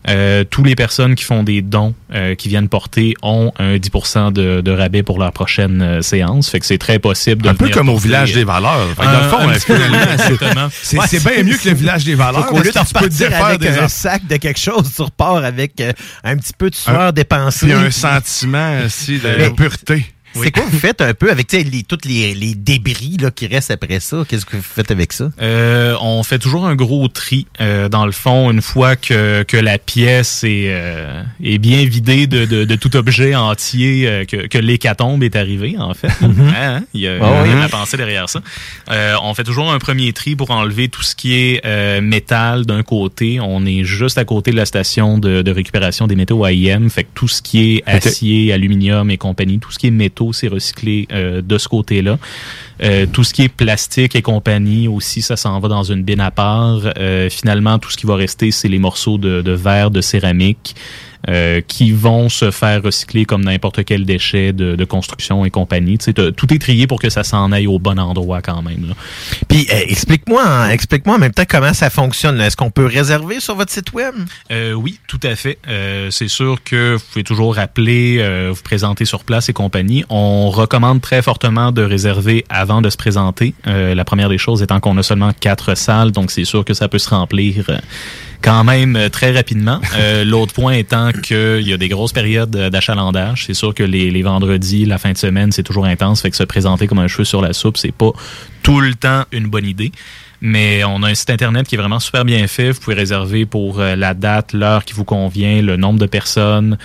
Euh, 0.09 0.45
tous 0.49 0.63
les 0.63 0.77
personnes 0.77 1.15
qui 1.17 1.25
font 1.25 1.43
des 1.43 1.63
dons 1.63 1.95
euh, 2.15 2.35
qui 2.37 2.49
viennent 2.49 2.69
porter 2.69 3.15
ont 3.23 3.53
un 3.59 3.77
10% 3.77 4.33
de, 4.33 4.61
de 4.61 4.71
rabais 4.71 5.03
pour 5.03 5.19
leur 5.19 5.33
prochaine 5.33 5.83
euh, 5.83 6.01
séance. 6.03 6.49
Fait 6.49 6.61
que 6.61 6.67
c'est 6.67 6.79
très 6.79 6.99
possible 7.01 7.43
de 7.43 7.49
Un 7.49 7.55
peu 7.55 7.69
comme 7.71 7.89
au 7.89 7.97
village 7.97 8.33
des 8.33 8.45
valeurs. 8.45 8.87
Fait 8.97 9.03
que 9.03 9.13
dans 9.13 9.21
le 9.21 9.29
fond, 9.29 9.49
euh, 9.49 10.69
c'est- 10.83 10.97
Ouais, 10.99 11.07
bien 11.35 11.43
mieux 11.45 11.57
que 11.59 11.69
le 11.69 11.75
village 11.75 12.05
des 12.05 12.15
valeurs. 12.15 12.53
Au 12.53 12.59
lieu 12.59 12.65
de 12.65 12.71
parce 12.71 12.93
que 12.93 12.99
tu 12.99 13.05
peux 13.05 13.09
te 13.09 13.15
repartir 13.15 13.29
défaire 13.31 13.47
avec 13.47 13.61
des 13.61 13.79
un 13.79 13.89
sac 13.89 14.27
de 14.27 14.37
quelque 14.37 14.61
chose, 14.61 14.91
tu 14.95 15.03
repars 15.03 15.37
avec 15.45 15.81
euh, 15.81 15.93
un 16.23 16.37
petit 16.37 16.53
peu 16.57 16.71
de 16.71 16.75
sueur 16.77 17.13
dépensée. 17.13 17.67
Puis 17.67 17.73
un 17.75 17.91
sentiment 17.91 18.77
aussi 18.85 19.19
de, 19.19 19.29
Mais- 19.39 19.51
de 19.51 20.03
pureté. 20.41 20.53
C'est 20.55 20.63
quoi 20.63 20.71
vous 20.71 20.79
faites 20.79 21.01
un 21.01 21.15
peu 21.15 21.31
avec 21.31 21.51
les, 21.53 21.83
tous 21.83 21.99
les, 22.05 22.35
les 22.35 22.55
débris 22.55 23.17
là, 23.21 23.31
qui 23.31 23.47
restent 23.47 23.71
après 23.71 24.01
ça? 24.01 24.25
Qu'est-ce 24.29 24.47
que 24.47 24.57
vous 24.57 24.63
faites 24.63 24.91
avec 24.91 25.13
ça? 25.13 25.31
Euh, 25.41 25.97
on 26.01 26.23
fait 26.23 26.39
toujours 26.39 26.67
un 26.67 26.75
gros 26.75 27.09
tri 27.09 27.47
euh, 27.61 27.89
dans 27.89 28.07
le 28.07 28.13
fond 28.13 28.51
une 28.51 28.63
fois 28.63 28.97
que, 28.97 29.43
que 29.43 29.57
la 29.57 29.79
pièce 29.79 30.45
est, 30.45 30.67
euh, 30.69 31.23
est 31.43 31.59
bien 31.59 31.85
vidée 31.85 32.27
de, 32.27 32.45
de, 32.45 32.65
de 32.65 32.75
tout 32.77 32.97
objet 32.97 33.35
entier 33.35 34.25
que, 34.29 34.47
que 34.47 34.59
l'hécatombe 34.59 35.23
est 35.23 35.37
arrivé 35.37 35.77
en 35.79 35.95
fait. 35.95 36.13
Hein, 36.23 36.83
Il 36.95 37.01
y 37.01 37.09
a, 37.09 37.15
a 37.17 37.43
oui. 37.43 37.51
la 37.59 37.69
pensée 37.69 37.97
derrière 37.97 38.29
ça. 38.29 38.41
On 39.23 39.35
fait 39.35 39.45
toujours 39.45 39.73
un 39.73 39.79
premier 39.79 40.13
tri 40.13 40.37
pour 40.37 40.51
enlever 40.51 40.89
tout 40.89 41.03
ce 41.03 41.15
qui 41.15 41.35
est 41.35 42.01
métal 42.01 42.67
d'un 42.67 42.83
côté. 42.83 43.39
On 43.41 43.65
est 43.67 43.85
juste 43.85 44.19
à 44.19 44.25
côté 44.25 44.51
de 44.51 44.57
la 44.57 44.67
station 44.67 45.19
de, 45.19 45.43
de 45.43 45.51
récupération 45.51 46.07
des 46.07 46.17
métaux 46.17 46.45
AIM. 46.45 46.89
Fait 46.91 47.05
que 47.05 47.11
tout 47.15 47.29
ce 47.29 47.43
qui 47.43 47.77
est 47.77 47.83
acier, 47.87 48.53
aluminium 48.53 49.11
et 49.11 49.17
compagnie, 49.17 49.59
tout 49.59 49.71
ce 49.73 49.79
qui 49.79 49.87
est 49.89 49.91
métaux, 49.91 50.26
c'est 50.33 50.49
recyclé 50.49 51.07
euh, 51.13 51.43
de 51.43 51.59
ce 51.59 51.69
côté-là. 51.69 52.19
Euh, 52.83 53.07
tout 53.11 53.25
ce 53.25 53.33
qui 53.33 53.43
est 53.43 53.49
plastique 53.49 54.15
et 54.17 54.23
compagnie 54.23 54.89
aussi, 54.89 55.23
ça 55.23 55.37
s'en 55.37 55.59
va 55.61 55.69
dans 55.69 55.83
une 55.83 56.03
bine 56.03 56.21
à 56.21 56.31
part. 56.31 56.81
Euh, 56.99 57.31
finalement, 57.31 57.79
tout 57.79 57.91
ce 57.91 57.97
qui 57.97 58.07
va 58.07 58.17
rester, 58.17 58.51
c'est 58.51 58.69
les 58.69 58.79
morceaux 58.79 59.19
de, 59.19 59.43
de 59.43 59.53
verre, 59.53 59.91
de 59.91 60.01
céramique. 60.01 60.75
euh, 61.29 61.61
qui 61.67 61.93
vont 61.93 62.29
se 62.29 62.51
faire 62.51 62.83
recycler 62.83 63.25
comme 63.25 63.45
n'importe 63.45 63.85
quel 63.85 64.05
déchet 64.05 64.53
de, 64.53 64.77
de 64.77 64.85
construction 64.85 65.45
et 65.45 65.51
compagnie. 65.51 65.99
Tu 65.99 66.07
sais, 66.07 66.33
tout 66.33 66.53
est 66.55 66.59
trié 66.59 66.87
pour 66.87 67.01
que 67.01 67.11
ça 67.11 67.25
s'en 67.25 67.53
aille 67.53 67.67
au 67.67 67.79
bon 67.79 67.99
endroit 67.99 68.43
quand 68.43 68.63
même. 68.63 68.89
là. 68.89 68.95
Puis 69.49 69.67
euh, 69.73 69.81
explique-moi 69.89 70.43
en, 70.47 70.69
explique-moi 70.69 71.17
en 71.17 71.19
même 71.19 71.33
temps 71.33 71.45
comment 71.49 71.75
ça 71.75 71.91
fonctionne. 71.91 72.41
Est-ce 72.41 72.57
qu'on 72.57 72.71
peut 72.71 72.87
réserver 72.87 73.41
sur 73.41 73.55
votre 73.57 73.73
site 73.73 73.93
web? 73.93 74.15
Euh, 74.51 74.73
oui, 74.73 75.01
tout 75.09 75.21
à 75.23 75.35
fait. 75.37 75.59
Euh, 75.69 76.11
c'est 76.11 76.29
sûr 76.29 76.63
que 76.65 76.95
vous 76.95 77.05
pouvez 77.13 77.25
toujours 77.25 77.59
appeler, 77.59 78.19
euh, 78.21 78.53
vous 78.55 78.63
présenter 78.63 79.05
sur 79.05 79.25
place 79.25 79.49
et 79.49 79.53
compagnie. 79.53 80.05
On 80.09 80.51
recommande 80.51 81.01
très 81.01 81.23
fortement 81.23 81.73
de 81.73 81.83
réserver 81.83 82.45
avant 82.49 82.66
de 82.83 82.91
se 82.91 82.97
présenter. 82.97 83.55
Euh, 83.67 83.95
la 83.95 84.05
première 84.05 84.29
des 84.29 84.39
choses 84.39 84.63
étant 84.63 84.81
qu'on 84.81 84.97
a 84.99 85.03
seulement 85.03 85.33
quatre 85.39 85.77
salles, 85.77 86.13
donc 86.13 86.31
c'est 86.31 86.45
sûr 86.45 86.65
que 86.65 86.75
ça 86.75 86.89
peut 86.89 86.99
se 86.99 87.09
remplir 87.09 87.65
euh, 87.69 87.79
quand 88.43 88.65
même 88.65 88.97
euh, 88.97 89.09
très 89.09 89.33
rapidement. 89.33 89.81
Euh, 89.97 90.25
L'autre 90.27 90.53
point 90.53 90.73
étant 90.73 91.13
qu'il 91.13 91.63
y 91.63 91.73
a 91.73 91.77
des 91.77 91.89
grosses 91.89 92.13
périodes 92.13 92.51
d'achalandage. 92.51 93.45
C'est 93.47 93.55
sûr 93.55 93.75
que 93.75 93.83
les, 93.83 94.11
les 94.11 94.23
vendredis, 94.23 94.85
la 94.85 94.99
fin 94.99 95.13
de 95.13 95.19
semaine, 95.19 95.53
c'est 95.53 95.63
toujours 95.63 95.87
intense. 95.87 96.23
Fait 96.23 96.31
que 96.31 96.37
se 96.37 96.45
présenter 96.45 96.87
comme 96.87 96.99
un 96.99 97.09
cheveu 97.09 97.25
sur 97.25 97.41
la 97.41 97.53
soupe, 97.53 97.77
c'est 97.77 97.93
pas 97.93 98.13
tout 98.63 98.81
le 98.81 98.95
temps 98.95 99.25
une 99.33 99.47
bonne 99.47 99.67
idée. 99.67 99.93
Mais 100.43 100.85
on 100.85 101.03
a 101.03 101.09
un 101.09 101.15
site 101.15 101.31
internet 101.31 101.67
qui 101.67 101.77
est 101.77 101.79
vraiment 101.79 101.99
super 101.99 102.25
bien 102.25 102.47
fait. 102.47 102.71
Vous 102.71 102.81
pouvez 102.81 102.97
réserver 102.97 103.47
pour 103.47 103.79
la 103.79 104.13
date, 104.13 104.53
l'heure 104.53 104.85
qui 104.85 104.93
vous 104.93 105.05
convient, 105.05 105.63
le 105.63 105.77
nombre 105.77 105.99
de 105.99 106.05
personnes. 106.05 106.77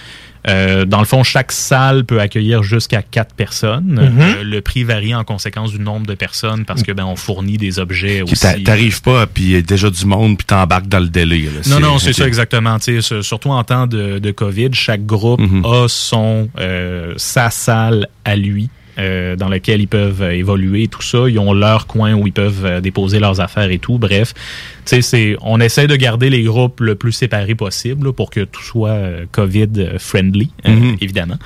Euh, 0.47 0.85
dans 0.85 0.99
le 0.99 1.05
fond, 1.05 1.23
chaque 1.23 1.51
salle 1.51 2.03
peut 2.03 2.19
accueillir 2.19 2.63
jusqu'à 2.63 3.01
quatre 3.03 3.35
personnes. 3.35 3.93
Mhm. 3.93 4.19
Euh, 4.21 4.43
le 4.43 4.61
prix 4.61 4.83
varie 4.83 5.13
en 5.13 5.23
conséquence 5.23 5.71
du 5.71 5.79
nombre 5.79 6.07
de 6.07 6.15
personnes 6.15 6.65
parce 6.65 6.81
que 6.83 6.91
ben 6.91 7.05
on 7.05 7.15
fournit 7.15 7.57
des 7.57 7.77
objets 7.79 8.23
Qui 8.25 8.33
aussi. 8.33 8.41
t'a- 8.41 8.59
T'arrives 8.59 9.01
pas, 9.01 9.27
puis 9.27 9.43
il 9.43 9.49
y 9.51 9.55
a 9.55 9.61
déjà 9.61 9.89
du 9.89 10.05
monde, 10.05 10.37
puis 10.37 10.45
t'embarques 10.47 10.87
dans 10.87 10.99
le 10.99 11.09
délire. 11.09 11.51
là. 11.53 11.59
Non, 11.69 11.79
non, 11.79 11.99
c'est 11.99 12.13
ça 12.13 12.27
exactement. 12.27 12.79
Tu 12.79 12.95
sais, 12.95 13.01
ce- 13.01 13.21
surtout 13.21 13.49
en 13.49 13.63
temps 13.63 13.85
de, 13.87 14.17
de 14.19 14.31
COVID, 14.31 14.69
chaque 14.73 15.05
groupe 15.05 15.39
Mhm. 15.41 15.65
a 15.65 15.85
son 15.87 16.49
euh, 16.59 17.13
sa 17.17 17.49
salle 17.51 18.07
à 18.25 18.35
lui. 18.35 18.69
Euh, 18.99 19.35
dans 19.35 19.49
laquelle 19.49 19.81
ils 19.81 19.87
peuvent 19.87 20.21
euh, 20.21 20.31
évoluer 20.33 20.87
tout 20.87 21.01
ça. 21.01 21.27
Ils 21.29 21.39
ont 21.39 21.53
leur 21.53 21.87
coin 21.87 22.13
où 22.13 22.27
ils 22.27 22.33
peuvent 22.33 22.65
euh, 22.65 22.81
déposer 22.81 23.19
leurs 23.19 23.39
affaires 23.39 23.71
et 23.71 23.79
tout. 23.79 23.97
Bref, 23.97 24.33
tu 24.33 24.41
sais, 24.85 25.01
c'est, 25.01 25.35
on 25.41 25.59
essaie 25.59 25.87
de 25.87 25.95
garder 25.95 26.29
les 26.29 26.43
groupes 26.43 26.79
le 26.81 26.95
plus 26.95 27.11
séparés 27.11 27.55
possible 27.55 28.07
là, 28.07 28.13
pour 28.13 28.29
que 28.29 28.41
tout 28.41 28.63
soit 28.63 28.89
euh, 28.89 29.25
COVID-friendly, 29.31 30.51
Mhm. 30.67 30.97
évidemment. 31.01 31.37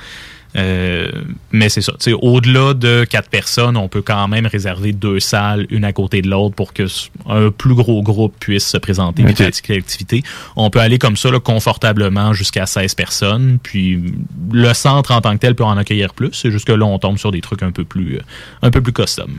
Euh, 0.56 1.10
mais 1.52 1.68
c'est 1.68 1.82
ça. 1.82 1.92
Au-delà 2.22 2.72
de 2.74 3.04
quatre 3.04 3.28
personnes, 3.28 3.76
on 3.76 3.88
peut 3.88 4.00
quand 4.02 4.26
même 4.28 4.46
réserver 4.46 4.92
deux 4.92 5.20
salles, 5.20 5.66
une 5.70 5.84
à 5.84 5.92
côté 5.92 6.22
de 6.22 6.30
l'autre, 6.30 6.54
pour 6.54 6.72
que 6.72 6.84
un 7.28 7.50
plus 7.50 7.74
gros 7.74 8.02
groupe 8.02 8.34
puisse 8.40 8.66
se 8.66 8.78
présenter 8.78 9.22
et 9.22 9.26
Ok. 9.26 9.34
pratiquer 9.34 9.74
l'activité. 9.74 10.22
On 10.56 10.70
peut 10.70 10.80
aller 10.80 10.98
comme 10.98 11.16
ça 11.16 11.30
là, 11.30 11.40
confortablement 11.40 12.32
jusqu'à 12.32 12.64
16 12.66 12.94
personnes. 12.94 13.58
Puis 13.62 14.14
le 14.52 14.72
centre 14.72 15.12
en 15.12 15.20
tant 15.20 15.32
que 15.34 15.40
tel 15.40 15.54
peut 15.54 15.64
en 15.64 15.76
accueillir 15.76 16.14
plus. 16.14 16.30
C'est 16.32 16.50
juste 16.50 16.66
que 16.66 16.72
là, 16.72 16.86
on 16.86 16.98
tombe 16.98 17.18
sur 17.18 17.32
des 17.32 17.40
trucs 17.40 17.62
un 17.62 17.72
peu 17.72 17.84
plus, 17.84 18.16
euh, 18.16 18.20
un 18.62 18.70
peu 18.70 18.80
plus 18.80 18.92
custom. 18.92 19.38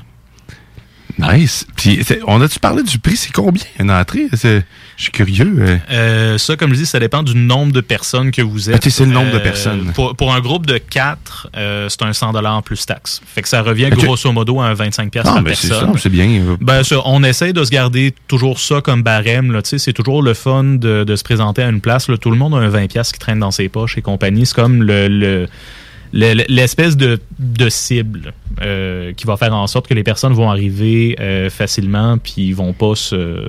Nice. 1.19 1.65
Puis, 1.75 1.99
on 2.27 2.39
a-tu 2.41 2.59
parlé 2.59 2.83
du 2.83 2.99
prix? 2.99 3.17
C'est 3.17 3.31
combien 3.31 3.63
une 3.79 3.89
entrée? 3.89 4.27
C'est- 4.33 4.63
Je 4.97 5.03
suis 5.03 5.11
curieux. 5.11 5.55
euh. 5.59 5.77
Euh, 5.91 6.37
ça, 6.39 6.55
comme 6.55 6.71
je 6.73 6.79
dis, 6.79 6.85
ça 6.87 6.99
dépend 6.99 7.21
du 7.21 7.35
nombre 7.35 7.71
de 7.71 7.81
personnes 7.81 8.31
que 8.31 8.41
vous 8.41 8.71
êtes. 8.71 8.77
Ok, 8.83 8.91
c'est 8.91 9.05
le 9.05 9.11
nombre 9.11 9.31
de 9.31 9.37
Euh, 9.37 9.39
personnes. 9.39 9.91
Pour, 9.93 10.15
pour 10.15 10.33
un 10.33 10.39
groupe 10.41 10.65
de 10.65 10.79
4, 10.79 11.49
c'est 11.53 12.01
un 12.01 12.13
100 12.13 12.61
plus 12.63 12.83
taxe. 12.85 13.21
Fait 13.25 13.43
que 13.43 13.47
ça 13.47 13.61
revient 13.61 13.89
Ok. 13.93 14.03
grosso 14.03 14.31
modo 14.31 14.59
à 14.59 14.65
un 14.65 14.73
25 14.73 15.11
pièces 15.11 15.25
Ah, 15.27 15.33
par 15.35 15.43
ben, 15.43 15.53
c'est 15.53 15.67
personne. 15.69 15.93
ça, 15.93 15.99
c'est 15.99 16.09
bien. 16.09 16.41
Ben, 16.61 16.83
ça, 16.83 16.95
on 17.05 17.23
essaie 17.23 17.53
de 17.53 17.63
se 17.63 17.69
garder 17.69 18.11
toujours 18.27 18.59
ça 18.59 18.81
comme 18.81 19.03
barème. 19.03 19.61
C'est 19.63 19.93
toujours 19.93 20.23
le 20.23 20.33
fun 20.33 20.63
de, 20.63 21.03
de 21.03 21.15
se 21.15 21.23
présenter 21.23 21.61
à 21.61 21.69
une 21.69 21.79
place. 21.79 22.09
Là. 22.09 22.17
Tout 22.17 22.31
le 22.31 22.37
monde 22.37 22.55
a 22.55 22.57
un 22.57 22.69
20 22.69 22.87
pièces 22.87 23.11
qui 23.11 23.19
traîne 23.19 23.39
dans 23.39 23.51
ses 23.51 23.69
poches 23.69 23.99
et 23.99 24.01
compagnie. 24.01 24.47
C'est 24.47 24.55
comme 24.55 24.81
le, 24.81 25.07
le- 25.07 25.47
le- 26.11 26.33
le- 26.33 26.45
l'espèce 26.49 26.97
de, 26.97 27.19
de 27.37 27.69
cible 27.69 28.33
euh, 28.63 29.13
qui 29.13 29.27
va 29.27 29.37
faire 29.37 29.53
en 29.53 29.67
sorte 29.67 29.87
que 29.87 29.93
les 29.93 30.03
personnes 30.03 30.33
vont 30.33 30.49
arriver 30.49 31.15
euh, 31.19 31.51
facilement 31.51 32.17
puis 32.17 32.33
ils 32.47 32.53
vont 32.55 32.73
pas 32.73 32.95
se 32.95 33.47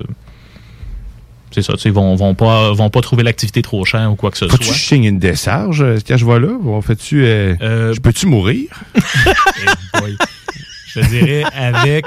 c'est 1.50 1.62
ça, 1.62 1.72
tu 1.74 1.80
sais, 1.80 1.88
ils 1.88 1.94
vont, 1.94 2.14
vont 2.16 2.34
pas 2.34 2.72
vont 2.72 2.90
pas 2.90 3.00
trouver 3.00 3.22
l'activité 3.22 3.62
trop 3.62 3.84
chère 3.84 4.10
ou 4.12 4.16
quoi 4.16 4.30
que 4.30 4.38
ce 4.38 4.46
Faut-tu 4.48 4.64
soit. 4.64 4.72
que 4.74 4.78
je 4.78 4.84
signe 4.86 5.04
une 5.04 5.18
décharge 5.18 5.82
euh, 5.82 5.96
quand 6.06 6.16
je 6.16 6.24
vais 6.26 6.38
là? 6.40 6.48
On 6.64 6.80
fait-tu. 6.82 7.24
euh, 7.24 7.92
je 7.94 8.00
peux-tu 8.00 8.26
mourir? 8.26 8.66
Eh 9.94 10.12
Je 11.02 11.08
dirais 11.08 11.44
avec 11.54 12.04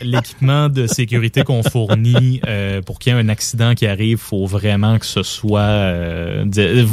l'équipement 0.00 0.68
de 0.68 0.86
sécurité 0.86 1.42
qu'on 1.44 1.62
fournit 1.62 2.40
euh, 2.46 2.80
pour 2.82 2.98
qu'il 2.98 3.12
y 3.12 3.16
ait 3.16 3.18
un 3.20 3.28
accident 3.28 3.74
qui 3.74 3.86
arrive, 3.86 4.18
faut 4.18 4.46
vraiment 4.46 4.98
que 4.98 5.06
ce 5.06 5.22
soit 5.22 5.60
euh, 5.60 6.44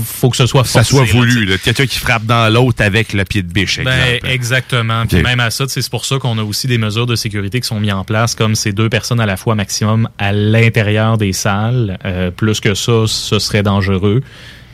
faut 0.06 0.30
que 0.30 0.38
ce 0.38 0.46
soit 0.46 0.64
ça 0.66 0.84
soit 0.84 1.04
voulu. 1.06 1.46
là. 1.46 1.58
Quelqu'un 1.58 1.86
qui 1.86 2.00
frappe 2.00 2.26
dans 2.26 2.52
l'autre 2.54 2.84
avec 2.84 3.14
le 3.14 3.26
pied 3.26 3.42
de 3.42 3.52
biche, 3.52 3.80
Ben, 3.84 3.92
exemple. 4.16 4.32
exactement. 4.34 5.06
Puis 5.08 5.22
même 5.22 5.40
à 5.40 5.50
ça, 5.52 5.66
c'est 5.68 5.88
pour 5.90 6.06
ça 6.06 6.18
qu'on 6.20 6.38
a 6.38 6.44
aussi 6.44 6.68
des 6.68 6.78
mesures 6.78 7.06
de 7.08 7.16
sécurité 7.16 7.60
qui 7.60 7.68
sont 7.68 7.80
mises 7.80 7.94
en 7.94 8.04
place, 8.04 8.36
comme 8.36 8.56
ces 8.56 8.72
deux 8.72 8.90
personnes 8.90 9.20
à 9.20 9.26
la 9.26 9.38
fois 9.38 9.56
maximum 9.56 10.10
à 10.18 10.32
l'intérieur 10.32 11.18
des 11.18 11.34
salles. 11.34 11.98
Euh, 12.06 12.32
plus 12.32 12.60
que 12.60 12.74
ça, 12.74 13.04
ce 13.08 13.40
serait 13.40 13.64
dangereux. 13.64 14.22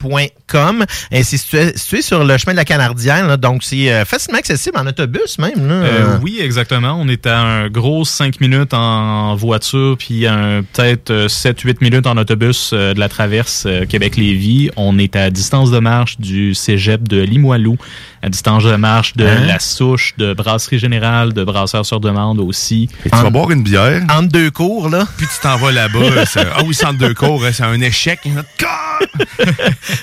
hécatombe.com. 0.04 0.86
Et 1.12 1.24
c'est 1.24 1.38
situé, 1.38 1.76
situé 1.78 2.02
sur 2.02 2.24
le 2.24 2.38
chemin 2.38 2.54
de 2.54 2.58
la 2.58 2.66
Canardienne, 2.66 3.28
là, 3.28 3.38
donc 3.38 3.64
c'est 3.64 3.92
euh, 3.92 4.06
facilement 4.06 4.40
accessible 4.40 4.78
en 4.78 4.86
autobus 4.88 5.38
même. 5.40 5.68
Là. 5.68 5.74
Euh, 5.74 6.18
oui, 6.22 6.40
exactement. 6.42 6.98
On 7.00 7.08
est 7.08 7.26
à 7.26 7.40
un 7.40 7.70
gros 7.70 8.06
5 8.06 8.40
minutes 8.42 8.74
en 8.74 9.36
voiture, 9.36 9.96
puis 9.98 10.26
un 10.28 10.64
peut-être 10.74 11.12
euh, 11.12 11.28
7-8 11.28 11.78
minutes 11.82 12.08
en 12.08 12.18
autobus 12.18 12.72
euh, 12.74 12.94
de 12.94 13.00
la 13.00 13.10
traverse 13.10 13.64
euh, 13.66 13.86
Québec-Lévis. 13.86 14.70
On 14.76 14.98
est 15.00 15.16
à 15.16 15.30
distance 15.30 15.72
de 15.72 15.80
marche 15.80 16.20
du 16.20 16.54
cégep 16.54 17.08
de 17.08 17.22
Limoilou, 17.22 17.78
à 18.22 18.30
distance 18.30 18.64
de 18.64 18.76
marche 18.76 19.16
de 19.16 19.26
Hein? 19.28 19.46
la 19.46 19.60
souche, 19.60 20.14
de 20.18 20.34
Brasserie 20.34 20.80
Générale, 20.80 21.34
de 21.34 21.44
Brasseurs 21.44 21.86
sur 21.86 22.00
demande 22.00 22.40
aussi. 22.40 22.88
Et 23.06 23.10
tu 23.10 23.16
vas 23.18 23.30
boire 23.30 23.52
une 23.52 23.64
bière. 23.64 24.04
Entre 24.10 24.30
deux 24.30 24.52
cours, 24.52 24.90
là. 24.90 25.06
Puis 25.18 25.28
tu 25.28 25.42
t'en 25.42 25.58
vas 25.58 25.72
là-bas. 25.72 26.26
c'est- 26.26 26.46
Ah 26.56 26.62
oui, 26.66 26.74
centre 26.74 26.98
deux 26.98 27.14
cours, 27.14 27.44
hein, 27.44 27.50
c'est 27.52 27.64
un 27.64 27.80
échec. 27.82 28.20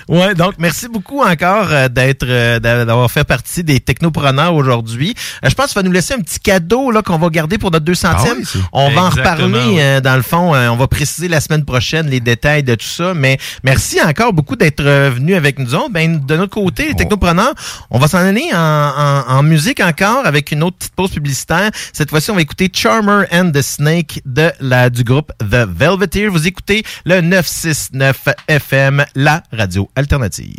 Ouais, 0.09 0.35
donc 0.35 0.55
merci 0.59 0.89
beaucoup 0.89 1.20
encore 1.23 1.69
euh, 1.70 1.89
d'être 1.89 2.27
euh, 2.28 2.59
d'a- 2.61 2.85
d'avoir 2.85 3.11
fait 3.11 3.24
partie 3.24 3.65
des 3.65 3.81
technopreneurs 3.81 4.55
aujourd'hui. 4.55 5.15
Euh, 5.44 5.48
je 5.51 5.55
pense 5.55 5.66
que 5.66 5.70
tu 5.73 5.74
vas 5.77 5.82
nous 5.82 5.93
laisser 5.93 6.15
un 6.15 6.20
petit 6.20 6.39
cadeau 6.40 6.90
là 6.90 7.02
qu'on 7.02 7.19
va 7.19 7.28
garder 7.28 7.59
pour 7.59 7.70
notre 7.70 7.85
200e. 7.85 8.06
Ah 8.11 8.24
oui, 8.36 8.44
on 8.73 8.90
va 8.90 9.02
en 9.02 9.11
reparler 9.11 9.77
ouais. 9.77 10.01
dans 10.01 10.16
le 10.16 10.23
fond, 10.23 10.55
on 10.55 10.77
va 10.77 10.86
préciser 10.86 11.28
la 11.28 11.40
semaine 11.40 11.65
prochaine 11.65 12.06
les 12.09 12.20
détails 12.20 12.62
de 12.62 12.74
tout 12.74 12.86
ça, 12.86 13.15
mais 13.15 13.39
merci 13.62 14.01
encore 14.02 14.32
beaucoup 14.32 14.56
d'être 14.56 14.82
venu 14.82 15.35
avec 15.35 15.59
nous 15.59 15.74
autres. 15.74 15.90
Ben 15.90 16.24
de 16.24 16.36
notre 16.36 16.52
côté, 16.55 16.89
les 16.89 16.94
technopreneurs, 16.94 17.55
on 17.90 17.98
va 17.98 18.09
s'en 18.09 18.19
aller 18.19 18.48
en, 18.52 18.59
en- 18.59 19.24
en 19.39 19.43
musique 19.43 19.81
encore 19.81 20.24
avec 20.27 20.52
une 20.52 20.62
autre 20.62 20.77
petite 20.78 20.94
pause 20.94 21.11
publicitaire. 21.11 21.70
Cette 21.93 22.11
fois-ci, 22.11 22.31
on 22.31 22.35
va 22.35 22.43
écouter 22.43 22.70
Charmer 22.73 23.24
and 23.32 23.51
the 23.52 23.62
Snake 23.62 24.20
de 24.24 24.51
la 24.61 24.90
du 24.90 25.05
groupe 25.05 25.32
The 25.40 25.66
Velveteer. 25.69 26.28
Vous 26.28 26.47
écoutez 26.47 26.82
le 27.05 27.20
969 27.20 28.28
FM, 28.48 29.05
la 29.15 29.43
radio 29.52 29.73
alternative. 29.76 30.56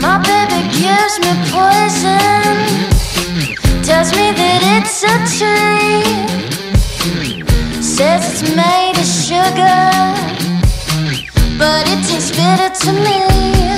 My 0.00 0.18
baby 0.28 0.60
gives 0.78 1.14
me 1.22 1.32
poison, 1.52 2.56
tells 3.84 4.10
me 4.12 4.32
that 4.32 4.60
it's 4.76 5.02
a 5.04 5.16
tree, 5.36 6.02
says 7.82 8.22
it's 8.30 8.42
made 8.54 8.96
of 8.98 9.06
sugar, 9.06 9.92
but 11.58 11.86
it 11.88 12.00
tastes 12.06 12.30
bitter 12.30 12.70
to 12.84 12.92
me. 12.92 13.77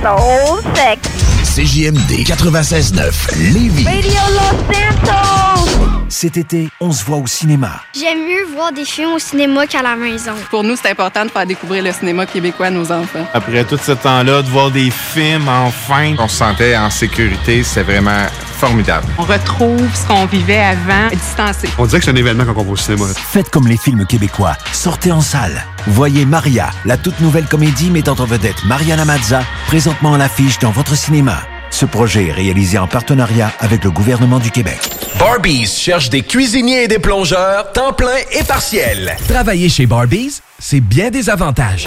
voice 0.00 0.60
is 0.60 0.64
so 0.64 0.74
sexy. 0.74 1.20
CJMD 1.44 2.24
96.9 2.24 3.52
Lévis. 3.52 3.84
Radio 3.84 4.20
Los 4.30 4.74
Santos! 4.74 6.06
Cet 6.08 6.36
été, 6.36 6.68
on 6.80 6.92
se 6.92 7.04
voit 7.04 7.18
au 7.18 7.26
cinéma. 7.26 7.82
J'aime 7.98 8.26
mieux 8.26 8.44
voir 8.54 8.72
des 8.72 8.84
films 8.84 9.12
au 9.14 9.18
cinéma 9.18 9.66
qu'à 9.66 9.82
la 9.82 9.96
maison. 9.96 10.32
Pour 10.50 10.64
nous, 10.64 10.76
c'est 10.76 10.90
important 10.90 11.24
de 11.24 11.30
faire 11.30 11.46
découvrir 11.46 11.82
le 11.82 11.92
cinéma 11.92 12.26
québécois 12.26 12.66
à 12.66 12.70
nos 12.70 12.90
enfants. 12.92 13.26
Après 13.32 13.64
tout 13.64 13.78
ce 13.78 13.92
temps-là, 13.92 14.42
de 14.42 14.48
voir 14.48 14.70
des 14.70 14.90
films, 14.90 15.48
enfin, 15.48 16.14
on 16.18 16.28
se 16.28 16.36
sentait 16.36 16.76
en 16.76 16.90
sécurité, 16.90 17.62
c'est 17.62 17.82
vraiment 17.82 18.26
formidable. 18.60 19.06
On 19.16 19.22
retrouve 19.22 19.88
ce 19.94 20.06
qu'on 20.06 20.26
vivait 20.26 20.60
avant, 20.60 21.08
distancé. 21.10 21.66
On 21.78 21.86
dirait 21.86 21.98
que 21.98 22.04
c'est 22.04 22.10
un 22.10 22.16
événement 22.16 22.44
quand 22.44 22.60
on 22.60 22.64
va 22.64 22.70
au 22.72 22.76
cinéma. 22.76 23.06
Faites 23.16 23.48
comme 23.48 23.66
les 23.66 23.78
films 23.78 24.04
québécois. 24.04 24.54
Sortez 24.72 25.10
en 25.10 25.22
salle. 25.22 25.64
Voyez 25.86 26.26
Maria, 26.26 26.68
la 26.84 26.98
toute 26.98 27.18
nouvelle 27.20 27.46
comédie 27.46 27.90
mettant 27.90 28.16
en 28.18 28.26
vedette 28.26 28.62
Mariana 28.66 29.06
Mazza, 29.06 29.40
présentement 29.66 30.12
à 30.14 30.18
l'affiche 30.18 30.58
dans 30.58 30.72
votre 30.72 30.94
cinéma. 30.94 31.38
Ce 31.70 31.86
projet 31.86 32.26
est 32.26 32.32
réalisé 32.32 32.76
en 32.76 32.86
partenariat 32.86 33.50
avec 33.60 33.82
le 33.82 33.90
gouvernement 33.90 34.40
du 34.40 34.50
Québec. 34.50 34.78
Barbies 35.18 35.66
cherche 35.66 36.10
des 36.10 36.22
cuisiniers 36.22 36.84
et 36.84 36.88
des 36.88 36.98
plongeurs, 36.98 37.72
temps 37.72 37.94
plein 37.94 38.18
et 38.38 38.44
partiel. 38.44 39.16
Travailler 39.26 39.70
chez 39.70 39.86
Barbies, 39.86 40.40
c'est 40.58 40.80
bien 40.80 41.10
des 41.10 41.30
avantages. 41.30 41.86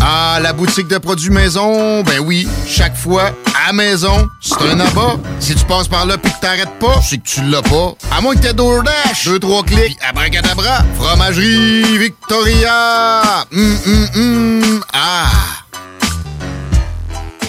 Ah, 0.00 0.38
la 0.40 0.52
boutique 0.52 0.88
de 0.88 0.98
produits 0.98 1.30
maison, 1.30 2.02
ben 2.02 2.20
oui, 2.20 2.46
chaque 2.66 2.96
fois, 2.96 3.32
à 3.68 3.72
maison, 3.72 4.28
c'est 4.40 4.60
un 4.62 4.78
abat. 4.78 5.16
Si 5.40 5.54
tu 5.54 5.64
passes 5.64 5.88
par 5.88 6.06
là 6.06 6.16
pis 6.16 6.30
que 6.30 6.40
t'arrêtes 6.40 6.78
pas, 6.78 7.00
c'est 7.02 7.18
que 7.18 7.26
tu 7.26 7.42
l'as 7.42 7.62
pas. 7.62 7.94
À 8.16 8.20
moins 8.20 8.34
que 8.34 8.40
t'aies 8.40 8.52
DoorDash, 8.52 9.24
deux, 9.26 9.38
trois 9.40 9.62
clics, 9.64 9.98
pis 9.98 10.06
abracadabra, 10.08 10.84
fromagerie 10.96 11.98
Victoria! 11.98 13.44
Hum, 13.52 13.76
hum, 13.86 14.08
hum, 14.14 14.80
ah! 14.92 15.26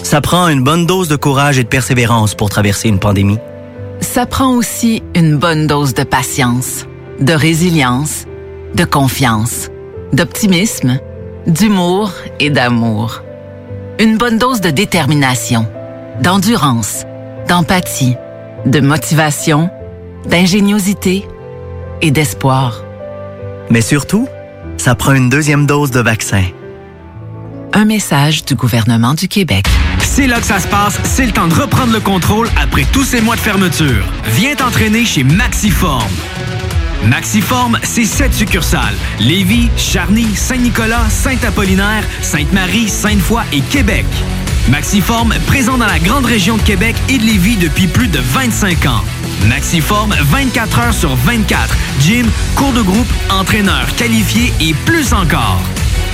Ça 0.02 0.20
prend 0.20 0.48
une 0.48 0.64
bonne 0.64 0.86
dose 0.86 1.06
de 1.06 1.14
courage 1.14 1.58
et 1.58 1.62
de 1.62 1.68
persévérance 1.68 2.34
pour 2.34 2.50
traverser 2.50 2.88
une 2.88 2.98
pandémie. 2.98 3.38
Ça 4.00 4.26
prend 4.26 4.48
aussi 4.48 5.04
une 5.14 5.36
bonne 5.36 5.68
dose 5.68 5.94
de 5.94 6.02
patience, 6.02 6.86
de 7.20 7.32
résilience, 7.32 8.24
de 8.74 8.84
confiance, 8.84 9.68
d'optimisme, 10.12 10.98
d'humour 11.46 12.12
et 12.38 12.50
d'amour. 12.50 13.22
Une 13.98 14.16
bonne 14.16 14.38
dose 14.38 14.60
de 14.60 14.70
détermination, 14.70 15.66
d'endurance, 16.22 17.04
d'empathie, 17.48 18.16
de 18.66 18.80
motivation, 18.80 19.70
d'ingéniosité 20.26 21.26
et 22.02 22.10
d'espoir. 22.10 22.82
Mais 23.70 23.80
surtout, 23.80 24.28
ça 24.76 24.94
prend 24.94 25.12
une 25.12 25.28
deuxième 25.28 25.66
dose 25.66 25.90
de 25.90 26.00
vaccin. 26.00 26.44
Un 27.72 27.84
message 27.84 28.44
du 28.44 28.54
gouvernement 28.54 29.14
du 29.14 29.28
Québec. 29.28 29.66
C'est 30.00 30.26
là 30.26 30.40
que 30.40 30.46
ça 30.46 30.58
se 30.58 30.66
passe, 30.66 30.98
c'est 31.04 31.26
le 31.26 31.32
temps 31.32 31.46
de 31.46 31.54
reprendre 31.54 31.92
le 31.92 32.00
contrôle 32.00 32.48
après 32.60 32.84
tous 32.92 33.04
ces 33.04 33.20
mois 33.20 33.36
de 33.36 33.40
fermeture. 33.40 34.04
Viens 34.34 34.54
t'entraîner 34.56 35.04
chez 35.04 35.22
Maxiform. 35.22 36.10
Maxiform, 37.06 37.78
c'est 37.82 38.04
sept 38.04 38.34
succursales. 38.34 38.94
Lévis, 39.18 39.70
Charny, 39.76 40.34
Saint-Nicolas, 40.34 41.08
Saint-Apollinaire, 41.08 42.04
Sainte-Marie, 42.22 42.88
Sainte-Foy 42.88 43.42
et 43.52 43.60
Québec. 43.60 44.06
Maxiform, 44.68 45.34
présent 45.46 45.78
dans 45.78 45.86
la 45.86 45.98
grande 45.98 46.26
région 46.26 46.56
de 46.56 46.62
Québec 46.62 46.94
et 47.08 47.18
de 47.18 47.24
Lévis 47.24 47.56
depuis 47.56 47.86
plus 47.86 48.08
de 48.08 48.18
25 48.18 48.86
ans. 48.86 49.04
Maxiform, 49.48 50.12
24 50.12 50.78
heures 50.78 50.94
sur 50.94 51.14
24. 51.16 51.74
Gym, 52.00 52.26
cours 52.54 52.72
de 52.72 52.82
groupe, 52.82 53.08
entraîneur 53.30 53.86
qualifié 53.96 54.52
et 54.60 54.74
plus 54.84 55.12
encore 55.12 55.60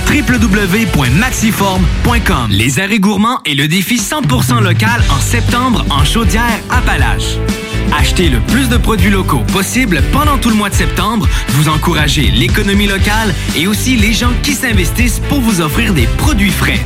www.maxiform.com 0.09 2.47
Les 2.49 2.79
arrêts 2.79 2.99
gourmands 2.99 3.39
et 3.45 3.55
le 3.55 3.67
défi 3.67 3.97
100% 3.97 4.61
local 4.61 5.03
en 5.09 5.19
septembre 5.19 5.85
en 5.89 6.05
Chaudière-Appalaches. 6.05 7.39
Achetez 7.95 8.29
le 8.29 8.39
plus 8.39 8.69
de 8.69 8.77
produits 8.77 9.09
locaux 9.09 9.43
possible 9.53 10.01
pendant 10.11 10.37
tout 10.37 10.49
le 10.49 10.55
mois 10.55 10.69
de 10.69 10.75
septembre. 10.75 11.27
Vous 11.49 11.69
encouragez 11.69 12.31
l'économie 12.31 12.87
locale 12.87 13.33
et 13.55 13.67
aussi 13.67 13.95
les 13.95 14.13
gens 14.13 14.33
qui 14.43 14.53
s'investissent 14.53 15.19
pour 15.29 15.41
vous 15.41 15.61
offrir 15.61 15.93
des 15.93 16.07
produits 16.17 16.51
frais. 16.51 16.79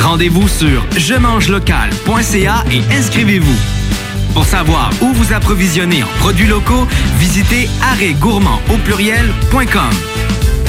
Rendez-vous 0.00 0.48
sur 0.48 0.84
je 0.96 1.14
mange 1.14 1.48
local.ca 1.48 2.64
et 2.70 2.82
inscrivez-vous. 2.94 3.56
Pour 4.34 4.44
savoir 4.44 4.90
où 5.02 5.12
vous 5.12 5.32
approvisionner 5.32 6.02
en 6.02 6.18
produits 6.20 6.46
locaux, 6.46 6.86
visitez 7.18 7.68
arrêtgourmand 7.82 8.60
au 8.72 8.76
pluriel.com. 8.78 9.90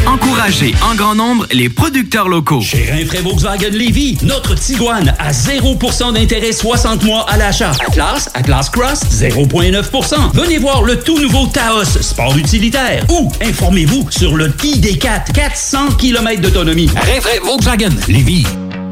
Encouragez 0.07 0.73
en 0.83 0.95
grand 0.95 1.15
nombre 1.15 1.45
les 1.51 1.69
producteurs 1.69 2.27
locaux. 2.27 2.61
Chez 2.61 2.89
Rinfraie 2.91 3.21
Volkswagen 3.21 3.69
Lévy, 3.69 4.17
notre 4.23 4.55
Tiguan 4.55 5.13
à 5.19 5.31
0% 5.31 6.13
d'intérêt 6.13 6.51
60 6.51 7.03
mois 7.03 7.25
à 7.29 7.37
l'achat. 7.37 7.71
Atlas, 7.87 8.29
Atlas 8.33 8.69
Cross, 8.69 9.01
0,9%. 9.11 10.31
Venez 10.33 10.57
voir 10.57 10.83
le 10.83 10.99
tout 10.99 11.19
nouveau 11.19 11.47
Taos, 11.47 11.85
sport 12.01 12.35
utilitaire. 12.37 13.05
Ou 13.09 13.31
informez-vous 13.41 14.09
sur 14.09 14.35
le 14.35 14.49
ID4, 14.49 15.31
400 15.33 15.91
km 15.97 16.41
d'autonomie. 16.41 16.89
Rinfraie 16.95 17.39
Volkswagen 17.43 17.95
Lévy. 18.07 18.45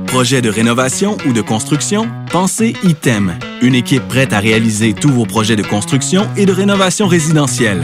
Projet 0.05 0.41
de 0.41 0.49
rénovation 0.49 1.17
ou 1.27 1.33
de 1.33 1.41
construction? 1.41 2.07
Pensez 2.31 2.75
ITEM. 2.83 3.37
Une 3.61 3.75
équipe 3.75 4.07
prête 4.07 4.33
à 4.33 4.39
réaliser 4.39 4.93
tous 4.93 5.11
vos 5.11 5.25
projets 5.25 5.55
de 5.55 5.63
construction 5.63 6.27
et 6.37 6.45
de 6.45 6.53
rénovation 6.53 7.07
résidentielle. 7.07 7.83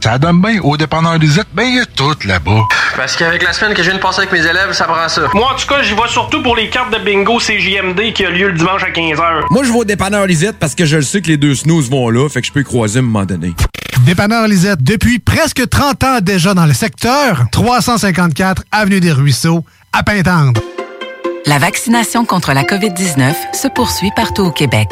Ça 0.00 0.18
donne 0.18 0.40
bien. 0.40 0.60
Au 0.62 0.76
dépanneur 0.76 1.18
Lisette, 1.18 1.48
ben 1.52 1.64
il 1.64 1.76
y 1.76 1.80
a 1.80 1.84
tout 1.84 2.14
là-bas. 2.24 2.62
Parce 2.96 3.16
qu'avec 3.16 3.42
la 3.42 3.52
semaine 3.52 3.74
que 3.74 3.82
je 3.82 3.90
viens 3.90 3.98
de 3.98 4.02
passer 4.02 4.20
avec 4.20 4.32
mes 4.32 4.40
élèves, 4.46 4.72
ça 4.72 4.84
prend 4.84 5.08
ça. 5.08 5.22
Moi, 5.34 5.52
en 5.52 5.56
tout 5.56 5.66
cas, 5.66 5.82
j'y 5.82 5.94
vais 5.94 6.08
surtout 6.08 6.42
pour 6.42 6.56
les 6.56 6.70
cartes 6.70 6.92
de 6.92 6.98
bingo 6.98 7.38
CJMD 7.38 8.12
qui 8.14 8.24
a 8.24 8.30
lieu 8.30 8.48
le 8.48 8.54
dimanche 8.54 8.82
à 8.82 8.90
15h. 8.90 9.44
Moi, 9.50 9.62
je 9.64 9.72
vais 9.72 9.78
au 9.78 9.84
dépanneur 9.84 10.26
Lisette 10.26 10.58
parce 10.58 10.74
que 10.74 10.86
je 10.86 10.96
le 10.96 11.02
sais 11.02 11.20
que 11.20 11.28
les 11.28 11.36
deux 11.36 11.54
snooze 11.54 11.90
vont 11.90 12.08
là, 12.08 12.28
fait 12.28 12.40
que 12.40 12.46
je 12.46 12.52
peux 12.52 12.60
y 12.60 12.64
croiser 12.64 12.98
à 12.98 13.02
un 13.02 13.04
moment 13.04 13.26
donné. 13.26 13.52
Dépanneur 14.06 14.48
Lisette, 14.48 14.82
depuis 14.82 15.18
presque 15.18 15.68
30 15.68 16.04
ans 16.04 16.18
déjà 16.22 16.54
dans 16.54 16.66
le 16.66 16.72
secteur, 16.72 17.44
354 17.52 18.64
Avenue 18.72 19.00
des 19.00 19.12
Ruisseaux, 19.12 19.64
à 19.92 20.02
Pintendre. 20.02 20.60
La 21.46 21.58
vaccination 21.58 22.24
contre 22.24 22.52
la 22.52 22.62
COVID-19 22.62 23.34
se 23.54 23.68
poursuit 23.68 24.10
partout 24.16 24.42
au 24.42 24.50
Québec. 24.50 24.88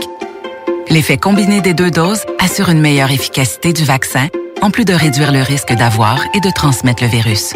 L'effet 0.90 1.18
combiné 1.18 1.60
des 1.60 1.74
deux 1.74 1.90
doses 1.90 2.22
assure 2.38 2.70
une 2.70 2.80
meilleure 2.80 3.10
efficacité 3.10 3.72
du 3.72 3.84
vaccin, 3.84 4.28
en 4.62 4.70
plus 4.70 4.84
de 4.84 4.92
réduire 4.94 5.32
le 5.32 5.42
risque 5.42 5.72
d'avoir 5.72 6.18
et 6.34 6.40
de 6.40 6.50
transmettre 6.50 7.02
le 7.02 7.08
virus. 7.08 7.54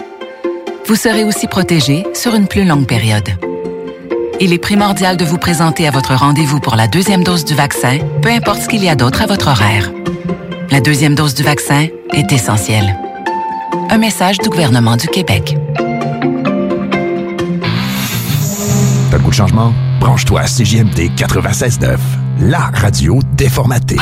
Vous 0.87 0.97
serez 0.97 1.25
aussi 1.25 1.47
protégé 1.47 2.05
sur 2.15 2.35
une 2.35 2.47
plus 2.47 2.65
longue 2.65 2.87
période. 2.87 3.29
Il 4.41 4.53
est 4.53 4.59
primordial 4.59 5.17
de 5.17 5.25
vous 5.25 5.39
présenter 5.39 5.87
à 5.87 5.91
votre 5.91 6.15
rendez-vous 6.15 6.59
pour 6.59 6.75
la 6.75 6.89
deuxième 6.89 7.23
dose 7.23 7.45
du 7.45 7.55
vaccin, 7.55 7.99
peu 8.21 8.29
importe 8.29 8.63
ce 8.63 8.69
qu'il 8.69 8.83
y 8.83 8.89
a 8.89 8.95
d'autre 8.95 9.23
à 9.23 9.27
votre 9.27 9.49
horaire. 9.49 9.93
La 10.71 10.81
deuxième 10.81 11.15
dose 11.15 11.35
du 11.35 11.43
vaccin 11.43 11.87
est 12.13 12.33
essentielle. 12.33 12.97
Un 13.91 13.99
message 13.99 14.39
du 14.39 14.49
gouvernement 14.49 14.97
du 14.97 15.07
Québec. 15.07 15.57
T'as 19.11 19.19
le 19.19 19.23
goût 19.23 19.31
de 19.31 19.35
changement? 19.35 19.73
Branche-toi 20.01 20.41
à 20.41 20.47
CJMD 20.47 21.11
96.9, 21.17 21.99
la 22.41 22.71
radio 22.75 23.21
déformatée. 23.35 23.99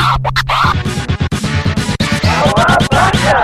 Hey, 3.31 3.37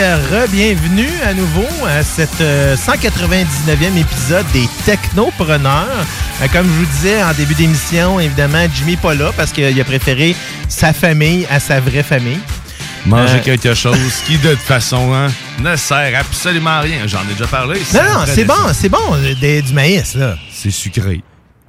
euh, 0.00 0.16
re-bienvenue 0.30 1.06
à 1.22 1.34
nouveau 1.34 1.66
à 1.84 2.00
euh, 2.40 2.76
199e 2.76 3.98
épisode 3.98 4.46
des 4.54 4.66
Technopreneurs. 4.86 5.86
Euh, 6.40 6.46
comme 6.50 6.66
je 6.66 6.70
vous 6.70 6.86
disais 6.86 7.22
en 7.22 7.34
début 7.34 7.52
d'émission, 7.54 8.18
évidemment, 8.18 8.66
Jimmy 8.74 8.92
n'est 8.92 8.96
pas 8.96 9.12
là 9.12 9.32
parce 9.36 9.52
qu'il 9.52 9.78
a 9.78 9.84
préféré 9.84 10.34
sa 10.66 10.94
famille 10.94 11.46
à 11.50 11.60
sa 11.60 11.80
vraie 11.80 12.02
famille. 12.02 12.40
Manger 13.06 13.38
Euh, 13.38 13.42
quelque 13.42 13.74
chose 13.74 14.22
qui, 14.26 14.38
de 14.38 14.50
toute 14.50 14.60
façon, 14.60 15.12
hein, 15.12 15.28
ne 15.60 15.76
sert 15.76 16.18
absolument 16.18 16.70
à 16.70 16.80
rien. 16.80 17.06
J'en 17.06 17.22
ai 17.22 17.32
déjà 17.32 17.46
parlé. 17.46 17.80
Non, 17.94 18.02
non, 18.02 18.24
c'est 18.26 18.44
bon, 18.44 18.54
c'est 18.72 18.88
bon, 18.88 19.14
euh, 19.14 19.34
des- 19.40 19.62
du 19.62 19.72
maïs, 19.72 20.14
là. 20.14 20.36
C'est 20.50 20.70
sucré. 20.70 21.22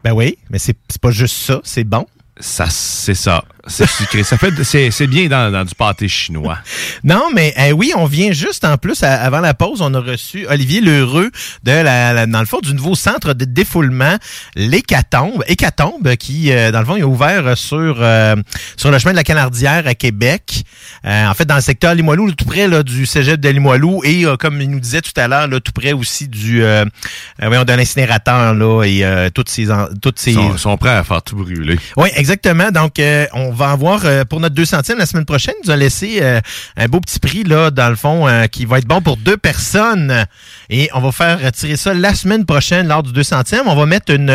Ben 0.04 0.14
oui, 0.14 0.38
mais 0.50 0.58
c'est 0.60 0.76
c'est 0.90 1.02
pas 1.02 1.12
juste 1.12 1.36
ça, 1.38 1.60
c'est 1.64 1.84
bon. 1.84 2.06
Ça, 2.40 2.66
c'est 2.70 3.14
ça. 3.14 3.44
C'est 3.68 3.88
sucré. 3.88 4.24
ça 4.24 4.38
fait, 4.38 4.52
c'est, 4.64 4.90
c'est 4.92 5.08
bien 5.08 5.28
dans, 5.28 5.52
dans 5.52 5.64
du 5.64 5.76
pâté 5.76 6.08
chinois. 6.08 6.58
Non, 7.04 7.26
mais 7.34 7.54
eh 7.58 7.72
oui, 7.72 7.94
on 7.96 8.06
vient 8.06 8.32
juste 8.32 8.66
en 8.66 8.78
plus, 8.78 9.04
à- 9.04 9.22
avant 9.22 9.40
la 9.40 9.54
pause, 9.54 9.82
on 9.82 9.94
a 9.94 10.00
reçu 10.00 10.48
Olivier 10.50 10.82
Lheureux 10.82 11.30
de 11.64 11.72
la, 11.72 12.14
la- 12.14 12.26
dans 12.26 12.40
le 12.40 12.46
fond 12.46 12.60
du 12.60 12.74
nouveau 12.74 12.96
centre 12.96 13.34
de 13.34 13.46
défoulement, 13.46 14.18
l'Hécatombe. 14.56 15.44
Hécatombe, 15.48 16.16
qui, 16.16 16.52
euh, 16.52 16.72
dans 16.72 16.80
le 16.80 16.86
fond, 16.86 16.96
est 16.96 17.04
ouvert 17.04 17.58
sur, 17.58 17.98
euh, 18.00 18.36
sur 18.78 18.90
le 18.92 18.98
chemin 19.00 19.12
de 19.12 19.18
la 19.18 19.24
Canardière 19.24 19.86
à 19.86 19.94
Québec. 19.96 20.64
Euh, 21.06 21.28
en 21.28 21.34
fait, 21.34 21.46
dans 21.46 21.56
le 21.56 21.62
secteur 21.62 21.94
Limoilou, 21.94 22.32
tout 22.34 22.46
près 22.46 22.68
là, 22.68 22.84
du 22.84 23.06
cégep 23.06 23.40
de 23.40 23.50
Limoilou 23.50 24.02
et, 24.04 24.26
euh, 24.26 24.38
comme 24.38 24.62
il 24.62 24.70
nous 24.70 24.80
disait 24.80 25.02
tout 25.02 25.12
à 25.18 25.28
l'heure, 25.28 25.48
là, 25.48 25.60
tout 25.60 25.72
près 25.72 25.94
aussi 25.94 26.28
du 26.28 26.64
euh, 26.64 26.86
voyons, 27.42 27.64
d'un 27.64 27.80
incinérateur 27.80 28.54
là, 28.54 28.84
et 28.84 29.04
euh, 29.04 29.30
toutes 29.34 29.50
ces... 29.50 29.68
toutes 30.02 30.20
ces 30.20 30.32
Ils 30.32 30.36
sont, 30.36 30.58
sont 30.58 30.78
prêts 30.78 30.90
à 30.96 31.04
faire 31.04 31.22
tout 31.22 31.36
brûler. 31.36 31.78
oui, 31.98 32.10
exactement. 32.16 32.72
Donc, 32.72 33.00
euh, 33.00 33.26
on 33.52 33.54
va 33.54 33.72
avoir 33.72 34.06
euh, 34.06 34.24
pour 34.24 34.40
notre 34.40 34.56
200e 34.56 34.98
la 34.98 35.06
semaine 35.06 35.26
prochaine, 35.26 35.56
nous 35.66 35.72
a 35.72 35.76
laissé 35.76 36.20
euh, 36.22 36.40
un 36.78 36.86
beau 36.88 37.02
petit 37.02 37.20
prix, 37.20 37.44
là, 37.44 37.70
dans 37.70 37.90
le 37.90 37.96
fond, 37.98 38.28
euh, 38.28 38.48
qui 38.48 38.66
va 38.66 38.78
être 38.78 38.86
bon 38.88 39.02
pour 39.02 39.18
deux 39.18 39.36
personnes. 39.38 40.26
Et 40.70 40.90
on 40.94 41.02
va 41.02 41.12
faire 41.12 41.42
retirer 41.44 41.76
ça 41.76 41.94
la 41.94 42.16
semaine 42.16 42.46
prochaine 42.46 42.88
lors 42.88 43.04
du 43.04 43.12
200e. 43.12 43.64
On 43.66 43.76
va 43.76 43.86
mettre 43.86 44.14
une, 44.14 44.30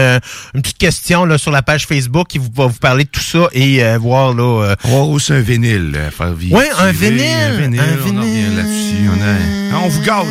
une 0.55 0.63
petite 0.63 0.79
question 0.79 1.25
là, 1.25 1.39
sur 1.39 1.51
la 1.51 1.63
page 1.63 1.87
Facebook 1.87 2.29
qui 2.29 2.39
vous, 2.39 2.51
va 2.55 2.67
vous 2.67 2.79
parler 2.79 3.05
de 3.05 3.09
tout 3.09 3.21
ça 3.21 3.49
et 3.53 3.83
euh, 3.83 3.97
voir 3.99 4.35
là. 4.35 4.43
euh, 4.65 4.75
avoir 4.85 5.09
aussi 5.09 5.33
un 5.33 5.41
vinyle, 5.41 5.99
faire 6.11 6.33
vivre. 6.35 6.57
Ouais, 6.59 6.69
un 6.79 6.93
vinyle. 6.93 7.23
Un 7.25 7.57
vinyle, 7.57 7.81
on 7.81 8.21
revient 8.21 8.57
là-dessus. 8.57 9.09
On, 9.09 9.23
a- 9.23 9.79
on 9.85 9.89
vous 9.89 10.03
gâte. 10.03 10.27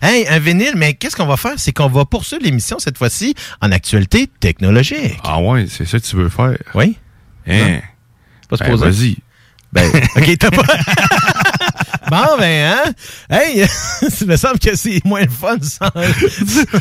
Hey, 0.00 0.26
un 0.28 0.38
vinyle, 0.38 0.72
mais 0.76 0.94
qu'est-ce 0.94 1.16
qu'on 1.16 1.26
va 1.26 1.36
faire? 1.36 1.54
C'est 1.56 1.72
qu'on 1.72 1.88
va 1.88 2.04
poursuivre 2.04 2.42
l'émission 2.44 2.78
cette 2.78 2.98
fois-ci 2.98 3.34
en 3.60 3.70
actualité 3.72 4.28
technologique. 4.40 5.18
Ah 5.24 5.40
ouais, 5.40 5.66
c'est 5.68 5.86
ça 5.86 5.98
que 5.98 6.04
tu 6.04 6.16
veux 6.16 6.28
faire? 6.28 6.56
Oui. 6.74 6.96
Hein? 7.48 7.80
Pas 8.58 8.64
Ben, 8.64 8.76
supposé. 8.76 8.84
vas-y. 8.84 9.16
Ben, 9.72 9.90
OK, 10.16 10.38
t'as 10.38 10.50
pas. 10.50 10.62
bon, 12.10 12.36
ben, 12.38 12.74
hein? 12.74 12.92
Hey, 13.30 13.64
il 14.20 14.26
me 14.26 14.36
semble 14.36 14.58
que 14.58 14.76
c'est 14.76 15.02
moins 15.04 15.22
le 15.22 15.30
fun 15.30 15.56
sans, 15.62 15.88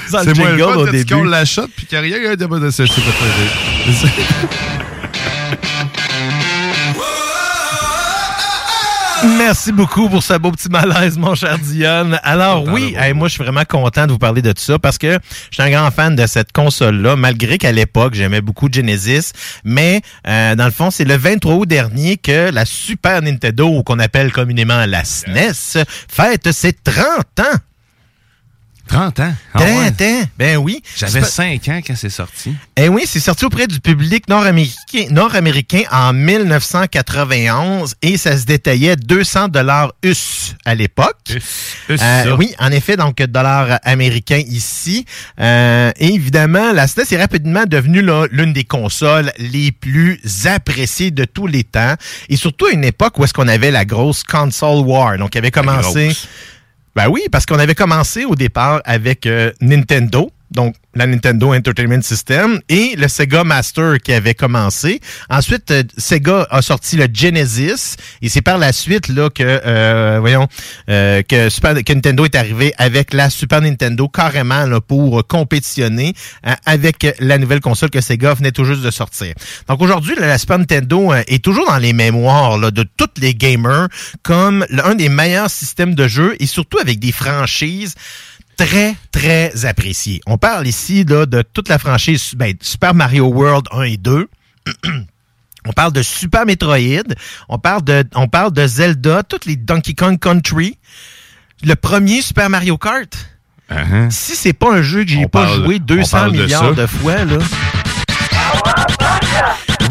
sans 0.10 0.24
le 0.26 0.34
C'est 0.34 0.38
moins 0.38 0.50
jingle 0.50 0.58
le 0.58 0.64
fun 0.64 0.76
au 0.78 0.88
début. 0.88 1.14
colles 1.14 1.30
la 1.30 1.46
shot 1.46 1.68
puis 1.76 1.86
qu'il 1.86 2.02
n'y 2.02 2.14
a 2.14 2.18
rien 2.18 2.36
de 2.36 2.46
de 2.46 2.72
Merci 9.24 9.72
beaucoup 9.72 10.10
pour 10.10 10.24
ce 10.24 10.34
beau 10.34 10.52
petit 10.52 10.70
malaise, 10.70 11.18
mon 11.18 11.36
cher 11.36 11.58
Dion. 11.60 12.12
Alors 12.24 12.64
oui, 12.66 12.96
hey, 12.98 13.14
moi 13.14 13.28
je 13.28 13.34
suis 13.34 13.44
vraiment 13.44 13.66
content 13.66 14.08
de 14.08 14.12
vous 14.12 14.18
parler 14.18 14.42
de 14.42 14.52
tout 14.52 14.62
ça 14.62 14.80
parce 14.80 14.98
que 14.98 15.20
je 15.52 15.62
suis 15.62 15.64
un 15.64 15.70
grand 15.70 15.92
fan 15.92 16.16
de 16.16 16.26
cette 16.26 16.52
console-là, 16.52 17.16
malgré 17.16 17.58
qu'à 17.58 17.72
l'époque 17.72 18.16
j'aimais 18.16 18.42
beaucoup 18.42 18.68
Genesis. 18.72 19.32
Mais 19.64 20.02
euh, 20.28 20.56
dans 20.56 20.66
le 20.66 20.72
fond, 20.72 20.90
c'est 20.90 21.06
le 21.06 21.16
23 21.16 21.54
août 21.54 21.68
dernier 21.68 22.18
que 22.18 22.50
la 22.52 22.66
Super 22.66 23.22
Nintendo, 23.22 23.84
qu'on 23.84 24.00
appelle 24.00 24.32
communément 24.32 24.86
la 24.88 25.04
SNES, 25.04 25.84
fête 26.08 26.52
ses 26.52 26.74
30 26.74 27.06
ans. 27.40 27.58
30 28.92 29.20
ans? 29.22 29.34
Ah 29.54 29.60
30 29.60 29.68
ouais. 30.02 30.06
ans? 30.06 30.24
Ben 30.38 30.58
oui. 30.58 30.84
J'avais 30.98 31.22
C'est 31.22 31.60
5 31.60 31.68
ans 31.70 31.80
quand 31.86 31.96
c'est 31.96 32.10
sorti. 32.10 32.54
Eh 32.76 32.90
oui, 32.90 33.04
c'est 33.06 33.22
sorti 33.22 33.46
auprès 33.46 33.66
du 33.68 33.80
public 33.80 34.28
nord-américain 34.28 35.06
nord-américain 35.12 35.84
en 35.92 36.12
1991 36.12 37.96
et 38.02 38.18
ça 38.18 38.38
se 38.38 38.46
détaillait 38.46 38.98
200 38.98 39.48
dollars 39.48 39.94
US 40.04 40.56
à 40.66 40.76
l'époque. 40.76 41.18
US, 41.90 42.02
Euh, 42.02 42.36
oui, 42.38 42.54
en 42.60 42.72
effet, 42.72 42.98
donc 42.98 43.22
dollars 43.22 43.80
américains 43.84 44.42
ici. 44.46 45.06
Euh, 45.40 45.92
et 45.98 46.14
évidemment, 46.14 46.74
la 46.74 46.88
SNES 46.88 47.06
est 47.12 47.18
rapidement 47.18 47.64
devenue 47.66 48.02
là, 48.02 48.26
l'une 48.32 48.52
des 48.52 48.66
consoles 48.66 49.32
les 49.38 49.72
plus 49.72 50.20
appréciées 50.46 51.12
de 51.12 51.24
tous 51.24 51.48
les 51.48 51.64
temps. 51.64 51.96
Et 52.28 52.36
surtout 52.36 52.66
à 52.66 52.72
une 52.72 52.84
époque 52.84 53.18
où 53.20 53.24
est-ce 53.24 53.34
qu'on 53.34 53.48
avait 53.48 53.72
la 53.72 53.86
grosse 53.86 54.24
console 54.24 54.86
war. 54.86 55.18
Donc, 55.18 55.36
il 55.36 55.38
avait 55.38 55.52
commencé... 55.52 56.12
Ben 56.96 57.08
oui, 57.08 57.24
parce 57.32 57.46
qu'on 57.46 57.60
avait 57.60 57.76
commencé 57.76 58.26
au 58.26 58.36
départ 58.36 58.82
avec 58.84 59.26
euh, 59.26 59.52
Nintendo, 59.62 60.30
donc 60.52 60.76
la 60.94 61.08
Nintendo 61.08 61.54
Entertainment 61.54 62.02
System, 62.02 62.60
et 62.68 62.96
le 62.98 63.08
Sega 63.08 63.44
Master 63.44 63.98
qui 64.00 64.12
avait 64.12 64.34
commencé. 64.34 65.00
Ensuite, 65.30 65.72
euh, 65.72 65.84
Sega 65.98 66.48
a 66.50 66.62
sorti 66.62 66.98
le 66.98 67.08
Genesis, 67.12 67.96
et 68.22 68.30
c'est 68.30 68.42
par 68.42 68.58
la 68.58 68.74
suite 68.74 69.08
là 69.08 69.30
que, 69.30 69.44
euh, 69.44 70.18
voyons, 70.20 70.48
euh, 70.90 71.22
que, 71.24 71.94
Nintendo 71.94 72.26
est 72.26 72.36
arrivé 72.36 72.74
avec 72.78 73.14
la 73.14 73.30
Super 73.30 73.62
Nintendo 73.62 74.08
carrément 74.10 74.66
pour 74.82 75.26
compétitionner 75.28 76.14
avec 76.66 77.16
la 77.20 77.38
nouvelle 77.38 77.60
console 77.60 77.90
que 77.90 78.02
Sega 78.02 78.34
venait 78.34 78.52
tout 78.52 78.66
juste 78.66 78.82
de 78.82 78.92
sortir. 78.92 79.34
Donc 79.68 79.82
aujourd'hui, 79.82 80.16
la 80.18 80.38
Super 80.38 80.60
Nintendo 80.60 81.14
est 81.28 81.44
toujours 81.44 81.68
dans 81.68 81.78
les 81.78 81.94
mémoires 81.94 82.72
de 82.72 82.84
tous 82.98 83.10
les 83.20 83.36
gamers 83.36 83.88
comme 84.24 84.66
l'un 84.70 84.96
des 84.96 85.10
meilleurs 85.10 85.50
systèmes 85.50 85.96
de 85.96 86.08
jeu 86.08 86.36
et 86.40 86.46
surtout 86.46 86.80
avec 86.80 87.00
des 87.00 87.12
franchises 87.12 87.96
très, 88.66 88.96
très 89.12 89.66
appréciées. 89.66 90.22
On 90.28 90.38
parle 90.38 90.68
ici 90.68 91.04
là, 91.04 91.26
de 91.26 91.42
toute 91.42 91.68
la 91.70 91.80
franchise 91.80 92.34
ben, 92.36 92.54
Super 92.62 92.94
Mario 92.94 93.26
World 93.28 93.66
1 93.72 93.82
et 93.84 93.98
2. 93.98 94.28
On 95.68 95.74
parle 95.74 95.94
de 95.94 96.02
Super 96.02 96.48
Metroid, 96.48 97.14
on 97.48 97.60
parle 97.60 97.84
de, 97.84 98.04
on 98.16 98.28
parle 98.28 98.52
de 98.52 98.66
Zelda, 98.66 99.22
toutes 99.22 99.46
les 99.46 99.56
Donkey 99.56 99.94
Kong 99.94 100.18
Country, 100.18 100.80
le 101.64 101.76
premier 101.76 102.24
Super 102.24 102.50
Mario 102.50 102.80
Kart. 102.80 103.14
Si 104.10 104.36
c'est 104.36 104.54
pas 104.54 104.74
un 104.74 104.82
jeu 104.82 105.04
que 105.04 105.12
j'ai 105.12 105.28
pas 105.28 105.44
parle- 105.46 105.64
joué 105.66 105.76
on 105.80 105.86
200 105.86 106.18
parle 106.18 106.32
de 106.32 106.42
milliards 106.42 106.74
de 106.74 106.88
fois, 106.88 107.26
là. 107.26 107.38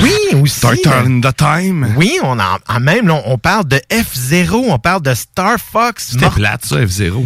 Oui, 0.02 0.40
aussi. 0.42 0.60
Turn 0.82 1.20
the 1.20 1.36
Time. 1.36 1.94
Oui, 1.96 2.18
on 2.24 2.40
en, 2.40 2.58
en 2.68 2.80
même, 2.80 3.06
là, 3.06 3.22
on 3.26 3.38
parle 3.38 3.68
de 3.68 3.80
F-Zero, 3.92 4.64
on 4.70 4.78
parle 4.80 5.02
de 5.02 5.14
Star 5.14 5.56
Fox. 5.60 6.08
C'était 6.12 6.30
plate, 6.30 6.64
ça, 6.64 6.84
F-Zero. 6.84 7.24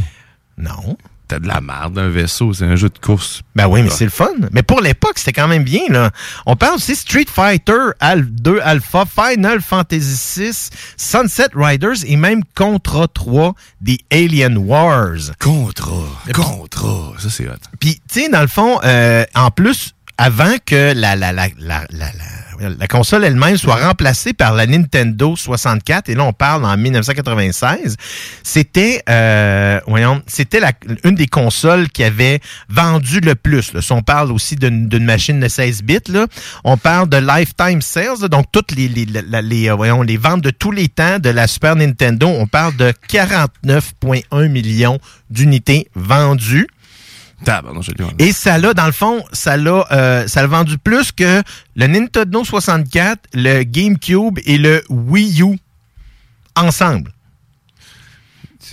Non. 0.58 0.98
T'as 1.26 1.38
de 1.38 1.48
la 1.48 1.62
merde, 1.62 1.98
un 1.98 2.10
vaisseau, 2.10 2.52
c'est 2.52 2.66
un 2.66 2.76
jeu 2.76 2.90
de 2.90 2.98
course. 2.98 3.40
Ben 3.56 3.66
oui, 3.66 3.82
mais 3.82 3.88
c'est 3.88 4.04
le 4.04 4.10
fun. 4.10 4.28
Mais 4.52 4.62
pour 4.62 4.82
l'époque, 4.82 5.14
c'était 5.18 5.32
quand 5.32 5.48
même 5.48 5.64
bien, 5.64 5.80
là. 5.88 6.10
On 6.44 6.54
parle 6.54 6.74
aussi 6.74 6.94
Street 6.94 7.24
Fighter 7.32 7.78
Al 7.98 8.26
2 8.26 8.60
Alpha, 8.62 9.04
Final 9.06 9.62
Fantasy 9.62 10.42
VI, 10.50 10.68
Sunset 10.98 11.48
Riders 11.54 12.04
et 12.06 12.16
même 12.16 12.42
Contra 12.54 13.08
3 13.08 13.54
des 13.80 13.98
Alien 14.12 14.58
Wars. 14.58 15.16
Contra. 15.40 16.02
Contra. 16.34 17.12
Ça, 17.18 17.30
c'est 17.30 17.48
hot. 17.48 17.54
Puis, 17.80 18.00
tu 18.12 18.20
sais, 18.20 18.28
dans 18.28 18.42
le 18.42 18.46
fond, 18.46 18.78
euh, 18.84 19.24
en 19.34 19.50
plus, 19.50 19.94
avant 20.18 20.56
que 20.66 20.92
la, 20.94 21.16
la, 21.16 21.32
la, 21.32 21.48
la, 21.58 21.86
la, 21.90 22.06
la- 22.06 22.43
la 22.60 22.86
console 22.86 23.24
elle-même 23.24 23.56
soit 23.56 23.76
remplacée 23.76 24.32
par 24.32 24.54
la 24.54 24.66
Nintendo 24.66 25.36
64. 25.36 26.08
Et 26.08 26.14
là, 26.14 26.24
on 26.24 26.32
parle 26.32 26.64
en 26.64 26.76
1996. 26.76 27.96
C'était, 28.42 29.02
euh, 29.08 29.80
voyons, 29.86 30.22
c'était 30.26 30.60
une 31.04 31.14
des 31.14 31.26
consoles 31.26 31.88
qui 31.88 32.04
avait 32.04 32.40
vendu 32.68 33.20
le 33.20 33.34
plus. 33.34 33.72
Là. 33.72 33.80
Si 33.82 33.92
on 33.92 34.02
parle 34.02 34.32
aussi 34.32 34.56
d'une 34.56 35.04
machine 35.04 35.40
de 35.40 35.48
16 35.48 35.82
bits, 35.82 35.98
là, 36.08 36.26
on 36.64 36.76
parle 36.76 37.08
de 37.08 37.16
lifetime 37.16 37.82
sales, 37.82 38.28
donc 38.30 38.46
toutes 38.52 38.72
les, 38.72 38.88
les, 38.88 39.06
la- 39.06 39.42
les, 39.42 39.68
euh, 39.68 39.74
voyons, 39.74 40.02
les 40.02 40.16
ventes 40.16 40.42
de 40.42 40.50
tous 40.50 40.70
les 40.70 40.88
temps 40.88 41.18
de 41.18 41.30
la 41.30 41.46
Super 41.46 41.76
Nintendo. 41.76 42.26
On 42.28 42.46
parle 42.46 42.76
de 42.76 42.92
49,1 43.08 44.48
millions 44.48 44.98
d'unités 45.30 45.88
vendues. 45.94 46.14
Tabarnak, 46.14 46.32
je 46.44 46.52
l'ai, 46.54 46.68
ouais. 46.68 47.33
Et 48.18 48.32
ça 48.32 48.58
l'a, 48.58 48.74
dans 48.74 48.86
le 48.86 48.92
fond, 48.92 49.22
ça 49.32 49.56
l'a, 49.56 49.86
euh, 49.92 50.26
ça 50.26 50.40
l'a 50.42 50.48
vendu 50.48 50.78
plus 50.78 51.12
que 51.12 51.42
le 51.76 51.86
Nintendo 51.86 52.44
64, 52.44 53.20
le 53.34 53.62
GameCube 53.64 54.38
et 54.44 54.58
le 54.58 54.82
Wii 54.88 55.42
U 55.42 55.58
ensemble. 56.56 57.10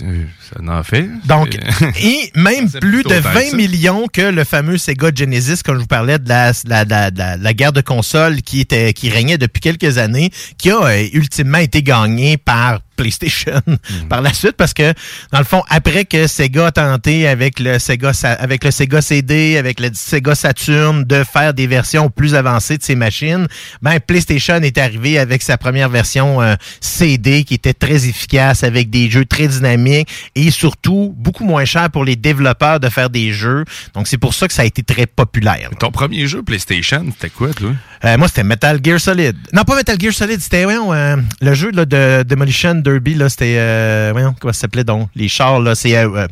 Euh, 0.02 0.24
Ça 0.40 0.58
en 0.72 0.82
fait. 0.82 1.06
Donc, 1.26 1.54
et 2.02 2.30
même 2.34 2.70
plus 2.70 3.02
de 3.02 3.08
tant 3.10 3.20
20 3.20 3.32
que 3.40 3.50
ça. 3.50 3.56
millions 3.56 4.06
que 4.10 4.22
le 4.22 4.42
fameux 4.44 4.78
Sega 4.78 5.10
Genesis, 5.14 5.62
comme 5.62 5.76
je 5.76 5.80
vous 5.82 5.86
parlais 5.86 6.18
de 6.18 6.28
la, 6.28 6.52
la, 6.66 6.84
la, 6.84 7.10
la- 7.10 7.36
la 7.36 7.54
guerre 7.54 7.72
de 7.74 7.82
consoles 7.82 8.40
qui 8.40 8.60
était 8.60 8.94
qui 8.94 9.10
régnait 9.10 9.36
depuis 9.38 9.60
quelques 9.60 9.98
années, 9.98 10.30
qui 10.56 10.70
a 10.70 10.82
euh, 10.82 11.06
ultimement 11.12 11.58
été 11.58 11.82
gagnée 11.82 12.38
par 12.38 12.80
PlayStation 13.02 13.60
Mhm. 13.66 13.78
par 14.08 14.22
la 14.22 14.32
suite 14.32 14.52
parce 14.56 14.72
que 14.74 14.92
dans 15.32 15.38
le 15.38 15.44
fond 15.44 15.62
après 15.68 16.04
que 16.04 16.26
Sega 16.26 16.66
a 16.66 16.72
tenté 16.72 17.26
avec 17.26 17.58
le 17.58 17.78
Sega 17.78 18.12
avec 18.38 18.64
le 18.64 18.70
Sega 18.70 19.00
CD 19.02 19.56
avec 19.56 19.80
le 19.80 19.90
Sega 19.92 20.34
Saturn 20.34 21.04
de 21.04 21.24
faire 21.24 21.52
des 21.54 21.66
versions 21.66 22.08
plus 22.10 22.34
avancées 22.34 22.78
de 22.78 22.82
ces 22.82 22.94
machines 22.94 23.46
ben 23.82 23.98
PlayStation 24.00 24.56
est 24.62 24.78
arrivé 24.78 25.18
avec 25.18 25.42
sa 25.42 25.58
première 25.58 25.88
version 25.88 26.40
euh, 26.40 26.54
CD 26.80 27.44
qui 27.44 27.54
était 27.54 27.74
très 27.74 28.06
efficace 28.06 28.62
avec 28.62 28.90
des 28.90 29.10
jeux 29.10 29.24
très 29.24 29.48
dynamiques 29.48 30.08
et 30.34 30.50
surtout 30.50 31.12
beaucoup 31.16 31.44
moins 31.44 31.64
cher 31.64 31.90
pour 31.90 32.04
les 32.04 32.16
développeurs 32.16 32.78
de 32.80 32.88
faire 32.88 33.10
des 33.10 33.32
jeux 33.32 33.64
donc 33.94 34.06
c'est 34.08 34.18
pour 34.18 34.34
ça 34.34 34.46
que 34.46 34.54
ça 34.54 34.62
a 34.62 34.64
été 34.66 34.82
très 34.82 35.06
populaire 35.06 35.70
Ton 35.80 35.90
premier 35.90 36.26
jeu 36.26 36.42
PlayStation, 36.42 37.04
c'était 37.12 37.30
quoi, 37.30 37.52
toi? 37.52 37.70
euh, 38.04 38.18
moi, 38.18 38.26
c'était 38.28 38.42
Metal 38.44 38.78
Gear 38.82 39.00
Solid. 39.00 39.36
Non, 39.52 39.62
pas 39.64 39.76
Metal 39.76 39.96
Gear 40.00 40.12
Solid, 40.12 40.40
c'était, 40.40 40.64
voyons, 40.64 40.92
euh, 40.92 41.16
le 41.40 41.54
jeu 41.54 41.70
là, 41.70 41.84
de 41.84 42.24
Demolition 42.24 42.74
Derby, 42.92 43.14
là, 43.14 43.28
c'était, 43.28 43.56
euh, 43.56 44.12
comment 44.38 44.52
ça 44.52 44.60
s'appelait 44.60 44.84
donc? 44.84 45.08
Les 45.14 45.28
chars, 45.28 45.60
là, 45.60 45.74
c'est, 45.74 45.96
euh, 45.96 46.10
euh, 46.14 46.28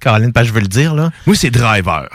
Caroline, 0.00 0.32
pas 0.32 0.44
je 0.44 0.52
veux 0.52 0.60
le 0.60 0.66
dire, 0.66 0.94
là. 0.94 1.10
Moi, 1.26 1.36
c'est 1.36 1.50
Driver. 1.50 2.08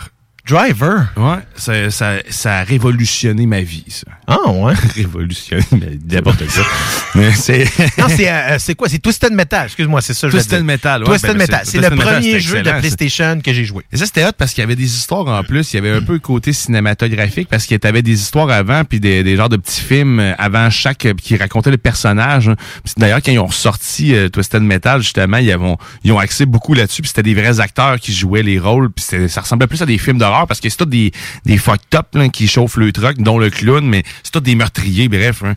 Driver? 0.48 1.08
Ouais, 1.18 1.40
ça, 1.56 1.90
ça, 1.90 2.14
ça 2.30 2.58
a 2.60 2.64
révolutionné 2.64 3.48
ma 3.48 3.62
vie, 3.62 3.86
ça. 3.88 4.06
Ah, 4.28 4.52
ouais? 4.52 4.74
révolutionné, 4.96 5.64
mais 5.72 5.98
n'importe 6.08 6.46
quoi. 6.46 6.64
mais 7.16 7.32
c'est... 7.34 7.64
non, 7.98 8.06
c'est, 8.08 8.30
euh, 8.30 8.58
c'est 8.60 8.76
quoi? 8.76 8.88
C'est 8.88 9.00
Twisted 9.00 9.34
Metal, 9.34 9.66
excuse-moi, 9.66 10.02
c'est 10.02 10.14
ça, 10.14 10.28
je 10.28 10.34
Twisted. 10.34 10.64
Metal, 10.64 11.02
ouais, 11.02 11.10
Twisted 11.10 11.32
ben, 11.32 11.38
Metal, 11.40 11.62
c'est- 11.64 11.78
le 11.78 11.90
Metal, 11.90 11.98
premier 11.98 12.40
jeu 12.40 12.62
de. 12.62 12.70
PlayStation 12.70 13.40
que 13.44 13.54
j'ai 13.54 13.66
joué. 13.66 13.86
Et 13.92 13.98
ça, 13.98 14.06
c'était 14.06 14.24
hot 14.24 14.34
parce 14.38 14.54
qu'il 14.54 14.62
y 14.62 14.66
avait 14.66 14.76
des 14.76 14.96
histoires 14.96 15.28
en 15.28 15.44
plus. 15.44 15.74
Il 15.74 15.78
y 15.78 15.80
avait 15.80 15.92
un 15.92 16.02
peu 16.02 16.14
le 16.14 16.20
côté 16.20 16.54
cinématographique 16.54 17.48
parce 17.50 17.66
qu'il 17.66 17.80
y 17.82 17.88
avait 17.88 18.04
des 18.04 18.14
histoires 18.14 18.50
avant, 18.52 18.84
puis 18.84 19.00
des, 19.00 19.24
des 19.24 19.36
genres 19.38 19.50
de 19.50 19.58
petits 19.58 19.82
films 19.82 20.20
euh, 20.20 20.34
avant 20.38 20.70
chaque, 20.70 21.08
euh, 21.08 21.14
qui 21.16 21.38
racontaient 21.38 21.72
le 21.72 21.78
personnage. 21.78 22.52
Puis 22.84 22.94
D'ailleurs, 22.98 23.22
quand 23.24 23.32
ils 23.32 23.40
ont 23.40 23.48
ressorti 23.48 24.14
euh, 24.14 24.30
Twisted 24.30 24.62
Metal, 24.62 25.02
justement, 25.02 25.38
ils 25.38 25.56
ont, 25.56 25.78
ils 26.04 26.12
ont 26.12 26.20
axé 26.20 26.46
beaucoup 26.46 26.76
là-dessus. 26.76 27.02
Puis 27.02 27.10
c'était 27.10 27.24
des 27.24 27.34
vrais 27.34 27.60
acteurs 27.60 28.00
qui 28.00 28.14
jouaient 28.14 28.44
les 28.44 28.60
rôles. 28.60 28.92
Puis 28.92 29.06
ça 29.28 29.42
ressemblait 29.42 29.68
plus 29.68 29.82
à 29.82 29.86
des 29.88 29.98
films 29.98 30.20
d'horreur 30.20 30.35
parce 30.48 30.60
que 30.60 30.70
c'est 30.70 30.78
tout 30.78 30.86
des, 30.86 31.12
des 31.46 31.58
fucked 31.58 31.96
up 31.96 32.08
là, 32.14 32.28
qui 32.30 32.48
chauffent 32.48 32.78
le 32.78 32.92
truck, 32.92 33.18
dont 33.20 33.40
le 33.40 33.50
clown, 33.50 33.86
mais 33.86 34.04
c'est 34.24 34.32
tout 34.32 34.40
des 34.40 34.56
meurtriers, 34.56 35.08
bref. 35.08 35.44
Hein. 35.44 35.54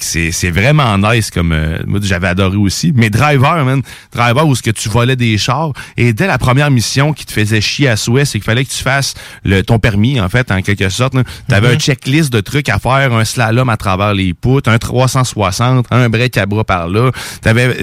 C'est 0.00 0.32
c'est 0.32 0.50
vraiment 0.50 0.96
nice 0.98 1.30
comme... 1.30 1.52
euh, 1.52 1.78
moi, 1.86 2.00
j'avais 2.02 2.28
adoré 2.28 2.56
aussi. 2.56 2.92
Mais 2.94 3.10
Driver, 3.10 3.64
man, 3.64 3.82
Driver 4.12 4.46
où 4.46 4.54
ce 4.54 4.62
que 4.62 4.70
tu 4.70 4.88
volais 4.88 5.16
des 5.16 5.36
chars. 5.38 5.72
Et 5.96 6.12
dès 6.12 6.26
la 6.26 6.38
première 6.38 6.70
mission 6.70 7.12
qui 7.12 7.26
te 7.26 7.32
faisait 7.32 7.60
chier 7.60 7.88
à 7.88 7.96
souhait, 7.96 8.24
c'est 8.24 8.38
qu'il 8.38 8.44
fallait 8.44 8.64
que 8.64 8.70
tu 8.70 8.82
fasses 8.82 9.14
le, 9.44 9.62
ton 9.62 9.78
permis, 9.78 10.20
en 10.20 10.28
fait, 10.28 10.50
en 10.50 10.62
quelque 10.62 10.88
sorte. 10.88 11.14
Tu 11.48 11.54
avais 11.54 11.68
Mhm. 11.68 11.74
un 11.74 11.78
checklist 11.78 12.32
de 12.32 12.40
trucs 12.40 12.68
à 12.68 12.78
faire, 12.78 13.12
un 13.12 13.24
slalom 13.24 13.68
à 13.68 13.76
travers 13.76 14.14
les 14.14 14.34
poutres, 14.34 14.68
un 14.70 14.78
360, 14.78 15.86
un 15.90 16.08
break 16.08 16.36
à 16.38 16.46
bras 16.46 16.64
par 16.64 16.88
là. 16.88 17.10
T'avais, 17.40 17.74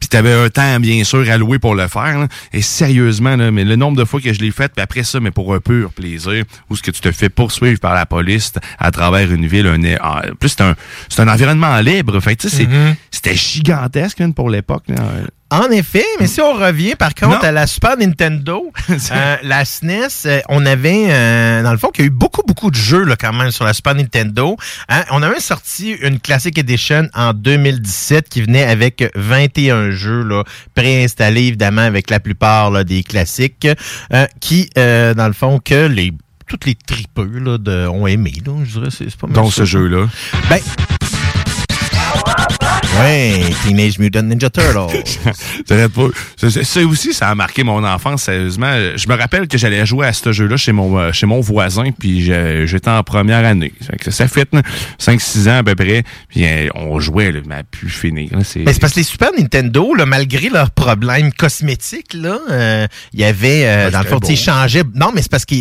puis 0.00 0.08
t'avais 0.08 0.32
un 0.32 0.48
temps, 0.48 0.80
bien 0.80 1.04
sûr, 1.04 1.28
alloué 1.30 1.58
pour 1.58 1.74
le 1.74 1.86
faire. 1.88 2.18
là. 2.18 2.28
Et 2.52 2.62
sérieusement, 2.62 3.36
là, 3.36 3.50
mais 3.50 3.64
le 3.64 3.76
nombre 3.76 3.96
de 3.98 4.04
fois 4.04 4.20
que 4.20 4.32
je 4.32 4.40
l'ai 4.40 4.50
fait, 4.50 4.72
puis 4.72 4.82
après 4.82 5.02
ça, 5.04 5.20
mais 5.20 5.30
pour 5.30 5.54
un 5.54 5.60
pur 5.60 5.90
plaisir, 5.98 6.44
où 6.68 6.76
ce 6.76 6.82
que 6.82 6.90
tu 6.90 7.00
te 7.00 7.10
fais 7.12 7.28
poursuivre 7.28 7.80
par 7.80 7.94
la 7.94 8.06
police 8.06 8.52
à 8.78 8.90
travers 8.90 9.30
une 9.32 9.46
ville, 9.46 9.66
un, 9.66 9.82
en 10.02 10.34
plus 10.38 10.50
c'est 10.50 10.62
un, 10.62 10.74
c'est 11.08 11.20
un 11.20 11.28
environnement 11.28 11.76
libre. 11.80 12.20
Fait 12.20 12.38
Mhm. 12.44 12.94
c'était 13.10 13.34
gigantesque 13.34 14.20
man, 14.20 14.32
pour 14.34 14.48
l'époque. 14.50 14.84
Là. 15.50 15.58
En 15.66 15.70
effet, 15.70 16.04
mais 16.20 16.26
si 16.26 16.40
on 16.40 16.52
revient 16.52 16.94
par 16.94 17.14
contre 17.14 17.38
Non. 17.42 17.48
à 17.48 17.52
la 17.52 17.66
Super 17.66 17.96
Nintendo, 17.96 18.70
euh, 18.90 19.36
la 19.42 19.64
SNES, 19.64 20.08
euh, 20.26 20.40
on 20.48 20.64
avait, 20.66 21.06
euh, 21.10 21.62
dans 21.62 21.72
le 21.72 21.78
fond, 21.78 21.88
qu'il 21.88 22.04
y 22.04 22.06
a 22.06 22.08
eu 22.08 22.10
beaucoup, 22.10 22.42
beaucoup 22.46 22.70
de 22.70 22.76
jeux 22.76 23.04
là, 23.04 23.16
quand 23.16 23.32
même 23.32 23.50
sur 23.50 23.64
la 23.64 23.72
Super 23.72 23.94
Nintendo. 23.94 24.56
Hein, 24.88 25.04
on 25.10 25.22
a 25.22 25.28
même 25.28 25.40
sorti 25.40 25.92
une 25.92 26.20
Classic 26.20 26.56
Edition 26.58 27.08
en 27.14 27.32
2017 27.32 28.28
qui 28.28 28.42
venait 28.42 28.64
avec 28.64 29.10
21 29.14 29.90
jeux 29.90 30.22
là, 30.22 30.44
préinstallés, 30.74 31.44
évidemment, 31.44 31.82
avec 31.82 32.10
la 32.10 32.20
plupart 32.20 32.70
là, 32.70 32.84
des 32.84 33.02
classiques, 33.02 33.66
euh, 34.12 34.26
qui, 34.40 34.68
euh, 34.76 35.14
dans 35.14 35.26
le 35.26 35.32
fond, 35.32 35.60
que 35.64 35.86
les 35.86 36.12
toutes 36.46 36.64
les 36.64 36.74
tripeux 36.74 37.38
là, 37.40 37.58
de, 37.58 37.86
ont 37.88 38.06
aimé. 38.06 38.32
Là, 38.46 38.52
je 38.64 38.78
dirais, 38.78 38.88
c'est 38.90 39.14
pas 39.16 39.26
mal 39.26 39.36
Donc, 39.36 39.52
ça. 39.52 39.58
ce 39.58 39.64
jeu-là. 39.66 40.06
Ben, 40.48 40.58
ouais, 43.00 43.44
Teenage 43.64 43.98
Mutant 43.98 44.22
Ninja 44.22 44.50
pas. 45.88 46.08
Ça, 46.36 46.80
aussi, 46.84 47.12
ça 47.14 47.28
a 47.28 47.34
marqué 47.34 47.62
mon 47.64 47.84
enfance, 47.84 48.22
sérieusement. 48.24 48.72
Je 48.96 49.08
me 49.08 49.14
rappelle 49.16 49.48
que 49.48 49.58
j'allais 49.58 49.84
jouer 49.86 50.06
à 50.06 50.12
ce 50.12 50.32
jeu-là 50.32 50.56
chez 50.56 50.72
mon 50.72 50.98
euh, 50.98 51.12
chez 51.12 51.26
mon 51.26 51.40
voisin, 51.40 51.90
puis 51.98 52.22
j'étais 52.22 52.90
en 52.90 53.02
première 53.02 53.44
année. 53.44 53.72
Ça 54.10 54.28
fait 54.28 54.48
5-6 55.00 55.48
ans 55.50 55.58
à 55.58 55.62
peu 55.62 55.74
près, 55.74 56.02
puis 56.28 56.44
euh, 56.44 56.68
on 56.74 56.98
jouait, 57.00 57.32
là, 57.32 57.40
mais 57.46 57.56
à 57.56 57.62
plus 57.64 57.90
finir. 57.90 58.30
c'est- 58.44 58.64
parce 58.64 58.78
que 58.92 58.98
les 59.00 59.02
Super 59.04 59.30
Nintendo, 59.38 59.94
là, 59.94 60.06
malgré 60.06 60.48
leurs 60.48 60.70
problèmes 60.70 61.32
cosmétiques, 61.32 62.14
là, 62.14 62.38
euh, 62.50 62.86
il 63.12 63.20
y 63.20 63.24
avait, 63.24 63.66
euh, 63.66 63.84
Ouais, 63.86 63.90
dans 63.92 64.00
le 64.00 64.06
fond, 64.06 64.18
ils 64.28 64.36
changeaient. 64.36 64.82
Non, 64.94 65.10
mais 65.14 65.22
c'est 65.22 65.30
parce 65.30 65.44
qu'à 65.44 65.56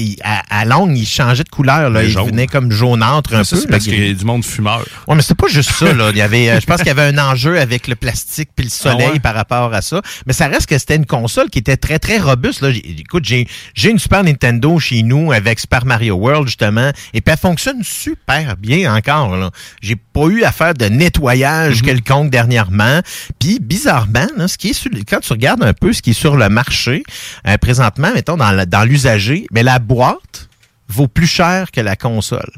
à 0.50 0.66
longue, 0.66 0.98
ils 0.98 1.06
changeaient 1.08 1.44
de 1.44 1.50
couleur. 1.50 1.90
Là, 1.90 2.04
ils 2.04 2.10
jaune. 2.12 2.28
venaient 2.30 2.48
comme 2.48 2.72
jaunâtre 2.72 3.34
un 3.36 3.44
ça, 3.44 3.56
peu. 3.56 3.62
c'est 3.62 3.68
parce 3.70 3.84
qu'il 3.84 4.06
y 4.08 4.10
a 4.10 4.14
du 4.14 4.26
monde 4.26 4.44
fumeur. 4.44 4.84
Ouais, 5.08 5.16
mais 5.16 5.22
c'est 5.22 5.38
pas 5.38 5.48
juste 5.48 5.72
ça, 5.72 5.94
là. 5.94 6.10
Il 6.12 6.18
y 6.18 6.22
avait, 6.22 6.60
je 6.60 6.66
pense 6.66 6.78
qu'il 6.78 6.88
y 6.88 6.92
avait 6.92 7.04
un 7.04 7.18
enjeu 7.28 7.60
avec 7.60 7.88
le 7.88 7.96
plastique 7.96 8.50
puis 8.56 8.66
le 8.66 8.72
soleil 8.72 9.08
Ah 9.10 9.14
ouais? 9.14 9.20
par 9.20 9.36
rapport 9.36 9.74
à 9.74 9.82
ça. 9.82 10.02
Mais 10.26 10.34
ça 10.34 10.48
reste 10.48 10.68
que 10.68 10.78
c'était 10.78 10.96
une 10.96 11.06
console 11.06 11.50
qui 11.50 11.60
était 11.60 11.78
très, 11.78 12.00
très 12.00 12.18
robuste, 12.18 12.62
là. 12.62 12.70
Écoute, 12.70 13.26
j'ai, 13.26 13.48
j'ai 13.74 13.90
une 13.92 14.00
Super 14.00 14.24
Nintendo 14.24 14.80
chez 14.80 15.04
nous 15.04 15.32
avec 15.32 15.60
Super 15.60 15.86
Mario 15.86 16.16
World, 16.16 16.48
justement. 16.48 16.92
Et 17.14 17.22
puis 17.22 17.32
elle 17.34 17.38
fonctionne 17.40 17.84
super 17.84 18.58
bien 18.58 18.94
encore, 18.96 19.36
là. 19.36 19.52
J'ai 19.82 19.96
pas 19.96 20.26
eu 20.28 20.44
à 20.44 20.52
faire 20.52 20.74
de 20.74 20.86
nettoyage 20.86 21.82
quelconque 21.82 22.30
dernièrement. 22.32 23.02
Puis, 23.40 23.60
bizarrement, 23.60 24.28
là, 24.36 24.48
ce 24.48 24.58
qui 24.58 24.70
est 24.70 24.74
sur, 24.74 24.90
quand 25.08 25.20
tu 25.20 25.34
regardes 25.34 25.64
un 25.64 25.74
peu 25.74 25.94
ce 25.94 26.02
qui 26.02 26.12
est 26.12 26.14
sur 26.14 26.36
le 26.38 26.50
marché, 26.50 27.04
euh, 27.48 27.58
présentement, 27.58 28.12
mettons, 28.14 28.38
dans, 28.38 28.52
la- 28.52 28.66
dans 28.66 28.84
l'usager, 28.84 29.48
mais 29.52 29.64
la 29.64 29.80
boîte 29.80 30.50
vaut 30.88 31.08
plus 31.08 31.28
cher 31.28 31.72
que 31.72 31.82
la 31.82 31.96
console. 31.96 32.52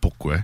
Pourquoi? 0.00 0.38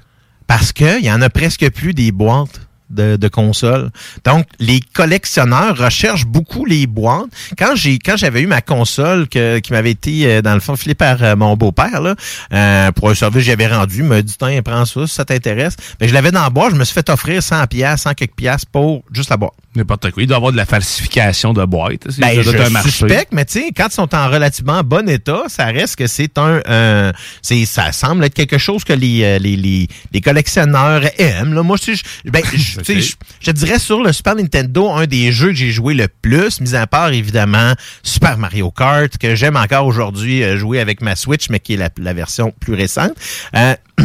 Parce 0.47 0.73
qu'il 0.73 1.05
y 1.05 1.11
en 1.11 1.21
a 1.23 1.31
presque 1.31 1.69
plus 1.71 1.95
des 1.95 2.13
boîtes 2.13 2.61
de, 2.91 3.17
de 3.17 3.29
consoles. 3.29 3.91
Donc, 4.25 4.47
les 4.59 4.81
collectionneurs 4.93 5.77
recherchent 5.77 6.27
beaucoup 6.27 6.65
les 6.65 6.87
boîtes. 6.87 7.27
Quand 7.59 7.75
j'ai 7.75 7.99
quand 7.99 8.17
j'avais 8.17 8.43
eu 8.43 8.47
ma 8.47 8.61
console 8.61 9.29
que, 9.29 9.59
qui 9.59 9.73
m'avait 9.73 9.91
été, 9.93 10.27
euh, 10.27 10.43
dans 10.43 10.55
le 10.55 10.61
fond, 10.61 10.77
filée 10.77 10.95
par 10.95 11.23
euh, 11.23 11.37
mon 11.37 11.57
beau-père, 11.57 12.01
là, 12.01 12.15
euh, 12.53 12.93
pour 12.93 13.11
un 13.11 13.15
service 13.15 13.43
que 13.43 13.47
j'avais 13.47 13.67
rendu, 13.67 13.99
il 13.99 14.05
m'a 14.05 14.23
dit, 14.23 14.35
tiens, 14.39 14.61
prends 14.63 14.85
ça, 14.85 15.07
si 15.07 15.15
ça 15.15 15.25
t'intéresse. 15.25 15.77
Ben, 15.99 16.09
je 16.09 16.15
l'avais 16.15 16.31
dans 16.31 16.43
la 16.43 16.51
boîte, 16.51 16.73
je 16.73 16.77
me 16.77 16.85
suis 16.85 16.95
fait 16.95 17.09
offrir 17.11 17.43
100 17.43 17.67
pièces 17.67 18.03
100 18.03 18.15
quelques 18.15 18.35
piastres 18.35 18.69
pour 18.71 19.03
juste 19.13 19.31
la 19.31 19.37
boîte. 19.37 19.53
N'importe 19.75 20.11
quoi. 20.11 20.23
Il 20.23 20.27
doit 20.27 20.37
y 20.37 20.39
avoir 20.39 20.53
de 20.53 20.57
la 20.57 20.65
falsification 20.65 21.53
de 21.53 21.65
boîtes. 21.65 22.11
C'est- 22.11 22.21
Ben, 22.21 22.43
je 22.83 22.89
suspecte, 23.09 23.33
mais 23.33 23.45
tu 23.45 23.61
sais, 23.61 23.69
quand 23.77 23.89
ils 23.91 23.95
sont 23.95 24.15
en 24.15 24.29
relativement 24.31 24.83
bon 24.83 25.09
état, 25.09 25.43
ça 25.49 25.67
reste 25.67 25.97
que 25.97 26.07
c'est 26.07 26.39
un, 26.39 26.61
euh, 26.69 27.13
c'est, 27.43 27.65
ça 27.67 27.93
semble 27.93 28.25
être 28.25 28.33
quelque 28.35 28.59
chose 28.59 28.85
que 28.85 28.93
les, 28.95 29.23
euh, 29.23 29.39
les, 29.39 29.57
les, 29.57 29.89
les 30.13 30.21
collectionneurs 30.21 31.03
aiment. 31.19 31.53
Là. 31.55 31.63
Moi, 31.63 31.77
je- 31.85 32.31
ben, 32.31 32.43
je, 32.55 32.76
je, 32.85 33.15
je 33.41 33.51
dirais 33.51 33.79
sur 33.79 34.03
le 34.03 34.13
Super 34.13 34.35
Nintendo, 34.35 34.91
un 34.91 35.07
des 35.07 35.33
jeux 35.33 35.49
que 35.49 35.55
j'ai 35.55 35.71
joué 35.71 35.95
le 35.95 36.09
plus, 36.09 36.61
mis 36.61 36.75
à 36.75 36.87
part 36.87 37.13
évidemment 37.13 37.75
Super 38.03 38.39
Mario 38.39 38.71
Kart, 38.71 39.17
que 39.19 39.35
j'aime 39.35 39.57
encore 39.57 39.87
aujourd'hui 39.87 40.43
euh, 40.43 40.57
jouer 40.57 40.81
avec 40.81 41.01
ma 41.01 41.17
Switch, 41.17 41.49
mais 41.51 41.61
qui 41.61 41.75
est 41.75 41.77
la, 41.77 41.91
la 41.99 42.13
version 42.13 42.53
plus 42.59 42.75
récente. 42.75 43.13
Euh, 43.55 43.75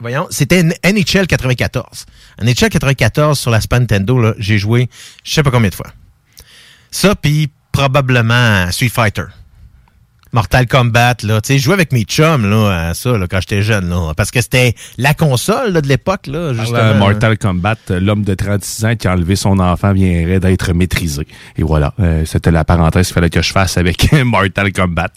Voyons, 0.00 0.28
c'était 0.30 0.62
NHL 0.62 1.26
94. 1.26 2.06
NHL 2.40 2.68
94 2.68 3.38
sur 3.38 3.50
la 3.50 3.60
Super 3.60 3.80
Nintendo, 3.80 4.32
j'ai 4.38 4.58
joué 4.58 4.88
je 5.24 5.32
sais 5.32 5.42
pas 5.42 5.50
combien 5.50 5.70
de 5.70 5.74
fois. 5.74 5.92
Ça, 6.90 7.14
puis 7.14 7.50
probablement 7.72 8.70
Street 8.70 8.88
Fighter. 8.88 9.24
Mortal 10.32 10.66
Kombat, 10.66 11.16
là. 11.22 11.40
Tu 11.40 11.48
sais, 11.48 11.58
je 11.58 11.64
jouais 11.64 11.74
avec 11.74 11.92
mes 11.92 12.02
chums, 12.02 12.48
là, 12.48 12.88
à 12.88 12.94
ça, 12.94 13.16
là, 13.16 13.26
quand 13.28 13.40
j'étais 13.40 13.62
jeune, 13.62 13.88
là. 13.88 14.12
Parce 14.16 14.30
que 14.30 14.40
c'était 14.40 14.74
la 14.96 15.14
console, 15.14 15.72
là, 15.72 15.80
de 15.80 15.88
l'époque, 15.88 16.26
là, 16.26 16.52
justement. 16.54 16.78
Euh, 16.78 16.98
Mortal 16.98 17.38
Kombat, 17.38 17.76
euh, 17.90 18.00
l'homme 18.00 18.22
de 18.22 18.34
36 18.34 18.84
ans 18.84 18.96
qui 18.96 19.08
a 19.08 19.12
enlevé 19.12 19.36
son 19.36 19.58
enfant 19.58 19.92
viendrait 19.92 20.40
d'être 20.40 20.72
maîtrisé. 20.72 21.26
Et 21.56 21.62
voilà, 21.62 21.94
euh, 22.00 22.24
c'était 22.24 22.50
la 22.50 22.64
parenthèse 22.64 23.06
qu'il 23.06 23.14
fallait 23.14 23.30
que 23.30 23.42
je 23.42 23.52
fasse 23.52 23.76
avec 23.76 24.12
Mortal 24.24 24.72
Kombat. 24.72 25.12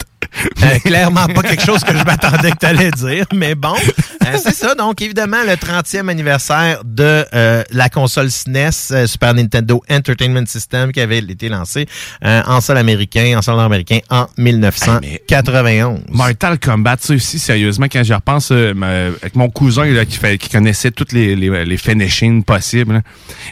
Euh, 0.62 0.78
clairement 0.84 1.26
pas 1.26 1.42
quelque 1.42 1.64
chose 1.64 1.82
que 1.84 1.96
je 1.96 2.04
m'attendais 2.04 2.50
que 2.52 2.58
tu 2.58 2.66
allais 2.66 2.90
dire, 2.90 3.26
mais 3.34 3.54
bon, 3.54 3.74
euh, 3.74 4.36
c'est 4.42 4.54
ça. 4.54 4.74
Donc, 4.74 5.00
évidemment, 5.02 5.42
le 5.46 5.54
30e 5.54 6.08
anniversaire 6.08 6.82
de 6.84 7.24
euh, 7.34 7.62
la 7.70 7.88
console 7.88 8.30
SNES, 8.30 8.70
euh, 8.92 9.06
Super 9.06 9.34
Nintendo 9.34 9.82
Entertainment 9.90 10.46
System, 10.46 10.92
qui 10.92 11.00
avait 11.00 11.18
été 11.18 11.48
lancé 11.48 11.86
euh, 12.24 12.42
en 12.46 12.60
sol 12.60 12.78
américain, 12.78 13.34
en 13.36 13.42
sol 13.42 13.58
américain 13.60 13.98
en 14.10 14.26
1991. 14.36 16.00
Mortal 16.10 16.58
Kombat, 16.58 16.96
ça 17.00 17.14
aussi, 17.14 17.38
sérieusement, 17.38 17.86
quand 17.90 18.02
j'y 18.02 18.14
repense, 18.14 18.50
avec 18.50 19.34
mon 19.34 19.50
cousin 19.50 19.84
là, 19.86 20.04
qui, 20.04 20.16
fait, 20.16 20.38
qui 20.38 20.48
connaissait 20.48 20.90
toutes 20.90 21.12
les, 21.12 21.36
les, 21.36 21.64
les 21.64 21.76
finishings 21.76 22.44
possibles, 22.44 23.02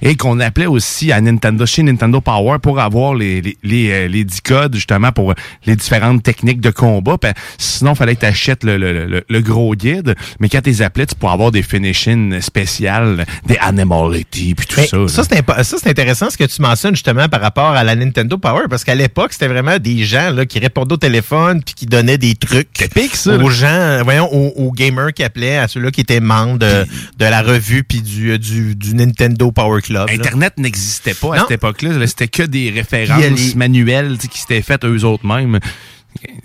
et 0.02 0.16
qu'on 0.16 0.40
appelait 0.40 0.66
aussi 0.66 1.12
à 1.12 1.20
Nintendo, 1.20 1.66
chez 1.66 1.82
Nintendo 1.82 2.20
Power 2.20 2.58
pour 2.60 2.80
avoir 2.80 3.14
les, 3.14 3.40
les, 3.40 3.56
les, 3.62 4.08
les 4.08 4.24
10 4.24 4.40
codes, 4.40 4.74
justement, 4.74 5.12
pour 5.12 5.34
les 5.66 5.76
différentes 5.76 6.22
techniques 6.22 6.59
de 6.60 6.70
combat. 6.70 7.16
Ben, 7.20 7.32
sinon, 7.58 7.92
il 7.92 7.96
fallait 7.96 8.14
que 8.14 8.20
tu 8.20 8.26
achètes 8.26 8.64
le, 8.64 8.76
le, 8.76 9.06
le, 9.06 9.24
le 9.28 9.40
gros 9.40 9.74
guide, 9.74 10.14
mais 10.38 10.48
quand 10.48 10.60
tu 10.60 10.70
les 10.70 10.82
appelais, 10.82 11.06
tu 11.06 11.14
pourrais 11.14 11.32
avoir 11.32 11.50
des 11.50 11.62
finishings 11.62 12.40
spéciales, 12.40 13.24
des 13.46 13.56
animality, 13.58 14.54
puis 14.54 14.66
tout 14.66 14.76
Mais 14.80 14.86
ça. 14.86 15.08
ça, 15.08 15.76
c'est 15.78 15.88
intéressant 15.90 16.30
ce 16.30 16.36
que 16.36 16.44
tu 16.44 16.60
mentionnes 16.62 16.94
justement 16.94 17.28
par 17.28 17.40
rapport 17.40 17.70
à 17.70 17.84
la 17.84 17.94
Nintendo 17.96 18.38
Power, 18.38 18.64
parce 18.68 18.84
qu'à 18.84 18.94
l'époque, 18.94 19.32
c'était 19.32 19.48
vraiment 19.48 19.78
des 19.78 20.04
gens 20.04 20.30
là, 20.30 20.46
qui 20.46 20.58
répondaient 20.58 20.94
au 20.94 20.98
téléphone 20.98 21.62
puis 21.62 21.74
qui 21.74 21.86
donnaient 21.86 22.18
des 22.18 22.34
trucs 22.34 22.68
ça, 23.14 23.36
aux 23.36 23.48
là. 23.48 23.54
gens, 23.98 24.04
voyons, 24.04 24.28
aux, 24.32 24.52
aux 24.66 24.72
gamers 24.72 25.12
qui 25.12 25.22
appelaient, 25.24 25.56
à 25.58 25.68
ceux-là 25.68 25.90
qui 25.90 26.00
étaient 26.02 26.20
membres 26.20 26.58
de, 26.58 26.84
de 27.18 27.24
la 27.24 27.42
revue 27.42 27.82
puis 27.84 28.02
du, 28.02 28.30
euh, 28.32 28.38
du, 28.38 28.74
du 28.76 28.94
Nintendo 28.94 29.50
Power 29.52 29.80
Club. 29.82 30.08
Internet 30.10 30.54
n'existait 30.58 31.14
pas 31.14 31.34
à 31.34 31.36
Non. 31.36 31.42
cette 31.42 31.52
époque-là. 31.52 31.92
là. 31.92 32.06
C'était 32.06 32.28
que 32.28 32.42
des 32.42 32.70
références 32.70 33.20
les- 33.22 33.54
manuelles 33.54 34.18
qui 34.18 34.38
s'étaient 34.40 34.62
faites 34.62 34.84
eux 34.84 35.04
autres 35.04 35.26
mêmes. 35.26 35.58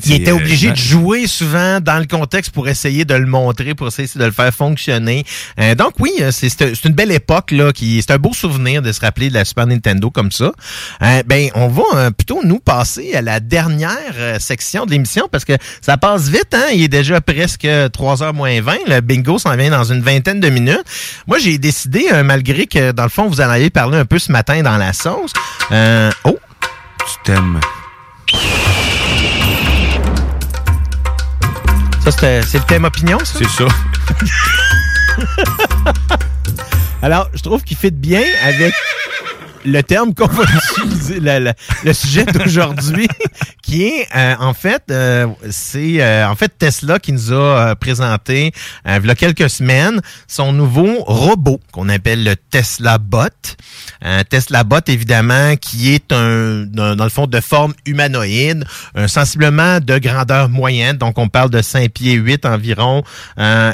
Ils 0.06 0.14
étaient 0.14 0.32
euh, 0.32 0.36
obligés 0.36 0.68
ouais. 0.68 0.74
de 0.74 0.78
jouer 0.78 1.28
souvent 1.28 1.80
dans 1.80 1.98
le 2.00 2.06
contexte 2.06 2.52
pour 2.52 2.68
essayer 2.68 3.06
de 3.06 3.14
le 3.16 3.26
montrer, 3.26 3.76
pour 3.76 3.88
essayer 3.88 4.10
de 4.16 4.26
le 4.26 4.32
faire 4.32 4.54
fonctionner. 4.54 5.26
Euh, 5.60 5.76
donc 5.76 5.94
oui, 6.00 6.12
euh, 6.22 6.32
c'est 6.32 6.86
une 6.86 6.94
belle 6.94 7.12
époque 7.12 7.52
là, 7.52 7.72
qui 7.72 8.02
c'est 8.02 8.14
un 8.14 8.18
beau 8.18 8.34
souvenir 8.34 8.82
de 8.82 8.92
se 8.92 9.02
rappeler 9.02 9.30
de 9.30 9.34
la 9.34 9.46
Super 9.46 9.68
Nintendo 9.68 10.10
comme 10.12 10.32
ça. 10.32 10.52
Euh, 11.02 11.24
ben 11.26 11.50
on 11.56 11.68
va 11.68 12.12
plutôt 12.12 12.42
nous 12.44 12.60
passer 12.60 13.16
à 13.16 13.22
la 13.22 13.40
dernière 13.40 14.40
section 14.40 14.86
de 14.86 14.92
l'émission 14.92 15.28
parce 15.32 15.46
que 15.46 15.54
ça 15.82 15.98
passe 15.98 16.28
vite. 16.28 16.54
Hein? 16.54 16.68
Il 16.74 16.84
est 16.84 16.88
déjà 16.88 17.22
presque 17.22 17.66
3h 17.66 18.34
moins 18.34 18.62
20. 18.62 18.76
Le 18.88 19.02
bingo 19.02 19.40
s'en 19.40 19.56
vient 19.56 19.72
dans 19.72 19.84
une 19.84 20.02
vingtaine 20.02 20.40
de 20.40 20.50
minutes. 20.50 20.84
Moi 21.28 21.40
j'ai 21.40 21.58
décidé, 21.58 22.08
malgré 22.24 22.68
que 22.68 22.92
dans 22.92 23.04
le 23.04 23.10
fond 23.10 23.28
vous 23.28 23.42
en 23.42 23.50
avez 23.50 23.70
parlé 23.70 23.98
un 23.98 24.06
peu 24.06 24.20
ce 24.20 24.32
matin 24.32 24.62
dans 24.62 24.78
la 24.78 24.94
sauce. 24.94 25.34
oh. 26.24 26.38
Tu 27.08 27.32
t'aimes. 27.32 27.60
Ça, 32.06 32.12
c'est 32.44 32.60
le 32.60 32.64
thème 32.66 32.86
opinion, 32.86 33.18
ça? 33.26 33.40
C'est 33.40 33.50
ça. 33.50 33.66
Alors, 37.02 37.28
je 37.34 37.42
trouve 37.42 37.64
qu'il 37.64 37.76
fit 37.76 37.90
bien 37.90 38.22
avec 38.44 38.76
le 39.66 39.82
terme 39.82 40.14
qu'on 40.14 40.28
va 40.28 40.44
utiliser, 40.80 41.20
le, 41.20 41.94
sujet 41.94 42.26
d'aujourd'hui, 42.26 43.08
qui 43.64 43.84
est, 43.84 44.08
euh, 44.16 44.36
en 44.40 44.54
fait, 44.54 44.84
euh, 44.92 45.28
c'est 45.50 46.02
euh, 46.02 46.28
en 46.30 46.36
fait 46.36 46.52
Tesla 46.58 47.00
qui 47.00 47.12
nous 47.14 47.32
a 47.34 47.36
euh, 47.72 47.76
présenté, 47.76 48.52
euh, 48.88 49.00
il 49.02 49.08
y 49.08 49.12
a 49.12 49.16
quelques 49.16 49.50
semaines, 49.50 50.02
son 50.28 50.54
nouveau 50.54 51.04
robot 51.06 51.60
qu'on 51.72 51.90
appelle 51.90 52.24
le 52.24 52.36
Tesla 52.36 52.98
Bot. 52.98 53.30
Un 54.02 54.24
Tesla 54.24 54.64
Bot, 54.64 54.82
évidemment, 54.88 55.56
qui 55.56 55.94
est 55.94 56.12
un, 56.12 56.66
un- 56.78 56.96
dans 56.96 57.04
le 57.04 57.10
fond, 57.10 57.26
de 57.28 57.40
forme 57.40 57.74
humanoïde, 57.86 58.66
euh, 58.98 59.08
sensiblement 59.08 59.80
de 59.80 59.98
grandeur 59.98 60.50
moyenne. 60.50 60.98
Donc, 60.98 61.18
on 61.18 61.28
parle 61.28 61.50
de 61.50 61.62
5 61.62 61.90
pieds 61.92 62.14
8 62.14 62.46
environ 62.46 63.04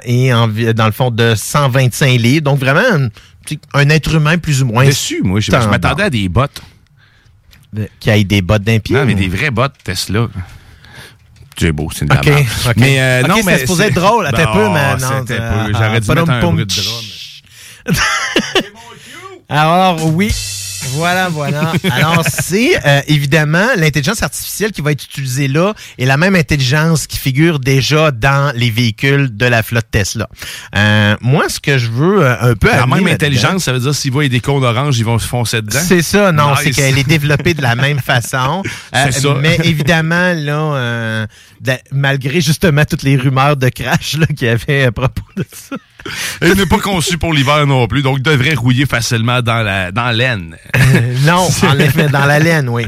et 0.05 0.33
envi- 0.33 0.73
dans 0.73 0.85
le 0.85 0.91
fond 0.91 1.11
de 1.11 1.35
125 1.35 2.19
livres. 2.19 2.43
Donc, 2.43 2.59
vraiment, 2.59 2.79
un, 2.79 3.09
petit- 3.09 3.21
un 3.73 3.89
être 3.89 4.15
humain 4.15 4.37
plus 4.37 4.61
ou 4.61 4.67
moins. 4.67 4.85
Déçu, 4.85 5.21
moi. 5.23 5.39
Je, 5.39 5.51
m'attendais 5.51 6.03
à 6.03 6.09
des 6.09 6.29
bottes. 6.29 6.61
Qui 7.99 8.09
ait 8.09 8.23
des 8.23 8.41
bottes 8.41 8.63
d'un 8.63 8.79
pied. 8.79 8.95
Non, 8.95 9.05
mais 9.05 9.15
des 9.15 9.29
vraies 9.29 9.51
bottes 9.51 9.75
Tesla. 9.83 10.27
C'est 11.57 11.71
beau, 11.71 11.89
c'est 11.93 12.05
de 12.05 12.13
la 12.13 12.19
OK, 12.21 12.25
merde. 12.27 12.45
OK. 12.65 12.73
Mais 12.77 12.99
euh, 12.99 13.21
OK, 13.21 13.27
non, 13.29 13.35
c'était 13.35 13.51
mais 13.51 13.59
supposé 13.59 13.83
c'est- 13.83 13.89
être 13.89 13.95
drôle, 13.95 14.25
un 14.25 14.31
peu, 14.31 14.69
mais 14.69 14.95
non, 14.97 15.07
c'était 15.19 15.37
peu. 15.37 15.73
J'aurais 15.73 16.01
dû 16.01 16.09
mettre 16.09 16.29
un 16.29 16.41
bruit 16.41 16.65
de 16.65 16.81
drum. 16.81 17.95
Alors 19.49 20.05
oui, 20.13 20.31
voilà, 20.89 21.29
voilà. 21.29 21.71
Alors 21.91 22.23
c'est 22.27 22.71
euh, 22.85 23.01
évidemment 23.07 23.67
l'intelligence 23.77 24.23
artificielle 24.23 24.71
qui 24.71 24.81
va 24.81 24.91
être 24.91 25.03
utilisée 25.03 25.47
là 25.47 25.73
et 25.97 26.05
la 26.05 26.17
même 26.17 26.35
intelligence 26.35 27.07
qui 27.07 27.17
figure 27.17 27.59
déjà 27.59 28.11
dans 28.11 28.51
les 28.55 28.69
véhicules 28.71 29.35
de 29.35 29.45
la 29.45 29.63
flotte 29.63 29.87
Tesla. 29.91 30.27
Euh, 30.75 31.15
moi, 31.21 31.49
ce 31.49 31.59
que 31.59 31.77
je 31.77 31.87
veux 31.89 32.25
euh, 32.25 32.51
un 32.51 32.55
peu 32.55 32.67
La 32.69 32.85
même 32.87 33.07
intelligence, 33.07 33.63
ça 33.65 33.73
veut 33.73 33.79
dire 33.79 33.93
s'ils 33.95 34.11
voient 34.11 34.27
des 34.27 34.39
cônes 34.39 34.63
oranges, 34.63 34.97
ils 34.99 35.05
vont 35.05 35.19
se 35.19 35.27
foncer 35.27 35.61
dedans? 35.61 35.79
C'est 35.85 36.01
ça, 36.01 36.31
non, 36.31 36.51
Nice. 36.51 36.59
c'est 36.63 36.71
qu'elle 36.71 36.97
est 36.97 37.07
développée 37.07 37.53
de 37.53 37.61
la 37.61 37.75
même 37.75 37.99
façon. 38.05 38.63
Euh, 38.95 39.05
C'est 39.11 39.21
ça. 39.21 39.35
Mais 39.39 39.57
évidemment, 39.63 40.33
là, 40.33 40.73
euh, 40.75 41.25
malgré 41.91 42.41
justement 42.41 42.85
toutes 42.85 43.03
les 43.03 43.17
rumeurs 43.17 43.57
de 43.57 43.69
crash 43.69 44.17
là, 44.17 44.25
qu'il 44.27 44.47
y 44.47 44.51
avait 44.51 44.85
à 44.85 44.91
propos 44.91 45.21
de 45.37 45.45
ça. 45.53 45.75
Elle 46.41 46.53
n'est 46.57 46.65
pas 46.65 46.79
conçue 46.79 47.17
pour 47.17 47.33
l'hiver 47.33 47.65
non 47.67 47.87
plus, 47.87 48.01
donc 48.01 48.19
devrait 48.21 48.53
rouiller 48.55 48.85
facilement 48.85 49.41
dans 49.41 49.61
la 49.63 49.91
dans 49.91 50.11
l'aine. 50.11 50.55
non, 51.25 51.47
en 51.67 51.79
effet, 51.79 52.07
dans 52.09 52.25
la 52.25 52.39
laine, 52.39 52.69
oui. 52.69 52.87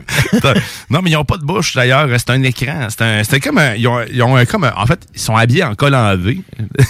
non, 0.90 1.02
mais 1.02 1.12
ils 1.12 1.14
n'ont 1.14 1.26
pas 1.26 1.38
de 1.38 1.44
bouche 1.46 1.76
d'ailleurs. 1.76 2.08
C'est 2.18 2.30
un 2.32 2.42
écran. 2.44 2.88
C'est 2.90 3.02
un, 3.36 3.40
comme 3.40 3.58
un, 3.58 3.76
ils 3.76 3.88
ont, 3.88 4.00
ils 4.12 4.22
ont 4.24 4.36
un- 4.36 4.46
comme 4.46 4.64
un- 4.64 4.74
en 4.76 4.86
fait, 4.86 5.00
ils 5.14 5.22
sont 5.22 5.36
habillés 5.36 5.64
en 5.64 5.76
col 5.76 5.94
en 5.96 6.16
V. 6.18 6.42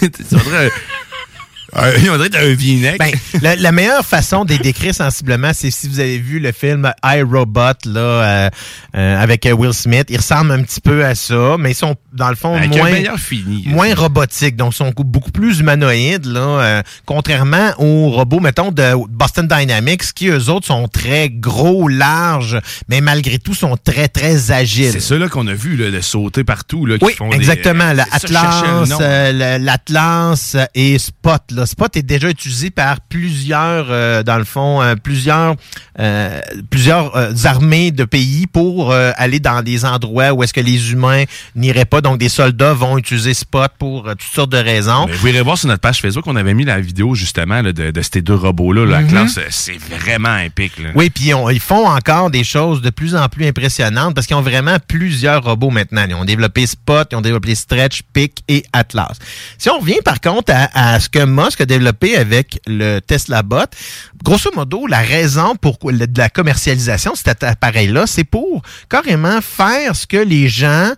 Dirait- 1.74 2.30
euh, 2.36 2.56
dirait 2.56 2.94
un. 2.94 2.96
Ben, 2.98 3.10
la, 3.42 3.56
la 3.56 3.72
meilleure 3.72 4.04
façon 4.04 4.44
de 4.44 4.52
les 4.52 4.58
décrire 4.58 4.94
sensiblement, 4.94 5.50
c'est 5.54 5.70
si 5.70 5.88
vous 5.88 6.00
avez 6.00 6.18
vu 6.18 6.38
le 6.38 6.52
film 6.52 6.92
iRobot 7.04 7.60
là, 7.86 8.00
euh, 8.00 8.50
euh, 8.96 9.22
avec 9.22 9.46
euh, 9.46 9.52
Will 9.52 9.72
Smith. 9.74 10.06
Ils 10.08 10.16
ressemblent 10.18 10.52
un 10.52 10.62
petit 10.62 10.80
peu 10.80 11.04
à 11.04 11.14
ça, 11.14 11.56
mais 11.58 11.72
ils 11.72 11.76
sont 11.76 11.96
dans 12.12 12.28
le 12.28 12.36
fond 12.36 12.54
Avec 12.56 12.70
moins 12.76 13.16
fini. 13.16 13.64
moins 13.66 13.94
robotiques, 13.94 14.56
donc 14.56 14.72
ils 14.72 14.76
sont 14.76 14.92
beaucoup 14.96 15.32
plus 15.32 15.58
humanoïdes 15.60 16.26
là, 16.26 16.40
euh, 16.40 16.82
contrairement 17.06 17.72
aux 17.78 18.10
robots 18.10 18.40
mettons 18.40 18.70
de 18.70 18.92
Boston 19.08 19.48
Dynamics 19.48 20.12
qui 20.14 20.28
eux 20.28 20.48
autres 20.50 20.66
sont 20.66 20.86
très 20.88 21.28
gros, 21.30 21.88
larges, 21.88 22.58
mais 22.88 23.00
malgré 23.00 23.38
tout 23.38 23.54
sont 23.54 23.76
très 23.76 24.08
très 24.08 24.52
agiles. 24.52 24.92
C'est 24.92 25.00
ceux-là 25.00 25.28
qu'on 25.28 25.46
a 25.48 25.54
vu 25.54 25.76
là, 25.76 25.90
de 25.90 26.00
sauter 26.00 26.44
partout. 26.44 26.86
Là, 26.86 26.98
qui 26.98 27.04
Oui, 27.06 27.12
font 27.14 27.32
exactement. 27.32 27.84
euh, 27.84 27.94
Le 27.94 27.96
le 27.96 28.02
Atlas, 28.12 28.62
le- 29.32 29.64
l'Atlas 29.64 30.56
et 30.74 30.98
Spot. 30.98 31.42
Là. 31.50 31.63
Spot 31.66 31.96
est 31.96 32.02
déjà 32.02 32.28
utilisé 32.28 32.70
par 32.70 33.00
plusieurs, 33.00 33.86
euh, 33.90 34.22
dans 34.22 34.38
le 34.38 34.44
fond, 34.44 34.82
euh, 34.82 34.94
plusieurs, 34.96 35.54
euh, 35.98 36.40
plusieurs 36.70 37.16
euh, 37.16 37.32
armées 37.44 37.90
de 37.90 38.04
pays 38.04 38.46
pour 38.46 38.92
euh, 38.92 39.12
aller 39.16 39.40
dans 39.40 39.62
des 39.62 39.84
endroits 39.84 40.32
où 40.32 40.42
est-ce 40.42 40.52
que 40.54 40.60
les 40.60 40.92
humains 40.92 41.24
n'iraient 41.54 41.84
pas. 41.84 42.00
Donc, 42.00 42.18
des 42.18 42.28
soldats 42.28 42.72
vont 42.74 42.98
utiliser 42.98 43.34
Spot 43.34 43.70
pour 43.78 44.06
euh, 44.08 44.12
toutes 44.14 44.34
sortes 44.34 44.50
de 44.50 44.58
raisons. 44.58 45.06
Mais 45.06 45.14
vous 45.14 45.28
irez 45.28 45.42
voir 45.42 45.58
sur 45.58 45.68
notre 45.68 45.80
page 45.80 46.00
Facebook, 46.00 46.26
on 46.26 46.36
avait 46.36 46.54
mis 46.54 46.64
la 46.64 46.80
vidéo 46.80 47.14
justement 47.14 47.62
là, 47.62 47.72
de, 47.72 47.90
de 47.90 48.02
ces 48.02 48.22
deux 48.22 48.34
robots-là. 48.34 48.84
La 48.86 49.00
Mhm. 49.02 49.08
classe, 49.08 49.38
c'est 49.50 49.78
vraiment 49.78 50.36
épique. 50.38 50.78
Là. 50.78 50.90
Oui, 50.94 51.10
puis 51.10 51.30
ils 51.52 51.60
font 51.60 51.86
encore 51.86 52.30
des 52.30 52.44
choses 52.44 52.80
de 52.82 52.90
plus 52.90 53.14
en 53.16 53.28
plus 53.28 53.46
impressionnantes 53.46 54.14
parce 54.14 54.26
qu'ils 54.26 54.36
ont 54.36 54.42
vraiment 54.42 54.76
plusieurs 54.86 55.42
robots 55.44 55.70
maintenant. 55.70 56.04
Ils 56.08 56.14
ont 56.14 56.24
développé 56.24 56.66
Spot, 56.66 57.06
ils 57.12 57.16
ont 57.16 57.20
développé 57.20 57.54
Stretch, 57.54 58.02
Pick 58.12 58.42
et 58.48 58.64
Atlas. 58.72 59.16
Si 59.58 59.68
on 59.70 59.78
revient 59.78 59.98
par 60.04 60.20
contre 60.20 60.52
à, 60.54 60.94
à 60.94 61.00
ce 61.00 61.08
que 61.08 61.24
Musk 61.54 61.60
a 61.60 61.66
développé 61.66 62.16
avec 62.16 62.60
le 62.66 62.98
Tesla 62.98 63.44
Bot, 63.44 63.66
grosso 64.24 64.50
modo, 64.56 64.88
la 64.88 64.98
raison 64.98 65.54
pour 65.54 65.78
de 65.92 66.18
la 66.18 66.28
commercialisation 66.28 67.12
de 67.12 67.16
cet 67.16 67.44
appareil-là, 67.44 68.08
c'est 68.08 68.24
pour 68.24 68.62
carrément 68.90 69.40
faire 69.40 69.94
ce 69.94 70.04
que 70.04 70.16
les 70.16 70.48
gens 70.48 70.90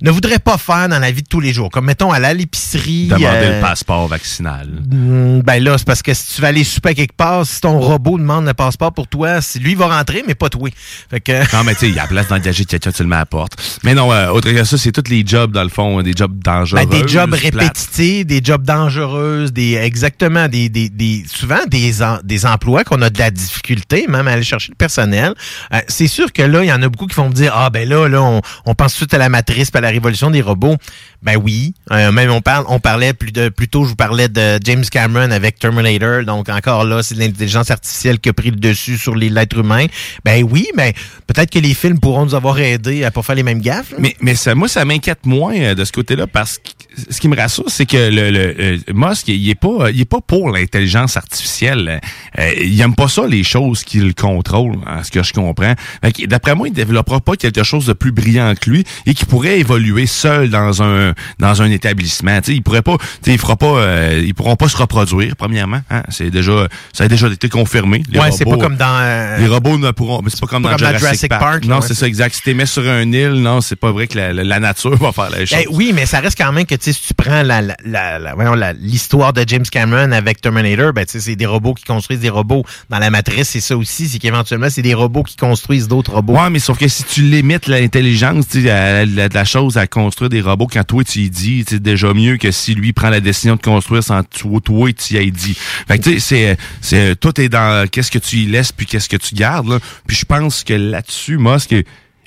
ne 0.00 0.10
voudraient 0.10 0.38
pas 0.38 0.58
faire 0.58 0.88
dans 0.88 0.98
la 0.98 1.10
vie 1.10 1.22
de 1.22 1.28
tous 1.28 1.40
les 1.40 1.52
jours. 1.52 1.70
Comme 1.70 1.86
mettons 1.86 2.12
à 2.12 2.32
l'épicerie. 2.32 3.08
Demander 3.08 3.24
euh, 3.26 3.56
le 3.56 3.60
passeport 3.60 4.06
vaccinal. 4.08 4.68
Hmm, 4.90 5.40
Ben 5.40 5.62
là, 5.62 5.78
c'est 5.78 5.86
parce 5.86 6.02
que 6.02 6.14
si 6.14 6.34
tu 6.34 6.40
vas 6.40 6.48
aller 6.48 6.64
souper 6.64 6.94
quelque 6.94 7.16
part, 7.16 7.46
si 7.46 7.60
ton 7.60 7.78
robot 7.78 8.18
demande 8.18 8.46
le 8.46 8.54
passeport 8.54 8.92
pour 8.92 9.08
toi, 9.08 9.38
lui 9.60 9.74
va 9.74 9.88
rentrer, 9.88 10.22
mais 10.26 10.34
pas 10.34 10.48
toi. 10.48 10.68
Fait 11.10 11.20
que. 11.20 11.56
Non, 11.56 11.64
mais 11.64 11.74
tu 11.74 11.80
sais, 11.80 11.88
il 11.88 11.94
y 11.94 11.98
a 11.98 12.02
la 12.02 12.08
place 12.08 12.28
d'engager 12.28 12.64
quelqu'un, 12.64 12.92
tu 12.92 13.02
le 13.02 13.08
mets 13.08 13.16
à 13.16 13.20
la 13.20 13.26
porte. 13.26 13.52
Mais 13.82 13.94
non, 13.94 14.12
euh, 14.12 14.28
autre 14.30 14.50
que 14.50 14.64
ça, 14.64 14.78
c'est 14.78 14.92
tous 14.92 15.10
les 15.10 15.24
jobs, 15.26 15.52
dans 15.52 15.62
le 15.62 15.68
fond, 15.68 16.02
des 16.02 16.12
jobs 16.14 16.38
dangereux. 16.42 16.80
Ben, 16.84 16.88
des 16.88 17.08
jobs 17.08 17.32
répétitifs, 17.32 18.26
des 18.26 18.40
jobs 18.42 18.62
dangereux, 18.62 19.46
des 19.50 19.74
exactement 19.74 20.48
des, 20.48 20.68
des, 20.68 20.88
des 20.88 21.24
souvent 21.32 21.64
des 21.68 21.92
des 22.24 22.46
emplois 22.46 22.84
qu'on 22.84 23.02
a 23.02 23.10
de 23.10 23.18
la 23.18 23.30
difficulté 23.30 24.06
même 24.08 24.28
à 24.28 24.32
aller 24.32 24.42
chercher 24.42 24.70
le 24.70 24.76
personnel. 24.76 25.34
Euh, 25.72 25.80
c'est 25.88 26.06
sûr 26.06 26.32
que 26.32 26.42
là, 26.42 26.62
il 26.62 26.68
y 26.68 26.72
en 26.72 26.82
a 26.82 26.88
beaucoup 26.88 27.06
qui 27.06 27.16
vont 27.16 27.28
me 27.28 27.34
dire 27.34 27.52
ah 27.54 27.70
ben 27.70 27.88
là 27.88 28.08
là 28.08 28.22
on, 28.22 28.40
on 28.66 28.74
pense 28.74 28.96
tout 28.96 29.08
à 29.10 29.18
la 29.18 29.28
matrice, 29.28 29.70
à 29.74 29.80
la 29.80 29.87
révolution 29.88 30.30
des 30.30 30.40
robots. 30.40 30.76
Ben 31.22 31.36
oui. 31.36 31.74
Euh, 31.90 32.12
même 32.12 32.30
on 32.30 32.40
parle, 32.40 32.64
on 32.68 32.78
parlait 32.78 33.12
plus 33.12 33.32
de 33.32 33.48
plus 33.48 33.68
tôt, 33.68 33.84
je 33.84 33.90
vous 33.90 33.96
parlais 33.96 34.28
de 34.28 34.58
James 34.64 34.84
Cameron 34.84 35.30
avec 35.30 35.58
Terminator. 35.58 36.24
Donc 36.24 36.48
encore 36.48 36.84
là, 36.84 37.02
c'est 37.02 37.16
l'intelligence 37.16 37.70
artificielle 37.70 38.20
qui 38.20 38.28
a 38.28 38.32
pris 38.32 38.50
le 38.50 38.56
dessus 38.56 38.98
sur 38.98 39.14
les 39.14 39.28
l'être 39.28 39.58
humain. 39.58 39.86
Ben 40.24 40.44
oui, 40.48 40.68
mais 40.76 40.94
peut-être 41.26 41.50
que 41.50 41.58
les 41.58 41.74
films 41.74 41.98
pourront 41.98 42.24
nous 42.24 42.34
avoir 42.34 42.58
aidés 42.58 43.04
à 43.04 43.10
pas 43.10 43.22
faire 43.22 43.34
les 43.34 43.42
mêmes 43.42 43.60
gaffes. 43.60 43.94
Mais, 43.98 44.16
mais 44.20 44.34
ça, 44.34 44.54
moi, 44.54 44.68
ça 44.68 44.84
m'inquiète 44.84 45.26
moins 45.26 45.56
euh, 45.56 45.74
de 45.74 45.84
ce 45.84 45.92
côté-là 45.92 46.26
parce 46.26 46.58
que 46.58 46.70
ce 47.10 47.20
qui 47.20 47.28
me 47.28 47.36
rassure, 47.36 47.64
c'est 47.68 47.86
que 47.86 47.96
le, 47.96 48.30
le 48.30 48.54
euh, 48.58 48.78
Musk, 48.92 49.28
il 49.28 49.48
est 49.48 49.54
pas, 49.54 49.90
il 49.92 50.00
est 50.00 50.04
pas 50.04 50.20
pour 50.20 50.50
l'intelligence 50.50 51.16
artificielle. 51.16 52.00
Euh, 52.38 52.50
il 52.60 52.80
aime 52.80 52.94
pas 52.94 53.08
ça 53.08 53.26
les 53.26 53.44
choses 53.44 53.84
qu'il 53.84 54.14
contrôle, 54.14 54.76
à 54.86 55.04
ce 55.04 55.10
que 55.10 55.22
je 55.22 55.32
comprends. 55.32 55.74
Fait 56.02 56.12
que, 56.12 56.26
D'après 56.26 56.54
moi, 56.54 56.68
il 56.68 56.74
développera 56.74 57.20
pas 57.20 57.36
quelque 57.36 57.62
chose 57.62 57.86
de 57.86 57.92
plus 57.92 58.12
brillant 58.12 58.52
que 58.60 58.70
lui 58.70 58.84
et 59.06 59.14
qui 59.14 59.24
pourrait 59.24 59.58
évoluer 59.60 60.06
seul 60.06 60.50
dans 60.50 60.82
un 60.82 61.14
dans 61.38 61.62
un 61.62 61.70
établissement. 61.70 62.40
Tu 62.40 62.50
sais, 62.52 62.56
il 62.56 62.62
pourrait 62.62 62.82
pas, 62.82 62.96
tu 62.98 63.04
sais, 63.22 63.32
il 63.32 63.38
fera 63.38 63.56
pas, 63.56 63.66
euh, 63.78 64.22
ils 64.24 64.34
pourront 64.34 64.56
pas 64.56 64.68
se 64.68 64.76
reproduire. 64.76 65.36
Premièrement, 65.36 65.80
hein. 65.90 66.02
c'est 66.08 66.30
déjà, 66.30 66.66
ça 66.92 67.04
a 67.04 67.08
déjà 67.08 67.28
été 67.28 67.48
confirmé. 67.48 68.02
Les 68.10 68.18
ouais, 68.18 68.30
c'est 68.32 68.44
pas 68.44 68.56
comme 68.56 68.76
dans. 68.76 68.98
euh, 69.00 69.38
les 69.38 69.46
robots 69.46 69.78
ne 69.78 69.90
pourront. 69.92 70.20
Mais 70.22 70.30
c'est 70.30 70.40
pas 70.40 70.46
comme, 70.46 70.62
pas 70.62 70.70
dans, 70.70 70.76
comme 70.76 70.86
Jurassic, 70.86 71.00
Jurassic 71.00 71.28
Park. 71.30 71.40
Park, 71.42 71.64
non, 71.64 71.76
ouais, 71.76 71.82
c'est 71.82 71.88
c'est- 71.88 71.94
ça, 72.00 72.06
exact. 72.08 72.34
Si 72.34 72.42
t'es 72.42 72.54
mis 72.54 72.66
sur 72.66 72.88
un 72.88 73.10
île, 73.12 73.34
non, 73.34 73.60
c'est 73.60 73.76
pas 73.76 73.92
vrai 73.92 74.06
que 74.06 74.16
la, 74.18 74.32
la- 74.32 74.44
la 74.44 74.60
nature 74.60 74.96
va 74.96 75.12
faire 75.12 75.30
la 75.30 75.44
chose. 75.46 75.58
Eh 75.62 75.66
oui, 75.70 75.92
mais 75.94 76.06
ça 76.06 76.20
reste 76.20 76.36
quand 76.38 76.52
même 76.52 76.66
que 76.66 76.74
tu 76.78 76.92
si 76.92 77.08
tu 77.08 77.14
prends 77.14 77.42
la, 77.42 77.60
la, 77.62 77.76
la, 77.84 78.18
la- 78.18 78.56
la- 78.56 78.72
l'histoire 78.72 79.32
de 79.32 79.44
James 79.46 79.64
Cameron 79.70 80.12
avec 80.12 80.40
Terminator, 80.40 80.92
ben 80.92 81.04
tu 81.04 81.12
sais, 81.12 81.20
c'est 81.20 81.36
des 81.36 81.46
robots 81.46 81.74
qui 81.74 81.84
construisent 81.84 82.20
des 82.20 82.28
robots. 82.30 82.64
Dans 82.88 82.98
la 82.98 83.10
matrice, 83.10 83.50
c'est 83.50 83.60
ça 83.60 83.76
aussi, 83.76 84.08
c'est 84.08 84.18
qu'éventuellement 84.18 84.70
c'est 84.70 84.82
des 84.82 84.94
robots 84.94 85.22
qui 85.22 85.36
construisent 85.36 85.88
d'autres 85.88 86.12
robots. 86.12 86.34
Ouais, 86.34 86.50
mais 86.50 86.58
sauf 86.58 86.78
que 86.78 86.88
si 86.88 87.04
tu 87.04 87.22
limites 87.22 87.66
l'intelligence, 87.66 88.44
à- 88.56 89.04
la, 89.04 89.28
la 89.28 89.44
chose 89.44 89.76
à 89.76 89.86
construire 89.86 90.30
des 90.30 90.40
robots 90.40 90.66
quand 90.72 90.84
toi 90.84 91.04
tu 91.04 91.20
y 91.20 91.30
dis, 91.30 91.64
c'est 91.68 91.82
déjà 91.82 92.12
mieux 92.14 92.36
que 92.36 92.50
si 92.50 92.74
lui 92.74 92.92
prend 92.92 93.10
la 93.10 93.20
décision 93.20 93.56
de 93.56 93.62
construire 93.62 94.02
sans 94.02 94.22
toi, 94.22 94.60
toi 94.60 94.92
tu 94.92 95.14
y 95.14 95.16
aies 95.18 95.30
dit. 95.30 95.54
Fait 95.86 95.98
que 95.98 96.04
tu 96.04 96.20
sais, 96.20 96.20
c'est, 96.20 96.56
c'est, 96.80 97.16
tout 97.20 97.40
est 97.40 97.48
dans 97.48 97.88
qu'est-ce 97.90 98.10
que 98.10 98.18
tu 98.18 98.36
y 98.36 98.46
laisses 98.46 98.72
puis 98.72 98.86
qu'est-ce 98.86 99.08
que 99.08 99.16
tu 99.16 99.34
gardes, 99.34 99.68
là. 99.68 99.78
Puis 100.06 100.16
je 100.16 100.24
pense 100.24 100.64
que 100.64 100.74
là-dessus, 100.74 101.38
Musk 101.38 101.74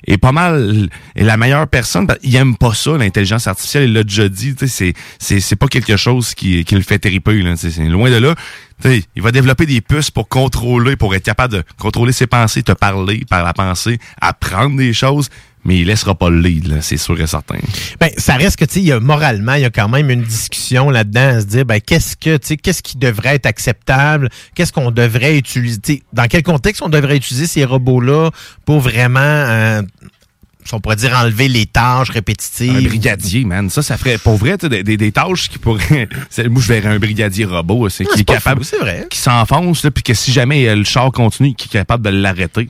est, 0.06 0.18
pas 0.18 0.32
mal 0.32 0.88
est 1.14 1.24
la 1.24 1.36
meilleure 1.36 1.66
personne. 1.68 2.06
parce 2.06 2.18
qu'il 2.18 2.34
aime 2.36 2.56
pas 2.56 2.74
ça, 2.74 2.96
l'intelligence 2.96 3.46
artificielle. 3.46 3.84
Il 3.84 3.92
l'a 3.92 4.04
déjà 4.04 4.28
dit. 4.28 4.54
C'est, 4.66 4.94
c'est, 5.18 5.40
c'est 5.40 5.56
pas 5.56 5.68
quelque 5.68 5.96
chose 5.96 6.34
qui, 6.34 6.64
qui 6.64 6.74
le 6.74 6.82
fait 6.82 6.98
triper. 6.98 7.42
C'est 7.56 7.88
loin 7.88 8.10
de 8.10 8.16
là. 8.16 8.34
Il 9.14 9.22
va 9.22 9.30
développer 9.30 9.66
des 9.66 9.80
puces 9.80 10.10
pour 10.10 10.28
contrôler, 10.28 10.96
pour 10.96 11.14
être 11.14 11.24
capable 11.24 11.54
de 11.54 11.62
contrôler 11.78 12.12
ses 12.12 12.26
pensées, 12.26 12.62
te 12.62 12.72
parler 12.72 13.24
par 13.28 13.44
la 13.44 13.52
pensée, 13.52 13.98
apprendre 14.20 14.76
des 14.76 14.92
choses, 14.92 15.28
mais 15.64 15.78
il 15.78 15.86
laissera 15.86 16.14
pas 16.14 16.28
le 16.28 16.40
lead, 16.40 16.78
c'est 16.80 16.96
sûr 16.96 17.20
et 17.20 17.26
certain. 17.26 17.58
Ben, 18.00 18.10
ça 18.16 18.34
reste 18.34 18.56
que, 18.56 18.64
tu 18.64 18.86
sais, 18.86 19.00
moralement, 19.00 19.54
il 19.54 19.62
y 19.62 19.64
a 19.64 19.70
quand 19.70 19.88
même 19.88 20.10
une 20.10 20.22
discussion 20.22 20.90
là-dedans 20.90 21.36
à 21.36 21.40
se 21.40 21.46
dire, 21.46 21.64
ben, 21.64 21.80
qu'est-ce 21.80 22.16
que, 22.16 22.36
tu 22.36 22.48
sais, 22.48 22.56
qu'est-ce 22.56 22.82
qui 22.82 22.98
devrait 22.98 23.36
être 23.36 23.46
acceptable? 23.46 24.28
Qu'est-ce 24.54 24.72
qu'on 24.72 24.90
devrait 24.90 25.36
utiliser? 25.38 26.02
Dans 26.12 26.26
quel 26.26 26.42
contexte 26.42 26.82
on 26.82 26.88
devrait 26.88 27.16
utiliser 27.16 27.46
ces 27.46 27.64
robots-là 27.64 28.30
pour 28.64 28.80
vraiment, 28.80 29.20
euh, 29.20 29.82
on 30.72 30.80
pourrait 30.80 30.96
dire, 30.96 31.16
enlever 31.16 31.46
les 31.46 31.66
tâches 31.66 32.10
répétitives? 32.10 32.76
Un 32.76 32.82
brigadier, 32.82 33.44
man. 33.44 33.70
Ça, 33.70 33.82
ça 33.82 33.96
ferait, 33.96 34.18
pour 34.18 34.36
vrai, 34.36 34.56
des, 34.56 34.82
des, 34.82 34.96
des 34.96 35.12
tâches 35.12 35.48
qui 35.48 35.58
pourraient. 35.58 36.08
Moi, 36.48 36.60
je 36.60 36.68
verrais 36.68 36.88
un 36.88 36.98
brigadier 36.98 37.44
robot, 37.44 37.88
c'est 37.88 38.04
qui 38.04 38.22
est 38.22 38.24
capable. 38.24 38.64
c'est 38.64 38.78
vrai. 38.78 39.06
Qui 39.08 39.18
s'enfonce, 39.18 39.86
puis 39.94 40.02
que 40.02 40.14
si 40.14 40.32
jamais 40.32 40.66
euh, 40.66 40.74
le 40.74 40.84
char 40.84 41.12
continue, 41.12 41.54
qui 41.54 41.68
est 41.68 41.72
capable 41.72 42.04
de 42.04 42.10
l'arrêter. 42.10 42.68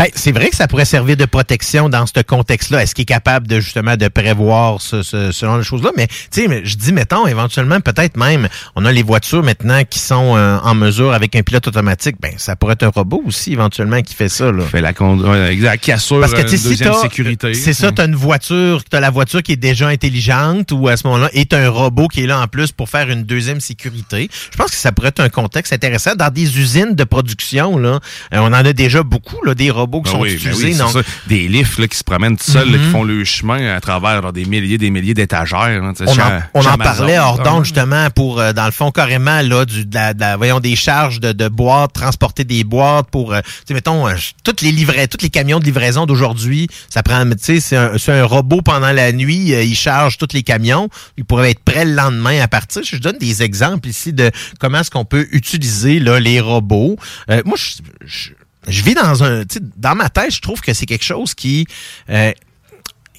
Ben, 0.00 0.08
c'est 0.14 0.32
vrai 0.32 0.48
que 0.48 0.56
ça 0.56 0.66
pourrait 0.66 0.86
servir 0.86 1.14
de 1.18 1.26
protection 1.26 1.90
dans 1.90 2.06
ce 2.06 2.22
contexte-là. 2.22 2.82
Est-ce 2.82 2.94
qu'il 2.94 3.02
est 3.02 3.04
capable 3.04 3.46
de 3.46 3.60
justement 3.60 3.98
de 3.98 4.08
prévoir 4.08 4.80
ce, 4.80 5.02
ce, 5.02 5.30
ce 5.30 5.44
genre 5.44 5.58
de 5.58 5.62
choses-là? 5.62 5.90
Mais 5.94 6.06
tu 6.06 6.46
sais, 6.48 6.62
je 6.64 6.76
dis, 6.76 6.94
mettons, 6.94 7.26
éventuellement, 7.26 7.80
peut-être 7.80 8.16
même, 8.16 8.48
on 8.76 8.86
a 8.86 8.92
les 8.92 9.02
voitures 9.02 9.42
maintenant 9.42 9.82
qui 9.84 9.98
sont 9.98 10.36
euh, 10.38 10.56
en 10.62 10.74
mesure 10.74 11.12
avec 11.12 11.36
un 11.36 11.42
pilote 11.42 11.68
automatique. 11.68 12.16
Ben, 12.18 12.32
ça 12.38 12.56
pourrait 12.56 12.72
être 12.72 12.84
un 12.84 12.88
robot 12.88 13.22
aussi, 13.26 13.52
éventuellement, 13.52 14.00
qui 14.00 14.14
fait 14.14 14.30
ça. 14.30 14.50
Là. 14.50 14.64
Fait 14.64 14.80
la 14.80 14.94
con... 14.94 15.18
ouais, 15.18 15.52
exact, 15.52 15.82
qui 15.82 15.92
assure 15.92 16.20
Parce 16.20 16.32
que 16.32 16.40
une 16.40 16.48
si 16.48 16.64
deuxième 16.64 16.92
t'as- 16.92 17.00
sécurité. 17.02 17.52
C'est 17.52 17.74
ça, 17.74 17.92
tu 17.92 18.00
as 18.00 18.06
une 18.06 18.16
voiture, 18.16 18.82
tu 18.90 18.96
as 18.96 19.00
la 19.00 19.10
voiture 19.10 19.42
qui 19.42 19.52
est 19.52 19.56
déjà 19.56 19.88
intelligente 19.88 20.72
ou 20.72 20.88
à 20.88 20.96
ce 20.96 21.06
moment-là, 21.08 21.28
et 21.34 21.44
tu 21.44 21.54
un 21.56 21.68
robot 21.68 22.08
qui 22.08 22.22
est 22.24 22.26
là 22.26 22.40
en 22.40 22.46
plus 22.46 22.72
pour 22.72 22.88
faire 22.88 23.10
une 23.10 23.24
deuxième 23.24 23.60
sécurité. 23.60 24.30
Je 24.50 24.56
pense 24.56 24.70
que 24.70 24.76
ça 24.76 24.92
pourrait 24.92 25.08
être 25.08 25.20
un 25.20 25.28
contexte 25.28 25.74
intéressant. 25.74 26.14
Dans 26.14 26.32
des 26.32 26.58
usines 26.58 26.94
de 26.94 27.04
production, 27.04 27.76
là, 27.76 28.00
euh, 28.32 28.38
on 28.38 28.46
en 28.46 28.52
a 28.54 28.72
déjà 28.72 29.02
beaucoup, 29.02 29.44
là, 29.44 29.54
des 29.54 29.68
robots 29.70 29.89
qui 29.98 30.04
Ben 30.04 30.10
sont 30.12 30.20
oui, 30.22 30.28
ben 30.30 30.36
utilisés. 30.52 30.82
oui, 30.82 30.92
ça. 30.92 31.00
Des 31.26 31.48
lifts 31.48 31.78
là, 31.78 31.88
qui 31.88 31.96
se 31.98 32.04
promènent 32.04 32.36
tout 32.36 32.50
seuls, 32.50 32.70
là, 32.70 32.78
qui 32.78 32.84
Mhm. 32.84 32.90
font 32.92 33.04
le 33.04 33.24
chemin 33.24 33.74
à 33.74 33.80
travers 33.80 34.22
là, 34.22 34.32
des 34.32 34.44
milliers 34.44 34.78
des 34.78 34.90
milliers 34.90 35.14
d'étagères. 35.14 35.82
sais, 35.96 36.04
On 36.06 36.12
en, 36.12 36.40
on 36.54 36.66
en 36.66 36.76
parlait 36.78 37.18
hors 37.18 37.38
Ah, 37.40 37.44
d'onde 37.44 37.64
justement 37.64 38.08
pour 38.10 38.40
euh, 38.40 38.52
dans 38.52 38.66
le 38.66 38.70
fond 38.70 38.90
carrément 38.90 39.42
là 39.42 39.64
du 39.64 39.84
de 39.84 39.94
la, 39.94 40.14
de 40.14 40.20
la- 40.20 40.36
voyons 40.36 40.60
des 40.60 40.76
charges 40.76 41.20
de, 41.20 41.32
de 41.32 41.48
boîtes 41.48 41.92
transporter 41.92 42.44
des 42.44 42.64
boîtes 42.64 43.08
pour 43.10 43.32
euh, 43.34 43.40
tu 43.42 43.50
sais 43.68 43.74
mettons 43.74 44.06
euh, 44.08 44.14
toutes 44.44 44.60
les 44.62 44.72
livrets 44.72 45.08
tous 45.08 45.22
les 45.22 45.30
camions 45.30 45.58
de 45.58 45.64
livraison 45.64 46.06
d'aujourd'hui 46.06 46.68
ça 46.88 47.02
prend 47.02 47.24
tu 47.30 47.36
sais 47.40 47.60
c'est 47.60 47.76
un, 47.76 47.98
c'est 47.98 48.12
un 48.12 48.24
robot 48.24 48.62
pendant 48.62 48.92
la 48.92 49.12
nuit 49.12 49.52
euh, 49.54 49.62
il 49.62 49.74
charge 49.74 50.18
tous 50.18 50.28
les 50.32 50.42
camions 50.42 50.88
il 51.16 51.24
pourrait 51.24 51.50
être 51.52 51.60
prêt 51.64 51.84
le 51.84 51.92
lendemain 51.94 52.40
à 52.40 52.48
partir 52.48 52.82
je 52.84 52.96
donne 52.96 53.18
des 53.18 53.42
exemples 53.42 53.88
ici 53.88 54.12
de 54.12 54.30
comment 54.58 54.78
est-ce 54.80 54.90
qu'on 54.90 55.04
peut 55.04 55.26
utiliser 55.32 55.98
là 56.00 56.20
les 56.20 56.40
robots 56.40 56.96
Euh, 57.30 57.42
moi 57.44 57.56
je, 57.56 57.82
je 58.06 58.30
je 58.68 58.82
vis 58.82 58.94
dans 58.94 59.24
un 59.24 59.44
tu 59.44 59.58
sais 59.58 59.60
dans 59.76 59.94
ma 59.94 60.08
tête 60.08 60.34
je 60.34 60.40
trouve 60.40 60.60
que 60.60 60.72
c'est 60.74 60.86
quelque 60.86 61.04
chose 61.04 61.34
qui 61.34 61.66
euh, 62.08 62.32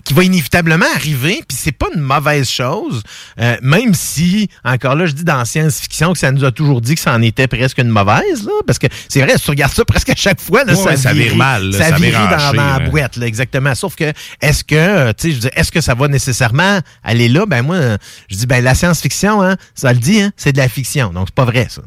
qui 0.04 0.14
va 0.14 0.24
inévitablement 0.24 0.86
arriver, 0.96 1.44
puis 1.48 1.58
c'est 1.58 1.72
pas 1.72 1.88
une 1.94 2.02
mauvaise 2.02 2.50
chose, 2.50 3.04
euh, 3.40 3.58
même 3.62 3.94
si, 3.94 4.50
encore 4.64 4.96
là, 4.96 5.06
je 5.06 5.14
dis 5.14 5.24
dans 5.24 5.44
science-fiction 5.46 6.14
que 6.14 6.20
ça 6.20 6.32
nous 6.32 6.44
a 6.44 6.52
toujours 6.52 6.82
dit 6.82 6.96
que 6.96 7.02
ça 7.02 7.14
en 7.14 7.22
était 7.22 7.48
presque 7.48 7.78
une 7.78 7.90
mauvaise, 7.90 8.44
là, 8.46 8.52
parce 8.66 8.80
que 8.80 8.88
c'est 9.08 9.22
vrai, 9.22 9.38
si 9.38 9.44
tu 9.44 9.52
regardes 9.52 9.74
ça 9.74 9.86
presque 9.92 10.10
à 10.10 10.16
chaque 10.16 10.40
fois, 10.40 10.64
là, 10.64 10.74
Ouais, 10.74 10.96
ça, 10.96 10.98
ça 10.98 11.14
vire 11.14 11.26
vire 11.26 11.36
mal, 11.36 11.70
là, 11.70 11.78
ça, 11.78 11.90
ça 11.90 11.96
vire 11.98 12.18
vire 12.18 12.30
dans, 12.30 12.54
dans 12.54 12.78
la 12.78 12.90
boîte, 12.90 13.18
là, 13.18 13.28
exactement. 13.28 13.76
Sauf 13.76 13.96
que, 13.96 14.12
est-ce 14.42 14.64
que, 14.64 14.76
euh, 14.76 15.14
tu 15.16 15.30
sais, 15.30 15.36
je 15.36 15.40
dire, 15.42 15.52
est-ce 15.56 15.72
que 15.72 15.82
ça 15.82 15.94
va 15.94 16.08
nécessairement 16.08 16.80
aller 17.04 17.28
là? 17.28 17.46
Ben 17.46 17.62
moi, 17.62 17.98
je 18.30 18.38
dis, 18.38 18.48
ben 18.48 18.64
la 18.64 18.74
science-fiction, 18.74 19.44
hein, 19.44 19.56
ça 19.76 19.94
le 19.94 20.00
dit, 20.00 20.22
hein, 20.22 20.32
c'est 20.36 20.54
de 20.54 20.58
la 20.58 20.70
fiction, 20.70 21.12
donc 21.12 21.28
c'est 21.28 21.36
pas 21.36 21.46
vrai, 21.46 21.68
ça. 21.70 21.82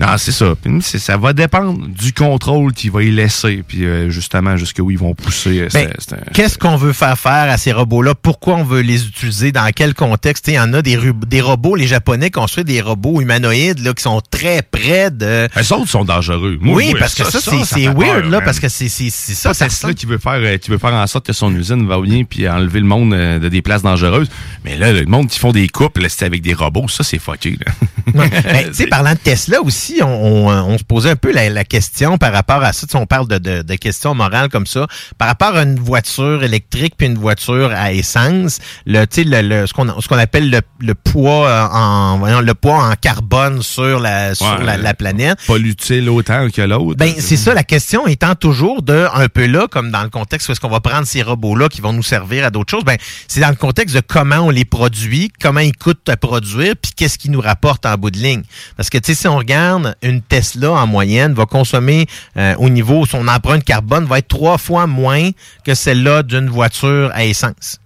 Non, 0.00 0.06
c'est 0.18 0.32
ça. 0.32 0.54
Ça 0.82 1.16
va 1.16 1.32
dépendre 1.32 1.86
du 1.88 2.12
contrôle 2.12 2.72
qu'il 2.72 2.90
va 2.90 3.02
y 3.02 3.10
laisser, 3.10 3.62
puis 3.66 3.84
euh, 3.84 4.10
justement 4.10 4.56
jusqu'où 4.56 4.90
ils 4.90 4.98
vont 4.98 5.14
pousser. 5.14 5.60
euh, 5.60 5.68
Ben, 5.72 5.92
Qu'est-ce 6.32 6.58
qu'on 6.58 6.76
veut 6.76 6.92
faire 6.92 7.18
faire 7.18 7.50
à 7.50 7.56
ces 7.58 7.72
robots-là? 7.72 8.14
Pourquoi 8.14 8.54
on 8.56 8.64
veut 8.64 8.80
les 8.80 9.06
utiliser? 9.06 9.52
Dans 9.52 9.70
quel 9.74 9.94
contexte? 9.94 10.48
Il 10.48 10.54
y 10.54 10.58
en 10.60 10.72
a 10.74 10.82
des, 10.82 10.98
des 11.26 11.40
robots, 11.40 11.76
les 11.76 11.86
Japonais 11.86 12.30
construisent 12.30 12.64
des 12.66 12.80
robots 12.80 13.20
humanoïdes 13.20 13.80
là, 13.80 13.92
qui 13.94 14.02
sont 14.02 14.20
très 14.30 14.62
près 14.62 15.10
de... 15.10 15.48
Eux 15.56 15.72
autres 15.74 15.88
sont 15.90 16.04
dangereux. 16.04 16.58
Moi, 16.60 16.76
oui, 16.76 16.90
oui, 16.92 16.98
parce 16.98 17.14
que 17.14 17.24
ça, 17.24 17.40
c'est 17.40 17.86
weird, 17.86 17.96
peur, 17.96 18.14
là, 18.24 18.38
man. 18.38 18.42
parce 18.44 18.60
que 18.60 18.68
c'est 18.68 18.88
c'est- 18.88 19.10
c'est 19.10 19.34
ça. 19.34 19.54
Ça, 19.54 19.54
ça 19.54 19.68
Tesla 19.68 19.94
qui 19.94 20.06
veut 20.06 20.18
faire 20.18 20.32
euh, 20.34 20.56
qui 20.58 20.70
veut 20.70 20.78
faire 20.78 20.94
en 20.94 21.06
sorte 21.06 21.26
que 21.26 21.32
son 21.32 21.54
usine 21.54 21.86
va 21.86 21.98
venir 21.98 22.26
puis 22.28 22.48
enlever 22.48 22.80
le 22.80 22.86
monde 22.86 23.12
de 23.14 23.48
des 23.48 23.62
places 23.62 23.82
dangereuses. 23.82 24.28
Mais 24.64 24.76
là, 24.76 24.92
le 24.92 25.04
monde 25.06 25.28
qui 25.28 25.38
font 25.38 25.52
des 25.52 25.68
couples, 25.68 26.04
c'est 26.08 26.24
avec 26.24 26.42
des 26.42 26.54
robots, 26.54 26.88
ça 26.88 27.04
c'est 27.04 27.18
fucké. 27.18 27.56
Là. 27.64 27.72
Ouais. 28.14 28.30
Ben, 28.44 28.66
tu 28.68 28.74
sais, 28.74 28.86
parlant 28.86 29.12
de 29.12 29.18
Tesla 29.18 29.60
aussi, 29.62 29.73
on, 30.02 30.06
on, 30.06 30.50
euh, 30.50 30.60
on 30.62 30.78
se 30.78 30.84
posait 30.84 31.10
un 31.10 31.16
peu 31.16 31.32
la, 31.32 31.48
la 31.50 31.64
question 31.64 32.18
par 32.18 32.32
rapport 32.32 32.62
à 32.62 32.72
ça. 32.72 32.86
Sais, 32.88 32.96
on 32.96 33.06
parle 33.06 33.28
de, 33.28 33.38
de, 33.38 33.62
de 33.62 33.74
questions 33.74 34.14
morales 34.14 34.48
comme 34.48 34.66
ça. 34.66 34.86
Par 35.18 35.28
rapport 35.28 35.56
à 35.56 35.62
une 35.62 35.78
voiture 35.78 36.42
électrique 36.42 36.94
puis 36.96 37.06
une 37.06 37.18
voiture 37.18 37.70
à 37.74 37.92
essence, 37.92 38.58
le, 38.86 39.04
tu 39.06 39.22
sais, 39.22 39.24
le, 39.24 39.40
le- 39.42 39.66
ce 39.66 39.72
qu'on 39.72 40.00
ce 40.00 40.08
qu'on 40.08 40.18
appelle 40.18 40.50
le, 40.50 40.60
le 40.80 40.94
poids 40.94 41.48
euh, 41.48 41.66
en 41.72 42.18
voyons, 42.18 42.40
le 42.40 42.54
poids 42.54 42.88
en 42.88 42.92
carbone 43.00 43.62
sur 43.62 44.00
la 44.00 44.34
sur 44.34 44.58
la, 44.58 44.76
la 44.76 44.94
planète. 44.94 45.38
Pas 45.46 45.58
l'utile 45.58 46.08
autant 46.10 46.48
que 46.50 46.62
l'autre. 46.62 46.96
Ben, 46.98 47.12
c'est 47.18 47.36
ça, 47.36 47.54
la 47.54 47.64
question 47.64 48.06
étant 48.06 48.34
toujours 48.34 48.82
de, 48.82 49.06
un 49.14 49.28
peu 49.28 49.46
là, 49.46 49.66
comme 49.68 49.90
dans 49.90 50.02
le 50.02 50.10
contexte 50.10 50.48
où 50.48 50.52
est-ce 50.52 50.60
qu'on 50.60 50.68
va 50.68 50.80
prendre 50.80 51.06
ces 51.06 51.22
robots-là 51.22 51.68
qui 51.68 51.80
vont 51.80 51.92
nous 51.92 52.02
servir 52.02 52.44
à 52.44 52.50
d'autres 52.50 52.70
choses, 52.70 52.84
ben, 52.84 52.96
c'est 53.28 53.40
dans 53.40 53.48
le 53.48 53.54
contexte 53.56 53.94
de 53.96 54.00
comment 54.00 54.36
on 54.40 54.50
les 54.50 54.64
produit, 54.64 55.30
comment 55.40 55.60
ils 55.60 55.76
coûtent 55.76 56.08
à 56.08 56.16
produire, 56.16 56.74
puis 56.80 56.92
qu'est-ce 56.96 57.18
qu'ils 57.18 57.30
nous 57.30 57.40
rapportent 57.40 57.86
en 57.86 57.94
bout 57.96 58.10
de 58.10 58.18
ligne. 58.18 58.42
Parce 58.76 58.90
que, 58.90 58.98
tu 58.98 59.14
sais, 59.14 59.20
si 59.22 59.28
on 59.28 59.36
regarde, 59.36 59.54
une 60.02 60.22
Tesla, 60.22 60.72
en 60.72 60.86
moyenne, 60.86 61.34
va 61.34 61.46
consommer, 61.46 62.06
euh, 62.36 62.54
au 62.58 62.68
niveau, 62.68 63.06
son 63.06 63.28
empreinte 63.28 63.64
carbone 63.64 64.04
va 64.04 64.18
être 64.18 64.28
trois 64.28 64.58
fois 64.58 64.86
moins 64.86 65.30
que 65.64 65.74
celle-là 65.74 66.22
d'une 66.22 66.48
voiture 66.48 67.10
à 67.14 67.24
essence. 67.24 67.78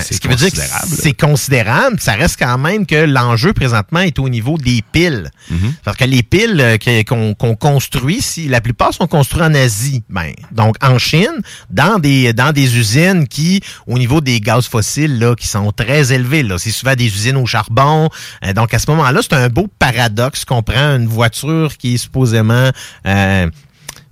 C'est 0.00 0.14
Ce 0.14 0.20
qui 0.20 0.28
veut 0.28 0.34
dire 0.34 0.50
que 0.50 0.56
considérable. 0.56 0.96
c'est 1.02 1.12
considérable. 1.12 1.96
Ça 2.00 2.12
reste 2.12 2.38
quand 2.38 2.58
même 2.58 2.86
que 2.86 2.96
l'enjeu 2.96 3.52
présentement 3.52 4.00
est 4.00 4.18
au 4.18 4.28
niveau 4.28 4.58
des 4.58 4.82
piles. 4.92 5.30
Mhm. 5.50 5.74
Parce 5.84 5.96
que 5.96 6.04
les 6.04 6.22
piles 6.22 6.60
euh, 6.60 7.02
qu'on 7.04 7.56
construit, 7.56 8.22
si 8.22 8.48
la 8.48 8.60
plupart 8.60 8.92
sont 8.92 9.06
construits 9.06 9.42
en 9.42 9.54
Asie, 9.54 10.02
ben, 10.08 10.32
donc 10.52 10.76
en 10.82 10.98
Chine, 10.98 11.40
dans 11.70 11.98
des 11.98 12.32
dans 12.32 12.52
des 12.52 12.76
usines 12.76 13.26
qui, 13.28 13.60
au 13.86 13.98
niveau 13.98 14.20
des 14.20 14.40
gaz 14.40 14.66
fossiles, 14.66 15.18
là, 15.18 15.34
qui 15.34 15.46
sont 15.46 15.72
très 15.72 16.12
élevés. 16.12 16.42
Là, 16.42 16.58
c'est 16.58 16.70
souvent 16.70 16.94
des 16.94 17.06
usines 17.06 17.36
au 17.36 17.46
charbon. 17.46 18.08
Euh, 18.44 18.52
donc 18.52 18.74
à 18.74 18.78
ce 18.78 18.90
moment-là, 18.90 19.20
c'est 19.22 19.34
un 19.34 19.48
beau 19.48 19.68
paradoxe 19.78 20.44
qu'on 20.44 20.62
prend 20.62 20.96
une 20.96 21.06
voiture 21.06 21.76
qui 21.76 21.94
est 21.94 21.98
supposément 21.98 22.70
euh, 23.06 23.48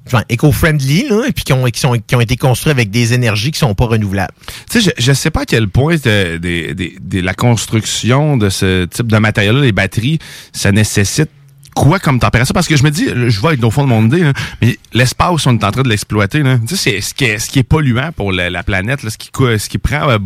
enfin, 0.07 0.23
éco-friendly, 0.29 1.07
et 1.27 1.33
puis 1.33 1.45
qui 1.45 1.53
ont, 1.53 1.65
qui, 1.65 1.81
sont, 1.81 1.99
qui 2.07 2.15
ont 2.17 2.21
été 2.21 2.37
construits 2.37 2.71
avec 2.71 2.91
des 2.91 3.13
énergies 3.15 3.51
qui 3.53 3.59
sont 3.59 3.75
pas 3.75 3.87
renouvelables. 3.87 4.35
Tu 4.71 4.81
sais, 4.81 4.93
je, 4.99 5.03
je 5.03 5.13
sais 5.13 5.31
pas 5.31 5.43
à 5.43 5.47
quel 5.47 5.69
point 5.69 5.97
de- 5.97 6.37
de- 6.39 6.93
de 7.01 7.21
la 7.21 7.35
construction 7.35 8.37
de 8.37 8.49
ce 8.51 8.85
type 8.85 9.07
de 9.07 9.19
matériel-là, 9.19 9.63
les 9.63 9.73
batteries, 9.73 10.19
ça 10.53 10.73
nécessite 10.73 11.31
quoi 11.75 11.99
comme 11.99 12.19
température? 12.19 12.55
Parce 12.55 12.67
que 12.69 12.77
je 12.77 12.83
me 12.85 12.91
dis, 12.91 13.07
je 13.09 13.41
vais 13.43 13.55
être 13.55 13.65
au 13.65 13.71
fond 13.71 13.83
de 13.83 13.89
mon 13.89 14.05
idée, 14.07 14.21
là, 14.21 14.33
mais 14.63 14.79
l'espace, 14.93 15.47
on 15.47 15.53
est 15.59 15.65
en 15.65 15.71
train 15.71 15.83
de 15.83 15.89
l'exploiter. 15.89 16.43
Tu 16.67 16.77
sais, 16.77 16.77
c'est 16.77 17.01
ce 17.01 17.15
qui 17.15 17.25
est, 17.25 17.39
ce 17.39 17.51
qui 17.51 17.59
est 17.59 17.63
polluant 17.65 18.11
pour 18.17 18.33
la, 18.33 18.49
la 18.51 18.63
planète, 18.63 19.03
là, 19.03 19.11
ce, 19.11 19.19
qui, 19.19 19.31
ce 19.35 19.69
qui 19.69 19.79
prend, 19.79 20.09
euh, 20.09 20.19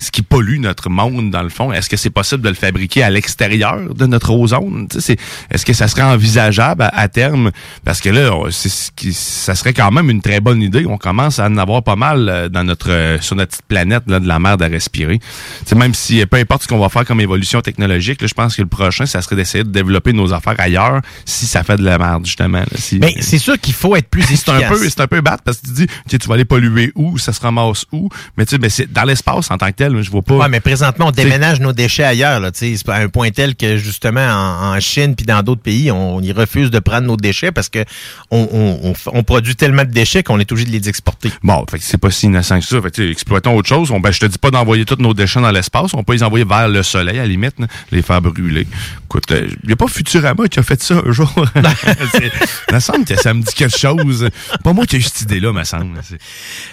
ce 0.00 0.10
qui 0.10 0.22
pollue 0.22 0.58
notre 0.60 0.90
monde, 0.90 1.30
dans 1.30 1.42
le 1.42 1.48
fond. 1.48 1.72
Est-ce 1.72 1.88
que 1.88 1.96
c'est 1.96 2.10
possible 2.10 2.42
de 2.42 2.48
le 2.48 2.54
fabriquer 2.54 3.02
à 3.02 3.10
l'extérieur 3.10 3.94
de 3.94 4.06
notre 4.06 4.30
ozone? 4.32 4.88
Tu 4.90 5.00
sais, 5.00 5.14
c'est- 5.16 5.18
Est-ce 5.54 5.64
que 5.64 5.72
ça 5.72 5.88
serait 5.88 6.02
envisageable 6.02 6.82
à, 6.82 6.88
à 6.88 7.08
terme? 7.08 7.50
Parce 7.84 8.00
que 8.00 8.08
là, 8.10 8.34
on- 8.34 8.50
ce 8.50 8.90
qui, 8.96 9.12
ça 9.12 9.54
serait 9.54 9.72
quand 9.72 9.90
même 9.90 10.10
une 10.10 10.20
très 10.20 10.40
bonne 10.40 10.62
idée. 10.62 10.84
On 10.86 10.98
commence 10.98 11.38
à 11.38 11.46
en 11.46 11.56
avoir 11.58 11.82
pas 11.82 11.96
mal 11.96 12.28
euh, 12.28 12.48
dans 12.48 12.64
notre, 12.64 12.90
euh, 12.90 13.18
sur 13.20 13.36
notre 13.36 13.50
petite 13.52 13.66
planète 13.66 14.02
là, 14.06 14.20
de 14.20 14.26
la 14.28 14.38
merde 14.38 14.62
à 14.62 14.66
respirer. 14.68 15.18
Tu 15.18 15.24
sais, 15.66 15.74
même 15.74 15.94
si, 15.94 16.24
peu 16.26 16.36
importe 16.38 16.62
ce 16.64 16.68
qu'on 16.68 16.78
va 16.78 16.88
faire 16.88 17.04
comme 17.04 17.20
évolution 17.20 17.60
technologique, 17.60 18.20
là, 18.20 18.26
je 18.28 18.34
pense 18.34 18.56
que 18.56 18.62
le 18.62 18.68
prochain, 18.68 19.06
ça 19.06 19.22
serait 19.22 19.36
d'essayer 19.36 19.64
de 19.64 19.70
développer 19.70 20.12
nos 20.12 20.32
affaires 20.32 20.54
ailleurs 20.58 20.87
si 21.24 21.46
ça 21.46 21.62
fait 21.64 21.76
de 21.76 21.84
la 21.84 21.98
merde, 21.98 22.24
justement. 22.26 22.58
là. 22.60 22.66
Si- 22.76 22.98
Mais 22.98 23.14
c'est 23.20 23.38
sûr 23.38 23.58
qu'il 23.60 23.74
faut 23.74 23.96
être 23.96 24.08
plus 24.08 24.22
c'est 24.22 24.48
un 24.50 24.58
efficace. 24.58 24.78
peu 24.78 24.88
c'est 24.88 25.00
un 25.00 25.06
peu 25.06 25.20
bête 25.20 25.40
parce 25.44 25.58
que 25.58 25.66
tu 25.66 25.72
dis 25.72 25.82
ok, 25.84 26.18
tu 26.18 26.28
vas 26.28 26.34
aller 26.34 26.44
polluer 26.44 26.92
où 26.94 27.18
ça 27.18 27.32
se 27.32 27.40
ramasse 27.40 27.84
où? 27.92 28.08
Mais 28.36 28.44
tu 28.46 28.50
sais 28.50 28.58
ben, 28.58 28.70
c'est 28.70 28.92
dans 28.92 29.04
l'espace 29.04 29.50
en 29.50 29.58
tant 29.58 29.66
que 29.68 29.72
tel 29.76 30.00
je 30.02 30.10
vois 30.10 30.22
pas 30.22 30.36
Ouais, 30.36 30.48
mais 30.48 30.60
présentement, 30.60 31.06
on 31.08 31.10
déménage 31.10 31.60
nos 31.60 31.72
déchets 31.72 32.04
ailleurs. 32.04 32.40
Là, 32.40 32.50
c'est 32.54 32.76
à 32.88 32.94
un 32.96 33.08
point 33.08 33.30
tel 33.30 33.54
que 33.56 33.76
justement 33.76 34.20
en, 34.26 34.76
en 34.76 34.80
Chine 34.80 35.14
puis 35.16 35.26
dans 35.26 35.42
d'autres 35.42 35.62
pays, 35.62 35.90
on, 35.90 36.16
on 36.16 36.22
y 36.22 36.32
refuse 36.32 36.70
de 36.70 36.78
prendre 36.78 37.06
nos 37.06 37.16
déchets 37.16 37.52
parce 37.52 37.68
que 37.68 37.84
on, 38.30 39.22
produit 39.24 39.56
tellement 39.56 39.84
de 39.84 39.90
déchets 39.90 40.22
qu'on 40.22 40.38
est 40.38 40.50
obligé 40.52 40.66
de 40.70 40.72
les 40.72 40.88
exporter. 40.88 41.30
Bon, 41.42 41.64
fait 41.70 41.78
que 41.78 41.84
c'est 41.84 41.98
pas 41.98 42.10
si 42.10 42.26
innocent 42.26 42.58
que 42.60 42.64
ça. 42.64 42.80
Fait 42.80 42.90
que, 42.90 43.02
exploitons 43.10 43.56
autre 43.56 43.68
chose. 43.68 43.90
On, 43.90 44.00
ben, 44.00 44.10
je 44.10 44.20
te 44.20 44.26
dis 44.26 44.38
pas 44.38 44.50
d'envoyer 44.50 44.84
tous 44.84 44.96
nos 45.00 45.14
déchets 45.14 45.40
dans 45.40 45.50
l'espace. 45.50 45.92
On 45.94 46.02
peut 46.02 46.12
les 46.14 46.22
envoyer 46.22 46.44
vers 46.44 46.68
le 46.68 46.82
soleil, 46.82 47.18
à 47.18 47.22
la 47.22 47.28
limite, 47.28 47.58
là, 47.58 47.66
les 47.90 48.02
faire 48.02 48.20
brûler. 48.22 48.66
Écoute, 49.04 49.24
il 49.64 49.70
y 49.70 49.72
a 49.72 49.76
pas 49.76 49.88
Futurama 49.88 50.48
qui 50.48 50.58
a 50.58 50.62
fait 50.62 50.77
ça 50.82 51.02
un 51.04 51.12
jour. 51.12 51.32
Il 51.56 52.74
me 52.74 52.80
semble 52.80 53.04
que 53.04 53.16
ça 53.16 53.34
me 53.34 53.42
dit 53.42 53.54
quelque 53.54 53.76
chose. 53.76 54.28
Pas 54.62 54.72
moi 54.72 54.86
qui 54.86 54.96
ai 54.96 54.98
eu 54.98 55.02
cette 55.02 55.22
idée-là, 55.22 55.52
me 55.52 55.64
semble. 55.64 56.00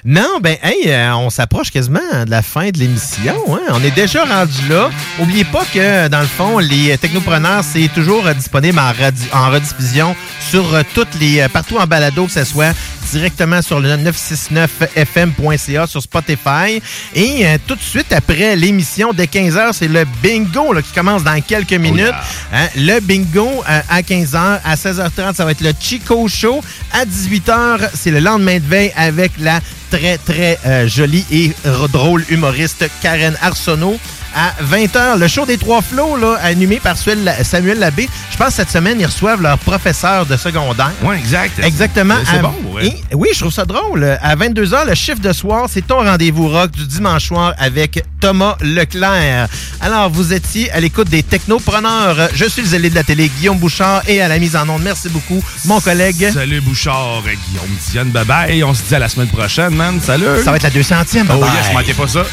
Non, 0.04 0.40
ben, 0.42 0.58
hey, 0.62 0.90
euh, 0.92 1.16
on 1.16 1.30
s'approche 1.30 1.72
quasiment 1.72 2.00
de 2.26 2.30
la 2.30 2.42
fin 2.42 2.70
de 2.70 2.78
l'émission. 2.78 3.36
Hein? 3.50 3.62
On 3.72 3.84
est 3.84 3.96
déjà 3.96 4.26
rendu 4.26 4.68
là. 4.70 4.90
Oubliez 5.20 5.46
pas 5.46 5.64
que, 5.74 6.08
dans 6.08 6.22
le 6.22 6.28
fond, 6.28 6.60
les 6.60 6.98
technopreneurs, 6.98 7.64
c'est 7.64 7.90
toujours 7.94 8.24
disponible 8.34 8.80
en 8.80 9.50
rediffusion 9.50 10.16
sur 10.50 10.74
euh, 10.74 10.84
toutes 10.94 11.16
les 11.20 11.42
euh, 11.42 11.50
partout 11.50 11.78
en 11.78 11.88
balado, 11.88 12.26
que 12.26 12.32
ce 12.32 12.44
soit 12.44 12.76
directement 13.12 13.62
sur 13.62 13.80
le 13.80 13.90
969fm.ca, 13.98 15.88
sur 15.88 16.02
Spotify. 16.02 16.82
Et 17.14 17.46
euh, 17.46 17.58
tout 17.66 17.76
de 17.76 17.82
suite 17.82 18.12
après 18.12 18.56
l'émission, 18.56 19.14
dès 19.14 19.26
15h, 19.26 19.74
c'est 19.74 19.88
le 19.88 20.06
bingo 20.22 20.74
là, 20.74 20.82
qui 20.82 20.92
commence 20.92 21.24
dans 21.24 21.40
quelques 21.42 21.74
minutes. 21.74 22.14
Hein, 22.54 22.68
le 22.76 23.00
bingo 23.00 23.64
euh, 23.70 23.82
à 23.90 24.02
15h. 24.02 24.60
À 24.64 24.76
16h30, 24.76 25.36
ça 25.36 25.46
va 25.46 25.52
être 25.52 25.62
le 25.62 25.74
Chico 25.80 26.28
Show. 26.28 26.62
À 26.92 27.06
18h, 27.06 27.90
c'est 27.94 28.12
le 28.12 28.20
lendemain 28.20 28.60
de 28.60 28.66
veille 28.66 28.92
avec 28.96 29.32
la 29.40 29.60
très, 29.92 30.18
très 30.18 30.60
euh, 30.66 30.88
jolie 30.88 31.26
et 31.32 31.52
drôle 31.92 32.24
humoriste 32.30 32.86
Karen 33.02 33.38
Arsenault. 33.42 34.00
À 34.38 34.54
20h, 34.64 35.18
le 35.18 35.28
show 35.30 35.46
des 35.46 35.58
Trois 35.58 35.82
Flots, 35.82 36.18
là, 36.18 36.38
animé 36.44 36.82
par 36.82 36.98
Samuel 36.98 37.80
Labbé. 37.80 38.10
Je 38.32 38.38
pense 38.38 38.48
que 38.50 38.54
cette 38.56 38.70
semaine, 38.70 39.00
ils 39.00 39.06
reçoivent 39.06 39.42
leur 39.42 39.58
professeur 39.58 40.26
de 40.26 40.36
secondaire. 40.36 40.92
Ouais, 41.04 41.18
exact. 41.18 41.58
Exactement. 41.64 42.16
C'est 42.30 42.42
bon, 42.42 42.54
ouais. 42.74 42.88
et- 42.88 43.16
oui, 43.16 43.30
je 43.34 43.40
trouve 43.40 43.54
ça 43.54 43.64
drôle. 43.64 44.04
À 44.22 44.36
22h, 44.36 44.86
le 44.88 44.94
chiffre 44.94 45.22
de 45.22 45.32
soir, 45.32 45.68
c'est 45.72 45.88
ton 45.88 46.04
rendez-vous 46.04 46.50
rock 46.50 46.72
du 46.72 46.86
dimanche 46.86 47.28
soir 47.28 47.54
avec 47.58 48.04
Thomas 48.20 48.58
Leclerc. 48.62 49.48
Alors, 49.80 50.10
vous 50.10 50.34
étiez 50.34 50.70
à 50.72 50.82
l'écoute 50.82 51.08
des 51.10 51.24
technopreneurs. 51.24 52.28
Je 52.34 52.44
suis 52.46 52.62
le 52.62 52.68
zélé 52.68 52.90
de 52.90 52.96
la 52.96 53.04
télé, 53.06 53.30
Guillaume 53.40 53.58
Bouchard, 53.58 54.02
et 54.08 54.22
à 54.22 54.28
la 54.28 54.38
mise 54.38 54.58
en 54.58 54.68
onde, 54.68 54.82
merci 54.84 55.08
beaucoup, 55.08 55.42
mon 55.64 55.80
collègue. 55.80 56.30
Salut 56.34 56.60
Bouchard, 56.60 57.22
Guillaume 57.24 57.78
Diane, 57.92 58.10
bye 58.10 58.26
bye. 58.26 58.64
On 58.66 58.74
se 58.74 58.84
dit 58.84 58.96
à 58.96 59.00
la 59.00 59.08
semaine 59.08 59.30
prochaine, 59.30 59.74
man. 59.76 60.00
Salut. 60.02 60.26
Ça 60.44 60.52
va 60.52 60.58
être 60.58 60.64
la 60.64 60.70
200e. 60.72 61.26
Oh 61.30 61.34
bye-bye. 61.36 61.56
yes, 61.56 61.74
manquez 61.74 61.94
pas 61.94 62.08
ça. 62.10 62.24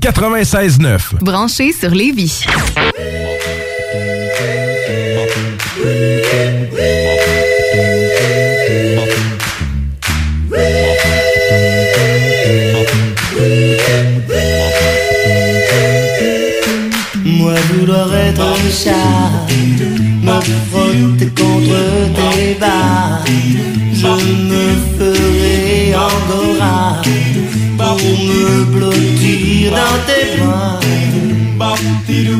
96.9. 0.00 1.22
Branché 1.22 1.72
sur 1.72 1.90
Lévis. 1.90 2.44
Moi 17.24 17.54
vouloir 17.72 18.14
être 18.14 18.40
un 18.40 18.70
chat, 18.70 18.92
me 20.22 20.40
frotter 20.70 21.28
contre 21.36 21.78
tes 22.14 22.54
bas, 22.60 23.24
je 23.92 24.06
me 24.06 24.76
ferai 24.96 25.94
angora 25.94 27.02
pour 27.76 27.96
me 27.96 28.64
blottir 28.64 29.37
dans 29.70 29.98
tes 30.06 30.26
bras. 30.40 30.80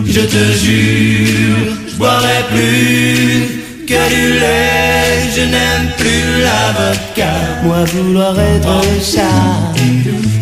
Je 0.07 0.21
te 0.21 0.45
jure, 0.63 1.57
je 1.89 1.97
boirai 1.97 2.41
plus 2.51 3.59
que 3.87 4.01
du 4.09 4.25
lait, 4.41 5.29
je 5.35 5.43
n'aime 5.43 5.89
plus 5.97 6.43
la 6.43 6.63
vodka. 6.77 7.33
Moi 7.65 7.85
vouloir 7.93 8.35
être 8.39 8.83
chat, 9.03 9.75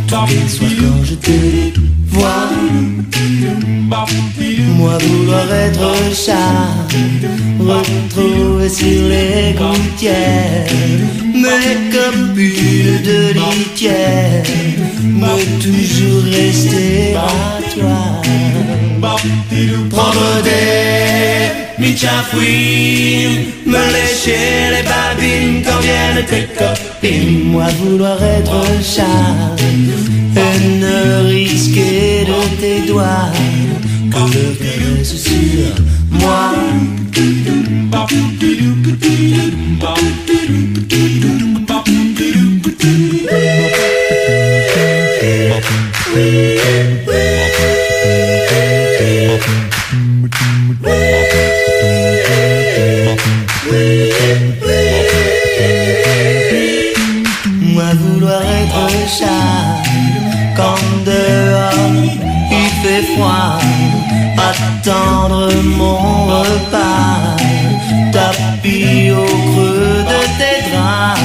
tous 0.08 0.26
les 0.28 0.48
soirs 0.48 0.76
quand 0.80 1.04
je 1.04 1.14
te 1.14 1.36
vois. 2.10 2.50
Moi 4.78 4.98
vouloir 4.98 5.48
être 5.52 5.94
chat, 6.14 6.64
retrouver 7.58 8.68
sur 8.68 9.02
les 9.08 9.54
gouttières, 9.58 10.66
comme 11.92 12.34
bulle 12.34 13.02
de 13.02 13.18
litière, 13.34 14.45
mais 15.16 15.44
toujours 15.60 16.22
rester 16.24 17.14
à 17.16 17.58
toi. 17.74 18.22
Prendre 19.90 20.42
des 20.42 21.82
michafouines, 21.82 23.46
me 23.66 23.82
lécher 23.94 24.70
les 24.74 24.82
babines 24.82 25.62
quand 25.64 25.80
viennent 25.80 26.24
tes 26.26 26.48
copines. 26.58 27.50
Moi 27.50 27.66
vouloir 27.80 28.22
être 28.22 28.52
un 28.52 28.82
chat, 28.82 29.56
et 29.60 30.58
ne 30.78 31.28
risquer 31.28 32.26
de 32.26 32.60
tes 32.60 32.80
doigts 32.86 33.30
que 34.10 34.18
le 34.34 34.54
caresse 34.54 35.14
sur 35.16 35.85
attendre 64.38 65.52
mon 65.76 66.26
repas, 66.26 67.36
tapis 68.12 69.10
au 69.10 69.24
creux 69.24 70.04
de 70.12 70.20
tes 70.38 70.70
draps. 70.70 71.20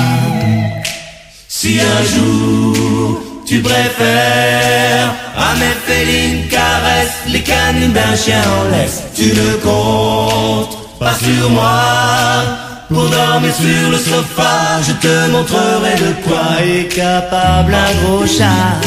Si 1.47 1.79
un 1.79 2.03
jour 2.13 3.21
tu 3.45 3.61
préfères 3.61 5.13
à 5.35 5.55
mes 5.55 5.75
félines 5.85 6.47
caresses 6.47 7.19
les 7.27 7.41
canines 7.41 7.93
d'un 7.93 8.15
chien 8.15 8.41
en 8.59 8.71
laisse, 8.71 9.03
tu 9.15 9.33
ne 9.33 9.53
comptes 9.57 10.77
pas 10.99 11.15
sur 11.15 11.49
moi. 11.49 12.70
Pour 12.93 13.09
dormir 13.09 13.53
sur 13.55 13.89
le 13.89 13.97
sofa, 13.97 14.81
je 14.85 14.91
te 14.91 15.31
montrerai 15.31 15.95
de 15.95 16.11
quoi 16.23 16.61
est 16.61 16.87
capable 16.93 17.73
un 17.73 17.93
gros 18.03 18.27
chat. 18.27 18.81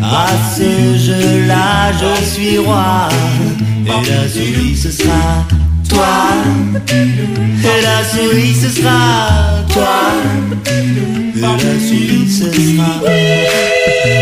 À 0.00 0.28
ce 0.56 0.96
jeu-là, 0.96 1.90
je 2.00 2.24
suis 2.24 2.58
roi. 2.58 3.08
Et 3.84 3.90
la 3.90 4.28
souris, 4.28 4.76
ce 4.76 4.92
sera 4.92 5.44
toi. 5.88 6.14
Et 6.88 7.82
la 7.82 8.04
souris, 8.04 8.54
ce 8.54 8.68
sera 8.68 9.64
toi. 9.72 9.98
Et 11.34 11.40
la 11.40 11.58
souris, 11.58 12.30
ce 12.30 12.52
sera. 12.52 14.21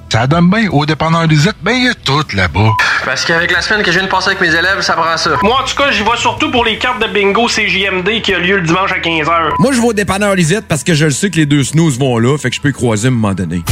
Ça 0.11 0.27
donne 0.27 0.49
bien 0.49 0.67
au 0.71 0.85
dépanneur 0.85 1.25
Lisette, 1.25 1.55
ben 1.63 1.71
il 1.71 1.85
y 1.85 1.87
a 1.87 1.93
tout 1.93 2.25
là-bas. 2.33 2.71
Parce 3.05 3.23
qu'avec 3.23 3.49
la 3.49 3.61
semaine 3.61 3.81
que 3.81 3.93
je 3.93 3.97
viens 3.97 4.07
de 4.07 4.11
passer 4.11 4.31
avec 4.31 4.41
mes 4.41 4.53
élèves, 4.53 4.81
ça 4.81 4.91
prend 4.91 5.15
ça. 5.15 5.29
Moi, 5.41 5.61
en 5.61 5.65
tout 5.65 5.73
cas, 5.73 5.89
j'y 5.89 6.03
vais 6.03 6.17
surtout 6.17 6.51
pour 6.51 6.65
les 6.65 6.77
cartes 6.77 7.01
de 7.01 7.07
bingo 7.07 7.47
CJMD 7.47 8.21
qui 8.21 8.33
a 8.33 8.39
lieu 8.39 8.57
le 8.57 8.63
dimanche 8.63 8.91
à 8.91 8.99
15h. 8.99 9.53
Moi, 9.57 9.71
je 9.71 9.79
vais 9.79 9.87
au 9.87 9.93
dépanneur 9.93 10.35
Lisette 10.35 10.67
parce 10.67 10.83
que 10.83 10.93
je 10.93 11.05
le 11.05 11.11
sais 11.11 11.29
que 11.29 11.37
les 11.37 11.45
deux 11.45 11.63
snooze 11.63 11.97
vont 11.97 12.17
là, 12.17 12.37
fait 12.37 12.49
que 12.49 12.57
je 12.57 12.59
peux 12.59 12.71
y 12.71 12.73
croiser 12.73 13.07
à 13.07 13.11
un 13.11 13.13
moment 13.13 13.33
donné. 13.33 13.63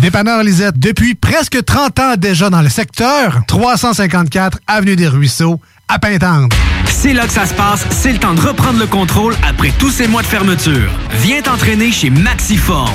Dépanneur 0.00 0.44
Lisette, 0.44 0.78
depuis 0.78 1.16
presque 1.16 1.64
30 1.64 1.98
ans 1.98 2.14
déjà 2.16 2.48
dans 2.48 2.62
le 2.62 2.68
secteur, 2.68 3.40
354 3.48 4.60
Avenue 4.68 4.94
des 4.94 5.08
Ruisseaux, 5.08 5.60
à 5.88 5.98
Pintendre. 5.98 6.46
C'est 6.86 7.12
là 7.12 7.26
que 7.26 7.32
ça 7.32 7.44
se 7.44 7.54
passe, 7.54 7.84
c'est 7.90 8.12
le 8.12 8.18
temps 8.18 8.34
de 8.34 8.40
reprendre 8.40 8.78
le 8.78 8.86
contrôle 8.86 9.34
après 9.44 9.72
tous 9.80 9.90
ces 9.90 10.06
mois 10.06 10.22
de 10.22 10.28
fermeture. 10.28 10.92
Viens 11.22 11.42
t'entraîner 11.42 11.90
chez 11.90 12.10
Maxiform. 12.10 12.94